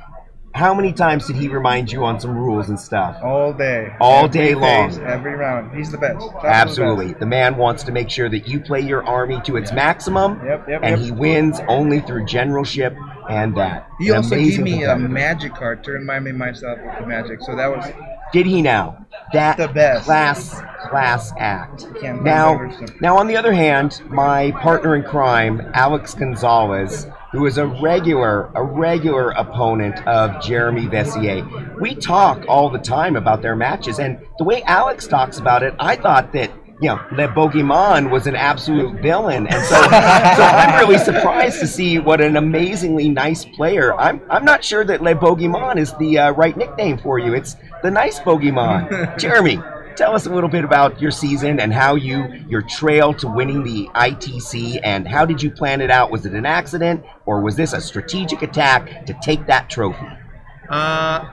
How 0.54 0.74
many 0.74 0.92
times 0.92 1.26
did 1.28 1.36
he 1.36 1.48
remind 1.48 1.92
you 1.92 2.04
on 2.04 2.18
some 2.18 2.36
rules 2.36 2.68
and 2.68 2.78
stuff? 2.78 3.16
All 3.22 3.52
day. 3.52 3.94
All 4.00 4.24
Every 4.24 4.28
day 4.40 4.54
long. 4.54 4.90
phase, 4.90 4.98
every 4.98 5.34
round. 5.34 5.74
He's 5.76 5.92
the 5.92 5.98
best. 5.98 6.18
Top 6.18 6.34
of 6.36 6.42
the 6.42 6.48
Absolutely. 6.48 7.06
best. 7.08 7.20
The 7.20 7.26
man 7.26 7.56
wants 7.56 7.82
to 7.84 7.92
make 7.92 8.10
sure 8.10 8.28
that 8.28 8.48
you 8.48 8.58
play 8.60 8.80
your 8.80 9.04
army 9.06 9.40
to 9.44 9.56
its 9.56 9.72
maximum, 9.72 10.40
Yep, 10.44 10.68
yep, 10.68 10.80
and 10.82 10.96
yep. 10.96 11.04
he 11.06 11.12
wins 11.12 11.60
only 11.68 12.00
through 12.00 12.26
generalship 12.26 12.96
and 13.30 13.56
that. 13.56 13.88
He 14.00 14.08
An 14.10 14.16
also 14.16 14.34
gave 14.34 14.58
me 14.60 14.82
a 14.82 14.96
magic 14.96 15.54
card 15.54 15.84
to 15.84 15.92
remind 15.92 16.24
me 16.24 16.32
myself 16.32 16.78
of 16.80 17.00
the 17.00 17.06
magic. 17.06 17.40
So 17.42 17.54
that 17.54 17.68
was 17.70 17.86
Did 18.32 18.46
he 18.46 18.60
now? 18.60 19.06
That 19.32 19.56
The 19.56 19.68
best. 19.68 20.04
class 20.04 20.60
class 20.88 21.32
act. 21.38 21.86
Now, 22.02 22.68
now 23.00 23.16
on 23.18 23.28
the 23.28 23.36
other 23.36 23.52
hand, 23.52 24.00
my 24.08 24.50
partner 24.52 24.96
in 24.96 25.04
crime, 25.04 25.70
Alex 25.74 26.14
Gonzalez, 26.14 27.06
who 27.32 27.46
is 27.46 27.58
a 27.58 27.66
regular 27.66 28.50
a 28.54 28.62
regular 28.62 29.30
opponent 29.30 30.06
of 30.06 30.42
Jeremy 30.42 30.86
Veysseire. 30.86 31.80
We 31.80 31.94
talk 31.94 32.44
all 32.48 32.68
the 32.68 32.78
time 32.78 33.16
about 33.16 33.42
their 33.42 33.56
matches, 33.56 33.98
and 33.98 34.18
the 34.38 34.44
way 34.44 34.62
Alex 34.64 35.06
talks 35.06 35.38
about 35.38 35.62
it, 35.62 35.74
I 35.78 35.96
thought 35.96 36.32
that. 36.32 36.50
You 36.82 36.88
know, 36.88 37.00
Le 37.12 37.28
Boogeyman 37.28 38.10
was 38.10 38.26
an 38.26 38.34
absolute 38.34 39.02
villain, 39.02 39.46
and 39.48 39.66
so, 39.66 39.74
so 39.82 39.90
I'm 39.90 40.80
really 40.80 40.96
surprised 40.96 41.60
to 41.60 41.66
see 41.66 41.98
what 41.98 42.22
an 42.22 42.38
amazingly 42.38 43.10
nice 43.10 43.44
player. 43.44 43.94
I'm, 43.96 44.22
I'm 44.30 44.46
not 44.46 44.64
sure 44.64 44.82
that 44.86 45.02
Le 45.02 45.14
Boogeyman 45.14 45.76
is 45.76 45.92
the 45.98 46.18
uh, 46.18 46.30
right 46.30 46.56
nickname 46.56 46.96
for 46.96 47.18
you. 47.18 47.34
It's 47.34 47.56
the 47.82 47.90
nice 47.90 48.18
Boogeyman. 48.20 49.18
Jeremy, 49.18 49.60
tell 50.00 50.14
us 50.14 50.24
a 50.24 50.30
little 50.30 50.48
bit 50.48 50.64
about 50.64 50.98
your 50.98 51.10
season 51.10 51.60
and 51.60 51.74
how 51.74 51.94
you 51.94 52.24
your 52.48 52.62
trail 52.62 53.12
to 53.12 53.28
winning 53.28 53.62
the 53.62 53.86
ITC 53.94 54.80
and 54.82 55.06
how 55.06 55.26
did 55.26 55.42
you 55.42 55.50
plan 55.50 55.82
it 55.82 55.90
out? 55.90 56.10
Was 56.10 56.24
it 56.24 56.32
an 56.32 56.46
accident 56.46 57.04
or 57.26 57.42
was 57.42 57.54
this 57.54 57.74
a 57.74 57.82
strategic 57.82 58.40
attack 58.40 59.04
to 59.04 59.14
take 59.22 59.46
that 59.46 59.68
trophy? 59.68 60.06
Uh, 60.70 61.28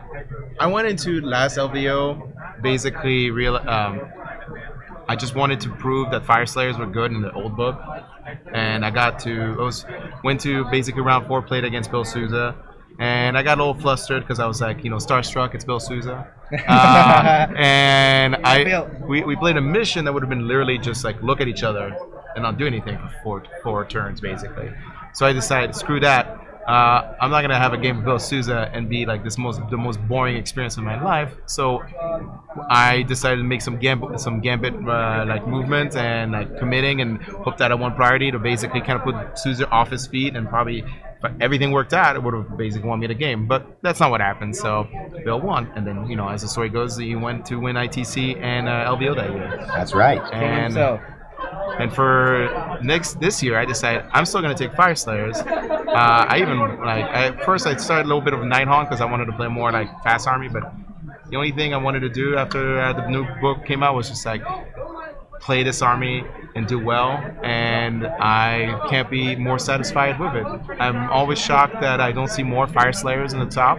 I 0.59 0.67
went 0.67 0.85
into 0.89 1.21
last 1.21 1.57
LVO 1.57 2.61
basically 2.61 3.31
real. 3.31 3.55
Um, 3.55 4.01
I 5.07 5.15
just 5.15 5.33
wanted 5.33 5.61
to 5.61 5.69
prove 5.69 6.11
that 6.11 6.25
Fyreslayers 6.25 6.77
were 6.77 6.87
good 6.87 7.13
in 7.13 7.21
the 7.21 7.31
old 7.31 7.55
book, 7.55 7.79
and 8.53 8.83
I 8.83 8.89
got 8.89 9.17
to 9.19 9.55
I 9.57 9.63
was 9.63 9.85
went 10.25 10.41
to 10.41 10.65
basically 10.65 11.03
round 11.03 11.27
four, 11.27 11.41
played 11.41 11.63
against 11.63 11.89
Bill 11.89 12.03
Souza, 12.03 12.53
and 12.99 13.37
I 13.37 13.43
got 13.43 13.59
a 13.59 13.61
little 13.61 13.79
flustered 13.79 14.23
because 14.23 14.39
I 14.39 14.47
was 14.47 14.61
like, 14.61 14.83
you 14.83 14.89
know, 14.89 14.97
starstruck. 14.97 15.53
It's 15.53 15.65
Bill 15.65 15.79
Souza, 15.79 16.27
uh, 16.67 17.47
and 17.55 18.35
I 18.37 18.87
we, 19.07 19.23
we 19.23 19.35
played 19.35 19.57
a 19.57 19.61
mission 19.61 20.05
that 20.05 20.13
would 20.13 20.23
have 20.23 20.29
been 20.29 20.47
literally 20.47 20.77
just 20.77 21.03
like 21.03 21.21
look 21.21 21.41
at 21.41 21.47
each 21.47 21.63
other 21.63 21.95
and 22.35 22.43
not 22.43 22.57
do 22.57 22.65
anything 22.65 22.97
for 22.97 23.11
four 23.23 23.43
four 23.63 23.85
turns 23.85 24.21
basically. 24.21 24.71
So 25.13 25.25
I 25.25 25.33
decided, 25.33 25.75
screw 25.75 25.99
that. 26.01 26.46
Uh, 26.67 27.15
I'm 27.21 27.31
not 27.31 27.41
gonna 27.41 27.57
have 27.57 27.71
a 27.71 27.77
game 27.77 27.97
with 27.97 28.05
Bill 28.05 28.19
Souza 28.19 28.69
and 28.73 28.89
be 28.89 29.05
like 29.05 29.23
this 29.23 29.37
most 29.37 29.61
the 29.69 29.77
most 29.77 30.05
boring 30.05 30.35
experience 30.35 30.75
of 30.75 30.83
my 30.83 31.01
life. 31.01 31.33
So 31.45 31.81
I 32.69 33.03
decided 33.07 33.37
to 33.37 33.43
make 33.43 33.61
some 33.61 33.79
gambit 33.79 34.19
some 34.19 34.41
gambit 34.41 34.73
uh, 34.73 35.23
like 35.25 35.47
movements 35.47 35.95
and 35.95 36.33
like 36.33 36.59
committing 36.59 36.99
and 36.99 37.23
hope 37.23 37.57
that 37.59 37.71
I 37.71 37.75
won 37.75 37.95
priority 37.95 38.31
to 38.31 38.39
basically 38.39 38.81
kind 38.81 38.99
of 38.99 39.03
put 39.03 39.39
Souza 39.39 39.69
off 39.69 39.89
his 39.89 40.07
feet 40.07 40.35
and 40.35 40.49
probably 40.49 40.79
if 40.79 41.31
everything 41.39 41.71
worked 41.71 41.93
out 41.93 42.17
it 42.17 42.21
would 42.21 42.33
have 42.33 42.57
basically 42.57 42.89
won 42.89 42.99
me 42.99 43.07
the 43.07 43.13
game. 43.13 43.47
But 43.47 43.77
that's 43.81 44.01
not 44.01 44.11
what 44.11 44.19
happened. 44.19 44.53
So 44.53 44.89
Bill 45.23 45.39
won, 45.39 45.71
and 45.75 45.87
then 45.87 46.05
you 46.09 46.17
know 46.17 46.27
as 46.27 46.41
the 46.41 46.49
story 46.49 46.67
goes, 46.67 46.97
he 46.97 47.15
went 47.15 47.45
to 47.45 47.61
win 47.61 47.77
ITC 47.77 48.41
and 48.41 48.67
uh, 48.67 48.93
LVO 48.93 49.15
that 49.15 49.31
year. 49.31 49.65
That's 49.67 49.93
right. 49.93 50.21
And 50.33 50.73
himself. 50.73 50.99
And 51.79 51.93
for 51.93 52.79
next 52.81 53.19
this 53.19 53.43
year, 53.43 53.57
I 53.57 53.65
decided 53.65 54.05
I'm 54.11 54.25
still 54.25 54.41
gonna 54.41 54.55
take 54.55 54.71
Fyreslayers. 54.71 55.37
Uh, 55.45 56.25
I 56.27 56.39
even 56.41 56.57
like 56.59 57.03
at 57.03 57.43
first 57.43 57.67
I 57.67 57.75
started 57.77 58.05
a 58.05 58.07
little 58.07 58.21
bit 58.21 58.33
of 58.33 58.39
Nighthaunt 58.39 58.89
because 58.89 59.01
I 59.01 59.05
wanted 59.05 59.25
to 59.25 59.33
play 59.33 59.47
more 59.47 59.71
like 59.71 59.89
fast 60.03 60.27
army, 60.27 60.49
but 60.49 60.63
the 61.29 61.35
only 61.35 61.51
thing 61.51 61.73
I 61.73 61.77
wanted 61.77 61.99
to 62.01 62.09
do 62.09 62.35
after 62.37 62.79
uh, 62.79 62.93
the 62.93 63.07
new 63.07 63.25
book 63.41 63.65
came 63.65 63.83
out 63.83 63.95
was 63.95 64.09
just 64.09 64.25
like 64.25 64.43
play 65.39 65.61
this 65.63 65.81
army 65.81 66.23
and 66.55 66.67
do 66.67 66.79
well, 66.79 67.11
and 67.43 68.07
I 68.07 68.87
can't 68.89 69.09
be 69.09 69.35
more 69.35 69.59
satisfied 69.59 70.19
with 70.19 70.35
it. 70.35 70.45
I'm 70.79 71.09
always 71.11 71.39
shocked 71.39 71.79
that 71.81 72.01
I 72.01 72.11
don't 72.11 72.29
see 72.29 72.43
more 72.43 72.65
Fyreslayers 72.65 73.33
in 73.33 73.39
the 73.39 73.45
top. 73.45 73.77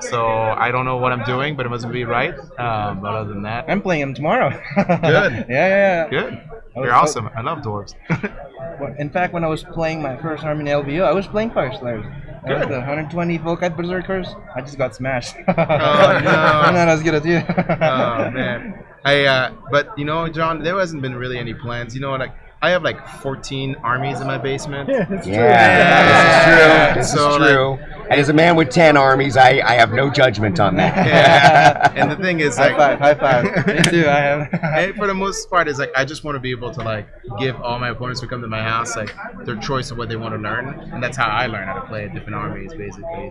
So 0.00 0.26
I 0.26 0.70
don't 0.70 0.84
know 0.84 0.96
what 0.96 1.12
I'm 1.12 1.24
doing, 1.24 1.56
but 1.56 1.66
it 1.66 1.68
must 1.68 1.90
be 1.90 2.04
right. 2.04 2.34
Um, 2.58 3.00
but 3.00 3.14
other 3.14 3.28
than 3.28 3.42
that, 3.42 3.64
I'm 3.68 3.82
playing 3.82 4.02
him 4.02 4.14
tomorrow. 4.14 4.50
Good. 4.76 4.86
yeah, 4.86 5.44
yeah, 5.48 5.48
yeah. 5.48 6.08
Good. 6.08 6.40
You're 6.76 6.94
awesome. 6.94 7.28
I 7.36 7.40
love 7.42 7.58
dwarves. 7.58 7.94
Well, 8.78 8.94
In 8.98 9.10
fact, 9.10 9.34
when 9.34 9.44
I 9.44 9.46
was 9.48 9.62
playing 9.62 10.00
my 10.00 10.16
first 10.16 10.42
army 10.44 10.60
in 10.62 10.66
LVO, 10.68 11.04
I 11.04 11.12
was 11.12 11.26
playing 11.26 11.50
Fyreslayers. 11.50 12.04
I 12.46 12.52
was 12.54 12.62
Good. 12.62 12.68
the 12.70 12.78
120 12.78 13.38
Vulkite 13.38 13.76
Berzerkers. 13.76 14.28
I 14.54 14.60
just 14.62 14.78
got 14.78 14.94
smashed. 14.94 15.34
Oh, 15.36 15.52
no. 15.56 16.30
I'm 16.30 16.72
not 16.74 16.88
as 16.88 17.02
good 17.02 17.14
as 17.14 17.26
you. 17.26 17.42
oh 17.48 18.30
man. 18.30 18.82
I 19.04 19.24
uh, 19.24 19.52
but 19.70 19.98
you 19.98 20.04
know, 20.06 20.28
John, 20.28 20.62
there 20.62 20.78
hasn't 20.78 21.02
been 21.02 21.14
really 21.14 21.38
any 21.38 21.52
plans. 21.52 21.94
You 21.94 22.00
know, 22.00 22.12
like 22.12 22.32
I 22.62 22.70
have 22.70 22.82
like 22.82 23.06
14 23.20 23.76
armies 23.82 24.20
in 24.20 24.26
my 24.26 24.38
basement. 24.38 24.88
Yeah, 24.88 25.04
that's 25.04 25.26
Yeah, 25.26 26.94
this 26.94 27.06
is 27.08 27.12
true. 27.12 27.18
This 27.18 27.24
so 27.24 27.34
is 27.34 27.40
like, 27.40 27.50
true. 27.50 27.99
As 28.10 28.28
a 28.28 28.32
man 28.32 28.56
with 28.56 28.70
ten 28.70 28.96
armies, 28.96 29.36
I, 29.36 29.60
I 29.60 29.74
have 29.74 29.92
no 29.92 30.10
judgment 30.10 30.58
on 30.60 30.76
that. 30.76 31.06
yeah. 31.06 31.92
And 31.94 32.10
the 32.10 32.16
thing 32.16 32.40
is, 32.40 32.58
like, 32.58 32.72
High 32.72 32.96
five, 32.96 33.20
high 33.20 33.42
five. 33.42 33.66
Me 33.84 33.90
too, 33.90 34.08
I 34.08 34.18
have. 34.20 34.48
and 34.62 34.96
for 34.96 35.06
the 35.06 35.14
most 35.14 35.48
part, 35.48 35.68
is 35.68 35.78
like 35.78 35.92
I 35.96 36.04
just 36.04 36.24
want 36.24 36.36
to 36.36 36.40
be 36.40 36.50
able 36.50 36.72
to 36.74 36.80
like 36.80 37.08
give 37.38 37.60
all 37.60 37.78
my 37.78 37.90
opponents 37.90 38.20
who 38.20 38.26
come 38.28 38.42
to 38.42 38.48
my 38.48 38.62
house 38.62 38.96
like 38.96 39.14
their 39.44 39.56
choice 39.56 39.90
of 39.90 39.98
what 39.98 40.08
they 40.08 40.16
want 40.16 40.34
to 40.34 40.38
learn, 40.40 40.68
and 40.92 41.02
that's 41.02 41.16
how 41.16 41.28
I 41.28 41.46
learn 41.46 41.66
how 41.66 41.74
to 41.80 41.86
play 41.86 42.08
different 42.08 42.34
armies. 42.34 42.72
Basically, 42.74 43.30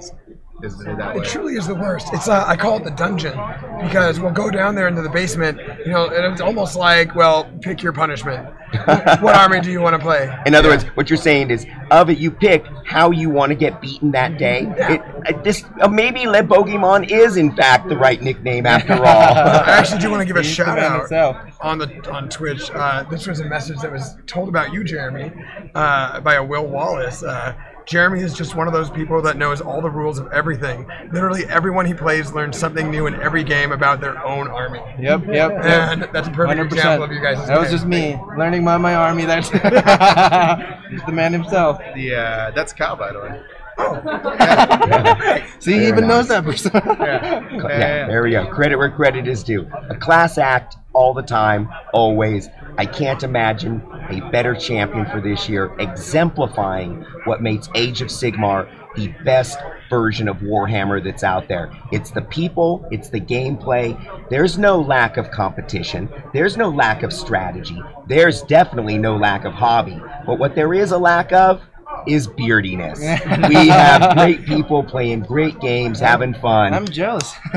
is, 0.64 0.74
is 0.74 0.86
that 0.86 1.16
way. 1.16 1.22
It 1.22 1.28
truly 1.28 1.55
is 1.55 1.68
the 1.68 1.76
worst. 1.76 2.07
It's 2.14 2.28
uh, 2.28 2.43
I 2.45 2.55
call 2.55 2.78
it 2.78 2.84
the 2.84 2.91
dungeon 2.91 3.38
because 3.82 4.20
we'll 4.20 4.32
go 4.32 4.49
down 4.49 4.76
there 4.76 4.88
into 4.88 5.01
the 5.01 5.10
basement, 5.10 5.60
you 5.86 5.91
know, 5.91 6.07
and 6.07 6.32
it's 6.32 6.41
almost 6.41 6.76
like, 6.76 7.16
well, 7.16 7.49
pick 7.62 7.82
your 7.82 7.93
punishment. 7.93 8.47
what 9.22 9.36
army 9.36 9.60
do 9.62 9.72
you 9.72 9.82
want 9.82 9.95
to 9.95 9.99
play? 9.99 10.32
In 10.45 10.53
other 10.53 10.70
words, 10.70 10.84
what 10.95 11.10
you're 11.10 11.18
saying 11.18 11.49
is, 11.49 11.66
of 11.89 12.10
it, 12.10 12.20
you 12.20 12.30
pick 12.30 12.64
how 12.86 13.10
you 13.10 13.30
want 13.30 13.49
to 13.49 13.55
get 13.55 13.82
beaten 13.82 14.12
that 14.12 14.38
day. 14.38 14.72
It, 14.78 15.01
uh, 15.28 15.41
this 15.41 15.64
uh, 15.82 15.88
maybe 15.88 16.28
Le 16.28 16.43
Bogeyman 16.43 17.10
is 17.10 17.36
in 17.36 17.55
fact 17.55 17.89
the 17.89 17.97
right 17.97 18.22
nickname 18.22 18.68
after 18.68 18.93
all. 18.93 19.05
I 19.05 19.64
actually 19.68 20.01
do 20.01 20.12
want 20.12 20.22
to 20.22 20.26
give 20.26 20.36
a 20.36 20.43
shout 20.43 20.78
out 20.78 20.99
himself. 20.99 21.38
on 21.62 21.80
the 21.80 22.12
on 22.12 22.30
Twitch. 22.30 22.70
Uh, 22.72 23.03
this 23.03 23.26
was 23.26 23.39
a 23.39 23.45
message 23.45 23.80
that 23.80 23.91
was 23.91 24.18
told 24.28 24.49
about 24.49 24.72
you, 24.72 24.84
Jeremy, 24.84 25.32
uh, 25.74 26.20
by 26.20 26.36
a 26.36 26.43
Will 26.43 26.68
Wallace. 26.68 27.24
Jeremy 27.90 28.22
is 28.22 28.36
just 28.36 28.54
one 28.54 28.68
of 28.68 28.74
those 28.74 28.92
people 28.92 29.20
that 29.24 29.36
knows 29.36 29.62
all 29.62 29.82
the 29.82 29.90
rules 29.90 30.20
of 30.20 30.32
everything. 30.32 30.88
Literally, 31.12 31.46
everyone 31.46 31.88
he 31.88 31.96
plays 31.96 32.32
learns 32.32 32.56
something 32.56 32.92
new 32.92 33.08
in 33.08 33.16
every 33.16 33.44
game 33.44 33.72
about 33.72 34.00
their 34.00 34.24
own 34.24 34.48
army. 34.48 34.80
Yep, 35.00 35.26
yep. 35.26 35.52
And 35.64 36.04
that's 36.14 36.28
a 36.28 36.32
perfect 36.32 36.60
100%. 36.60 36.66
example 36.72 37.06
of 37.06 37.12
you 37.12 37.20
guys. 37.20 37.48
That 37.48 37.60
was 37.60 37.72
just 37.72 37.88
me 37.88 38.16
learning 38.38 38.64
my 38.64 38.78
my 38.78 38.94
army. 38.94 39.26
That's 39.26 39.50
he's 40.92 41.04
the 41.04 41.12
man 41.12 41.34
himself. 41.34 41.80
The 41.96 42.14
uh, 42.14 42.52
that's 42.52 42.74
Cal, 42.74 42.96
by 42.96 43.12
the 43.12 43.22
way. 43.22 43.42
See, 45.59 45.73
he 45.73 45.77
Very 45.77 45.88
even 45.88 46.07
knows 46.07 46.27
that 46.27 46.43
person. 46.43 46.71
yeah 46.73 47.47
yeah, 47.51 48.07
there 48.07 48.23
we 48.23 48.32
go. 48.32 48.47
Credit 48.47 48.77
where 48.77 48.91
credit 48.91 49.27
is 49.27 49.43
due. 49.43 49.69
A 49.89 49.95
class 49.95 50.38
act 50.38 50.75
all 50.93 51.13
the 51.13 51.21
time, 51.21 51.69
always. 51.93 52.49
I 52.77 52.86
can't 52.86 53.23
imagine 53.23 53.82
a 54.09 54.19
better 54.32 54.55
champion 54.55 55.05
for 55.05 55.21
this 55.21 55.47
year, 55.47 55.73
exemplifying 55.80 57.05
what 57.25 57.41
makes 57.41 57.69
Age 57.75 58.01
of 58.01 58.09
Sigmar 58.09 58.67
the 58.95 59.07
best 59.23 59.59
version 59.89 60.27
of 60.27 60.38
Warhammer 60.38 61.03
that's 61.03 61.23
out 61.23 61.47
there. 61.47 61.71
It's 61.91 62.11
the 62.11 62.21
people, 62.23 62.88
it's 62.91 63.09
the 63.09 63.21
gameplay. 63.21 63.97
There's 64.30 64.57
no 64.57 64.82
lack 64.82 65.17
of 65.17 65.32
competition, 65.32 66.09
there's 66.34 66.57
no 66.57 66.69
lack 66.69 67.03
of 67.03 67.13
strategy, 67.13 67.82
there's 68.07 68.41
definitely 68.43 68.97
no 68.97 69.15
lack 69.15 69.45
of 69.45 69.53
hobby. 69.53 69.99
But 70.25 70.39
what 70.39 70.55
there 70.55 70.73
is 70.73 70.91
a 70.91 70.97
lack 70.97 71.32
of 71.32 71.61
is 72.08 72.28
beardiness. 72.28 73.00
we 73.50 73.68
have 73.68 74.16
great 74.18 74.45
people 74.45 74.84
playing 74.84 75.22
great 75.22 75.60
games, 75.60 76.00
having 76.00 76.34
fun. 76.34 76.74
I'm 76.74 76.86
jealous. 76.86 77.32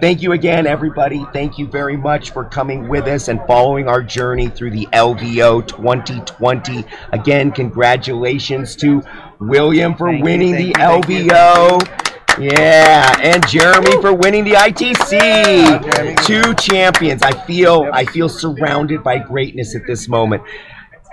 Thank 0.00 0.22
you 0.22 0.32
again, 0.32 0.66
everybody. 0.66 1.24
Thank 1.32 1.58
you 1.58 1.66
very 1.66 1.96
much 1.96 2.30
for 2.30 2.44
coming 2.44 2.88
with 2.88 3.06
us 3.06 3.28
and 3.28 3.40
following 3.46 3.88
our 3.88 4.02
journey 4.02 4.48
through 4.48 4.70
the 4.70 4.86
LVO 4.92 5.66
2020. 5.66 6.84
Again, 7.12 7.52
congratulations 7.52 8.76
to 8.76 9.02
William 9.40 9.94
for 9.94 10.10
Thank 10.10 10.24
winning 10.24 10.54
thank 10.54 10.76
the 11.06 11.12
you, 11.12 11.28
LVO. 11.30 12.04
Yeah, 12.38 13.16
and 13.22 13.46
Jeremy 13.46 13.92
for 14.00 14.12
winning 14.12 14.42
the 14.42 14.54
ITC. 14.54 16.24
Two 16.26 16.54
champions. 16.54 17.22
I 17.22 17.30
feel 17.46 17.88
I 17.92 18.04
feel 18.04 18.28
surrounded 18.28 19.04
by 19.04 19.18
greatness 19.18 19.76
at 19.76 19.86
this 19.86 20.08
moment. 20.08 20.42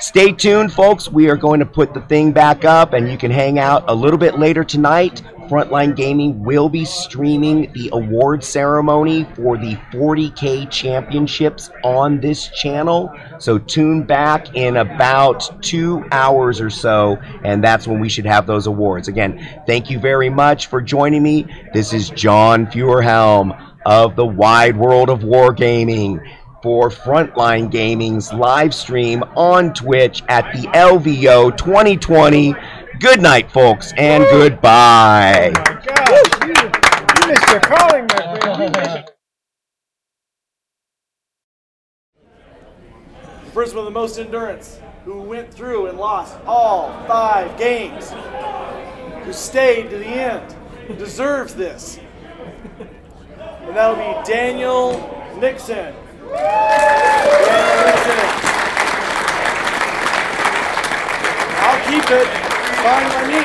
Stay 0.01 0.31
tuned, 0.31 0.73
folks. 0.73 1.09
We 1.09 1.29
are 1.29 1.37
going 1.37 1.59
to 1.59 1.65
put 1.65 1.93
the 1.93 2.01
thing 2.01 2.31
back 2.31 2.65
up, 2.65 2.93
and 2.93 3.07
you 3.11 3.19
can 3.19 3.29
hang 3.29 3.59
out 3.59 3.83
a 3.87 3.93
little 3.93 4.17
bit 4.17 4.39
later 4.39 4.63
tonight. 4.63 5.21
Frontline 5.47 5.95
Gaming 5.95 6.43
will 6.43 6.69
be 6.69 6.85
streaming 6.85 7.71
the 7.73 7.91
award 7.93 8.43
ceremony 8.43 9.27
for 9.35 9.59
the 9.59 9.75
40K 9.93 10.71
championships 10.71 11.69
on 11.83 12.19
this 12.19 12.47
channel. 12.49 13.15
So 13.37 13.59
tune 13.59 14.01
back 14.01 14.55
in 14.55 14.77
about 14.77 15.61
two 15.61 16.03
hours 16.11 16.59
or 16.59 16.71
so, 16.71 17.17
and 17.43 17.63
that's 17.63 17.85
when 17.85 17.99
we 17.99 18.09
should 18.09 18.25
have 18.25 18.47
those 18.47 18.65
awards. 18.65 19.07
Again, 19.07 19.61
thank 19.67 19.91
you 19.91 19.99
very 19.99 20.31
much 20.31 20.65
for 20.65 20.81
joining 20.81 21.21
me. 21.21 21.45
This 21.75 21.93
is 21.93 22.09
John 22.09 22.65
Feuerhelm 22.65 23.55
of 23.85 24.15
the 24.15 24.25
wide 24.25 24.77
world 24.77 25.09
of 25.09 25.19
wargaming 25.19 26.27
for 26.61 26.89
Frontline 26.89 27.71
Gaming's 27.71 28.31
live 28.33 28.73
stream 28.73 29.23
on 29.35 29.73
Twitch 29.73 30.23
at 30.29 30.51
the 30.53 30.67
LVO 30.69 31.57
2020. 31.57 32.53
Good 32.99 33.21
night, 33.21 33.51
folks, 33.51 33.93
and 33.97 34.23
goodbye. 34.25 35.51
Oh 35.57 36.47
you 36.47 37.27
missed 37.27 37.49
your 37.49 37.59
calling, 37.61 38.05
my 38.07 38.39
friend. 38.39 38.75
You 38.75 38.81
missed- 38.81 39.11
The 43.53 43.75
with 43.75 43.85
the 43.85 43.91
most 43.91 44.17
endurance, 44.17 44.79
who 45.03 45.21
went 45.21 45.53
through 45.53 45.87
and 45.87 45.97
lost 45.97 46.37
all 46.45 46.89
five 47.07 47.57
games, 47.57 48.11
who 49.25 49.33
stayed 49.33 49.89
to 49.89 49.97
the 49.97 50.05
end, 50.05 50.55
deserves 50.97 51.53
this. 51.55 51.99
And 53.39 53.75
that'll 53.75 53.95
be 53.95 54.31
Daniel 54.31 54.91
Nixon. 55.39 55.93
I'll 61.63 61.81
keep 61.85 62.09
it. 62.09 62.27
Fine 62.81 63.07
by 63.11 63.21
me. 63.27 63.43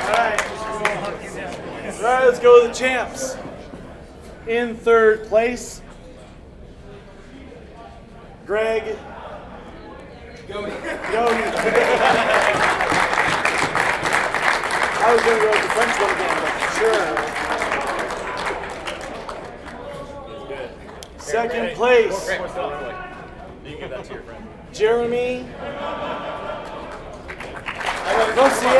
All 0.00 0.14
right. 0.14 0.40
All 1.96 2.10
right, 2.10 2.24
let's 2.26 2.38
go 2.40 2.50
to 2.62 2.68
the 2.68 2.74
champs. 2.74 3.36
In 4.46 4.76
third 4.76 5.24
place, 5.24 5.80
Greg 8.44 8.98
Gody. 10.48 10.72
I 14.96 15.12
was 15.12 15.22
going 15.22 15.38
to 15.38 15.44
go 15.44 15.50
with 15.50 15.62
the 15.62 15.68
French 15.68 15.94
one 16.00 16.10
again, 16.14 16.36
but 16.40 16.54
sure. 16.78 17.34
Second 21.34 21.74
place, 21.74 22.28
You 22.30 22.36
can 22.36 23.80
give 23.80 23.90
that 23.90 24.04
to 24.04 24.12
your 24.12 24.22
friend. 24.22 24.46
Jeremy 24.72 25.44
Rossier. 28.38 28.78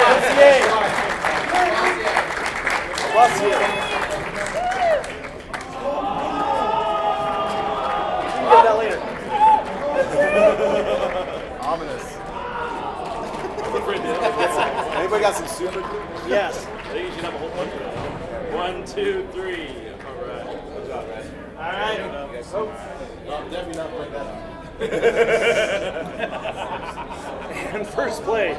Rossier. 0.00 0.56
Rossier. 3.12 3.60
You 8.24 8.40
can 8.40 8.48
get 8.48 8.64
that 8.64 8.76
later. 8.78 9.00
Ominous. 11.60 12.06
Anybody 14.96 15.20
got 15.22 15.34
some 15.34 15.46
super 15.46 15.82
glue? 15.82 16.02
Yes. 16.26 16.66
I 16.66 16.68
think 16.94 17.08
you 17.10 17.14
should 17.16 17.24
have 17.24 17.34
a 17.34 17.38
whole 17.38 17.50
bunch 17.50 17.70
of 17.74 17.80
them. 17.80 18.54
One, 18.54 18.86
two, 18.86 19.28
three. 19.34 19.68
All 20.06 20.14
right. 20.24 20.46
Good 20.74 20.86
job, 20.88 21.06
guys. 21.06 21.26
All 21.26 21.51
right. 21.70 22.00
Oh. 22.54 22.66
No, 23.26 23.48
definitely 23.50 23.76
not 23.76 23.90
playing 23.90 24.12
that 24.12 24.52
and 27.72 27.86
first 27.86 28.22
place. 28.22 28.56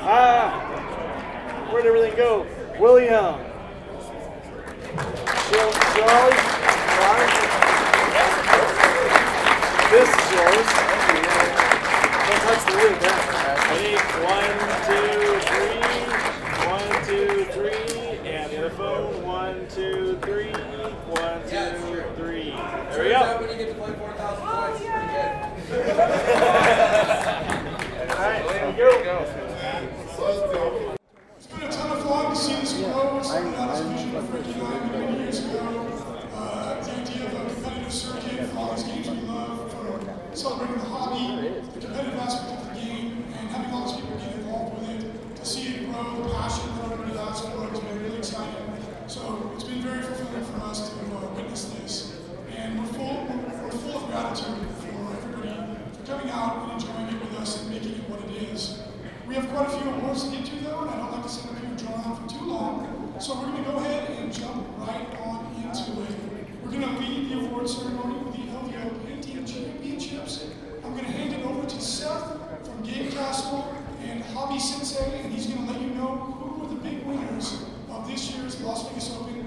Ah, 0.00 0.60
where'd 1.70 1.86
everything 1.86 2.16
go? 2.16 2.46
William. 2.78 3.40
This 9.90 10.08
is 10.08 10.32
yours. 10.32 10.68
Don't 12.26 12.42
touch 12.42 12.62
the? 12.66 12.76
Ready? 13.68 13.94
One, 14.24 14.56
two, 14.86 15.10
three. 15.46 15.80
One, 16.66 16.90
two, 17.06 17.44
three. 17.52 18.28
And 18.28 18.50
the 18.50 18.56
other 18.58 18.70
phone. 18.70 19.22
One, 19.22 19.65
two, 19.76 20.16
three. 20.22 20.48
One, 21.12 21.42
two, 21.42 21.76
three. 22.16 22.48
There 22.48 23.04
we 23.04 23.10
go. 23.10 23.36
When 23.38 23.50
you 23.50 23.56
get 23.58 23.68
to 23.68 23.74
play 23.74 23.92
4,000 23.92 24.46
points, 24.48 24.80
Alright, 28.16 28.46
there 28.74 28.88
we 28.88 29.04
go. 29.04 29.20
It's 31.36 31.46
been 31.46 31.62
a 31.62 31.68
ton 31.70 31.90
of 31.90 32.00
fun 32.04 32.30
to 32.30 32.36
see 32.36 32.54
this 32.54 32.72
grow. 32.72 33.18
It's 33.18 33.28
something 33.28 33.52
that 33.52 33.68
was 33.68 33.84
mentioned 33.84 34.12
for 34.12 34.22
59 34.38 34.90
million 34.92 35.20
years 35.20 35.40
ago. 35.44 35.58
Uh, 36.32 36.80
the 36.82 36.90
idea 36.92 37.26
of 37.26 37.34
a 37.34 37.36
competitive 37.54 37.92
circuit 37.92 38.46
for 38.46 38.56
all 38.58 38.72
these 38.74 38.84
games 38.84 39.10
we 39.10 39.16
love, 39.28 39.70
for 39.72 40.00
celebrating 40.34 40.78
the 40.78 40.84
hobby, 40.88 41.50
the 41.74 41.80
competitive 41.80 42.18
aspect 42.18 42.62
of 42.62 42.68
the 42.74 42.80
game, 42.80 43.24
and 43.26 43.34
having 43.50 43.70
all 43.74 43.84
these 43.84 43.92
people 44.00 44.16
get 44.16 44.32
involved 44.36 44.72
with 44.78 44.88
it. 44.88 45.02
out 56.46 56.62
and 56.62 56.80
enjoying 56.80 57.08
it 57.08 57.20
with 57.20 57.34
us 57.40 57.60
and 57.60 57.70
making 57.70 57.92
it 57.92 58.08
what 58.08 58.22
it 58.22 58.42
is. 58.54 58.82
We 59.26 59.34
have 59.34 59.48
quite 59.50 59.66
a 59.66 59.70
few 59.70 59.90
awards 59.90 60.22
to 60.24 60.30
get 60.30 60.46
to, 60.46 60.56
though, 60.62 60.86
and 60.86 60.90
I 60.90 60.96
don't 60.98 61.10
like 61.10 61.24
to 61.24 61.28
sit 61.28 61.50
up 61.50 61.58
here 61.58 61.66
and 61.66 61.78
draw 61.78 61.94
on 61.94 62.14
for 62.22 62.28
too 62.30 62.44
long. 62.46 63.14
So 63.18 63.34
we're 63.34 63.50
going 63.50 63.64
to 63.64 63.70
go 63.70 63.76
ahead 63.78 64.10
and 64.10 64.32
jump 64.32 64.62
right 64.78 65.10
on 65.26 65.50
into 65.58 65.90
it. 66.06 66.14
We're 66.62 66.70
going 66.70 66.86
to 66.86 66.94
lead 67.02 67.30
the 67.30 67.46
award 67.46 67.68
ceremony 67.68 68.22
with 68.22 68.34
the 68.38 68.46
LVO 68.54 69.06
Pantheon 69.06 69.46
Championships. 69.46 70.46
I'm 70.84 70.92
going 70.92 71.04
to 71.04 71.10
hand 71.10 71.34
it 71.34 71.44
over 71.44 71.66
to 71.66 71.80
Seth 71.80 72.30
from 72.64 72.82
Game 72.84 73.10
Castle 73.10 73.74
and 74.04 74.22
Hobby 74.22 74.60
Sensei, 74.60 75.22
and 75.24 75.32
he's 75.32 75.46
going 75.46 75.66
to 75.66 75.72
let 75.72 75.80
you 75.80 75.90
know 75.98 76.14
who 76.38 76.62
were 76.62 76.68
the 76.68 76.80
big 76.80 77.04
winners 77.04 77.64
of 77.90 78.06
this 78.06 78.30
year's 78.30 78.60
Las 78.60 78.86
Vegas 78.88 79.10
Open 79.18 79.45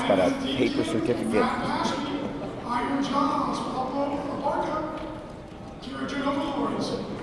I 0.00 0.08
got 0.08 0.18
a 0.18 0.30
paper 0.56 0.82
certificate. 0.82 1.44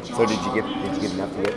So 0.05 0.25
did 0.25 0.39
you 0.45 0.53
get 0.53 0.65
did 0.83 0.95
you 0.95 1.01
get 1.01 1.11
enough? 1.13 1.56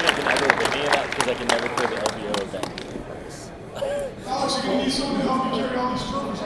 Because 0.00 1.28
I 1.28 1.34
can 1.34 1.46
never 1.48 1.68
play 1.68 1.86
the 1.86 1.96
LVO 1.96 2.34
event. 2.42 2.68
Alex, 4.26 4.54
you're 4.56 4.64
gonna 4.64 4.82
need 4.84 4.92
someone 4.92 5.20
to 5.20 5.26
help 5.26 5.44
you 5.44 5.50
carry 5.60 5.76
all 5.76 5.90
these 5.92 6.04
trophies. 6.08 6.40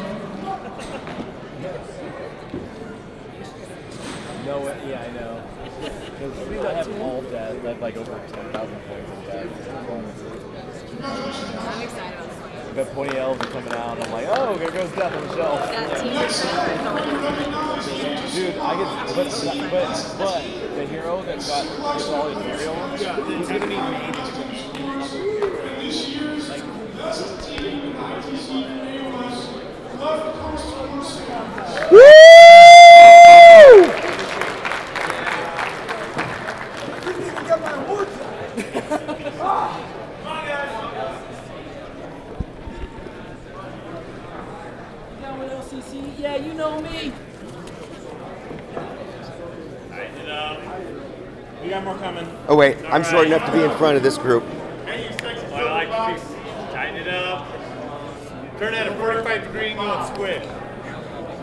No, 4.47 4.55
way- 4.61 4.81
yeah, 4.89 5.03
I 5.03 5.11
know. 5.13 5.43
Because 5.81 6.65
I 6.65 6.73
have 6.75 7.01
all 7.01 7.21
that. 7.23 7.53
I 7.53 7.69
have 7.69 7.81
like 7.81 7.97
over 7.97 8.21
10,000 8.33 8.53
points 8.53 9.11
in 9.11 9.25
that. 9.25 9.47
I'm 11.03 11.83
excited 11.83 12.19
about 12.19 12.29
this 12.29 12.41
one. 12.41 12.55
I've 12.69 12.77
got 12.77 12.93
20 12.93 13.17
elves 13.19 13.41
are 13.41 13.51
coming 13.51 13.73
out, 13.75 13.97
and 13.97 14.05
I'm 14.05 14.13
like, 14.13 14.27
oh, 14.31 14.57
there 14.57 14.71
goes 14.71 14.91
Death 14.93 15.15
on 15.15 15.23
the 15.29 15.35
shelf. 15.37 15.61
Dude, 18.35 18.57
I 18.59 18.75
get, 18.75 18.89
but, 19.15 19.29
but, 19.71 20.15
but 20.19 20.43
the 20.75 20.87
hero 20.87 21.23
that 21.23 21.39
got 21.39 21.65
gets 21.95 22.09
all 22.09 22.29
his 22.29 22.39
material, 22.39 22.75
he's 23.39 23.49
gonna 23.49 23.67
need 23.67 23.77
mage. 23.77 25.25
Down 45.21 45.39
with 45.39 45.51
LCC? 45.51 46.19
Yeah, 46.19 46.37
you 46.37 46.55
know 46.55 46.81
me. 46.81 47.13
We 51.63 51.71
got 51.71 51.85
more 51.85 51.97
coming. 51.97 52.29
Oh 52.49 52.57
wait, 52.57 52.77
I'm 52.85 53.03
short 53.05 53.27
enough 53.27 53.47
to 53.47 53.53
be 53.53 53.54
in 53.65 53.77
front 53.79 53.97
of 53.97 54.03
this 54.03 54.19
group. 54.19 54.45
I 54.87 55.87
like 55.87 56.19
to 56.19 56.27
see. 56.27 56.35
Tighten 56.73 56.97
it 56.97 57.09
up. 57.09 57.47
Turn 58.59 58.75
at 58.75 58.87
a 58.87 58.95
45 58.97 59.43
degree 59.45 59.71
and 59.71 59.79
go 59.81 59.99
with 59.99 60.09
squid. 60.09 60.49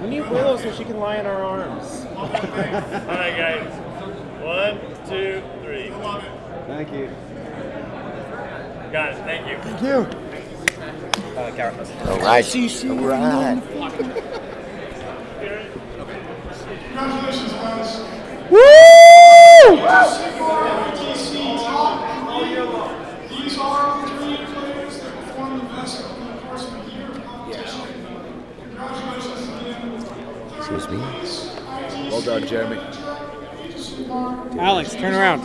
We 0.01 0.09
need 0.09 0.29
Willow 0.29 0.57
so 0.57 0.71
she 0.71 0.83
can 0.83 0.99
lie 0.99 1.17
in 1.17 1.25
our 1.25 1.43
arms. 1.43 2.05
All 2.15 2.27
right, 2.27 3.35
guys. 3.37 3.73
One, 4.41 4.79
two, 5.07 5.41
three. 5.63 5.89
Thank 6.67 6.91
you. 6.91 7.07
Got 8.91 9.13
it. 9.13 9.17
Thank 9.23 9.47
you. 9.47 9.57
Thank 9.57 9.81
you. 9.81 10.07
Uh, 11.37 11.51
carrot 11.55 11.75
All 12.07 12.19
right. 12.19 12.43
All 13.77 13.89
right. 13.89 14.01
Congratulations, 16.91 17.51
guys. 17.53 17.99
Woo! 18.51 19.77
These 23.29 23.57
are 23.57 24.01
the 24.01 24.07
three 24.17 24.45
players 24.45 24.99
that 24.99 25.13
performed 25.15 25.61
the 25.61 25.65
best 25.65 26.03
over 26.03 26.25
the 26.33 26.39
course 26.41 26.65
of 26.67 26.73
a 26.75 26.91
year 26.91 27.07
of 27.11 27.23
competition. 27.23 27.81
Congratulations 28.59 29.47
again. 29.47 29.91
Excuse 30.57 30.87
me. 30.89 30.97
Well 32.23 32.39
done, 32.39 32.47
Jeremy. 32.47 32.77
Alex, 34.59 34.93
turn 34.93 35.15
around. 35.15 35.41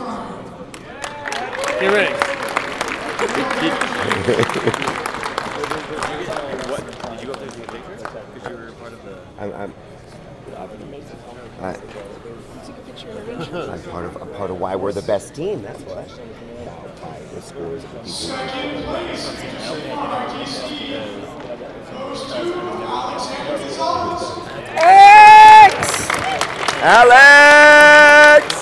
Get 1.79 1.91
ready. 1.91 2.13
what? 6.69 6.83
Did 7.09 7.21
you 7.21 7.25
go 7.25 7.33
through 7.33 7.49
the 7.49 7.71
pictures? 7.71 8.03
Because 8.35 8.49
you 8.51 8.57
were 8.57 8.71
part 8.73 8.93
of 8.93 9.03
the. 9.03 9.17
I'm, 9.39 9.53
I'm, 9.53 9.73
I, 11.61 11.73
I'm 13.73 13.81
part 13.81 14.05
of 14.05 14.21
I'm 14.21 14.29
part 14.35 14.51
of 14.51 14.59
why 14.59 14.75
we're 14.75 14.91
the 14.91 15.01
best 15.01 15.33
team. 15.33 15.63
That's 15.63 15.81
what. 15.81 16.07
The 17.33 17.41
scores 17.41 17.83
of 17.83 17.91
the 17.91 17.99
people. 18.01 18.35
Alex! 24.79 25.06
Alex! 26.81 28.56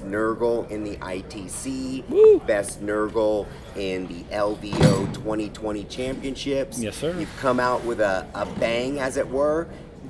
Best 0.00 0.10
Nurgle 0.10 0.70
in 0.70 0.84
the 0.84 0.96
ITC, 0.96 2.46
best 2.46 2.82
Nurgle 2.82 3.46
in 3.76 4.06
the 4.06 4.22
LVO 4.34 5.12
2020 5.14 5.84
championships. 5.84 6.78
Yes, 6.78 6.96
sir. 6.96 7.18
You've 7.18 7.36
come 7.38 7.60
out 7.60 7.84
with 7.84 8.00
a, 8.00 8.26
a 8.34 8.46
bang, 8.58 8.98
as 8.98 9.16
it 9.16 9.28
were. 9.28 9.68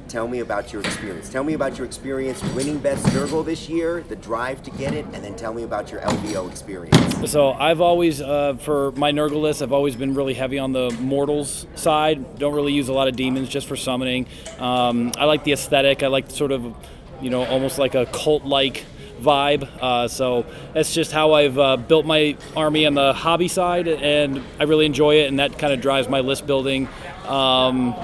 Tell 0.09 0.27
me 0.27 0.41
about 0.41 0.73
your 0.73 0.83
experience. 0.83 1.29
Tell 1.29 1.45
me 1.45 1.55
about 1.55 1.79
your 1.79 1.87
experience 1.87 2.43
winning 2.55 2.79
best 2.79 3.05
Nurgle 3.07 3.45
this 3.45 3.69
year, 3.69 4.05
the 4.09 4.17
drive 4.17 4.63
to 4.65 4.71
get 4.73 4.93
it, 4.93 5.05
and 5.13 5.25
then 5.25 5.37
tell 5.37 5.55
me 5.55 5.63
about 5.63 5.91
your 5.91 6.01
LVO 6.01 6.51
experience. 6.51 7.31
So 7.31 7.53
I've 7.53 7.81
always, 7.81 8.21
uh, 8.21 8.55
for 8.61 8.93
my 8.93 9.13
Nurgle 9.13 9.41
list, 9.41 9.63
I've 9.63 9.73
always 9.73 9.95
been 9.95 10.15
really 10.15 10.35
heavy 10.35 10.59
on 10.59 10.73
the 10.73 10.91
mortals 11.01 11.67
side. 11.75 12.39
Don't 12.39 12.55
really 12.55 12.73
use 12.73 12.89
a 12.89 12.93
lot 12.93 13.09
of 13.09 13.17
demons, 13.17 13.49
just 13.49 13.67
for 13.67 13.77
summoning. 13.77 14.27
Um, 14.59 15.13
I 15.17 15.27
like 15.27 15.45
the 15.45 15.53
aesthetic. 15.53 16.03
I 16.03 16.09
like 16.09 16.31
sort 16.31 16.51
of, 16.53 16.75
you 17.21 17.31
know, 17.31 17.45
almost 17.45 17.79
like 17.79 17.95
a 17.95 18.07
cult-like 18.07 18.85
vibe. 19.21 19.69
Uh, 19.81 20.09
so 20.09 20.47
that's 20.75 20.93
just 20.93 21.13
how 21.13 21.33
I've 21.33 21.59
uh, 21.59 21.77
built 21.77 22.07
my 22.07 22.37
army 22.57 22.87
on 22.87 22.95
the 22.95 23.13
hobby 23.13 23.49
side, 23.49 23.89
and 23.89 24.43
I 24.59 24.65
really 24.65 24.87
enjoy 24.87 25.17
it, 25.17 25.29
and 25.29 25.39
that 25.39 25.59
kind 25.59 25.73
of 25.73 25.81
drives 25.81 26.09
my 26.09 26.21
list 26.21 26.47
building. 26.47 26.89
Um, 27.27 27.95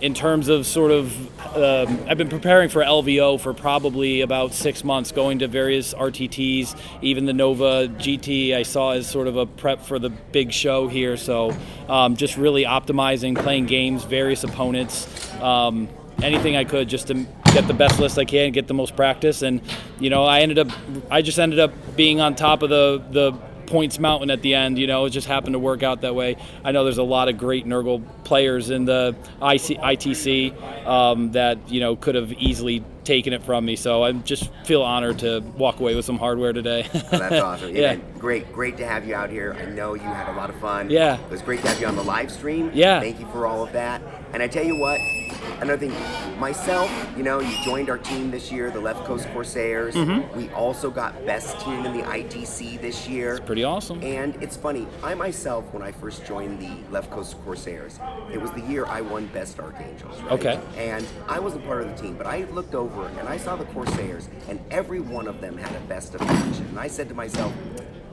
in 0.00 0.12
terms 0.12 0.48
of 0.48 0.66
sort 0.66 0.90
of, 0.90 1.56
um, 1.56 1.98
I've 2.06 2.18
been 2.18 2.28
preparing 2.28 2.68
for 2.68 2.82
LVO 2.82 3.40
for 3.40 3.54
probably 3.54 4.20
about 4.20 4.52
six 4.52 4.84
months, 4.84 5.10
going 5.10 5.38
to 5.38 5.48
various 5.48 5.94
RTTs, 5.94 6.78
even 7.00 7.24
the 7.24 7.32
Nova 7.32 7.88
GT 7.88 8.54
I 8.54 8.62
saw 8.62 8.90
as 8.92 9.08
sort 9.08 9.26
of 9.26 9.36
a 9.36 9.46
prep 9.46 9.82
for 9.82 9.98
the 9.98 10.10
big 10.10 10.52
show 10.52 10.86
here. 10.86 11.16
So 11.16 11.56
um, 11.88 12.16
just 12.16 12.36
really 12.36 12.64
optimizing, 12.64 13.36
playing 13.36 13.66
games, 13.66 14.04
various 14.04 14.44
opponents, 14.44 15.08
um, 15.40 15.88
anything 16.22 16.56
I 16.56 16.64
could 16.64 16.88
just 16.88 17.06
to 17.08 17.26
get 17.56 17.66
the 17.68 17.74
best 17.74 17.98
list 17.98 18.18
I 18.18 18.26
can, 18.26 18.52
get 18.52 18.66
the 18.66 18.74
most 18.74 18.94
practice. 18.96 19.40
And, 19.40 19.62
you 19.98 20.10
know, 20.10 20.24
I 20.24 20.40
ended 20.40 20.58
up, 20.58 20.68
I 21.10 21.22
just 21.22 21.38
ended 21.38 21.58
up 21.58 21.72
being 21.96 22.20
on 22.20 22.34
top 22.34 22.62
of 22.62 22.68
the, 22.68 23.02
the 23.10 23.32
points 23.66 23.98
mountain 23.98 24.30
at 24.30 24.42
the 24.42 24.54
end. 24.54 24.78
You 24.78 24.86
know, 24.86 25.06
it 25.06 25.10
just 25.10 25.26
happened 25.26 25.54
to 25.54 25.58
work 25.58 25.82
out 25.82 26.02
that 26.02 26.14
way. 26.14 26.36
I 26.64 26.72
know 26.72 26.84
there's 26.84 26.98
a 26.98 27.02
lot 27.02 27.30
of 27.30 27.38
great 27.38 27.64
Nurgle 27.64 28.02
players 28.24 28.68
in 28.68 28.84
the 28.84 29.16
IC, 29.40 29.78
ITC 29.78 30.86
um, 30.86 31.32
that 31.32 31.70
you 31.70 31.80
know 31.80 31.96
could 31.96 32.14
have 32.14 32.30
easily 32.34 32.84
taken 33.04 33.32
it 33.32 33.42
from 33.42 33.64
me. 33.64 33.74
So 33.76 34.02
I 34.02 34.12
just 34.12 34.50
feel 34.64 34.82
honored 34.82 35.20
to 35.20 35.40
walk 35.56 35.80
away 35.80 35.94
with 35.94 36.04
some 36.04 36.18
hardware 36.18 36.52
today. 36.52 36.86
Well, 36.92 37.04
that's 37.10 37.42
awesome. 37.42 37.74
yeah. 37.74 37.92
Yeah, 37.92 37.98
great, 38.18 38.52
great 38.52 38.76
to 38.78 38.86
have 38.86 39.06
you 39.06 39.14
out 39.14 39.30
here. 39.30 39.56
I 39.58 39.64
know 39.64 39.94
you 39.94 40.02
had 40.02 40.28
a 40.28 40.36
lot 40.36 40.50
of 40.50 40.56
fun. 40.56 40.90
Yeah. 40.90 41.18
It 41.18 41.30
was 41.30 41.40
great 41.40 41.62
to 41.62 41.68
have 41.68 41.80
you 41.80 41.86
on 41.86 41.96
the 41.96 42.04
live 42.04 42.30
stream. 42.30 42.70
Yeah. 42.74 43.00
Thank 43.00 43.20
you 43.20 43.26
for 43.28 43.46
all 43.46 43.62
of 43.62 43.72
that. 43.72 44.02
And 44.32 44.42
I 44.42 44.48
tell 44.48 44.64
you 44.64 44.76
what, 44.76 45.00
another 45.60 45.78
thing, 45.88 46.38
myself, 46.38 46.90
you 47.16 47.22
know, 47.22 47.40
you 47.40 47.56
joined 47.64 47.88
our 47.88 47.96
team 47.96 48.30
this 48.30 48.52
year, 48.52 48.70
the 48.70 48.80
Left 48.80 49.04
Coast 49.04 49.26
Corsairs. 49.32 49.94
Mhm. 49.94 50.34
We 50.36 50.50
also 50.50 50.90
got 50.90 51.24
best 51.24 51.58
team 51.60 51.86
in 51.86 51.96
the 51.96 52.02
ITC 52.06 52.76
this 52.76 53.08
year. 53.08 53.36
It's 53.36 53.46
pretty 53.46 53.64
awesome. 53.64 54.02
And 54.02 54.36
it's 54.42 54.56
funny, 54.56 54.86
I 55.02 55.14
myself, 55.14 55.64
when 55.72 55.82
I 55.82 55.92
first 55.92 56.26
joined 56.26 56.60
the 56.60 56.70
Left 56.92 57.10
Coast 57.10 57.36
Corsairs, 57.44 57.98
it 58.30 58.40
was 58.40 58.50
the 58.50 58.60
year 58.62 58.84
I 58.84 59.00
won 59.00 59.26
Best 59.32 59.58
Archangels. 59.58 60.20
Right? 60.22 60.32
Okay. 60.32 60.60
And 60.76 61.06
I 61.28 61.38
wasn't 61.38 61.64
part 61.66 61.82
of 61.82 61.88
the 61.96 62.02
team, 62.02 62.16
but 62.18 62.26
I 62.26 62.44
looked 62.52 62.74
over 62.74 63.06
and 63.18 63.28
I 63.28 63.38
saw 63.38 63.56
the 63.56 63.64
Corsairs, 63.66 64.28
and 64.48 64.58
every 64.70 65.00
one 65.00 65.28
of 65.28 65.40
them 65.40 65.56
had 65.56 65.74
a 65.74 65.80
best 65.88 66.14
of 66.14 66.20
faction. 66.20 66.66
And 66.68 66.78
I 66.78 66.88
said 66.88 67.08
to 67.08 67.14
myself, 67.14 67.52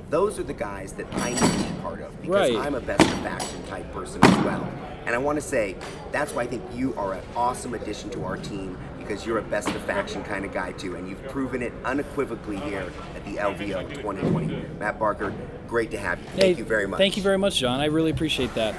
those 0.09 0.37
are 0.39 0.43
the 0.43 0.53
guys 0.53 0.93
that 0.93 1.07
I 1.15 1.31
need 1.31 1.39
to 1.39 1.47
be 1.47 1.81
part 1.81 2.01
of 2.01 2.21
because 2.21 2.51
Right. 2.51 2.55
I'm 2.55 2.75
a 2.75 2.79
best 2.79 3.01
of 3.01 3.17
faction 3.19 3.63
type 3.67 3.91
person 3.91 4.23
as 4.23 4.45
well. 4.45 4.65
And 5.05 5.15
I 5.15 5.17
want 5.17 5.37
to 5.37 5.41
say 5.45 5.75
that's 6.11 6.33
why 6.33 6.43
I 6.43 6.47
think 6.47 6.63
you 6.73 6.93
are 6.95 7.13
an 7.13 7.23
awesome 7.35 7.73
addition 7.73 8.09
to 8.11 8.23
our 8.25 8.37
team 8.37 8.77
because 8.97 9.25
you're 9.25 9.37
a 9.37 9.43
best 9.43 9.67
of 9.69 9.81
faction 9.83 10.23
kind 10.23 10.45
of 10.45 10.53
guy 10.53 10.71
too, 10.71 10.95
and 10.95 11.09
you've 11.09 11.23
proven 11.27 11.61
it 11.61 11.73
unequivocally 11.83 12.57
here 12.57 12.89
at 13.15 13.25
the 13.25 13.35
LVO 13.35 13.93
2020. 13.95 14.65
Matt 14.79 14.97
Barker, 14.97 15.33
great 15.67 15.91
to 15.91 15.97
have 15.97 16.19
you. 16.19 16.25
Thank 16.27 16.39
Hey, 16.39 16.53
you 16.53 16.63
very 16.63 16.87
much. 16.87 16.99
Thank 16.99 17.17
you 17.17 17.23
very 17.23 17.37
much, 17.37 17.57
John. 17.57 17.81
I 17.81 17.85
really 17.85 18.11
appreciate 18.11 18.53
that. 18.55 18.75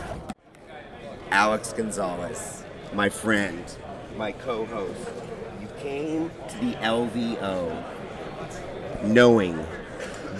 Alex 1.30 1.72
Gonzalez, 1.72 2.64
my 2.94 3.08
friend, 3.08 3.62
my 4.16 4.32
co 4.32 4.64
host. 4.66 5.10
You 5.60 5.68
came 5.80 6.30
to 6.48 6.58
the 6.58 6.72
LVO 6.76 7.84
knowing, 9.02 9.58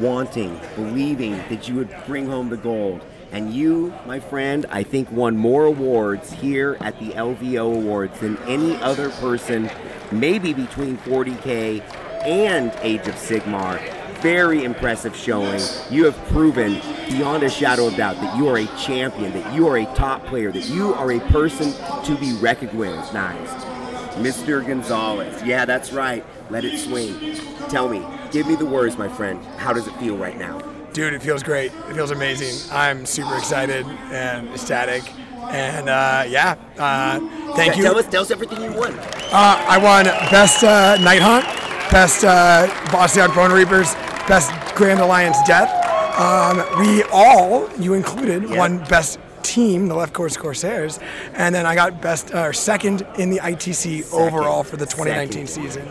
wanting, 0.00 0.58
believing 0.76 1.32
that 1.48 1.68
you 1.68 1.74
would 1.74 1.94
bring 2.06 2.26
home 2.26 2.48
the 2.48 2.56
gold. 2.56 3.04
And 3.34 3.52
you, 3.52 3.92
my 4.06 4.20
friend, 4.20 4.64
I 4.70 4.84
think 4.84 5.10
won 5.10 5.36
more 5.36 5.64
awards 5.64 6.32
here 6.32 6.76
at 6.80 6.96
the 7.00 7.10
LVO 7.10 7.74
Awards 7.74 8.20
than 8.20 8.38
any 8.44 8.76
other 8.76 9.10
person, 9.10 9.68
maybe 10.12 10.52
between 10.52 10.96
40K 10.98 11.82
and 12.24 12.72
Age 12.80 13.08
of 13.08 13.16
Sigmar. 13.16 13.80
Very 14.20 14.62
impressive 14.62 15.16
showing. 15.16 15.60
You 15.90 16.04
have 16.04 16.16
proven 16.28 16.74
beyond 17.08 17.42
a 17.42 17.50
shadow 17.50 17.88
of 17.88 17.96
doubt 17.96 18.20
that 18.20 18.38
you 18.38 18.46
are 18.46 18.58
a 18.58 18.66
champion, 18.78 19.32
that 19.32 19.52
you 19.52 19.66
are 19.66 19.78
a 19.78 19.84
top 19.96 20.24
player, 20.26 20.52
that 20.52 20.68
you 20.68 20.94
are 20.94 21.10
a 21.10 21.20
person 21.30 21.72
to 22.04 22.16
be 22.20 22.34
recognized. 22.34 23.66
Mr. 24.14 24.64
Gonzalez. 24.64 25.42
Yeah, 25.42 25.64
that's 25.64 25.92
right. 25.92 26.24
Let 26.50 26.64
it 26.64 26.78
swing. 26.78 27.34
Tell 27.68 27.88
me, 27.88 28.06
give 28.30 28.46
me 28.46 28.54
the 28.54 28.64
words, 28.64 28.96
my 28.96 29.08
friend. 29.08 29.44
How 29.56 29.72
does 29.72 29.88
it 29.88 29.94
feel 29.96 30.16
right 30.16 30.38
now? 30.38 30.73
Dude, 30.94 31.12
it 31.12 31.22
feels 31.22 31.42
great. 31.42 31.72
It 31.88 31.94
feels 31.94 32.12
amazing. 32.12 32.70
I'm 32.72 33.04
super 33.04 33.36
excited 33.36 33.84
and 34.12 34.48
ecstatic. 34.50 35.02
And 35.50 35.88
uh, 35.88 36.24
yeah, 36.28 36.54
uh, 36.78 37.18
thank 37.56 37.72
Yeah, 37.72 37.76
you. 37.78 37.82
Tell 37.82 37.98
us, 37.98 38.06
tell 38.06 38.22
us 38.22 38.30
everything 38.30 38.62
you 38.62 38.72
won. 38.72 38.94
Uh, 38.94 39.58
I 39.68 39.76
won 39.76 40.04
Best 40.30 40.62
uh, 40.62 40.96
Nighthaunt, 41.00 41.42
Best 41.90 42.24
uh, 42.24 42.68
Ossiarch 42.90 43.34
Bonereapers, 43.34 43.92
Best 44.28 44.52
Grand 44.76 45.00
Alliance 45.00 45.36
Death. 45.46 45.68
Um, 46.16 46.64
we 46.78 47.02
all, 47.12 47.68
you 47.76 47.94
included, 47.94 48.48
won 48.48 48.78
Best 48.84 49.18
Team, 49.42 49.88
the 49.88 49.96
Left 49.96 50.12
Coast 50.12 50.38
Corsairs, 50.38 51.00
and 51.32 51.52
then 51.52 51.66
I 51.66 51.74
got 51.74 52.00
Best 52.00 52.32
uh, 52.32 52.52
second 52.52 53.04
in 53.18 53.30
the 53.30 53.38
ITC 53.38 54.12
overall 54.14 54.62
for 54.62 54.76
the 54.76 54.86
2019 54.86 55.48
season. 55.48 55.88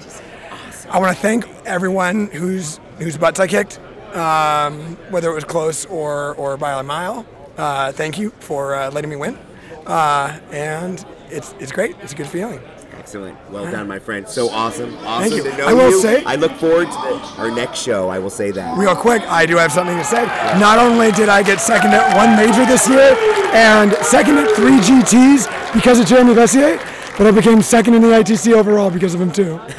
I 0.90 0.98
want 1.00 1.14
to 1.14 1.22
thank 1.22 1.46
everyone 1.66 2.28
whose 2.28 2.80
whose 3.00 3.18
butts 3.18 3.40
I 3.42 3.48
kicked, 3.48 3.80
um, 4.16 4.96
whether 5.10 5.30
it 5.30 5.34
was 5.36 5.44
close 5.44 5.86
or 5.86 6.36
or 6.36 6.58
by 6.58 6.80
a 6.80 6.84
mile. 6.84 7.26
Uh, 7.58 7.92
thank 7.92 8.18
you 8.18 8.30
for 8.40 8.74
uh, 8.76 8.90
letting 8.92 9.10
me 9.10 9.16
win, 9.16 9.38
uh, 9.86 10.40
and 10.52 11.06
it's 11.30 11.54
it's 11.60 11.72
great. 11.72 11.96
It's 12.02 12.14
a 12.14 12.16
good 12.16 12.28
feeling. 12.28 12.60
Excellent. 12.98 13.38
Well 13.52 13.70
done, 13.70 13.88
my 13.90 14.00
friend. 14.00 14.26
So 14.28 14.48
awesome. 14.50 14.96
Awesome 15.00 15.30
Thank 15.30 15.36
you. 15.44 15.52
to 15.52 15.58
know 15.58 15.68
I 15.68 15.74
will 15.74 15.90
you. 15.90 16.02
say- 16.02 16.24
I 16.24 16.36
look 16.36 16.54
forward 16.54 16.86
to 16.90 16.94
the, 16.94 17.34
our 17.38 17.52
next 17.52 17.80
show. 17.84 18.08
I 18.08 18.18
will 18.18 18.30
say 18.30 18.50
that. 18.52 18.78
Real 18.78 18.96
quick, 18.96 19.22
I 19.24 19.46
do 19.46 19.58
have 19.58 19.74
something 19.74 19.98
to 19.98 20.06
say. 20.06 20.24
Not 20.58 20.80
only 20.80 21.12
did 21.12 21.28
I 21.28 21.44
get 21.44 21.60
second 21.60 21.92
at 21.94 22.16
one 22.16 22.38
major 22.38 22.66
this 22.66 22.88
year 22.88 23.14
and 23.54 23.92
second 24.06 24.38
at 24.38 24.56
three 24.56 24.78
GTs 24.80 25.74
because 25.74 26.00
of 26.00 26.06
Jeremy 26.06 26.34
Veysseire, 26.34 26.80
but 27.18 27.28
I 27.28 27.32
became 27.32 27.62
second 27.62 27.94
in 27.94 28.02
the 28.02 28.10
ITC 28.10 28.54
overall 28.54 28.90
because 28.90 29.14
of 29.14 29.22
him 29.22 29.32
too. 29.32 29.60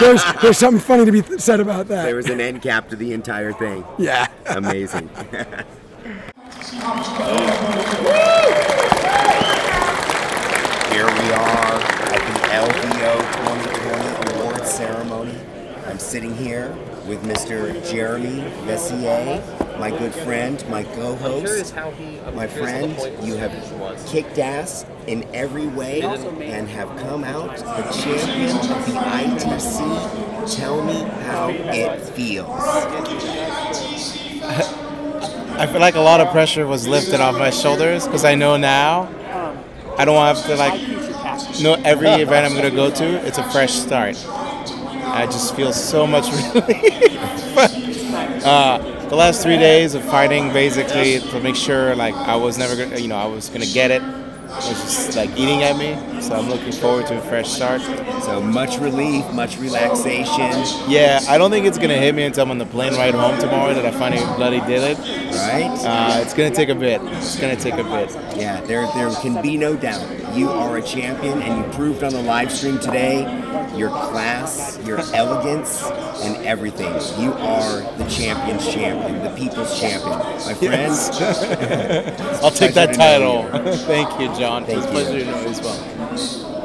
there's 0.00 0.22
there's 0.42 0.58
something 0.58 0.80
funny 0.80 1.04
to 1.04 1.12
be 1.12 1.22
th- 1.22 1.40
said 1.40 1.60
about 1.60 1.88
that. 1.88 2.04
There 2.04 2.16
was 2.16 2.28
an 2.28 2.40
end 2.40 2.62
cap 2.62 2.88
to 2.90 2.96
the 2.96 3.12
entire 3.12 3.52
thing. 3.52 3.84
Yeah. 3.98 4.26
Amazing. 4.46 5.08
Here 10.90 11.04
we 11.04 11.32
are 11.32 11.74
at 11.76 12.22
the 12.22 12.36
LVO 12.56 13.12
2020 13.44 14.40
Awards 14.40 14.70
ceremony. 14.70 15.38
I'm 15.86 15.98
sitting 15.98 16.34
here 16.34 16.70
with 17.06 17.22
Mr. 17.24 17.72
Jeremy 17.90 18.40
Veysseire, 18.64 19.42
my 19.78 19.90
good 19.90 20.14
friend, 20.14 20.64
my 20.68 20.84
co-host. 20.84 21.74
My 22.34 22.46
friend, 22.46 22.92
you 23.22 23.36
have 23.36 23.52
kicked 24.06 24.38
ass 24.38 24.86
in 25.06 25.24
every 25.34 25.66
way 25.66 26.02
and 26.02 26.68
have 26.68 26.88
come 26.98 27.24
out 27.24 27.56
the 27.56 27.82
champion 27.92 28.56
of 28.56 28.86
the 28.86 28.92
ITC. 28.92 30.56
Tell 30.56 30.82
me 30.82 31.02
how 31.24 31.48
it 31.50 32.00
feels. 32.00 32.48
I 35.58 35.66
feel 35.66 35.80
like 35.80 35.94
a 35.94 36.00
lot 36.00 36.20
of 36.20 36.30
pressure 36.30 36.66
was 36.66 36.86
lifted 36.86 37.20
off 37.20 37.36
my 37.36 37.50
shoulders 37.50 38.04
because 38.06 38.24
I 38.24 38.34
know 38.34 38.56
now 38.56 39.12
I 39.98 40.04
don't 40.04 40.16
have 40.16 40.44
to 40.46 40.56
like 40.56 40.80
know 41.60 41.74
every 41.84 42.08
event 42.08 42.46
I'm 42.46 42.54
gonna 42.54 42.70
go 42.70 42.90
to. 42.90 43.26
It's 43.26 43.38
a 43.38 43.50
fresh 43.50 43.72
start. 43.72 44.16
I 44.28 45.24
just 45.26 45.54
feel 45.56 45.72
so 45.72 46.06
much 46.06 46.26
relief. 46.54 47.56
uh, 48.44 48.95
the 49.08 49.16
last 49.16 49.42
three 49.42 49.56
days 49.56 49.94
of 49.94 50.04
fighting 50.04 50.52
basically 50.52 51.20
to 51.20 51.40
make 51.40 51.56
sure 51.56 51.94
like 51.94 52.14
I 52.14 52.36
was 52.36 52.58
never 52.58 52.76
gonna, 52.76 52.98
you 52.98 53.08
know, 53.08 53.16
I 53.16 53.26
was 53.26 53.48
gonna 53.48 53.66
get 53.66 53.90
it. 53.90 54.02
It 54.02 54.52
was 54.52 54.80
just 54.80 55.16
like 55.16 55.30
eating 55.36 55.62
at 55.62 55.76
me. 55.76 56.20
So 56.20 56.34
I'm 56.34 56.48
looking 56.48 56.72
forward 56.72 57.06
to 57.08 57.18
a 57.18 57.20
fresh 57.22 57.48
start. 57.48 57.82
So 58.22 58.40
much 58.40 58.78
relief, 58.78 59.30
much 59.32 59.58
relaxation. 59.58 60.90
Yeah, 60.90 61.20
I 61.28 61.38
don't 61.38 61.50
think 61.50 61.66
it's 61.66 61.78
gonna 61.78 61.96
hit 61.98 62.14
me 62.14 62.24
until 62.24 62.44
I'm 62.44 62.50
on 62.50 62.58
the 62.58 62.66
plane 62.66 62.94
ride 62.94 63.14
home 63.14 63.38
tomorrow 63.38 63.74
that 63.74 63.84
I 63.84 63.90
finally 63.92 64.24
bloody 64.36 64.60
did 64.60 64.82
it. 64.82 64.98
Right. 64.98 65.70
Uh, 65.84 66.20
it's 66.22 66.34
gonna 66.34 66.54
take 66.54 66.68
a 66.68 66.74
bit. 66.74 67.00
It's 67.02 67.38
gonna 67.38 67.56
take 67.56 67.74
a 67.74 67.84
bit. 67.84 68.10
Yeah, 68.36 68.60
there 68.62 68.86
there 68.94 69.10
can 69.22 69.40
be 69.42 69.56
no 69.56 69.76
doubt. 69.76 70.36
You 70.36 70.50
are 70.50 70.76
a 70.76 70.82
champion, 70.82 71.42
and 71.42 71.64
you 71.64 71.72
proved 71.72 72.02
on 72.02 72.12
the 72.12 72.22
live 72.22 72.52
stream 72.52 72.78
today 72.78 73.22
your 73.76 73.90
class, 73.90 74.78
your 74.84 75.00
elegance, 75.14 75.82
and 76.22 76.44
everything. 76.46 76.92
You 77.20 77.32
are 77.32 77.80
the 77.98 78.06
champion's 78.08 78.66
champion, 78.66 79.22
the 79.22 79.34
people's 79.36 79.78
champion, 79.78 80.18
my 80.18 80.54
friends. 80.54 81.10
Yes. 81.18 82.42
I'll 82.42 82.50
take 82.50 82.74
that 82.74 82.94
title. 82.94 83.44
Thank 83.86 84.20
you, 84.20 84.26
John. 84.38 84.64
Thank 84.64 84.78
it's 84.78 84.86
a 84.86 84.88
you. 84.88 84.94
pleasure 84.94 85.18
to 85.20 85.24
know 85.26 85.40
you 85.40 85.48
as 85.48 85.60
well. 85.60 86.55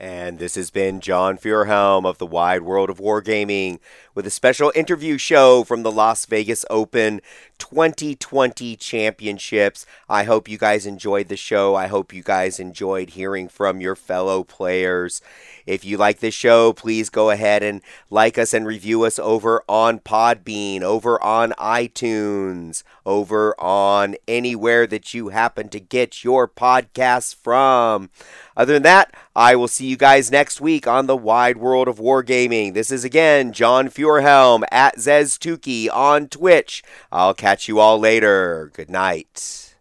And 0.00 0.38
this 0.38 0.54
has 0.54 0.70
been 0.70 1.00
John 1.00 1.36
Feuerhelm 1.36 2.06
of 2.06 2.16
the 2.16 2.24
Wide 2.24 2.62
World 2.62 2.88
of 2.88 3.00
Wargaming 3.00 3.80
with 4.14 4.26
a 4.26 4.30
special 4.30 4.72
interview 4.74 5.18
show 5.18 5.62
from 5.62 5.82
the 5.82 5.92
Las 5.92 6.24
Vegas 6.24 6.64
Open 6.70 7.20
2020 7.58 8.76
Championships. 8.76 9.84
I 10.08 10.24
hope 10.24 10.48
you 10.48 10.56
guys 10.56 10.86
enjoyed 10.86 11.28
the 11.28 11.36
show. 11.36 11.74
I 11.74 11.86
hope 11.86 12.14
you 12.14 12.22
guys 12.22 12.58
enjoyed 12.58 13.10
hearing 13.10 13.46
from 13.46 13.82
your 13.82 13.94
fellow 13.94 14.42
players. 14.42 15.20
If 15.66 15.84
you 15.84 15.98
like 15.98 16.20
this 16.20 16.34
show, 16.34 16.72
please 16.72 17.10
go 17.10 17.28
ahead 17.28 17.62
and 17.62 17.82
like 18.08 18.38
us 18.38 18.54
and 18.54 18.66
review 18.66 19.02
us 19.02 19.18
over 19.18 19.62
on 19.68 20.00
Podbean, 20.00 20.80
over 20.80 21.22
on 21.22 21.52
iTunes, 21.58 22.82
over 23.04 23.54
on 23.60 24.16
anywhere 24.26 24.86
that 24.86 25.12
you 25.12 25.28
happen 25.28 25.68
to 25.68 25.78
get 25.78 26.24
your 26.24 26.48
podcasts 26.48 27.34
from. 27.34 28.08
Other 28.56 28.72
than 28.72 28.82
that, 28.82 29.14
I 29.40 29.56
will 29.56 29.68
see 29.68 29.86
you 29.86 29.96
guys 29.96 30.30
next 30.30 30.60
week 30.60 30.86
on 30.86 31.06
the 31.06 31.16
wide 31.16 31.56
world 31.56 31.88
of 31.88 31.96
wargaming. 31.96 32.74
This 32.74 32.90
is 32.90 33.04
again 33.04 33.54
John 33.54 33.88
Feuerhelm 33.88 34.64
at 34.70 34.98
Zeztuki 34.98 35.88
on 35.90 36.28
Twitch. 36.28 36.82
I'll 37.10 37.32
catch 37.32 37.66
you 37.66 37.78
all 37.78 37.98
later. 37.98 38.70
Good 38.74 38.90
night. 38.90 39.74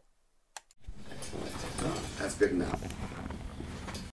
That's 2.18 2.36
good 2.36 2.52
enough. 2.52 2.98